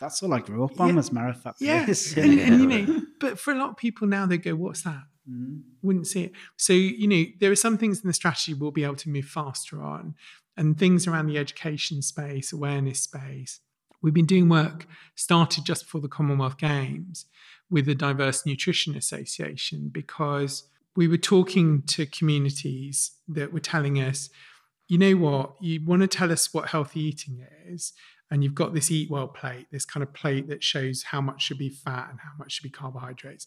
That's 0.00 0.22
all 0.22 0.34
i 0.34 0.40
grew 0.40 0.64
up 0.64 0.80
on 0.80 0.88
yeah. 0.88 0.94
was 0.94 1.10
marrowfat 1.10 1.58
peas. 1.58 2.16
Yeah. 2.16 2.22
and, 2.22 2.38
and, 2.40 2.60
you 2.60 2.66
know 2.66 3.02
but 3.18 3.38
for 3.38 3.52
a 3.52 3.56
lot 3.56 3.70
of 3.70 3.76
people 3.76 4.06
now 4.06 4.26
they 4.26 4.38
go 4.38 4.54
what's 4.54 4.82
that? 4.82 5.04
Mm. 5.28 5.62
wouldn't 5.82 6.08
see 6.08 6.24
it. 6.24 6.32
So 6.56 6.72
you 6.72 7.08
know 7.08 7.24
there 7.40 7.50
are 7.50 7.56
some 7.56 7.78
things 7.78 8.02
in 8.02 8.08
the 8.08 8.14
strategy 8.14 8.54
we'll 8.54 8.72
be 8.72 8.84
able 8.84 8.96
to 8.96 9.08
move 9.08 9.26
faster 9.26 9.82
on 9.82 10.14
and 10.56 10.78
things 10.78 11.06
around 11.06 11.26
the 11.26 11.38
education 11.38 12.02
space 12.02 12.52
awareness 12.52 13.00
space 13.00 13.60
We've 14.02 14.12
been 14.12 14.26
doing 14.26 14.48
work 14.48 14.86
started 15.14 15.64
just 15.64 15.84
before 15.84 16.00
the 16.00 16.08
Commonwealth 16.08 16.58
Games 16.58 17.26
with 17.70 17.86
the 17.86 17.94
Diverse 17.94 18.44
Nutrition 18.44 18.96
Association 18.96 19.90
because 19.92 20.64
we 20.96 21.06
were 21.06 21.16
talking 21.16 21.82
to 21.82 22.04
communities 22.04 23.12
that 23.28 23.52
were 23.52 23.60
telling 23.60 24.00
us, 24.00 24.28
you 24.88 24.98
know 24.98 25.14
what, 25.14 25.54
you 25.60 25.80
want 25.86 26.02
to 26.02 26.08
tell 26.08 26.32
us 26.32 26.52
what 26.52 26.70
healthy 26.70 27.00
eating 27.00 27.46
is, 27.66 27.92
and 28.30 28.42
you've 28.42 28.56
got 28.56 28.74
this 28.74 28.90
eat 28.90 29.08
well 29.08 29.28
plate, 29.28 29.68
this 29.70 29.84
kind 29.84 30.02
of 30.02 30.12
plate 30.12 30.48
that 30.48 30.64
shows 30.64 31.04
how 31.04 31.20
much 31.20 31.42
should 31.42 31.58
be 31.58 31.70
fat 31.70 32.08
and 32.10 32.18
how 32.20 32.32
much 32.38 32.52
should 32.52 32.64
be 32.64 32.70
carbohydrates. 32.70 33.46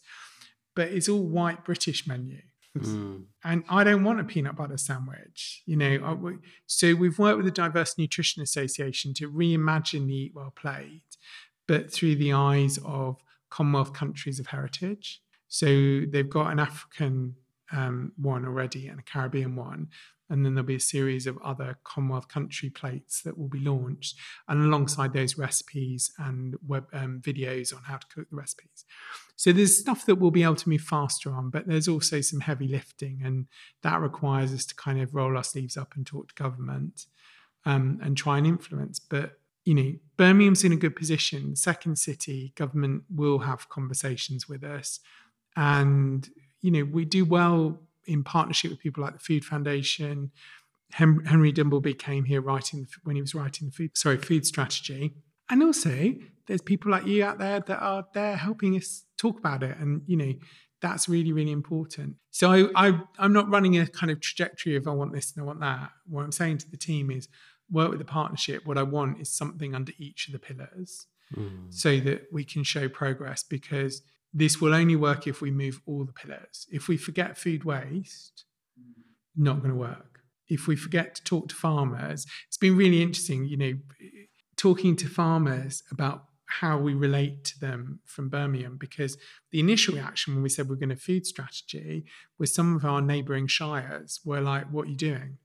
But 0.74 0.88
it's 0.88 1.08
all 1.08 1.22
white 1.22 1.64
British 1.64 2.06
menu. 2.06 2.40
Mm. 2.84 3.24
And 3.44 3.64
I 3.68 3.84
don't 3.84 4.04
want 4.04 4.20
a 4.20 4.24
peanut 4.24 4.56
butter 4.56 4.76
sandwich, 4.76 5.62
you 5.66 5.76
know. 5.76 6.38
So 6.66 6.94
we've 6.94 7.18
worked 7.18 7.36
with 7.36 7.46
the 7.46 7.52
Diverse 7.52 7.96
Nutrition 7.96 8.42
Association 8.42 9.14
to 9.14 9.30
reimagine 9.30 10.06
the 10.06 10.14
Eat 10.14 10.32
Well 10.34 10.52
plate, 10.54 11.16
but 11.66 11.92
through 11.92 12.16
the 12.16 12.32
eyes 12.32 12.78
of 12.84 13.22
Commonwealth 13.50 13.92
countries 13.92 14.40
of 14.40 14.48
heritage. 14.48 15.20
So 15.48 15.66
they've 15.66 16.28
got 16.28 16.50
an 16.50 16.58
African 16.58 17.36
um, 17.72 18.12
one 18.16 18.44
already 18.44 18.88
and 18.88 19.00
a 19.00 19.02
Caribbean 19.02 19.56
one. 19.56 19.88
And 20.28 20.44
then 20.44 20.54
there'll 20.54 20.66
be 20.66 20.74
a 20.74 20.80
series 20.80 21.28
of 21.28 21.38
other 21.38 21.78
Commonwealth 21.84 22.26
country 22.26 22.68
plates 22.68 23.22
that 23.22 23.38
will 23.38 23.48
be 23.48 23.60
launched, 23.60 24.16
and 24.48 24.60
alongside 24.60 25.12
those 25.12 25.38
recipes 25.38 26.10
and 26.18 26.56
web 26.66 26.86
um, 26.92 27.20
videos 27.20 27.72
on 27.72 27.84
how 27.84 27.98
to 27.98 28.06
cook 28.12 28.28
the 28.28 28.36
recipes. 28.36 28.84
So 29.36 29.52
there's 29.52 29.78
stuff 29.78 30.06
that 30.06 30.16
we'll 30.16 30.30
be 30.30 30.42
able 30.42 30.56
to 30.56 30.68
move 30.68 30.80
faster 30.80 31.30
on, 31.30 31.50
but 31.50 31.66
there's 31.66 31.88
also 31.88 32.22
some 32.22 32.40
heavy 32.40 32.66
lifting, 32.66 33.20
and 33.22 33.46
that 33.82 34.00
requires 34.00 34.52
us 34.52 34.64
to 34.66 34.74
kind 34.74 35.00
of 35.00 35.14
roll 35.14 35.36
our 35.36 35.44
sleeves 35.44 35.76
up 35.76 35.94
and 35.94 36.06
talk 36.06 36.28
to 36.28 36.34
government 36.34 37.06
um, 37.66 38.00
and 38.02 38.16
try 38.16 38.38
and 38.38 38.46
influence. 38.46 38.98
But 38.98 39.38
you 39.64 39.74
know, 39.74 39.92
Birmingham's 40.16 40.64
in 40.64 40.72
a 40.72 40.76
good 40.76 40.96
position. 40.96 41.54
Second 41.54 41.98
city 41.98 42.52
government 42.56 43.02
will 43.14 43.40
have 43.40 43.68
conversations 43.68 44.48
with 44.48 44.64
us, 44.64 45.00
and 45.54 46.28
you 46.62 46.70
know, 46.70 46.84
we 46.84 47.04
do 47.04 47.24
well 47.24 47.78
in 48.06 48.24
partnership 48.24 48.70
with 48.70 48.80
people 48.80 49.02
like 49.02 49.12
the 49.12 49.18
Food 49.18 49.44
Foundation. 49.44 50.30
Henry 50.92 51.52
Dimbleby 51.52 51.98
came 51.98 52.24
here 52.24 52.40
writing 52.40 52.86
when 53.04 53.16
he 53.16 53.22
was 53.22 53.34
writing 53.34 53.66
the 53.66 53.72
food, 53.72 53.98
sorry, 53.98 54.16
food 54.16 54.46
strategy. 54.46 55.14
And 55.50 55.62
also, 55.62 56.14
there's 56.46 56.62
people 56.62 56.90
like 56.90 57.06
you 57.06 57.24
out 57.24 57.38
there 57.38 57.60
that 57.60 57.80
are 57.80 58.06
there 58.14 58.36
helping 58.36 58.76
us 58.76 59.04
talk 59.16 59.38
about 59.38 59.62
it, 59.62 59.76
and 59.78 60.02
you 60.06 60.16
know 60.16 60.32
that's 60.80 61.08
really 61.08 61.32
really 61.32 61.52
important. 61.52 62.16
So 62.30 62.50
I, 62.52 62.88
I 62.88 63.00
I'm 63.18 63.32
not 63.32 63.48
running 63.48 63.78
a 63.78 63.86
kind 63.86 64.10
of 64.10 64.20
trajectory 64.20 64.76
of 64.76 64.86
I 64.86 64.92
want 64.92 65.12
this 65.12 65.32
and 65.34 65.42
I 65.42 65.46
want 65.46 65.60
that. 65.60 65.90
What 66.06 66.24
I'm 66.24 66.32
saying 66.32 66.58
to 66.58 66.70
the 66.70 66.76
team 66.76 67.10
is, 67.10 67.28
work 67.70 67.90
with 67.90 67.98
the 67.98 68.04
partnership, 68.04 68.66
what 68.66 68.78
I 68.78 68.82
want 68.82 69.20
is 69.20 69.28
something 69.30 69.74
under 69.74 69.92
each 69.98 70.28
of 70.28 70.32
the 70.32 70.38
pillars 70.38 71.06
Mm. 71.34 71.74
so 71.74 71.98
that 71.98 72.28
we 72.30 72.44
can 72.44 72.62
show 72.62 72.88
progress 72.88 73.42
because 73.42 74.02
this 74.32 74.60
will 74.60 74.72
only 74.72 74.94
work 74.94 75.26
if 75.26 75.40
we 75.40 75.50
move 75.50 75.80
all 75.84 76.04
the 76.04 76.12
pillars. 76.12 76.68
If 76.70 76.86
we 76.86 76.96
forget 76.96 77.36
food 77.36 77.64
waste, 77.64 78.44
not 79.34 79.58
going 79.58 79.70
to 79.70 79.76
work. 79.76 80.20
If 80.48 80.68
we 80.68 80.76
forget 80.76 81.16
to 81.16 81.24
talk 81.24 81.48
to 81.48 81.54
farmers, 81.56 82.26
it's 82.46 82.58
been 82.58 82.76
really 82.76 83.02
interesting, 83.02 83.44
you 83.44 83.56
know, 83.56 83.72
talking 84.56 84.94
to 84.96 85.08
farmers 85.08 85.82
about 85.90 86.26
how 86.46 86.78
we 86.78 86.94
relate 86.94 87.44
to 87.44 87.60
them 87.60 88.00
from 88.04 88.28
Birmingham 88.28 88.76
because 88.76 89.16
the 89.50 89.60
initial 89.60 89.94
reaction 89.94 90.34
when 90.34 90.42
we 90.42 90.48
said 90.48 90.68
we're 90.68 90.76
going 90.76 90.88
to 90.88 90.96
food 90.96 91.26
strategy 91.26 92.04
was 92.38 92.54
some 92.54 92.76
of 92.76 92.84
our 92.84 93.02
neighboring 93.02 93.46
shires 93.46 94.20
were 94.24 94.40
like, 94.40 94.66
What 94.72 94.86
are 94.86 94.90
you 94.90 94.96
doing? 94.96 95.38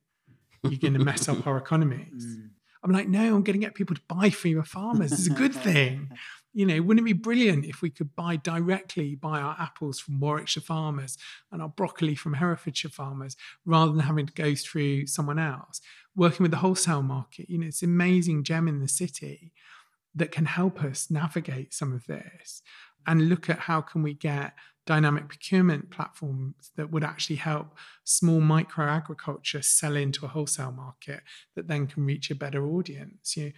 You're 0.63 0.79
going 0.79 0.93
to 0.93 0.99
mess 0.99 1.27
up 1.27 1.47
our 1.47 1.55
mm. 1.59 1.61
economies. 1.61 2.37
I'm 2.83 2.91
like, 2.91 3.07
no, 3.07 3.35
I'm 3.35 3.43
going 3.43 3.59
to 3.59 3.65
get 3.65 3.75
people 3.75 3.95
to 3.95 4.01
buy 4.07 4.29
from 4.31 4.51
your 4.51 4.63
farmers. 4.63 5.11
It's 5.11 5.27
a 5.27 5.31
good 5.31 5.53
thing. 5.53 6.09
You 6.53 6.65
know, 6.65 6.81
wouldn't 6.81 7.07
it 7.07 7.13
be 7.13 7.17
brilliant 7.17 7.63
if 7.63 7.81
we 7.81 7.89
could 7.89 8.13
buy 8.13 8.35
directly 8.35 9.15
buy 9.15 9.39
our 9.39 9.55
apples 9.57 10.01
from 10.01 10.19
Warwickshire 10.19 10.61
farmers 10.61 11.17
and 11.49 11.61
our 11.61 11.69
broccoli 11.69 12.13
from 12.13 12.33
Herefordshire 12.33 12.91
farmers 12.91 13.37
rather 13.63 13.93
than 13.93 14.01
having 14.01 14.25
to 14.25 14.33
go 14.33 14.53
through 14.53 15.07
someone 15.07 15.39
else? 15.39 15.79
Working 16.13 16.43
with 16.43 16.51
the 16.51 16.57
wholesale 16.57 17.03
market, 17.03 17.49
you 17.49 17.57
know, 17.57 17.67
it's 17.67 17.83
an 17.83 17.89
amazing 17.89 18.43
gem 18.43 18.67
in 18.67 18.81
the 18.81 18.89
city 18.89 19.53
that 20.15 20.31
can 20.31 20.45
help 20.45 20.83
us 20.83 21.09
navigate 21.09 21.73
some 21.73 21.93
of 21.93 22.05
this 22.07 22.61
and 23.07 23.29
look 23.29 23.49
at 23.49 23.59
how 23.59 23.81
can 23.81 24.03
we 24.03 24.13
get 24.13 24.53
dynamic 24.85 25.27
procurement 25.27 25.89
platforms 25.89 26.71
that 26.75 26.91
would 26.91 27.03
actually 27.03 27.35
help 27.35 27.77
small 28.03 28.41
micro 28.41 28.85
agriculture 28.85 29.61
sell 29.61 29.95
into 29.95 30.25
a 30.25 30.29
wholesale 30.29 30.71
market 30.71 31.21
that 31.55 31.67
then 31.67 31.87
can 31.87 32.05
reach 32.05 32.31
a 32.31 32.35
better 32.35 32.65
audience 32.67 33.37
you 33.37 33.45
know. 33.45 33.51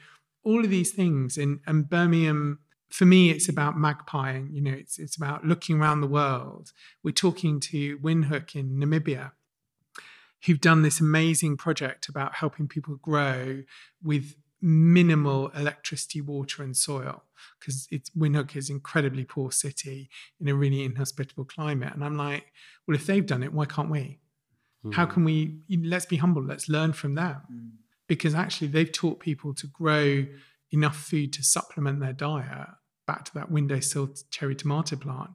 All 0.46 0.64
of 0.64 0.70
these 0.70 0.92
things 0.92 1.38
and, 1.38 1.62
and 1.66 1.90
birmingham 1.90 2.60
for 2.90 3.06
me 3.06 3.32
it's 3.32 3.48
about 3.48 3.76
magpieing 3.76 4.54
you 4.54 4.62
know 4.62 4.74
it's, 4.74 5.00
it's 5.00 5.16
about 5.16 5.46
looking 5.46 5.80
around 5.80 6.02
the 6.02 6.08
world. 6.08 6.72
We're 7.04 7.12
talking 7.12 7.60
to 7.62 7.98
windhoek 8.00 8.56
in 8.56 8.78
namibia 8.78 9.32
who've 10.46 10.62
done 10.62 10.82
this 10.82 11.00
amazing 11.00 11.58
project 11.58 12.10
about 12.10 12.36
helping 12.36 12.68
people 12.68 12.98
grow 12.98 13.64
with 14.04 14.36
minimal 14.64 15.50
electricity, 15.50 16.22
water, 16.22 16.64
and 16.64 16.76
soil 16.76 17.24
because 17.60 17.86
it's 17.92 18.10
Windhoek 18.12 18.56
is 18.56 18.70
incredibly 18.70 19.26
poor 19.26 19.52
city 19.52 20.10
in 20.40 20.48
a 20.48 20.56
really 20.56 20.84
inhospitable 20.84 21.44
climate. 21.44 21.94
And 21.94 22.04
I'm 22.04 22.16
like, 22.16 22.46
well, 22.88 22.96
if 22.96 23.06
they've 23.06 23.26
done 23.26 23.44
it, 23.44 23.54
why 23.54 23.66
can't 23.66 23.90
we? 23.90 24.20
How 24.94 25.06
hmm. 25.06 25.12
can 25.12 25.24
we? 25.26 25.60
Let's 25.70 26.06
be 26.06 26.16
humble. 26.16 26.44
Let's 26.44 26.70
learn 26.70 26.94
from 26.94 27.16
them 27.16 27.42
hmm. 27.48 27.68
because 28.08 28.34
actually 28.34 28.68
they've 28.68 28.92
taught 28.92 29.20
people 29.20 29.54
to 29.56 29.68
grow 29.68 30.26
enough 30.72 30.98
food 30.98 31.34
to 31.34 31.44
supplement 31.44 32.00
their 32.00 32.14
diet. 32.14 32.70
Back 33.06 33.26
to 33.26 33.34
that 33.34 33.52
windowsill 33.52 34.14
cherry 34.32 34.56
tomato 34.56 34.96
plant, 34.96 35.32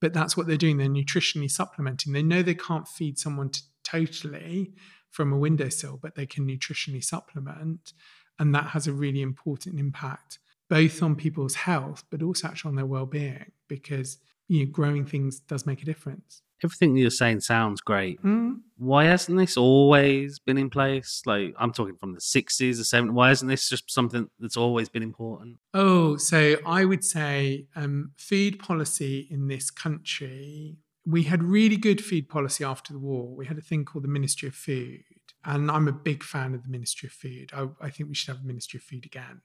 but 0.00 0.14
that's 0.14 0.38
what 0.38 0.46
they're 0.46 0.56
doing. 0.56 0.78
They're 0.78 0.88
nutritionally 0.88 1.50
supplementing. 1.50 2.14
They 2.14 2.22
know 2.22 2.42
they 2.42 2.54
can't 2.54 2.88
feed 2.88 3.18
someone 3.18 3.50
to 3.50 3.60
totally 3.84 4.72
from 5.10 5.30
a 5.30 5.36
windowsill, 5.36 5.98
but 6.00 6.14
they 6.14 6.24
can 6.24 6.46
nutritionally 6.46 7.04
supplement 7.04 7.92
and 8.40 8.52
that 8.54 8.66
has 8.74 8.88
a 8.88 8.92
really 8.92 9.22
important 9.22 9.78
impact 9.78 10.38
both 10.68 11.02
on 11.02 11.14
people's 11.14 11.54
health 11.54 12.02
but 12.10 12.22
also 12.22 12.48
actually 12.48 12.70
on 12.70 12.76
their 12.76 12.86
well-being 12.86 13.52
because 13.68 14.18
you 14.48 14.64
know 14.64 14.70
growing 14.70 15.04
things 15.06 15.40
does 15.40 15.64
make 15.66 15.82
a 15.82 15.84
difference 15.84 16.42
Everything 16.62 16.94
you're 16.94 17.08
saying 17.08 17.40
sounds 17.40 17.80
great. 17.80 18.22
mm. 18.22 18.60
Why 18.76 19.04
hasn't 19.06 19.38
this 19.38 19.56
always 19.56 20.38
been 20.38 20.58
in 20.58 20.68
place? 20.68 21.22
Like 21.24 21.54
I'm 21.58 21.72
talking 21.72 21.96
from 21.96 22.12
the 22.12 22.20
60s, 22.20 22.76
the 22.76 22.82
70s. 22.82 23.12
Why 23.12 23.30
isn't 23.30 23.48
this 23.48 23.66
just 23.70 23.90
something 23.90 24.28
that's 24.38 24.58
always 24.58 24.90
been 24.90 25.02
important? 25.02 25.56
oh 25.72 26.16
so 26.18 26.56
i 26.66 26.84
would 26.84 27.04
say 27.04 27.66
um, 27.76 28.12
food 28.16 28.58
policy 28.58 29.26
in 29.30 29.48
this 29.48 29.70
country 29.70 30.76
we 31.06 31.22
had 31.24 31.42
really 31.42 31.76
good 31.76 32.04
food 32.04 32.28
policy 32.28 32.62
after 32.64 32.92
the 32.92 32.98
war 32.98 33.34
we 33.34 33.46
had 33.46 33.56
a 33.58 33.62
thing 33.62 33.84
called 33.84 34.04
the 34.04 34.08
ministry 34.08 34.46
of 34.48 34.54
food 34.54 35.02
and 35.44 35.70
i'm 35.70 35.88
a 35.88 35.92
big 35.92 36.22
fan 36.22 36.54
of 36.54 36.62
the 36.62 36.68
ministry 36.68 37.06
of 37.06 37.12
food 37.12 37.50
i, 37.54 37.66
I 37.86 37.90
think 37.90 38.08
we 38.08 38.14
should 38.14 38.34
have 38.34 38.44
a 38.44 38.46
ministry 38.46 38.78
of 38.78 38.82
food 38.82 39.04
again 39.04 39.40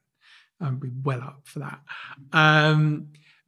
i'd 0.62 0.80
be 0.80 0.92
well 1.04 1.22
up 1.22 1.42
for 1.46 1.60
that 1.60 1.80
um, 2.34 3.08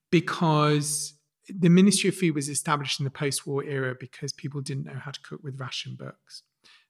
because 0.09 1.17
the 1.49 1.69
Ministry 1.69 2.09
of 2.09 2.15
Food 2.15 2.35
was 2.35 2.49
established 2.49 2.99
in 2.99 3.03
the 3.03 3.09
post 3.09 3.47
war 3.47 3.63
era 3.63 3.95
because 3.97 4.33
people 4.33 4.61
didn't 4.61 4.85
know 4.85 4.99
how 4.99 5.11
to 5.11 5.21
cook 5.21 5.41
with 5.43 5.59
ration 5.59 5.95
books. 5.95 6.43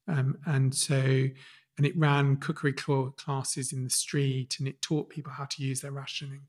Um, 0.07 0.38
and 0.45 0.73
so, 0.73 0.95
and 0.95 1.85
it 1.85 1.97
ran 1.97 2.38
cookery 2.38 2.73
classes 2.73 3.71
in 3.71 3.84
the 3.84 3.89
street 3.89 4.55
and 4.59 4.67
it 4.67 4.81
taught 4.81 5.09
people 5.09 5.34
how 5.34 5.45
to 5.45 5.63
use 5.63 5.81
their 5.81 5.91
rationing 5.91 6.41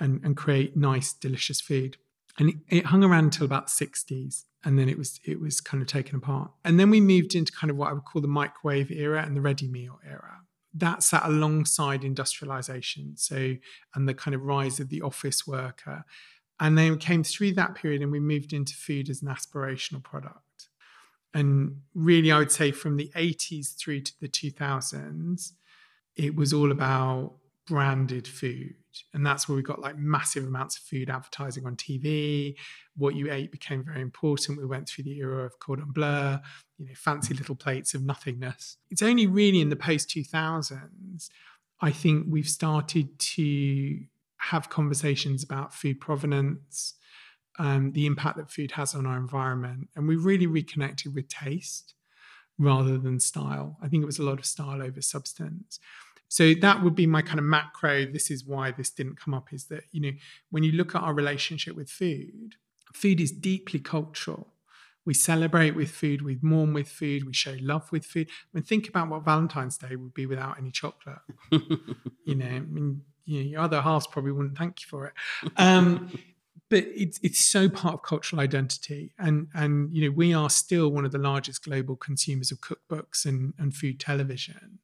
and, 0.00 0.20
and 0.24 0.36
create 0.36 0.76
nice, 0.76 1.12
delicious 1.12 1.60
food. 1.60 1.98
And 2.38 2.50
it, 2.50 2.56
it 2.68 2.86
hung 2.86 3.04
around 3.04 3.24
until 3.24 3.44
about 3.44 3.66
the 3.66 3.86
60s. 3.86 4.44
And 4.64 4.78
then 4.78 4.88
it 4.88 4.96
was 4.96 5.20
it 5.24 5.40
was 5.40 5.60
kind 5.60 5.82
of 5.82 5.88
taken 5.88 6.16
apart. 6.16 6.50
And 6.64 6.78
then 6.78 6.90
we 6.90 7.00
moved 7.00 7.34
into 7.34 7.52
kind 7.52 7.70
of 7.70 7.76
what 7.76 7.90
I 7.90 7.92
would 7.92 8.04
call 8.04 8.22
the 8.22 8.28
microwave 8.28 8.90
era 8.90 9.22
and 9.22 9.36
the 9.36 9.40
ready 9.40 9.68
meal 9.68 9.98
era. 10.08 10.40
That 10.74 11.02
sat 11.02 11.24
alongside 11.26 12.04
industrialization 12.04 13.16
so 13.16 13.56
and 13.94 14.08
the 14.08 14.14
kind 14.14 14.34
of 14.34 14.42
rise 14.42 14.80
of 14.80 14.88
the 14.88 15.02
office 15.02 15.46
worker. 15.46 16.04
And 16.60 16.78
then 16.78 16.96
came 16.98 17.24
through 17.24 17.54
that 17.54 17.74
period 17.74 18.02
and 18.02 18.12
we 18.12 18.20
moved 18.20 18.52
into 18.52 18.74
food 18.74 19.10
as 19.10 19.20
an 19.20 19.28
aspirational 19.28 20.02
product. 20.02 20.68
And 21.34 21.80
really 21.94 22.30
i 22.30 22.38
would 22.38 22.52
say 22.52 22.70
from 22.70 22.96
the 22.96 23.10
80s 23.16 23.74
through 23.76 24.00
to 24.00 24.12
the 24.20 24.28
2000s 24.28 25.52
it 26.14 26.36
was 26.36 26.52
all 26.52 26.70
about 26.70 27.36
branded 27.66 28.28
food 28.28 28.74
and 29.14 29.24
that's 29.24 29.48
where 29.48 29.56
we 29.56 29.62
got 29.62 29.80
like 29.80 29.96
massive 29.96 30.44
amounts 30.44 30.76
of 30.76 30.82
food 30.82 31.10
advertising 31.10 31.66
on 31.66 31.76
tv 31.76 32.54
what 32.96 33.14
you 33.14 33.32
ate 33.32 33.50
became 33.50 33.82
very 33.82 34.02
important. 34.02 34.58
We 34.58 34.66
went 34.66 34.86
through 34.88 35.04
the 35.04 35.16
era 35.18 35.44
of 35.44 35.58
cordon 35.58 35.90
bleu 35.92 36.38
you 36.78 36.86
know 36.86 36.92
fancy 36.94 37.34
little 37.34 37.54
plates 37.54 37.94
of 37.94 38.02
nothingness. 38.02 38.76
It's 38.90 39.02
only 39.02 39.26
really 39.26 39.60
in 39.60 39.68
the 39.68 39.76
post 39.76 40.08
2000s 40.10 41.28
i 41.80 41.90
think 41.90 42.26
we've 42.28 42.48
started 42.48 43.18
to 43.18 44.00
have 44.36 44.68
conversations 44.68 45.42
about 45.42 45.72
food 45.74 46.00
provenance 46.00 46.94
um, 47.58 47.92
the 47.92 48.06
impact 48.06 48.38
that 48.38 48.50
food 48.50 48.72
has 48.72 48.94
on 48.94 49.06
our 49.06 49.16
environment 49.16 49.88
and 49.94 50.08
we 50.08 50.16
really 50.16 50.46
reconnected 50.46 51.14
with 51.14 51.28
taste 51.28 51.94
rather 52.58 52.98
than 52.98 53.18
style. 53.18 53.76
I 53.82 53.88
think 53.88 54.02
it 54.02 54.06
was 54.06 54.18
a 54.18 54.24
lot 54.24 54.38
of 54.38 54.46
style 54.46 54.82
over 54.82 55.02
substance 55.02 55.78
so 56.32 56.54
that 56.54 56.82
would 56.82 56.94
be 56.94 57.06
my 57.06 57.20
kind 57.20 57.38
of 57.38 57.44
macro 57.44 58.06
this 58.06 58.30
is 58.30 58.46
why 58.46 58.70
this 58.70 58.88
didn't 58.88 59.20
come 59.20 59.34
up 59.34 59.52
is 59.52 59.66
that 59.66 59.84
you 59.92 60.00
know 60.00 60.12
when 60.48 60.62
you 60.62 60.72
look 60.72 60.94
at 60.94 61.02
our 61.02 61.12
relationship 61.12 61.76
with 61.76 61.90
food 61.90 62.54
food 62.94 63.20
is 63.20 63.32
deeply 63.32 63.80
cultural. 63.80 64.48
We 65.04 65.14
celebrate 65.14 65.72
with 65.72 65.90
food 65.90 66.22
we 66.22 66.38
mourn 66.40 66.72
with 66.72 66.88
food 66.88 67.26
we 67.26 67.34
show 67.34 67.54
love 67.60 67.92
with 67.92 68.06
food. 68.06 68.28
I 68.30 68.48
mean 68.54 68.64
think 68.64 68.88
about 68.88 69.10
what 69.10 69.26
valentine's 69.26 69.76
day 69.76 69.94
would 69.94 70.14
be 70.14 70.24
without 70.24 70.58
any 70.58 70.70
chocolate. 70.70 71.18
You 72.24 72.36
know 72.36 72.46
i 72.46 72.60
mean 72.60 73.02
you 73.24 73.38
know, 73.38 73.50
your 73.50 73.60
other 73.60 73.82
halves 73.82 74.06
probably 74.06 74.32
wouldn't 74.32 74.56
thank 74.56 74.80
you 74.80 74.86
for 74.88 75.06
it. 75.06 75.12
Um, 75.56 76.18
but 76.70 76.84
it's 76.86 77.18
it's 77.22 77.40
so 77.40 77.68
part 77.68 77.94
of 77.94 78.02
cultural 78.02 78.40
identity. 78.40 79.12
And 79.18 79.48
and 79.52 79.92
you 79.94 80.04
know 80.04 80.14
we 80.16 80.32
are 80.32 80.48
still 80.48 80.88
one 80.88 81.04
of 81.04 81.12
the 81.12 81.18
largest 81.18 81.64
global 81.64 81.96
consumers 81.96 82.50
of 82.50 82.60
cookbooks 82.60 83.26
and, 83.26 83.52
and 83.58 83.74
food 83.74 84.00
television 84.00 84.78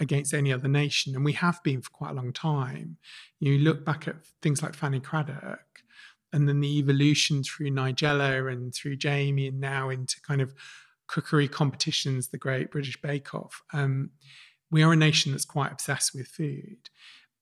against 0.00 0.34
any 0.34 0.52
other 0.52 0.68
nation 0.68 1.14
and 1.14 1.24
we 1.24 1.32
have 1.32 1.62
been 1.62 1.80
for 1.80 1.90
quite 1.90 2.10
a 2.10 2.14
long 2.14 2.32
time 2.32 2.96
you 3.40 3.58
look 3.58 3.84
back 3.84 4.06
at 4.06 4.16
things 4.42 4.62
like 4.62 4.74
fanny 4.74 5.00
cradock 5.00 5.58
and 6.32 6.48
then 6.48 6.60
the 6.60 6.78
evolution 6.78 7.42
through 7.42 7.70
nigella 7.70 8.50
and 8.52 8.74
through 8.74 8.96
jamie 8.96 9.48
and 9.48 9.60
now 9.60 9.88
into 9.88 10.20
kind 10.20 10.40
of 10.40 10.54
cookery 11.06 11.48
competitions 11.48 12.28
the 12.28 12.38
great 12.38 12.70
british 12.70 13.00
bake 13.00 13.34
off 13.34 13.62
um, 13.72 14.10
we 14.70 14.82
are 14.82 14.92
a 14.92 14.96
nation 14.96 15.32
that's 15.32 15.44
quite 15.44 15.72
obsessed 15.72 16.14
with 16.14 16.26
food 16.26 16.90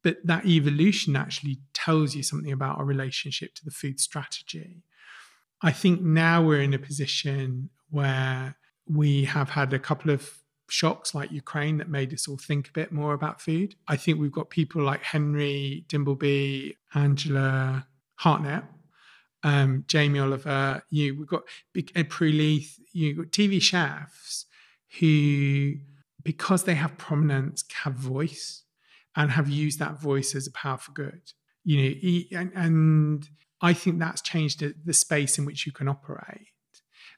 but 0.06 0.18
that 0.24 0.46
evolution 0.46 1.16
actually 1.16 1.58
tells 1.74 2.14
you 2.14 2.22
something 2.22 2.52
about 2.52 2.78
our 2.78 2.84
relationship 2.84 3.56
to 3.56 3.64
the 3.64 3.72
food 3.72 3.98
strategy. 3.98 4.84
I 5.62 5.72
think 5.72 6.00
now 6.00 6.44
we're 6.44 6.60
in 6.60 6.74
a 6.74 6.78
position 6.78 7.70
where 7.90 8.56
we 8.88 9.24
have 9.24 9.50
had 9.50 9.72
a 9.72 9.80
couple 9.80 10.12
of 10.12 10.32
shocks 10.68 11.14
like 11.14 11.30
Ukraine 11.30 11.78
that 11.78 11.88
made 11.88 12.12
us 12.12 12.28
all 12.28 12.36
think 12.36 12.68
a 12.68 12.72
bit 12.72 12.92
more 12.92 13.14
about 13.14 13.40
food. 13.40 13.74
I 13.88 13.96
think 13.96 14.18
we've 14.18 14.32
got 14.32 14.50
people 14.50 14.82
like 14.82 15.02
Henry 15.02 15.84
Dimbleby, 15.88 16.74
Angela 16.94 17.86
Hartnett, 18.16 18.64
um, 19.42 19.84
Jamie 19.86 20.18
Oliver. 20.18 20.82
You 20.90 21.16
we've 21.18 21.28
got 21.28 21.42
Ed 21.94 22.10
Prue-Leith. 22.10 22.78
You 22.92 23.14
got 23.14 23.26
TV 23.26 23.60
chefs 23.60 24.46
who, 24.98 25.74
because 26.22 26.64
they 26.64 26.74
have 26.74 26.98
prominence, 26.98 27.64
have 27.82 27.94
voice 27.94 28.62
and 29.14 29.30
have 29.30 29.48
used 29.48 29.78
that 29.78 30.00
voice 30.00 30.34
as 30.34 30.46
a 30.46 30.52
power 30.52 30.78
for 30.78 30.92
good. 30.92 31.32
You 31.64 31.82
know, 31.82 32.40
and, 32.40 32.52
and 32.54 33.28
I 33.60 33.72
think 33.72 33.98
that's 33.98 34.22
changed 34.22 34.62
the 34.84 34.92
space 34.92 35.38
in 35.38 35.44
which 35.44 35.66
you 35.66 35.72
can 35.72 35.88
operate. 35.88 36.48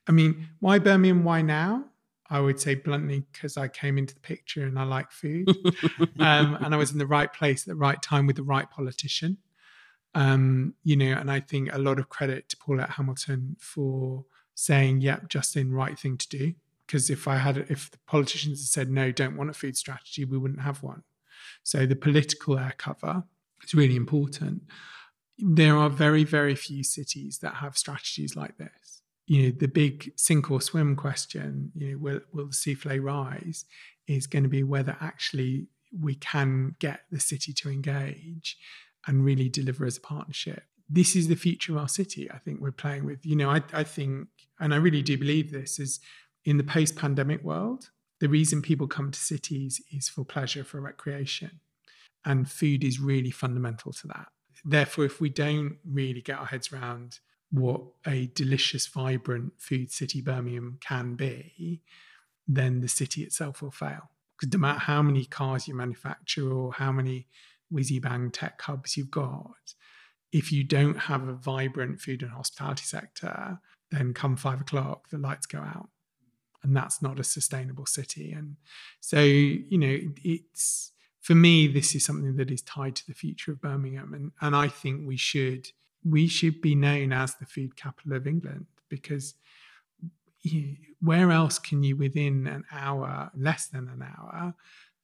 I 0.07 0.13
mean, 0.13 0.49
why 0.61 0.79
Birmingham? 0.79 1.25
Why 1.25 1.43
now? 1.43 1.85
I 2.31 2.41
would 2.41 2.61
say 2.61 2.75
bluntly 2.75 3.25
because 3.33 3.57
I 3.57 3.69
came 3.69 3.97
into 3.97 4.15
the 4.15 4.21
picture 4.21 4.65
and 4.65 4.79
I 4.79 4.85
like 4.85 5.11
food, 5.11 5.49
um, 6.19 6.59
and 6.61 6.75
I 6.75 6.77
was 6.77 6.93
in 6.93 6.99
the 6.99 7.07
right 7.07 7.33
place 7.33 7.63
at 7.63 7.69
the 7.69 7.75
right 7.75 8.01
time 8.03 8.27
with 8.27 8.37
the 8.37 8.43
right 8.43 8.69
politician. 8.71 9.39
Um, 10.15 10.75
you 10.85 10.97
know, 10.97 11.13
and 11.13 11.31
I 11.31 11.41
think 11.41 11.73
a 11.73 11.79
lot 11.79 11.99
of 11.99 12.09
credit 12.09 12.49
to 12.51 12.57
Paulette 12.57 12.91
Hamilton 12.91 13.57
for 13.59 14.25
saying, 14.55 15.01
"Yep, 15.01 15.29
Justin, 15.29 15.73
right 15.73 15.99
thing 15.99 16.17
to 16.19 16.29
do." 16.29 16.55
Because 16.87 17.11
if 17.11 17.29
I 17.29 17.37
had, 17.37 17.59
if 17.69 17.91
the 17.91 17.99
politicians 18.07 18.61
had 18.61 18.69
said 18.69 18.91
no, 18.91 19.13
don't 19.13 19.37
want 19.37 19.51
a 19.51 19.55
food 19.55 19.77
strategy, 19.77 20.25
we 20.25 20.39
wouldn't 20.39 20.63
have 20.63 20.83
one. 20.83 21.03
So 21.63 21.87
the 21.87 21.97
political 21.97 22.59
air 22.59 22.75
cover 22.77 23.25
is 23.63 23.75
really 23.75 23.97
important. 23.97 24.63
There 25.39 25.77
are 25.77 25.91
very, 25.91 26.25
very 26.25 26.55
few 26.55 26.83
cities 26.83 27.39
that 27.39 27.57
have 27.57 27.77
strategies 27.79 28.35
like 28.37 28.57
this. 28.57 28.88
You 29.29 29.43
know, 29.43 29.51
the 29.51 29.69
big 29.69 30.13
sink 30.17 30.51
or 30.51 30.61
swim 30.61 30.97
question, 30.97 31.71
you 31.75 31.93
know, 31.93 31.99
will, 31.99 32.21
will 32.33 32.47
the 32.47 32.55
souffle 32.55 32.99
rise, 32.99 33.67
is 34.07 34.27
going 34.27 34.43
to 34.45 34.49
be 34.49 34.63
whether 34.63 34.97
actually 35.01 35.69
we 35.93 36.15
can 36.15 36.77
get 36.79 37.01
the 37.11 37.21
city 37.21 37.53
to 37.53 37.71
engage 37.71 38.57
and 39.07 39.23
really 39.23 39.51
deliver 39.51 39.85
as 39.85 39.99
a 39.99 40.01
partnership. 40.01 40.63
This 40.89 41.15
is 41.15 41.29
the 41.29 41.37
future 41.37 41.73
of 41.73 41.79
our 41.79 41.89
city, 41.89 42.31
I 42.31 42.39
think 42.39 42.61
we're 42.61 42.73
playing 42.73 43.05
with. 43.05 43.25
You 43.25 43.37
know, 43.37 43.51
I, 43.51 43.63
I 43.75 43.85
think, 43.85 44.29
and 44.59 44.73
I 44.73 44.79
really 44.79 45.03
do 45.03 45.19
believe 45.19 45.53
this, 45.53 45.79
is 45.79 46.01
in 46.47 46.57
the 46.57 46.65
post 46.65 46.97
pandemic 46.97 47.45
world, 47.45 47.91
the 48.21 48.29
reason 48.31 48.63
people 48.63 48.89
come 48.89 49.11
to 49.11 49.19
cities 49.19 49.83
is 49.93 50.09
for 50.09 50.25
pleasure, 50.25 50.65
for 50.65 50.81
recreation. 50.81 51.61
And 52.25 52.51
food 52.51 52.83
is 52.83 52.99
really 52.99 53.31
fundamental 53.31 53.93
to 53.93 54.07
that. 54.09 54.29
Therefore, 54.65 55.05
if 55.05 55.21
we 55.21 55.29
don't 55.29 55.77
really 55.85 56.23
get 56.23 56.39
our 56.39 56.47
heads 56.47 56.73
around 56.73 57.19
what 57.51 57.83
a 58.07 58.31
delicious, 58.35 58.87
vibrant 58.87 59.53
food 59.59 59.91
city 59.91 60.21
Birmingham 60.21 60.79
can 60.81 61.15
be, 61.15 61.83
then 62.47 62.81
the 62.81 62.89
city 62.89 63.23
itself 63.23 63.63
will 63.63 63.71
fail. 63.71 64.11
Because 64.39 64.53
no 64.53 64.59
matter 64.59 64.81
how 64.81 65.03
many 65.03 65.25
cars 65.25 65.67
you 65.67 65.75
manufacture 65.75 66.53
or 66.53 66.73
how 66.73 66.93
many 66.93 67.27
whizzy 67.73 68.01
bang 68.01 68.31
tech 68.31 68.61
hubs 68.63 68.97
you've 68.97 69.11
got, 69.11 69.75
if 70.31 70.53
you 70.53 70.63
don't 70.63 70.99
have 70.99 71.27
a 71.27 71.33
vibrant 71.33 72.01
food 72.01 72.23
and 72.23 72.31
hospitality 72.31 72.85
sector, 72.85 73.59
then 73.91 74.13
come 74.13 74.37
five 74.37 74.61
o'clock, 74.61 75.09
the 75.11 75.19
lights 75.19 75.47
go 75.47 75.59
out 75.59 75.89
and 76.63 76.77
that's 76.77 77.01
not 77.01 77.21
a 77.21 77.25
sustainable 77.25 77.87
city. 77.87 78.33
And 78.33 78.57
so, 79.01 79.21
you 79.21 79.79
know, 79.79 79.99
it's 80.23 80.93
for 81.21 81.35
me, 81.35 81.67
this 81.67 81.95
is 81.95 82.05
something 82.05 82.37
that 82.37 82.51
is 82.51 82.63
tied 82.63 82.97
to 82.97 83.07
the 83.07 83.15
future 83.15 83.53
of 83.53 83.61
Birmingham, 83.61 84.15
and 84.15 84.33
and 84.41 84.57
I 84.57 84.69
think 84.69 85.07
we 85.07 85.17
should 85.17 85.69
we 86.05 86.27
should 86.27 86.61
be 86.61 86.75
known 86.75 87.13
as 87.13 87.35
the 87.37 87.47
food 87.47 87.77
capital 87.77 88.13
of 88.15 88.27
England 88.27 88.67
because 88.89 89.35
you, 90.43 90.77
where 91.01 91.31
else 91.31 91.59
can 91.59 91.83
you 91.83 91.97
within 91.97 92.47
an 92.47 92.65
hour, 92.73 93.31
less 93.37 93.67
than 93.67 93.89
an 93.89 94.03
hour, 94.03 94.55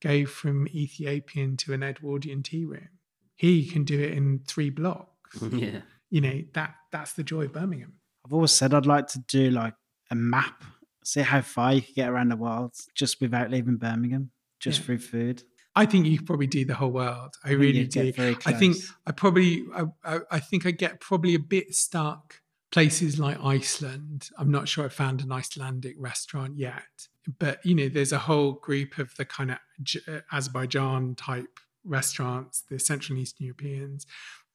go 0.00 0.24
from 0.26 0.68
Ethiopian 0.68 1.56
to 1.58 1.72
an 1.72 1.82
Edwardian 1.82 2.42
tea 2.42 2.64
room? 2.64 2.88
Here 3.36 3.50
you 3.50 3.70
can 3.70 3.84
do 3.84 4.00
it 4.00 4.12
in 4.12 4.40
three 4.46 4.70
blocks. 4.70 5.10
Yeah. 5.52 5.80
You 6.10 6.20
know 6.20 6.42
that 6.52 6.76
that's 6.92 7.14
the 7.14 7.24
joy 7.24 7.46
of 7.46 7.52
Birmingham. 7.52 7.94
I've 8.24 8.32
always 8.32 8.52
said 8.52 8.72
I'd 8.72 8.86
like 8.86 9.08
to 9.08 9.18
do 9.18 9.50
like 9.50 9.74
a 10.12 10.14
map 10.14 10.62
see 11.02 11.22
how 11.22 11.40
far 11.42 11.74
you 11.74 11.82
can 11.82 11.92
get 11.96 12.08
around 12.08 12.28
the 12.30 12.36
world 12.36 12.72
just 12.94 13.20
without 13.20 13.50
leaving 13.50 13.76
Birmingham, 13.76 14.30
just 14.60 14.78
Yeah. 14.80 14.84
through 14.86 14.98
food. 14.98 15.42
I 15.76 15.86
think 15.86 16.06
you 16.06 16.18
could 16.18 16.26
probably 16.26 16.46
do 16.46 16.64
the 16.64 16.74
whole 16.74 16.90
world. 16.90 17.34
I, 17.42 17.48
think 17.48 17.60
really 17.60 17.84
do. 17.84 18.12
I 18.46 18.52
think. 18.52 18.74
I 19.06 19.12
probably 19.12 19.64
I, 19.74 19.84
I, 20.04 20.18
I 20.30 20.40
think 20.40 20.66
I 20.66 20.70
get 20.70 21.00
probably 21.00 21.34
a 21.34 21.38
bit 21.40 21.74
stuck 21.74 22.40
places 22.70 23.18
like 23.18 23.38
Iceland. 23.42 24.30
I'm 24.36 24.50
not 24.50 24.68
sure 24.68 24.84
I 24.84 24.88
found 24.88 25.22
an 25.22 25.32
Icelandic 25.32 25.94
restaurant 25.98 26.58
yet, 26.58 27.08
but 27.38 27.64
you 27.64 27.74
know, 27.74 27.88
there's 27.88 28.12
a 28.12 28.18
whole 28.18 28.52
group 28.54 28.98
of 28.98 29.14
the 29.16 29.24
kind 29.24 29.52
of 29.52 29.58
J- 29.82 30.00
uh, 30.08 30.20
Azerbaijan 30.32 31.14
type 31.14 31.60
restaurants, 31.84 32.64
the 32.68 32.78
Central 32.78 33.16
and 33.16 33.22
Eastern 33.22 33.46
Europeans. 33.46 34.06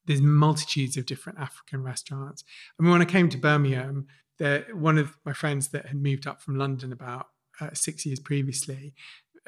There's 0.06 0.22
multitudes 0.22 0.98
of 0.98 1.06
different 1.06 1.40
African 1.40 1.84
restaurants. 1.84 2.44
I 2.80 2.84
mean, 2.84 2.92
when 2.92 3.02
I 3.02 3.06
came 3.06 3.30
to 3.30 3.38
Birmingham, 3.38 4.08
there 4.38 4.66
one 4.74 4.98
of 4.98 5.18
my 5.26 5.34
friends 5.34 5.70
that 5.70 5.86
had 5.86 6.02
moved 6.02 6.28
up 6.28 6.42
from 6.42 6.58
London 6.58 6.92
about 6.92 7.28
uh, 7.62 7.70
six 7.74 8.06
years 8.06 8.20
previously, 8.20 8.94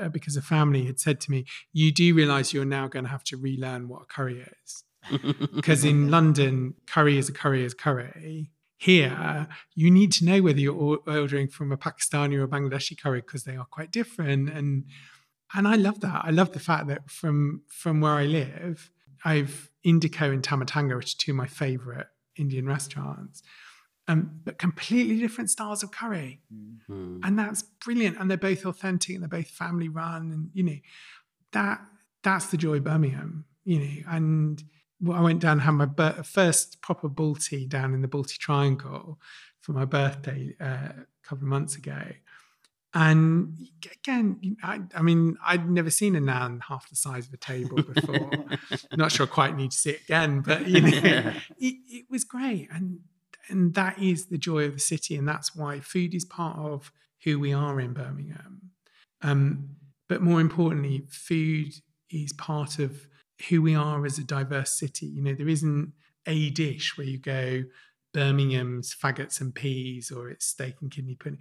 uh, 0.01 0.09
because 0.09 0.35
a 0.35 0.41
family 0.41 0.85
had 0.85 0.99
said 0.99 1.19
to 1.21 1.31
me, 1.31 1.45
"You 1.71 1.91
do 1.91 2.13
realise 2.13 2.53
you're 2.53 2.65
now 2.65 2.87
going 2.87 3.05
to 3.05 3.11
have 3.11 3.23
to 3.25 3.37
relearn 3.37 3.87
what 3.87 4.03
a 4.03 4.05
curry 4.05 4.45
is." 4.63 4.83
because 5.55 5.83
in 5.83 6.11
London, 6.11 6.75
curry 6.87 7.17
is 7.17 7.29
a 7.29 7.33
curry 7.33 7.63
is 7.63 7.73
curry. 7.73 8.51
Here, 8.77 9.47
you 9.75 9.91
need 9.91 10.11
to 10.13 10.25
know 10.25 10.41
whether 10.41 10.59
you're 10.59 10.99
ordering 11.05 11.47
from 11.47 11.71
a 11.71 11.77
Pakistani 11.77 12.35
or 12.35 12.43
a 12.43 12.47
Bangladeshi 12.47 12.99
curry 12.99 13.21
because 13.21 13.43
they 13.43 13.55
are 13.55 13.65
quite 13.65 13.91
different. 13.91 14.49
And 14.49 14.85
and 15.53 15.67
I 15.67 15.75
love 15.75 15.99
that. 16.01 16.21
I 16.23 16.31
love 16.31 16.53
the 16.53 16.59
fact 16.59 16.87
that 16.87 17.09
from 17.09 17.61
from 17.67 18.01
where 18.01 18.13
I 18.13 18.25
live, 18.25 18.89
I've 19.23 19.69
Indico 19.85 20.31
and 20.33 20.43
Tamatanga, 20.43 20.95
which 20.97 21.15
are 21.15 21.17
two 21.17 21.31
of 21.31 21.37
my 21.37 21.47
favorite 21.47 22.07
Indian 22.37 22.65
restaurants, 22.65 23.43
um, 24.11 24.41
but 24.43 24.57
completely 24.57 25.17
different 25.17 25.49
styles 25.49 25.83
of 25.83 25.91
curry. 25.91 26.41
Mm. 26.89 27.19
and 27.23 27.39
that's 27.39 27.63
brilliant. 27.63 28.17
And 28.19 28.29
they're 28.29 28.37
both 28.37 28.65
authentic 28.65 29.15
and 29.15 29.23
they're 29.23 29.39
both 29.39 29.47
family 29.47 29.89
run 29.89 30.31
and 30.31 30.49
you 30.53 30.63
know 30.63 30.77
that 31.53 31.81
that's 32.23 32.47
the 32.47 32.57
joy 32.57 32.77
of 32.77 32.83
birmingham 32.83 33.45
you 33.63 33.79
know. 33.79 34.03
And 34.09 34.63
i 35.11 35.21
went 35.21 35.39
down 35.39 35.53
and 35.53 35.61
had 35.61 35.71
my 35.71 35.85
bir- 35.85 36.23
first 36.23 36.81
proper 36.81 37.09
balti 37.09 37.67
down 37.67 37.93
in 37.93 38.01
the 38.01 38.07
balti 38.07 38.37
triangle 38.37 39.19
for 39.61 39.73
my 39.73 39.85
birthday 39.85 40.55
uh, 40.59 40.89
a 40.93 41.05
couple 41.23 41.43
of 41.43 41.49
months 41.49 41.75
ago. 41.75 42.01
And 42.93 43.57
again 43.85 44.57
I, 44.61 44.81
I 44.93 45.01
mean 45.01 45.37
i'd 45.45 45.69
never 45.69 45.89
seen 45.89 46.15
a 46.17 46.19
nan 46.19 46.61
half 46.67 46.89
the 46.89 46.95
size 46.95 47.27
of 47.27 47.33
a 47.33 47.37
table 47.37 47.81
before. 47.93 48.31
Not 48.95 49.11
sure 49.13 49.25
I 49.25 49.29
quite 49.29 49.55
need 49.55 49.71
to 49.71 49.77
see 49.77 49.91
it 49.91 50.01
again 50.01 50.41
but 50.41 50.67
you 50.67 50.81
know 50.81 50.91
it, 51.59 51.75
it 51.87 52.05
was 52.09 52.25
great. 52.25 52.67
And 52.71 52.99
and 53.47 53.73
that 53.73 53.99
is 53.99 54.27
the 54.27 54.37
joy 54.37 54.65
of 54.65 54.73
the 54.73 54.79
city 54.79 55.15
and 55.15 55.27
that's 55.27 55.55
why 55.55 55.79
food 55.79 56.13
is 56.13 56.25
part 56.25 56.57
of 56.57 56.91
who 57.23 57.39
we 57.39 57.53
are 57.53 57.79
in 57.79 57.93
birmingham. 57.93 58.71
Um, 59.21 59.69
but 60.09 60.21
more 60.21 60.41
importantly 60.41 61.05
food 61.09 61.73
is 62.09 62.33
part 62.33 62.79
of 62.79 63.07
who 63.49 63.61
we 63.61 63.75
are 63.75 64.05
as 64.05 64.17
a 64.17 64.23
diverse 64.23 64.71
city. 64.71 65.05
You 65.05 65.21
know 65.21 65.33
there 65.33 65.47
isn't 65.47 65.93
a 66.27 66.49
dish 66.51 66.97
where 66.97 67.07
you 67.07 67.17
go 67.17 67.63
birmingham's 68.13 68.93
faggots 68.93 69.39
and 69.41 69.55
peas 69.55 70.11
or 70.11 70.29
it's 70.29 70.45
steak 70.45 70.75
and 70.81 70.91
kidney 70.91 71.15
pudding. 71.15 71.39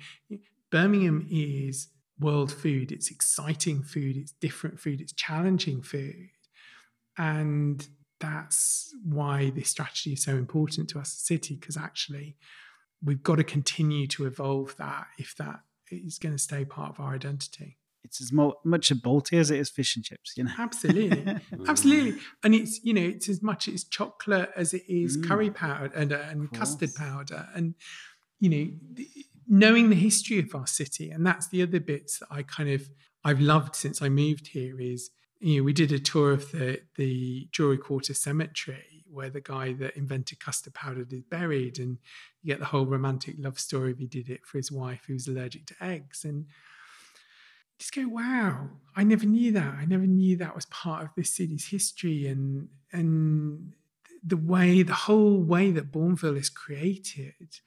Birmingham 0.70 1.26
is 1.30 1.88
world 2.20 2.52
food. 2.52 2.92
It's 2.92 3.10
exciting 3.10 3.82
food. 3.82 4.16
It's 4.16 4.32
different 4.32 4.78
food. 4.78 5.00
It's 5.00 5.12
challenging 5.12 5.82
food. 5.82 6.30
And 7.18 7.86
that's 8.20 8.94
why 9.04 9.50
this 9.50 9.70
strategy 9.70 10.12
is 10.12 10.22
so 10.22 10.36
important 10.36 10.88
to 10.90 10.98
us 10.98 11.08
as 11.14 11.20
a 11.20 11.24
city 11.24 11.56
because 11.56 11.76
actually 11.76 12.36
we've 13.02 13.22
got 13.22 13.36
to 13.36 13.44
continue 13.44 14.06
to 14.06 14.26
evolve 14.26 14.76
that 14.76 15.06
if 15.18 15.34
that 15.36 15.60
is 15.90 16.18
going 16.18 16.34
to 16.34 16.38
stay 16.38 16.64
part 16.64 16.90
of 16.90 17.00
our 17.00 17.14
identity. 17.14 17.78
It's 18.04 18.20
as 18.20 18.32
mo- 18.32 18.54
much 18.64 18.90
a 18.90 18.94
Balti 18.94 19.38
as 19.38 19.50
it 19.50 19.58
is 19.58 19.68
fish 19.70 19.94
and 19.96 20.04
chips, 20.04 20.34
you 20.36 20.44
know. 20.44 20.52
absolutely. 20.58 21.24
Absolutely. 21.68 22.20
And 22.42 22.54
it's 22.54 22.80
you 22.82 22.94
know 22.94 23.02
it's 23.02 23.28
as 23.28 23.42
much 23.42 23.68
it's 23.68 23.84
chocolate 23.84 24.50
as 24.56 24.72
it 24.74 24.82
is 24.88 25.16
Mm. 25.18 25.28
curry 25.28 25.50
powder 25.50 25.92
and, 25.94 26.12
uh, 26.12 26.16
and 26.30 26.50
custard 26.52 26.94
powder. 26.94 27.48
And 27.54 27.74
you 28.38 28.48
know 28.50 29.04
knowing 29.46 29.90
the 29.90 29.96
history 29.96 30.38
of 30.38 30.54
our 30.54 30.66
city 30.66 31.10
and 31.10 31.26
that's 31.26 31.48
the 31.48 31.60
other 31.62 31.80
bits 31.80 32.20
that 32.20 32.28
i 32.30 32.40
kind 32.42 32.68
of 32.70 32.88
i've 33.24 33.40
loved 33.40 33.74
since 33.74 34.00
i 34.00 34.08
moved 34.08 34.46
here 34.48 34.80
is 34.80 35.10
you 35.40 35.58
know 35.58 35.64
we 35.64 35.72
did 35.72 35.92
a 35.92 35.98
tour 35.98 36.32
of 36.32 36.50
the 36.52 36.80
the 36.96 37.48
Jewelry 37.50 37.78
Quarter 37.78 38.14
cemetery 38.14 39.04
where 39.10 39.30
the 39.30 39.40
guy 39.40 39.72
that 39.72 39.96
invented 39.96 40.38
custard 40.38 40.74
powder 40.74 41.04
is 41.10 41.22
buried 41.22 41.78
and 41.78 41.98
you 42.42 42.52
get 42.52 42.60
the 42.60 42.66
whole 42.66 42.86
romantic 42.86 43.34
love 43.38 43.58
story 43.58 43.94
he 43.98 44.06
did 44.06 44.30
it 44.30 44.46
for 44.46 44.58
his 44.58 44.70
wife 44.70 45.02
who 45.06 45.14
was 45.14 45.26
allergic 45.26 45.66
to 45.66 45.74
eggs 45.80 46.24
and 46.24 46.46
just 47.78 47.94
go 47.94 48.06
wow 48.06 48.68
i 48.96 49.02
never 49.02 49.26
knew 49.26 49.52
that. 49.52 49.74
I 49.74 49.84
never 49.84 50.06
knew 50.06 50.36
that 50.36 50.54
was 50.54 50.66
part 50.66 51.02
of 51.02 51.10
this 51.16 51.34
city's 51.34 51.68
history. 51.68 52.26
And 52.26 52.68
and 52.92 53.72
the 54.22 54.36
way 54.36 54.82
the 54.82 54.92
whole 54.92 55.42
way 55.42 55.70
that 55.70 55.92
bournville 55.92 56.36
is 56.38 56.50
created 56.50 57.60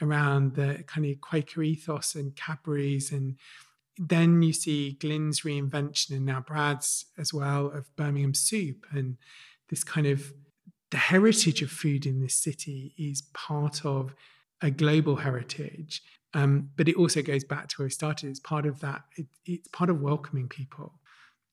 around 0.00 0.54
the 0.54 0.84
kind 0.86 1.06
of 1.06 1.20
quaker 1.20 1.62
ethos 1.62 2.14
and 2.14 2.34
cadbury's 2.36 3.12
and 3.12 3.36
then 3.98 4.42
you 4.42 4.52
see 4.52 4.96
Glynn's 5.00 5.42
reinvention 5.42 6.12
and 6.12 6.26
now 6.26 6.40
Brad's 6.40 7.06
as 7.18 7.34
well 7.34 7.66
of 7.66 7.94
Birmingham 7.96 8.34
soup 8.34 8.86
and 8.92 9.16
this 9.68 9.84
kind 9.84 10.06
of 10.06 10.32
the 10.90 10.96
heritage 10.96 11.60
of 11.60 11.70
food 11.70 12.06
in 12.06 12.20
this 12.20 12.34
city 12.34 12.94
is 12.96 13.22
part 13.34 13.84
of 13.84 14.14
a 14.62 14.70
global 14.70 15.16
heritage 15.16 16.02
um, 16.34 16.70
but 16.76 16.88
it 16.88 16.96
also 16.96 17.22
goes 17.22 17.44
back 17.44 17.68
to 17.68 17.76
where 17.78 17.86
we 17.86 17.90
started. 17.90 18.28
It's 18.28 18.40
part 18.40 18.66
of 18.66 18.80
that. 18.80 19.02
It, 19.16 19.26
it's 19.46 19.68
part 19.68 19.90
of 19.90 20.00
welcoming 20.00 20.48
people. 20.48 21.00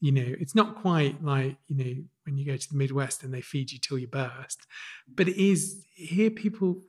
You 0.02 0.12
know, 0.12 0.36
it's 0.40 0.54
not 0.54 0.76
quite 0.76 1.24
like 1.24 1.58
you 1.68 1.76
know 1.78 2.04
when 2.26 2.38
you 2.38 2.46
go 2.46 2.58
to 2.58 2.70
the 2.70 2.78
Midwest 2.78 3.24
and 3.24 3.34
they 3.34 3.42
feed 3.42 3.72
you 3.72 3.80
till 3.80 3.98
you 3.98 4.08
burst, 4.08 4.68
but 5.08 5.28
it 5.28 5.42
is 5.42 5.86
here. 5.94 6.30
People, 6.30 6.82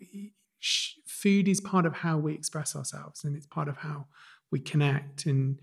food 1.07 1.47
is 1.47 1.61
part 1.61 1.87
of 1.87 1.95
how 1.95 2.19
we 2.19 2.35
express 2.35 2.75
ourselves, 2.75 3.23
and 3.23 3.37
it's 3.37 3.47
part 3.47 3.69
of 3.69 3.79
how 3.79 4.07
we 4.51 4.61
connect, 4.61 5.27
and 5.27 5.61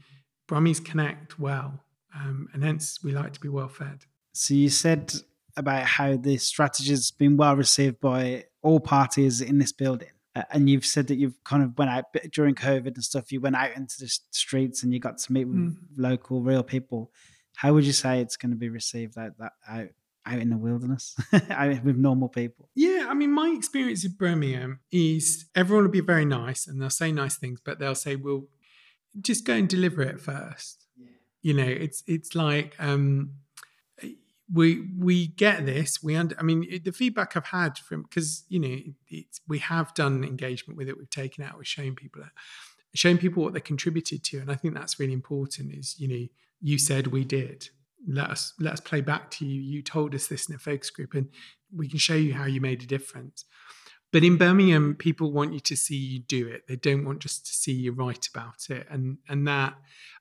Brummies 0.50 0.84
connect 0.84 1.40
well, 1.40 1.80
um, 2.16 2.48
and 2.54 2.64
hence 2.64 3.00
we 3.04 3.12
like 3.12 3.34
to 3.34 3.40
be 3.40 3.50
well 3.50 3.70
fed. 3.70 4.06
So 4.34 4.54
you 4.54 4.70
said 4.70 5.14
about 5.56 5.84
how 5.84 6.18
the 6.18 6.38
strategy 6.38 6.90
has 6.90 7.12
been 7.12 7.38
well 7.38 7.56
received 7.56 8.00
by 8.00 8.46
all 8.62 8.80
parties 8.80 9.42
in 9.42 9.60
this 9.60 9.72
building. 9.72 10.10
Uh, 10.36 10.44
and 10.52 10.70
you've 10.70 10.86
said 10.86 11.08
that 11.08 11.18
you've 11.18 11.44
kind 11.44 11.62
of 11.62 11.78
went 11.78 11.92
out 11.92 12.06
during 12.32 12.56
COVID 12.56 12.96
and 12.96 13.04
stuff. 13.04 13.32
You 13.32 13.40
went 13.40 13.56
out 13.56 13.76
into 13.76 13.96
the 14.00 14.08
streets 14.32 14.82
and 14.82 14.92
you 14.92 15.00
got 15.00 15.20
to 15.20 15.32
meet 15.32 15.46
with 15.46 15.58
mm. 15.58 15.76
local, 15.96 16.42
real 16.42 16.64
people. 16.64 17.12
How 17.56 17.74
would 17.74 17.86
you 17.86 17.94
say 17.94 18.20
it's 18.20 18.38
going 18.38 18.50
to 18.50 18.58
be 18.58 18.70
received 18.70 19.18
out 19.18 19.38
that 19.38 19.52
out 19.68 19.90
out 20.26 20.40
in 20.40 20.50
the 20.50 20.58
wilderness, 20.58 21.16
with 21.32 21.98
normal 21.98 22.30
people? 22.30 22.70
Yeah, 22.76 23.08
I 23.10 23.14
mean, 23.14 23.32
my 23.32 23.54
experience 23.56 24.06
in 24.06 24.14
Birmingham 24.14 24.80
is 24.92 25.46
everyone 25.54 25.84
will 25.84 25.92
be 25.92 26.00
very 26.00 26.26
nice 26.26 26.66
and 26.66 26.82
they'll 26.82 26.90
say 26.90 27.12
nice 27.12 27.38
things, 27.38 27.60
but 27.64 27.78
they'll 27.78 27.94
say, 27.94 28.16
"Well, 28.16 28.48
just 29.22 29.46
go 29.46 29.54
and 29.54 29.68
deliver 29.68 30.02
it 30.02 30.20
first. 30.20 30.86
Yeah. 30.98 31.08
You 31.42 31.54
know, 31.54 31.68
it's 31.68 32.04
it's 32.08 32.36
like 32.36 32.76
um, 32.80 33.36
we 34.52 34.88
we 34.98 35.28
get 35.28 35.66
this. 35.66 36.04
We 36.04 36.16
under, 36.16 36.36
I 36.40 36.44
mean, 36.44 36.66
it, 36.70 36.86
the 36.86 36.92
feedback 36.92 37.36
I've 37.36 37.46
had 37.46 37.78
from 37.78 38.04
because 38.04 38.44
you 38.50 38.60
know 38.60 38.68
it, 38.68 38.94
it's 39.10 39.42
we 39.48 39.60
have 39.60 39.94
done 39.94 40.24
engagement 40.24 40.78
with 40.78 40.88
it. 40.88 40.98
We've 40.98 41.10
taken 41.10 41.44
out. 41.44 41.58
We're 41.58 41.64
showing 41.64 41.96
people, 41.96 42.24
showing 42.94 43.18
people 43.18 43.44
what 43.44 43.54
they 43.54 43.62
contributed 43.62 44.24
to, 44.26 44.40
and 44.40 44.52
I 44.52 44.56
think 44.56 44.76
that's 44.76 45.00
really 45.00 45.14
important. 45.14 45.74
Is 45.74 45.96
you 46.00 46.08
know 46.08 46.28
you 46.62 46.78
said 46.78 47.08
we 47.08 47.24
did. 47.24 47.70
Let 48.08 48.30
us 48.30 48.54
let 48.60 48.74
us 48.74 48.80
play 48.80 49.02
back 49.02 49.32
to 49.32 49.46
you. 49.46 49.62
You 49.62 49.82
told 49.82 50.14
us 50.14 50.28
this 50.28 50.50
in 50.50 50.56
a 50.56 50.60
focus 50.60 50.90
group, 50.90 51.14
and 51.14 51.30
we 51.76 51.88
can 51.88 52.00
show 52.00 52.16
you 52.16 52.34
how 52.34 52.46
you 52.46 52.62
made 52.62 52.84
a 52.84 52.88
difference. 52.88 53.46
But 54.14 54.24
in 54.24 54.38
Birmingham, 54.38 54.96
people 54.96 55.34
want 55.34 55.54
you 55.54 55.60
to 55.60 55.76
see 55.76 55.98
you 55.98 56.20
do 56.20 56.48
it. 56.48 56.68
They 56.68 56.78
don't 56.78 57.04
want 57.04 57.20
just 57.20 57.46
to 57.48 57.52
see 57.52 57.74
you 57.74 57.92
write 57.92 58.28
about 58.34 58.70
it, 58.70 58.88
and 58.90 59.18
and 59.28 59.46
that, 59.48 59.74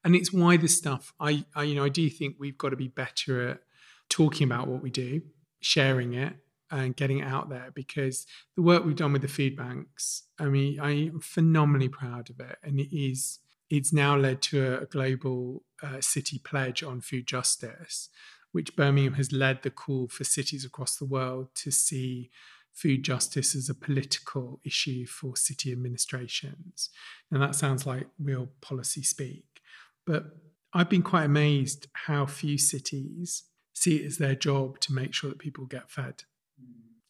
and 0.03 0.17
it's 0.17 0.33
why 0.33 0.57
this 0.57 0.77
stuff. 0.77 1.13
I, 1.21 1.45
I 1.55 1.63
you 1.63 1.77
know 1.77 1.85
I 1.85 1.91
do 1.91 2.11
think 2.11 2.37
we've 2.41 2.59
got 2.59 2.71
to 2.71 2.77
be 2.77 2.89
better 2.89 3.51
at 3.51 3.61
talking 4.09 4.47
about 4.47 4.67
what 4.67 4.83
we 4.83 4.91
do, 4.91 5.23
sharing 5.61 6.15
it, 6.15 6.35
and 6.73 6.97
getting 6.97 7.19
it 7.19 7.27
out 7.27 7.51
there 7.51 7.71
because 7.75 8.27
the 8.57 8.63
work 8.63 8.85
we've 8.85 8.97
done 8.97 9.13
with 9.13 9.23
the 9.23 9.29
food 9.29 9.55
banks, 9.57 10.25
I 10.39 10.47
mean, 10.47 10.81
I 10.81 10.91
am 11.09 11.21
phenomenally 11.21 11.91
proud 11.91 12.31
of 12.31 12.41
it. 12.41 12.57
And 12.65 12.81
it 12.81 12.97
is, 12.97 13.41
it's 13.69 13.93
now 13.93 14.17
led 14.17 14.41
to 14.43 14.81
a, 14.81 14.87
global 14.87 15.65
uh, 15.83 16.01
city 16.01 16.39
pledge 16.39 16.83
on 16.83 17.03
food 17.03 17.27
justice, 17.27 18.09
which 18.53 18.75
Birmingham 18.75 19.15
has 19.15 19.33
led 19.33 19.63
the 19.63 19.71
call 19.71 20.09
for 20.09 20.25
cities 20.25 20.65
across 20.65 20.97
the 20.97 21.05
world 21.05 21.49
to 21.57 21.71
see 21.71 22.31
food 22.73 23.03
justice 23.05 23.55
as 23.55 23.69
a 23.69 23.75
political 23.75 24.61
issue 24.65 25.07
for 25.07 25.37
city 25.37 25.73
administrations. 25.73 26.91
And 27.31 27.43
that 27.43 27.55
sounds 27.55 27.87
like 27.87 28.07
real 28.19 28.49
policy 28.61 29.03
speak. 29.03 29.45
But 30.07 30.25
I've 30.73 30.89
been 30.89 31.03
quite 31.03 31.25
amazed 31.25 31.87
how 31.93 32.27
few 32.27 32.59
cities 32.59 33.45
see 33.75 33.97
it 33.97 34.07
as 34.07 34.19
their 34.19 34.35
job 34.35 34.81
to 34.81 34.93
make 34.93 35.15
sure 35.15 35.31
that 35.31 35.39
people 35.39 35.67
get 35.67 35.91
fed. 35.91 36.25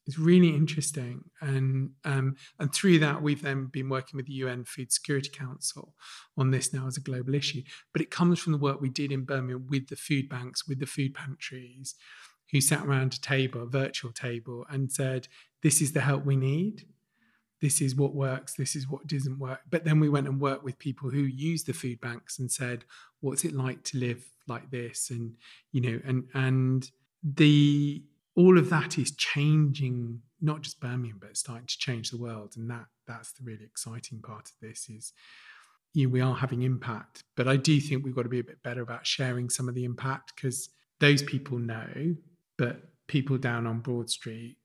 It's 0.05 0.19
really 0.19 0.49
interesting, 0.49 1.23
and 1.41 1.91
um, 2.05 2.35
and 2.59 2.75
through 2.75 2.99
that 2.99 3.23
we've 3.23 3.41
then 3.41 3.67
been 3.67 3.89
working 3.89 4.17
with 4.17 4.27
the 4.27 4.33
UN 4.33 4.65
Food 4.65 4.91
Security 4.91 5.31
Council 5.31 5.95
on 6.37 6.51
this 6.51 6.75
now 6.75 6.89
as 6.89 6.97
a 6.97 7.01
global 7.01 7.37
issue. 7.37 7.63
But 7.93 8.03
it 8.03 8.11
comes 8.11 8.41
from 8.41 8.51
the 8.51 8.59
work 8.59 8.81
we 8.81 8.89
did 8.89 9.13
in 9.13 9.25
Birmingham 9.25 9.69
with 9.71 9.89
the 9.89 9.97
food 9.97 10.29
banks, 10.29 10.67
with 10.67 10.81
the 10.81 10.87
food 10.87 11.15
pantries, 11.15 11.95
who 12.53 12.61
sat 12.61 12.87
around 12.87 13.15
a 13.15 13.21
table, 13.21 13.63
a 13.63 13.67
virtual 13.67 14.13
table, 14.13 14.65
and 14.71 14.93
said, 14.93 15.27
"This 15.63 15.81
is 15.83 15.93
the 15.93 16.03
help 16.03 16.25
we 16.25 16.37
need 16.37 16.85
this 17.63 17.81
is 17.81 17.95
what 17.95 18.13
works, 18.13 18.55
this 18.55 18.75
is 18.75 18.89
what 18.89 19.07
doesn't 19.07 19.39
work. 19.39 19.61
But 19.71 19.85
then 19.85 20.01
we 20.01 20.09
went 20.09 20.27
and 20.27 20.41
worked 20.41 20.65
with 20.65 20.81
people 20.81 21.11
who 21.11 21.21
use 21.21 21.63
the 21.63 21.73
food 21.73 22.01
banks 22.01 22.41
and 22.41 22.51
said, 22.51 22.85
what's 23.21 23.45
it 23.45 23.55
like 23.55 23.85
to 23.85 23.99
live 23.99 24.25
like 24.49 24.69
this? 24.71 25.11
And, 25.11 25.37
you 25.71 25.81
know, 25.81 26.01
and 26.05 26.25
and 26.35 26.91
the 27.23 28.03
all 28.35 28.59
of 28.59 28.69
that 28.71 28.99
is 28.99 29.13
changing 29.13 30.21
not 30.41 30.63
just 30.63 30.81
Birmingham, 30.81 31.19
but 31.21 31.37
starting 31.37 31.67
to 31.67 31.79
change 31.79 32.11
the 32.11 32.19
world. 32.19 32.55
And 32.57 32.69
that 32.69 32.87
that's 33.07 33.33
the 33.33 33.45
really 33.45 33.65
exciting 33.65 34.21
part 34.21 34.49
of 34.49 34.55
this 34.61 34.91
is 34.91 35.13
you 35.95 36.09
know, 36.09 36.13
we 36.13 36.21
are 36.21 36.35
having 36.35 36.63
impact. 36.63 37.23
But 37.37 37.47
I 37.47 37.57
do 37.57 37.81
think 37.81 38.05
we've 38.05 38.15
got 38.15 38.23
to 38.25 38.29
be 38.29 38.41
a 38.41 38.45
bit 38.45 38.63
better 38.65 38.83
about 38.83 39.07
sharing 39.07 39.49
some 39.49 39.69
of 39.69 39.77
the 39.77 39.85
impact 39.85 40.33
because 40.35 40.71
those 40.99 41.23
people 41.23 41.59
know, 41.59 42.17
but 42.63 42.81
people 43.09 43.39
down 43.39 43.67
on 43.67 43.81
Broad 43.81 44.09
Street 44.09 44.57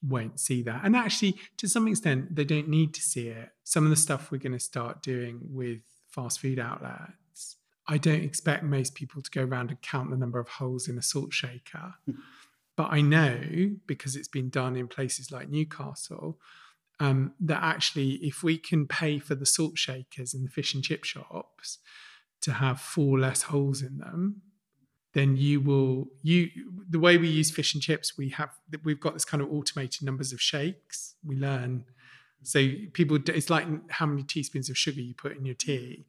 won't 0.00 0.38
see 0.38 0.62
that. 0.62 0.82
And 0.84 0.94
actually, 0.94 1.36
to 1.56 1.66
some 1.66 1.88
extent, 1.88 2.36
they 2.36 2.44
don't 2.44 2.68
need 2.68 2.94
to 2.94 3.02
see 3.02 3.26
it. 3.26 3.48
Some 3.64 3.82
of 3.82 3.90
the 3.90 3.96
stuff 3.96 4.30
we're 4.30 4.38
going 4.38 4.52
to 4.52 4.60
start 4.60 5.02
doing 5.02 5.40
with 5.42 5.80
fast 6.08 6.38
food 6.38 6.60
outlets, 6.60 7.56
I 7.88 7.98
don't 7.98 8.22
expect 8.22 8.62
most 8.62 8.94
people 8.94 9.22
to 9.22 9.30
go 9.32 9.42
around 9.42 9.70
and 9.70 9.82
count 9.82 10.10
the 10.10 10.16
number 10.16 10.38
of 10.38 10.46
holes 10.46 10.86
in 10.86 10.96
a 10.98 11.02
salt 11.02 11.32
shaker. 11.32 11.94
But 12.76 12.92
I 12.92 13.02
know 13.02 13.72
because 13.86 14.16
it's 14.16 14.28
been 14.28 14.48
done 14.48 14.74
in 14.74 14.88
places 14.88 15.30
like 15.30 15.50
Newcastle 15.50 16.38
um, 16.98 17.34
that 17.40 17.62
actually, 17.62 18.12
if 18.22 18.42
we 18.42 18.56
can 18.56 18.86
pay 18.86 19.18
for 19.18 19.34
the 19.34 19.44
salt 19.44 19.76
shakers 19.76 20.32
in 20.32 20.44
the 20.44 20.48
fish 20.48 20.72
and 20.72 20.82
chip 20.82 21.04
shops 21.04 21.78
to 22.40 22.52
have 22.52 22.80
four 22.80 23.18
less 23.18 23.42
holes 23.42 23.82
in 23.82 23.98
them, 23.98 24.42
then 25.12 25.36
you 25.36 25.60
will 25.60 26.08
you 26.22 26.48
the 26.88 26.98
way 26.98 27.16
we 27.18 27.28
use 27.28 27.50
fish 27.50 27.74
and 27.74 27.82
chips 27.82 28.16
we 28.16 28.28
have 28.30 28.50
we've 28.84 29.00
got 29.00 29.14
this 29.14 29.24
kind 29.24 29.42
of 29.42 29.52
automated 29.52 30.02
numbers 30.02 30.32
of 30.32 30.40
shakes. 30.40 31.14
We 31.24 31.36
learn. 31.36 31.84
So 32.42 32.68
people 32.92 33.18
it's 33.26 33.50
like 33.50 33.66
how 33.90 34.06
many 34.06 34.22
teaspoons 34.22 34.70
of 34.70 34.78
sugar 34.78 35.00
you 35.00 35.14
put 35.14 35.36
in 35.36 35.44
your 35.44 35.54
tea. 35.54 36.06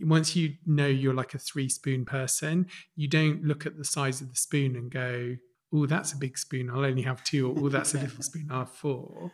Once 0.00 0.36
you 0.36 0.54
know 0.66 0.86
you're 0.86 1.14
like 1.14 1.34
a 1.34 1.38
three 1.38 1.68
spoon 1.68 2.04
person 2.04 2.66
you 2.96 3.06
don't 3.06 3.44
look 3.44 3.66
at 3.66 3.76
the 3.76 3.84
size 3.84 4.20
of 4.20 4.30
the 4.30 4.36
spoon 4.36 4.74
and 4.74 4.90
go 4.90 5.36
oh 5.74 5.86
that's 5.86 6.12
a 6.12 6.16
big 6.16 6.36
spoon. 6.36 6.70
I'll 6.70 6.84
only 6.84 7.02
have 7.02 7.24
two 7.24 7.50
or 7.50 7.54
oh 7.58 7.68
that's 7.68 7.94
a 7.94 7.98
little 7.98 8.22
spoon. 8.22 8.48
I'll 8.50 8.60
have 8.60 8.70
four. 8.70 9.32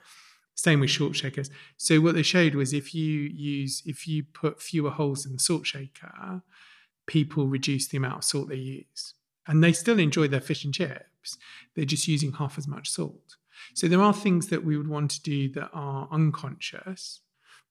Same 0.54 0.80
with 0.80 0.90
salt 0.90 1.14
shakers. 1.14 1.50
So 1.76 2.00
what 2.00 2.16
they 2.16 2.22
showed 2.22 2.54
was 2.54 2.72
if 2.72 2.94
you 2.94 3.20
use 3.20 3.82
if 3.84 4.06
you 4.06 4.24
put 4.24 4.62
fewer 4.62 4.90
holes 4.90 5.26
in 5.26 5.32
the 5.32 5.38
salt 5.38 5.66
shaker 5.66 6.42
people 7.08 7.48
reduce 7.48 7.88
the 7.88 7.96
amount 7.96 8.18
of 8.18 8.24
salt 8.24 8.48
they 8.48 8.54
use. 8.54 9.14
And 9.48 9.64
they 9.64 9.72
still 9.72 9.98
enjoy 9.98 10.28
their 10.28 10.40
fish 10.40 10.64
and 10.64 10.72
chips. 10.72 11.36
They're 11.74 11.84
just 11.84 12.06
using 12.06 12.32
half 12.32 12.58
as 12.58 12.68
much 12.68 12.90
salt. 12.90 13.36
So 13.74 13.88
there 13.88 14.02
are 14.02 14.14
things 14.14 14.48
that 14.48 14.64
we 14.64 14.76
would 14.76 14.88
want 14.88 15.10
to 15.12 15.22
do 15.22 15.48
that 15.54 15.70
are 15.72 16.08
unconscious. 16.12 17.20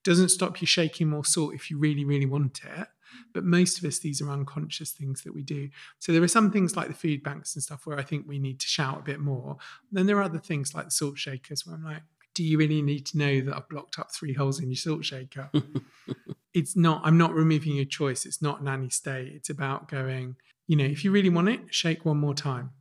Doesn't 0.03 0.30
stop 0.30 0.59
you 0.59 0.68
shaking 0.68 1.09
more 1.09 1.23
salt 1.23 1.53
if 1.53 1.72
you 1.72 1.77
really, 1.77 2.03
really 2.03 2.26
want 2.26 2.61
it. 2.64 2.88
But 3.34 3.45
most 3.45 3.77
of 3.77 3.85
us, 3.85 3.99
these 3.99 4.22
are 4.22 4.30
unconscious 4.30 4.91
things 4.91 5.22
that 5.23 5.34
we 5.34 5.43
do. 5.43 5.69
So 5.99 6.11
there 6.11 6.23
are 6.23 6.27
some 6.27 6.51
things 6.51 6.76
like 6.76 6.88
the 6.88 6.93
food 6.93 7.23
banks 7.23 7.55
and 7.55 7.64
stuff 7.64 7.85
where 7.85 7.97
I 7.97 8.03
think 8.03 8.26
we 8.27 8.39
need 8.39 8.59
to 8.59 8.68
shout 8.68 8.99
a 8.99 9.03
bit 9.03 9.19
more. 9.19 9.57
Then 9.91 10.07
there 10.07 10.18
are 10.18 10.23
other 10.23 10.39
things 10.39 10.73
like 10.73 10.85
the 10.85 10.91
salt 10.91 11.18
shakers 11.18 11.65
where 11.65 11.76
I'm 11.76 11.84
like, 11.84 12.03
do 12.34 12.43
you 12.43 12.57
really 12.57 12.81
need 12.81 13.05
to 13.07 13.18
know 13.18 13.41
that 13.41 13.55
I've 13.55 13.69
blocked 13.69 13.97
up 13.97 14.11
three 14.14 14.34
holes 14.34 14.59
in 14.59 14.69
your 14.69 14.76
salt 14.76 15.05
shaker? 15.05 15.49
it's 16.57 16.75
not, 16.75 17.01
I'm 17.03 17.19
not 17.19 17.35
removing 17.35 17.75
your 17.75 17.85
choice. 17.85 18.25
It's 18.25 18.41
not 18.41 18.63
nanny 18.63 18.89
state. 18.89 19.31
It's 19.35 19.51
about 19.51 19.88
going, 19.88 20.38
you 20.65 20.75
know, 20.75 20.85
if 20.85 21.03
you 21.03 21.11
really 21.11 21.29
want 21.29 21.49
it, 21.49 21.59
shake 21.69 22.03
one 22.03 22.17
more 22.17 22.34
time. 22.34 22.71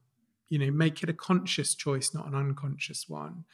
You 0.49 0.59
know, 0.59 0.71
make 0.71 1.03
it 1.03 1.11
a 1.11 1.13
conscious 1.13 1.75
choice, 1.75 2.15
not 2.15 2.27
an 2.27 2.35
unconscious 2.35 3.07
one. 3.07 3.45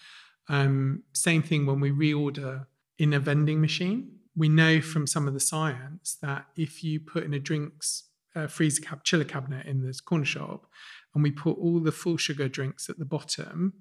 Um, 0.49 1.03
same 1.13 1.43
thing 1.43 1.67
when 1.67 1.81
we 1.81 1.91
reorder 1.91 2.67
in 2.99 3.13
a 3.13 3.19
vending 3.19 3.61
machine. 3.61 4.13
We 4.37 4.49
know 4.49 4.81
from 4.81 5.09
some 5.09 5.27
of 5.27 5.35
the 5.35 5.41
science 5.41 6.17
that 6.23 6.47
if 6.57 6.85
you 6.85 7.01
put 7.01 7.25
in 7.25 7.35
a 7.35 7.41
drinks 7.41 8.05
uh, 8.37 8.47
freezer 8.47 8.83
cab 8.83 9.03
chiller 9.03 9.25
cabinet 9.25 9.67
in 9.67 9.85
this 9.85 10.01
corner 10.01 10.25
shop, 10.25 10.67
and 11.15 11.23
we 11.23 11.33
put 11.33 11.59
all 11.59 11.81
the 11.81 11.93
full 11.93 12.17
sugar 12.17 12.49
drinks 12.49 12.89
at 12.89 12.99
the 12.99 13.05
bottom, 13.05 13.73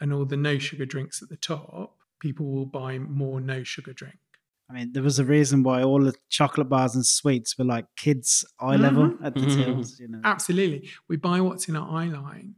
and 0.00 0.12
all 0.12 0.24
the 0.24 0.36
no 0.36 0.58
sugar 0.58 0.86
drinks 0.86 1.22
at 1.22 1.28
the 1.28 1.36
top, 1.36 1.96
people 2.20 2.46
will 2.46 2.66
buy 2.66 2.98
more 2.98 3.40
no 3.40 3.64
sugar 3.64 3.92
drink. 3.92 4.18
I 4.72 4.76
mean, 4.76 4.92
there 4.92 5.02
was 5.02 5.18
a 5.18 5.24
reason 5.24 5.62
why 5.62 5.82
all 5.82 6.02
the 6.02 6.14
chocolate 6.30 6.68
bars 6.68 6.94
and 6.94 7.04
sweets 7.04 7.58
were 7.58 7.64
like 7.64 7.84
kids' 7.96 8.44
eye 8.58 8.74
mm-hmm. 8.74 8.82
level 8.82 9.14
at 9.22 9.34
the 9.34 9.40
mm-hmm. 9.40 9.62
tills. 9.62 10.00
You 10.00 10.08
know, 10.08 10.20
absolutely. 10.24 10.88
We 11.08 11.16
buy 11.16 11.40
what's 11.40 11.68
in 11.68 11.76
our 11.76 11.88
eye 11.88 12.06
line. 12.06 12.54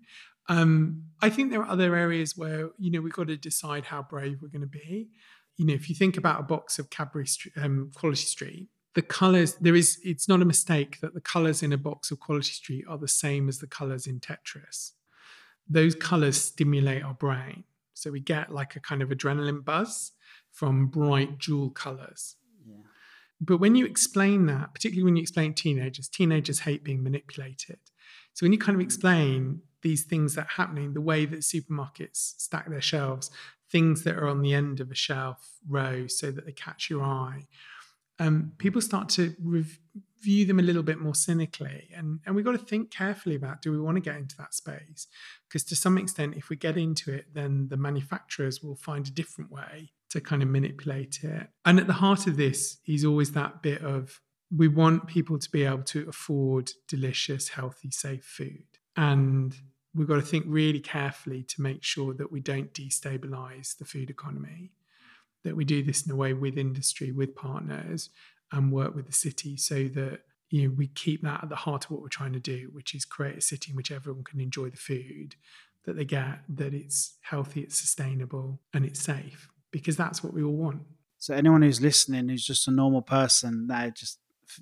Um, 0.49 1.05
I 1.21 1.31
think 1.31 1.51
there 1.51 1.61
are 1.61 1.69
other 1.69 1.97
areas 1.97 2.37
where 2.37 2.71
you 2.79 2.91
know 2.91 3.01
we've 3.01 3.13
got 3.13 3.29
to 3.29 3.37
decide 3.37 3.87
how 3.87 4.03
brave 4.03 4.39
we're 4.41 4.49
going 4.49 4.61
to 4.61 4.67
be. 4.67 5.09
You 5.57 5.67
know, 5.67 5.75
if 5.75 5.89
you 5.89 5.95
think 5.95 6.17
about 6.17 6.41
a 6.41 6.45
box 6.45 6.79
of 6.79 6.91
Cadbury 6.91 7.27
um, 7.57 7.91
Quality 7.95 8.23
Street, 8.23 8.69
the 8.95 9.03
colors 9.03 9.55
there 9.55 9.75
is 9.75 9.99
it's 10.05 10.29
not 10.29 10.41
a 10.41 10.45
mistake 10.45 11.01
that 11.01 11.15
the 11.15 11.21
colors 11.21 11.63
in 11.63 11.73
a 11.73 11.79
box 11.79 12.11
of 12.11 12.21
Quality 12.21 12.53
Street 12.53 12.85
are 12.89 12.99
the 12.99 13.09
same 13.09 13.49
as 13.49 13.59
the 13.59 13.67
colors 13.67 14.07
in 14.07 14.21
Tetris 14.21 14.93
those 15.69 15.95
colors 15.95 16.41
stimulate 16.41 17.03
our 17.03 17.15
brain. 17.15 17.65
So 17.95 18.11
we 18.11 18.21
get 18.21 18.53
like 18.53 18.77
a 18.77 18.81
kind 18.81 19.03
of 19.03 19.11
adrenaline 19.11 19.65
buzz 19.65 20.13
from 20.55 20.87
bright 20.87 21.37
jewel 21.39 21.69
colors. 21.69 22.37
Yeah. 22.67 22.77
But 23.41 23.59
when 23.59 23.75
you 23.75 23.85
explain 23.85 24.47
that, 24.47 24.73
particularly 24.73 25.05
when 25.05 25.17
you 25.17 25.23
explain 25.23 25.53
teenagers, 25.53 26.09
teenagers 26.09 26.61
hate 26.61 26.85
being 26.85 27.03
manipulated. 27.03 27.81
So 28.33 28.45
when 28.45 28.53
you 28.53 28.59
kind 28.59 28.77
of 28.77 28.81
explain 28.81 29.63
these 29.83 30.05
things 30.05 30.35
that 30.35 30.47
are 30.47 30.63
happening, 30.63 30.95
the 30.95 31.01
way 31.01 31.27
that 31.27 31.41
supermarkets 31.41 32.41
stack 32.41 32.71
their 32.71 32.81
shelves, 32.81 33.31
things 33.71 34.05
that 34.05 34.17
are 34.17 34.29
on 34.29 34.43
the 34.43 34.55
end 34.55 34.81
of 34.81 34.91
a 34.91 34.95
shelf 34.95 35.51
row 35.69 36.07
so 36.07 36.31
that 36.31 36.47
they 36.47 36.53
catch 36.53 36.89
your 36.89 37.03
eye, 37.03 37.47
um, 38.21 38.53
people 38.59 38.81
start 38.81 39.09
to 39.09 39.35
rev- 39.43 39.81
view 40.23 40.47
them 40.47 40.61
a 40.61 40.63
little 40.63 40.85
bit 40.85 41.01
more 41.01 41.17
cynically. 41.17 41.89
And, 41.95 42.21
and 42.25 42.37
we've 42.37 42.45
got 42.45 42.53
to 42.53 42.59
think 42.59 42.93
carefully 42.93 43.35
about 43.35 43.61
do 43.61 43.73
we 43.73 43.81
want 43.81 43.97
to 43.97 44.01
get 44.01 44.17
into 44.17 44.37
that 44.37 44.55
space? 44.55 45.09
Because 45.49 45.65
to 45.65 45.77
some 45.77 45.99
extent, 45.99 46.37
if 46.37 46.49
we 46.49 46.57
get 46.57 46.77
into 46.77 47.13
it, 47.13 47.27
then 47.35 47.67
the 47.69 47.77
manufacturers 47.77 48.63
will 48.63 48.77
find 48.77 49.09
a 49.09 49.11
different 49.11 49.51
way 49.51 49.91
to 50.15 50.21
kind 50.21 50.45
of 50.45 50.49
manipulate 50.49 51.25
it. 51.25 51.49
And 51.65 51.81
at 51.81 51.89
the 51.89 51.95
heart 51.95 52.29
of 52.29 52.37
this 52.37 52.79
is 52.87 53.05
always 53.05 53.33
that 53.33 53.63
bit 53.63 53.83
of 53.83 54.21
we 54.57 54.69
want 54.69 55.09
people 55.09 55.41
to 55.41 55.51
be 55.51 55.65
able 55.65 55.83
to 55.83 56.09
afford 56.09 56.71
delicious, 56.87 57.49
healthy, 57.49 57.91
safe 57.91 58.25
food. 58.25 58.63
And 58.97 59.53
we've 59.93 60.07
got 60.07 60.17
to 60.17 60.23
think 60.23 60.45
really 60.47 60.79
carefully 60.79 61.43
to 61.43 61.61
make 61.61 61.83
sure 61.83 62.15
that 62.15 62.31
we 62.31 62.39
don't 62.39 62.73
destabilize 62.73 63.77
the 63.77 63.85
food 63.85 64.09
economy, 64.09 64.71
that 65.43 65.57
we 65.57 65.65
do 65.65 65.83
this 65.83 66.07
in 66.07 66.13
a 66.13 66.17
way 66.17 66.33
with 66.33 66.57
industry, 66.57 67.11
with 67.11 67.35
partners, 67.35 68.11
and 68.53 68.71
work 68.71 68.95
with 68.95 69.07
the 69.07 69.13
city 69.13 69.57
so 69.57 69.89
that 69.89 70.21
you 70.49 70.63
know 70.63 70.75
we 70.77 70.87
keep 70.87 71.23
that 71.23 71.43
at 71.43 71.49
the 71.49 71.57
heart 71.57 71.87
of 71.87 71.91
what 71.91 72.03
we're 72.03 72.09
trying 72.09 72.35
to 72.35 72.39
do, 72.39 72.71
which 72.73 72.95
is 72.95 73.05
create 73.05 73.39
a 73.39 73.41
city 73.41 73.73
in 73.73 73.77
which 73.77 73.91
everyone 73.91 74.23
can 74.23 74.41
enjoy 74.41 74.71
the 74.71 74.77
food 74.77 75.35
that 75.87 75.97
they 75.97 76.05
get, 76.05 76.39
that 76.49 76.73
it's 76.73 77.17
healthy, 77.23 77.63
it's 77.63 77.81
sustainable, 77.81 78.61
and 78.73 78.85
it's 78.85 79.01
safe, 79.01 79.49
because 79.75 79.97
that's 79.97 80.23
what 80.23 80.33
we 80.33 80.43
all 80.45 80.57
want. 80.67 80.81
So 81.19 81.35
anyone 81.35 81.63
who's 81.63 81.81
listening 81.81 82.29
who's 82.29 82.47
just 82.47 82.69
a 82.69 82.71
normal 82.71 83.03
person, 83.03 83.67
they're 83.67 83.91
just 83.91 84.21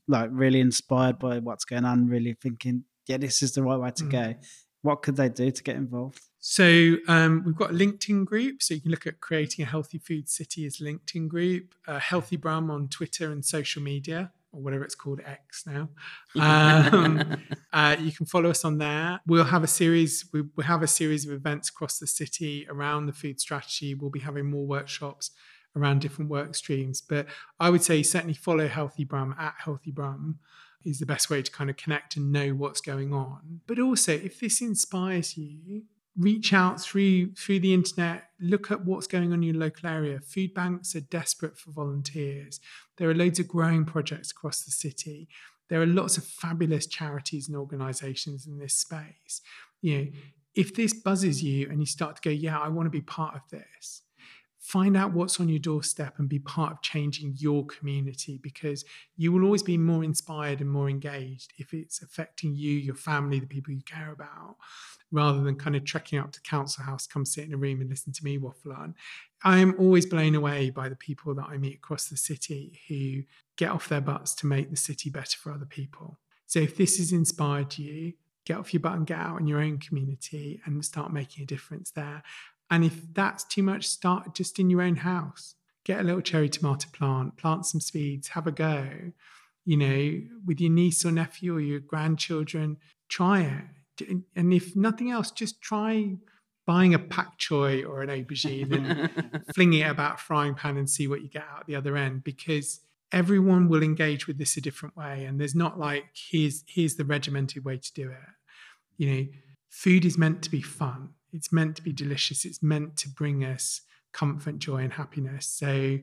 like 0.09 0.31
really 0.33 0.61
inspired 0.61 1.19
by 1.19 1.39
what's 1.39 1.67
going 1.67 1.85
on, 1.85 2.09
really 2.09 2.35
thinking, 2.41 2.85
yeah, 3.07 3.19
this 3.19 3.43
is 3.43 3.53
the 3.53 3.63
right 3.63 3.79
way 3.79 3.91
to 3.91 4.05
Mm. 4.05 4.11
go. 4.11 4.35
What 4.81 5.03
could 5.03 5.17
they 5.17 5.29
do 5.29 5.51
to 5.51 5.63
get 5.63 5.77
involved? 5.77 6.23
So 6.39 6.97
um, 7.09 7.43
we've 7.45 7.55
got 7.63 7.71
a 7.71 7.75
LinkedIn 7.75 8.25
group. 8.25 8.63
So 8.63 8.73
you 8.75 8.81
can 8.81 8.91
look 8.91 9.07
at 9.07 9.21
creating 9.21 9.65
a 9.65 9.69
healthy 9.69 9.99
food 9.99 10.29
city 10.29 10.65
as 10.65 10.79
LinkedIn 10.79 11.29
group, 11.29 11.75
uh, 11.87 11.99
Healthy 11.99 12.39
Brum 12.39 12.71
on 12.71 12.89
Twitter 12.89 13.31
and 13.31 13.45
social 13.45 13.83
media, 13.83 14.33
or 14.53 14.61
whatever 14.61 14.85
it's 14.85 14.95
called, 14.95 15.21
X 15.25 15.65
now. 15.67 15.89
Um, 16.41 17.37
uh, 17.73 17.97
you 17.99 18.13
can 18.13 18.27
follow 18.27 18.51
us 18.51 18.65
on 18.65 18.79
there. 18.79 19.21
We'll 19.27 19.45
have 19.45 19.63
a 19.63 19.69
series. 19.69 20.27
We, 20.33 20.43
we 20.57 20.65
have 20.65 20.83
a 20.83 20.87
series 20.87 21.27
of 21.27 21.33
events 21.33 21.69
across 21.69 21.99
the 21.99 22.07
city 22.07 22.67
around 22.69 23.07
the 23.07 23.13
food 23.13 23.41
strategy. 23.41 23.95
We'll 23.95 24.11
be 24.11 24.21
having 24.21 24.47
more 24.47 24.67
workshops 24.67 25.31
around 25.77 26.01
different 26.01 26.31
work 26.31 26.55
streams. 26.55 27.01
But 27.01 27.27
I 27.59 27.71
would 27.71 27.83
say 27.83 28.03
certainly 28.03 28.35
follow 28.35 28.69
Healthy 28.69 29.05
Brum 29.05 29.35
at 29.39 29.55
Healthy 29.59 29.91
Brum 29.91 30.39
is 30.85 30.99
the 30.99 31.07
best 31.07 31.31
way 31.31 31.43
to 31.43 31.51
kind 31.51 31.71
of 31.71 31.77
connect 31.77 32.17
and 32.17 32.33
know 32.33 32.51
what's 32.51 32.81
going 32.81 33.13
on. 33.13 33.61
But 33.67 33.79
also, 33.79 34.13
if 34.13 34.41
this 34.41 34.61
inspires 34.61 35.37
you, 35.37 35.85
reach 36.19 36.53
out 36.53 36.81
through 36.81 37.33
through 37.35 37.59
the 37.61 37.73
internet 37.73 38.25
look 38.39 38.71
at 38.71 38.85
what's 38.85 39.07
going 39.07 39.33
on 39.33 39.39
in 39.39 39.43
your 39.43 39.55
local 39.55 39.89
area. 39.89 40.21
Food 40.21 40.53
banks 40.53 40.95
are 40.95 41.01
desperate 41.01 41.57
for 41.57 41.71
volunteers. 41.71 42.61
There 42.99 43.09
are 43.09 43.15
loads 43.15 43.39
of 43.39 43.49
growing 43.49 43.85
projects 43.85 44.31
across 44.31 44.63
the 44.63 44.71
city. 44.71 45.29
There 45.69 45.81
are 45.81 45.87
lots 45.87 46.19
of 46.19 46.25
fabulous 46.25 46.87
charities 46.87 47.49
and 47.49 47.57
organizations 47.57 48.47
in 48.47 48.59
this 48.59 48.75
space. 48.75 49.41
You 49.81 49.99
know 49.99 50.07
if 50.55 50.75
this 50.75 50.93
buzzes 50.93 51.43
you 51.43 51.69
and 51.71 51.81
you 51.81 51.87
start 51.87 52.17
to 52.17 52.23
go 52.23 52.31
yeah 52.31 52.59
i 52.59 52.69
want 52.69 52.87
to 52.87 52.91
be 52.91 53.01
part 53.01 53.35
of 53.35 53.43
this 53.51 54.03
find 54.63 54.97
out 54.97 55.13
what's 55.13 55.41
on 55.41 55.49
your 55.49 55.59
doorstep 55.59 56.15
and 56.19 56.29
be 56.29 56.39
part 56.39 56.73
of 56.73 56.81
changing 56.83 57.35
your 57.37 57.67
community 57.67 58.39
because 58.43 58.85
you 59.17 59.33
will 59.33 59.43
always 59.43 59.63
be 59.63 59.77
more 59.77 60.05
inspired 60.05 60.61
and 60.61 60.71
more 60.71 60.89
engaged 60.89 61.53
if 61.59 61.75
it's 61.75 62.01
affecting 62.01 62.55
you, 62.55 62.71
your 62.71 62.95
family, 62.95 63.41
the 63.41 63.47
people 63.47 63.75
you 63.75 63.83
care 63.83 64.13
about, 64.13 64.57
rather 65.11 65.43
than 65.43 65.57
kind 65.57 65.75
of 65.75 65.85
trekking 65.85 66.21
up 66.21 66.31
to 66.31 66.41
council 66.43 66.85
house, 66.85 67.09
come 67.09 67.27
sit 67.27 67.45
in 67.45 67.53
a 67.53 67.57
room 67.57 67.81
and 67.81 67.91
listen 67.91 68.13
to 68.13 68.25
me 68.25 68.39
waffle 68.39 68.73
on. 68.73 68.95
I 69.43 69.59
am 69.59 69.75
always 69.81 70.07
blown 70.07 70.37
away 70.37 70.71
by 70.71 70.89
the 70.89 70.95
people 70.97 71.35
that 71.35 71.49
I 71.49 71.59
meet 71.59 71.75
across 71.75 72.07
the 72.07 72.17
city 72.17 72.79
who 72.87 73.25
get 73.57 73.73
off 73.73 73.89
their 73.89 74.01
butts 74.01 74.33
to 74.37 74.47
make 74.47 74.71
the 74.71 74.77
city 74.77 75.11
better 75.11 75.37
for 75.39 75.53
other 75.53 75.67
people. 75.67 76.21
So 76.47 76.61
if 76.61 76.77
this 76.77 76.99
has 76.99 77.11
inspired 77.11 77.77
you, 77.79 78.13
get 78.45 78.59
off 78.59 78.73
your 78.73 78.81
butt 78.81 78.95
and 78.95 79.07
get 79.07 79.19
out 79.19 79.41
in 79.41 79.49
your 79.49 79.61
own 79.61 79.79
community 79.79 80.61
and 80.65 80.85
start 80.85 81.13
making 81.13 81.43
a 81.43 81.47
difference 81.47 81.91
there. 81.91 82.23
And 82.73 82.85
if 82.85 83.13
that's 83.13 83.45
too 83.45 83.63
much, 83.63 83.87
start 83.87 84.35
just 84.35 84.59
in 84.59 84.71
your 84.71 84.81
own 84.81 84.97
house. 84.97 85.57
Get 85.85 86.01
a 86.01 86.03
little 86.03 86.23
cherry 86.23 86.49
tomato 86.49 86.89
plant, 86.91 87.37
plant 87.37 87.67
some 87.67 87.83
seeds, 87.83 88.29
have 88.29 88.47
a 88.47 88.51
go. 88.51 88.89
You 89.67 89.77
know, 89.77 90.21
with 90.47 90.59
your 90.59 90.71
niece 90.71 91.05
or 91.05 91.13
nephew 91.13 91.55
or 91.55 91.61
your 91.61 91.81
grandchildren, 91.81 92.79
try 93.11 93.43
it. 93.43 94.25
And 94.35 94.55
if 94.55 94.75
nothing 94.75 95.11
else, 95.11 95.31
just 95.31 95.61
try 95.61 96.17
buying 96.65 96.95
a 96.95 96.99
pak 96.99 97.39
choy 97.39 97.87
or 97.87 98.01
an 98.01 98.09
aubergine 98.09 98.73
and 98.73 99.45
flinging 99.55 99.81
it 99.81 99.91
about 99.91 100.15
a 100.15 100.19
frying 100.19 100.55
pan 100.55 100.79
and 100.79 100.89
see 100.89 101.07
what 101.07 101.21
you 101.21 101.29
get 101.29 101.45
out 101.55 101.67
the 101.67 101.77
other 101.77 101.99
end 101.99 102.25
because 102.25 102.81
everyone 103.13 103.69
will 103.69 103.83
engage 103.83 104.27
with 104.27 104.39
this 104.39 104.57
a 104.57 104.63
different 104.63 104.97
way. 104.97 105.27
And 105.27 105.39
there's 105.39 105.55
not 105.55 105.79
like, 105.79 106.05
here's, 106.15 106.65
here's 106.67 106.95
the 106.95 107.05
regimented 107.05 107.67
way 107.67 107.77
to 107.77 107.93
do 107.93 108.11
it. 108.11 108.17
You 108.97 109.11
know, 109.11 109.27
food 109.69 110.07
is 110.07 110.17
meant 110.17 110.41
to 110.45 110.51
be 110.51 110.63
fun 110.63 111.11
it's 111.33 111.53
meant 111.53 111.77
to 111.77 111.83
be 111.83 111.93
delicious. 111.93 112.45
It's 112.45 112.63
meant 112.63 112.97
to 112.99 113.09
bring 113.09 113.45
us 113.45 113.81
comfort, 114.13 114.59
joy, 114.59 114.79
and 114.79 114.93
happiness. 114.93 115.47
So 115.47 115.99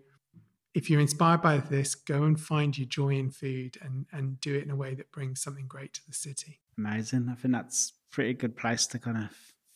if 0.74 0.90
you're 0.90 1.00
inspired 1.02 1.42
by 1.42 1.58
this, 1.58 1.96
go 1.96 2.24
and 2.24 2.40
find 2.40 2.78
your 2.78 2.88
joy 2.88 3.10
in 3.16 3.32
food 3.32 3.78
and, 3.82 4.06
and 4.12 4.40
do 4.42 4.56
it 4.56 4.64
in 4.64 4.72
a 4.72 4.76
way 4.76 4.94
that 4.96 5.12
brings 5.12 5.42
something 5.42 5.68
great 5.68 5.94
to 5.94 6.02
the 6.08 6.14
city. 6.14 6.60
Amazing. 6.78 7.28
I 7.32 7.36
think 7.36 7.54
that's 7.54 7.94
pretty 8.12 8.34
good 8.34 8.56
place 8.56 8.88
to 8.88 9.00
kind 9.00 9.18
of 9.18 9.30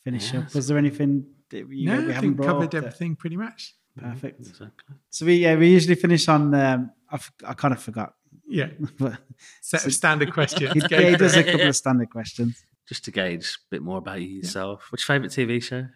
finish 0.03 0.33
Yes. 0.33 0.47
up. 0.49 0.55
Was 0.55 0.67
there 0.67 0.77
anything 0.77 1.25
that 1.49 1.67
you, 1.69 1.87
no, 1.87 1.97
we 1.97 2.09
I 2.09 2.13
haven't 2.13 2.21
think 2.21 2.37
brought 2.37 2.47
covered 2.47 2.63
up 2.65 2.71
that- 2.71 2.77
everything 2.77 3.15
pretty 3.15 3.37
much. 3.37 3.75
Perfect. 3.95 4.39
Exactly. 4.39 4.95
So 5.11 5.27
we 5.27 5.35
yeah 5.35 5.55
we 5.55 5.69
usually 5.71 5.93
finish 5.93 6.27
on 6.27 6.51
um, 6.55 6.91
I, 7.11 7.15
f- 7.15 7.31
I 7.45 7.53
kind 7.53 7.75
of 7.75 7.79
forgot, 7.79 8.15
Yeah. 8.47 8.69
but 8.99 9.19
Set 9.61 9.85
of 9.85 9.93
standard 9.93 10.33
questions. 10.39 10.73
he, 10.73 10.79
Go 10.79 10.97
yeah, 10.97 11.11
he 11.11 11.15
does 11.15 11.35
a 11.35 11.43
couple 11.43 11.67
of 11.67 11.75
standard 11.75 12.09
questions. 12.09 12.65
Just 12.87 13.05
to 13.05 13.11
gauge 13.11 13.45
a 13.45 13.69
bit 13.71 13.81
more 13.81 13.97
about 13.99 14.21
you 14.21 14.27
yourself. 14.27 14.91
Which 14.91 15.05
favourite 15.05 15.31
TV 15.31 15.61
show? 15.63 15.87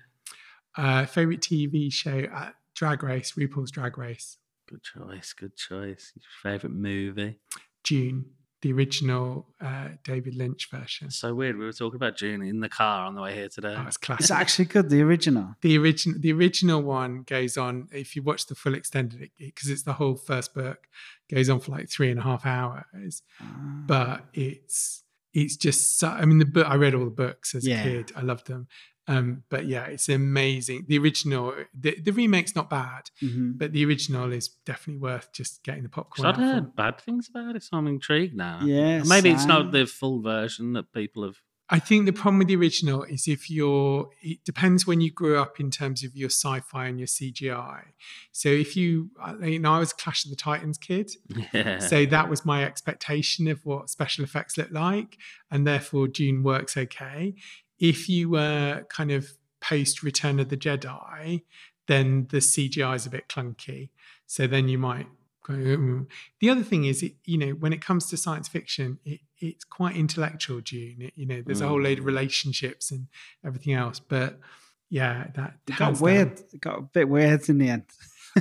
Uh, 0.75 1.05
favorite 1.05 1.41
TV 1.41 1.91
show 1.91 2.19
at 2.33 2.55
Drag 2.75 3.03
Race, 3.03 3.33
RuPaul's 3.33 3.71
Drag 3.71 3.97
Race, 3.97 4.37
Good 4.69 4.83
choice. 4.83 5.33
Good 5.33 5.55
choice. 5.55 6.11
Your 6.15 6.23
favourite 6.53 6.75
movie? 6.75 7.39
Dune, 7.85 8.25
the 8.61 8.73
original 8.73 9.47
uh, 9.61 9.89
David 10.03 10.35
Lynch 10.35 10.69
version. 10.69 11.07
It's 11.07 11.15
so 11.15 11.33
weird. 11.33 11.57
We 11.57 11.63
were 11.65 11.71
talking 11.71 11.95
about 11.95 12.17
Dune 12.17 12.41
in 12.41 12.59
the 12.59 12.67
car 12.69 13.05
on 13.05 13.15
the 13.15 13.21
way 13.21 13.33
here 13.33 13.47
today. 13.49 13.75
Oh, 13.77 13.85
it's 13.87 13.97
It's 14.19 14.29
actually 14.29 14.65
good. 14.65 14.89
The 14.89 15.01
original. 15.01 15.55
the 15.61 15.77
original 15.77 16.19
the 16.19 16.33
original 16.33 16.81
one 16.81 17.23
goes 17.23 17.55
on 17.57 17.87
if 17.93 18.15
you 18.15 18.23
watch 18.23 18.47
the 18.47 18.55
full 18.55 18.73
extended 18.75 19.29
because 19.39 19.69
it's 19.69 19.83
the 19.83 19.93
whole 19.93 20.15
first 20.15 20.53
book 20.53 20.87
goes 21.33 21.49
on 21.49 21.59
for 21.61 21.71
like 21.71 21.89
three 21.89 22.09
and 22.11 22.19
a 22.19 22.23
half 22.23 22.45
hours 22.45 23.21
Ah. 23.39 23.83
but 23.87 24.25
it's 24.33 25.03
it's 25.41 25.55
just 25.65 25.81
so, 25.99 26.07
i 26.21 26.23
mean 26.25 26.39
the 26.39 26.45
book 26.55 26.67
i 26.67 26.75
read 26.75 26.93
all 26.95 27.05
the 27.05 27.19
books 27.25 27.55
as 27.55 27.63
Yeah. 27.67 27.81
a 27.81 27.83
kid 27.83 28.11
i 28.15 28.21
loved 28.21 28.47
them 28.47 28.67
um 29.09 29.43
but 29.53 29.63
yeah 29.73 29.85
it's 29.93 30.09
amazing 30.09 30.79
the 30.89 30.97
original 30.97 31.53
the, 31.83 31.91
the 32.07 32.11
remake's 32.11 32.55
not 32.59 32.69
bad 32.69 33.03
Mhm. 33.27 33.57
but 33.59 33.71
the 33.71 33.83
original 33.85 34.27
is 34.39 34.45
definitely 34.65 35.01
worth 35.09 35.27
just 35.39 35.63
getting 35.63 35.83
the 35.83 35.89
popcorn 35.97 36.25
I've 36.27 36.35
out 36.35 36.39
for. 36.39 36.53
heard 36.53 36.75
bad 36.75 36.95
things 37.05 37.29
about 37.29 37.55
it, 37.55 37.63
so 37.63 37.77
I'm 37.77 37.87
intrigued 37.87 38.35
now. 38.35 38.57
Yeah, 38.63 39.03
Maybe 39.13 39.29
it's 39.29 39.45
not 39.53 39.71
the 39.71 39.85
full 39.85 40.17
version 40.21 40.73
that 40.73 40.91
people 40.91 41.23
have. 41.23 41.37
I 41.69 41.79
think 41.79 42.05
the 42.05 42.13
problem 42.13 42.37
with 42.39 42.47
the 42.47 42.55
original 42.55 43.03
is 43.03 43.27
if 43.27 43.49
you're, 43.49 44.09
it 44.21 44.43
depends 44.45 44.87
when 44.87 45.01
you 45.01 45.11
grew 45.11 45.37
up 45.37 45.59
in 45.59 45.69
terms 45.69 46.01
of 46.03 46.15
your 46.15 46.29
sci 46.29 46.61
fi 46.61 46.85
and 46.87 46.97
your 46.97 47.07
CGI. 47.07 47.81
So 48.31 48.47
if 48.47 48.77
you, 48.77 49.11
I- 49.21 49.35
you 49.47 49.59
know, 49.59 49.73
I 49.73 49.79
was 49.79 49.91
Clash 49.91 50.23
of 50.23 50.29
the 50.29 50.37
Titans 50.37 50.77
kid. 50.77 51.11
Yeah. 51.53 51.79
So 51.87 52.05
that 52.05 52.29
was 52.29 52.45
my 52.45 52.63
expectation 52.63 53.47
of 53.49 53.59
what 53.65 53.89
special 53.89 54.23
effects 54.23 54.57
look 54.57 54.71
like. 54.71 55.17
And 55.51 55.67
therefore, 55.67 56.07
Dune 56.07 56.41
works 56.43 56.77
okay. 56.77 57.35
If 57.79 58.07
you 58.07 58.29
were 58.29 58.85
kind 58.89 59.11
of 59.11 59.27
post 59.59 60.03
Return 60.03 60.39
of 60.39 60.47
the 60.49 60.57
Jedi, 60.57 61.43
then 61.87 62.27
the 62.31 62.37
CGI 62.37 62.95
is 62.95 63.05
a 63.05 63.09
bit 63.09 63.27
clunky. 63.27 63.89
So 64.25 64.47
then 64.47 64.67
you 64.69 64.77
might. 64.77 65.07
"Mm." 65.53 66.07
The 66.39 66.49
other 66.49 66.63
thing 66.63 66.85
is, 66.85 67.03
it, 67.03 67.13
you 67.25 67.37
know, 67.37 67.51
when 67.51 67.73
it 67.73 67.81
comes 67.81 68.05
to 68.07 68.17
science 68.17 68.47
fiction, 68.47 68.99
it, 69.05 69.21
it's 69.39 69.63
quite 69.63 69.95
intellectual, 69.95 70.59
Dune. 70.61 71.01
It, 71.01 71.13
you 71.15 71.25
know, 71.25 71.41
there's 71.45 71.61
a 71.61 71.67
whole 71.67 71.81
load 71.81 71.99
of 71.99 72.05
relationships 72.05 72.91
and 72.91 73.07
everything 73.45 73.73
else. 73.73 73.99
But 73.99 74.39
yeah, 74.89 75.27
that 75.35 75.55
It 75.67 75.77
got 75.77 75.99
weird. 76.01 76.39
It 76.53 76.61
got 76.61 76.79
a 76.79 76.81
bit 76.81 77.07
weird 77.09 77.47
in 77.49 77.57
the 77.57 77.69
end. 77.69 77.83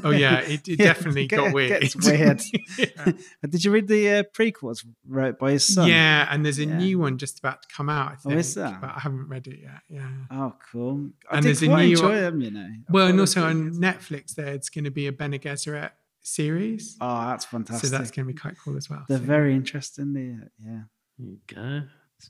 Oh 0.04 0.10
yeah, 0.10 0.40
it, 0.40 0.68
it 0.68 0.78
Yeah, 0.78 0.86
definitely 0.92 1.26
get- 1.26 1.36
got 1.38 1.54
weird. 1.54 1.82
It's 1.82 1.96
weird. 2.06 2.42
Yeah. 2.78 3.12
Did 3.48 3.64
you 3.64 3.70
read 3.70 3.88
the 3.88 4.08
uh, 4.10 4.22
prequels 4.24 4.84
wrote 5.08 5.38
by 5.38 5.52
his 5.52 5.66
son? 5.74 5.88
Yeah, 5.88 6.28
and 6.30 6.44
there's 6.44 6.58
a 6.58 6.66
Yeah. 6.66 6.76
new 6.76 6.98
one 6.98 7.16
just 7.16 7.38
about 7.38 7.62
to 7.62 7.68
come 7.74 7.88
out. 7.88 8.12
I 8.12 8.14
think, 8.16 8.34
Oh, 8.34 8.38
is 8.38 8.54
there? 8.54 8.76
but 8.78 8.90
I 8.90 9.00
haven't 9.00 9.28
read 9.28 9.46
it 9.46 9.58
yet. 9.62 9.80
Yeah. 9.88 10.08
Oh, 10.30 10.54
cool. 10.70 11.10
I 11.30 11.36
And 11.36 11.42
did 11.42 11.48
there's 11.48 11.62
a 11.62 11.66
quite 11.66 11.84
new- 11.86 11.90
enjoy 11.92 12.20
them, 12.20 12.40
you 12.42 12.50
know. 12.50 12.68
Well, 12.90 13.06
and 13.06 13.18
also 13.20 13.44
on. 13.44 13.70
Netflix, 13.72 14.34
there's 14.34 14.68
going 14.68 14.84
to 14.84 14.90
be 14.90 15.06
a 15.06 15.12
Bene 15.12 15.38
Gesserit 15.38 15.92
series, 16.26 16.96
Oh, 17.00 17.26
that's 17.28 17.44
fantastic. 17.44 17.90
so 17.90 17.96
that's 17.96 18.10
going 18.10 18.26
to 18.26 18.32
be 18.32 18.38
quite 18.38 18.56
cool 18.62 18.76
as 18.76 18.90
well. 18.90 19.04
They're 19.08 19.18
So, 19.18 19.24
very 19.24 19.54
interesting. 19.54 20.12
The 20.12 20.48
yeah. 20.58 20.80
There 21.18 21.28
you 21.28 21.38
go. 21.46 21.82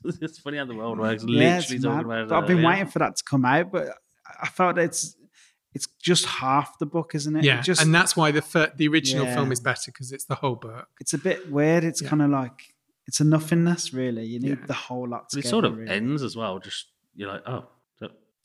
It's 0.21 0.39
funny 0.39 0.57
how 0.57 0.65
the 0.65 0.75
world 0.75 0.99
works. 0.99 1.23
Yeah, 1.25 1.55
Literally 1.55 1.81
talking 1.81 2.07
mad. 2.07 2.19
about 2.23 2.31
it. 2.31 2.31
I've 2.41 2.47
been 2.47 2.57
earlier. 2.57 2.67
waiting 2.69 2.87
for 2.87 2.99
that 2.99 3.15
to 3.15 3.23
come 3.23 3.45
out, 3.45 3.71
but 3.71 3.87
I 4.41 4.47
felt 4.47 4.77
it's 4.77 5.15
it's 5.73 5.87
just 6.01 6.25
half 6.25 6.77
the 6.79 6.85
book, 6.85 7.13
isn't 7.15 7.35
it? 7.37 7.43
Yeah, 7.43 7.59
It 7.59 7.63
just 7.63 7.81
and 7.81 7.93
that's 7.95 8.15
why 8.15 8.31
the 8.31 8.41
fir- 8.41 8.71
the 8.75 8.87
original 8.87 9.25
Yeah. 9.25 9.35
film 9.35 9.51
is 9.51 9.59
better 9.61 9.91
because 9.91 10.11
it's 10.11 10.25
the 10.25 10.35
whole 10.35 10.55
book. 10.55 10.87
it's 10.99 11.13
a 11.13 11.17
bit 11.17 11.51
weird. 11.51 11.83
It's 11.83 12.01
Yeah. 12.01 12.09
kind 12.09 12.21
of 12.21 12.29
like 12.31 12.73
it's 13.07 13.19
a 13.21 13.23
nothingness, 13.23 13.93
really. 13.93 14.25
You 14.25 14.39
need 14.39 14.59
Yeah. 14.59 14.65
the 14.65 14.73
whole 14.73 15.07
lot. 15.07 15.27
But 15.33 15.45
it 15.45 15.47
sort 15.47 15.63
of 15.65 15.77
really. 15.77 15.89
ends 15.89 16.21
as 16.21 16.35
well. 16.35 16.59
Just 16.59 16.87
you're 17.15 17.31
like, 17.31 17.43
oh. 17.47 17.67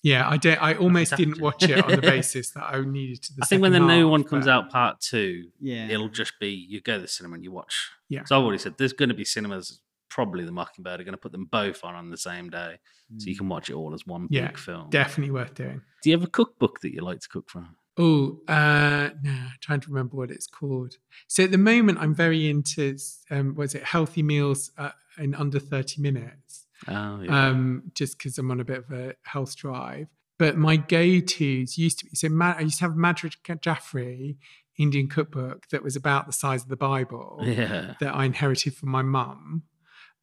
So- 0.05 0.09
Yeah, 0.11 0.29
I 0.29 0.37
did. 0.37 0.59
I 0.59 0.75
almost 0.75 1.17
didn't 1.17 1.41
watch 1.41 1.63
it 1.63 1.83
on 1.85 1.91
the 1.91 2.01
basis 2.15 2.51
that 2.51 2.65
I 2.65 2.81
needed 2.81 3.23
to. 3.23 3.35
The 3.37 3.43
I 3.43 3.47
think 3.47 3.63
when 3.63 3.73
the 3.73 3.79
second 3.79 3.89
new 3.89 4.09
one 4.09 4.25
comes 4.25 4.47
but- 4.47 4.51
out, 4.53 4.71
part 4.71 5.01
two, 5.01 5.45
Yeah, 5.61 5.89
it'll 5.89 6.09
just 6.09 6.33
be 6.41 6.49
you 6.51 6.81
go 6.81 6.97
to 6.97 7.01
the 7.03 7.09
cinema 7.09 7.35
and 7.37 7.45
you 7.45 7.53
watch. 7.53 7.91
Yeah. 8.09 8.25
So 8.25 8.37
I've 8.37 8.43
already 8.45 8.59
said 8.59 8.75
there's 8.79 8.93
going 8.93 9.09
to 9.11 9.15
be 9.15 9.25
cinemas. 9.25 9.81
Probably 10.11 10.45
the 10.45 10.53
Mockingbird 10.53 11.01
are 11.01 11.05
going 11.05 11.15
to 11.15 11.19
put 11.19 11.33
them 11.33 11.47
both 11.47 11.83
on 11.85 11.95
on 11.95 12.11
the 12.11 12.19
same 12.19 12.51
day, 12.51 12.77
so 13.17 13.31
you 13.31 13.35
can 13.37 13.49
watch 13.49 13.71
it 13.71 13.75
all 13.75 13.95
as 13.95 14.07
one 14.07 14.27
Yeah, 14.29 14.49
big 14.49 14.59
film. 14.59 14.91
definitely 14.91 15.31
worth 15.33 15.55
doing. 15.55 15.81
Do 16.03 16.11
you 16.11 16.17
have 16.19 16.23
a 16.23 16.31
cookbook 16.31 16.81
that 16.83 16.93
you 16.93 17.01
like 17.01 17.21
to 17.21 17.29
cook 17.31 17.49
from? 17.49 17.77
Oh, 17.97 18.41
uh, 18.47 19.09
no, 19.23 19.39
trying 19.63 19.81
to 19.81 19.89
remember 19.89 20.17
what 20.19 20.31
it's 20.31 20.47
called. 20.47 20.97
So 21.29 21.45
at 21.45 21.51
the 21.51 21.57
moment, 21.57 21.97
I'm 21.99 22.15
very 22.15 22.51
into, 22.51 22.99
um, 23.31 23.55
was 23.55 23.75
it 23.75 23.85
healthy 23.85 24.23
meals 24.23 24.71
uh, 24.77 24.91
in 25.17 25.35
under 25.35 25.59
30 25.59 26.03
minutes? 26.03 26.52
Oh, 26.89 27.23
yeah. 27.23 27.49
Um, 27.49 27.85
just 27.95 28.19
because 28.19 28.39
I'm 28.39 28.51
on 28.51 28.61
a 28.61 28.65
bit 28.65 28.79
of 28.79 28.91
a 28.91 29.15
health 29.25 29.57
drive. 29.57 30.09
But 30.39 30.57
my 30.57 30.77
go-tos 30.77 31.79
used 31.79 32.01
to 32.01 32.07
be, 32.07 32.11
so 32.15 32.29
Ma- 32.29 32.55
I 32.57 32.63
used 32.63 32.79
to 32.79 32.85
have 32.85 32.95
Madhur 32.95 33.61
Jaffrey 33.61 34.39
Indian 34.79 35.09
cookbook 35.09 35.69
that 35.69 35.83
was 35.83 35.97
about 35.97 36.27
the 36.27 36.33
size 36.33 36.63
of 36.63 36.69
the 36.69 36.77
Bible 36.77 37.41
yeah. 37.43 37.95
that 38.01 38.15
I 38.15 38.25
inherited 38.25 38.75
from 38.75 38.89
my 38.91 39.03
mum. 39.03 39.65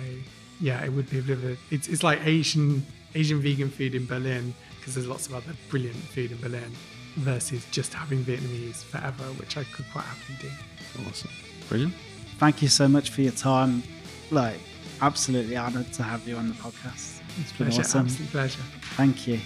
yeah, 0.61 0.85
it 0.85 0.89
would 0.93 1.09
be 1.09 1.19
a 1.19 1.21
bit 1.21 1.37
of 1.37 1.43
a, 1.43 1.57
it's, 1.69 1.89
it's 1.89 2.03
like 2.03 2.25
Asian 2.25 2.85
Asian 3.13 3.41
vegan 3.41 3.69
food 3.69 3.95
in 3.95 4.05
Berlin 4.05 4.53
because 4.79 4.95
there's 4.95 5.07
lots 5.07 5.27
of 5.27 5.33
other 5.33 5.53
brilliant 5.69 5.95
food 5.95 6.31
in 6.31 6.39
Berlin 6.39 6.71
versus 7.17 7.65
just 7.71 7.93
having 7.93 8.23
Vietnamese 8.23 8.83
forever, 8.83 9.23
which 9.39 9.57
I 9.57 9.63
could 9.65 9.85
quite 9.91 10.05
happily 10.05 10.37
do. 10.41 11.07
Awesome. 11.09 11.31
Brilliant. 11.69 11.93
Thank 12.37 12.61
you 12.61 12.67
so 12.67 12.87
much 12.87 13.09
for 13.09 13.21
your 13.21 13.31
time. 13.31 13.83
Like, 14.31 14.59
absolutely 15.01 15.57
honoured 15.57 15.91
to 15.93 16.03
have 16.03 16.27
you 16.27 16.35
on 16.35 16.47
the 16.49 16.55
podcast. 16.55 17.21
It's 17.39 17.51
been 17.51 17.67
Pleasure, 17.67 17.81
awesome. 17.81 18.05
absolute 18.05 18.31
pleasure. 18.31 18.61
Thank 18.95 19.27
you. 19.27 19.39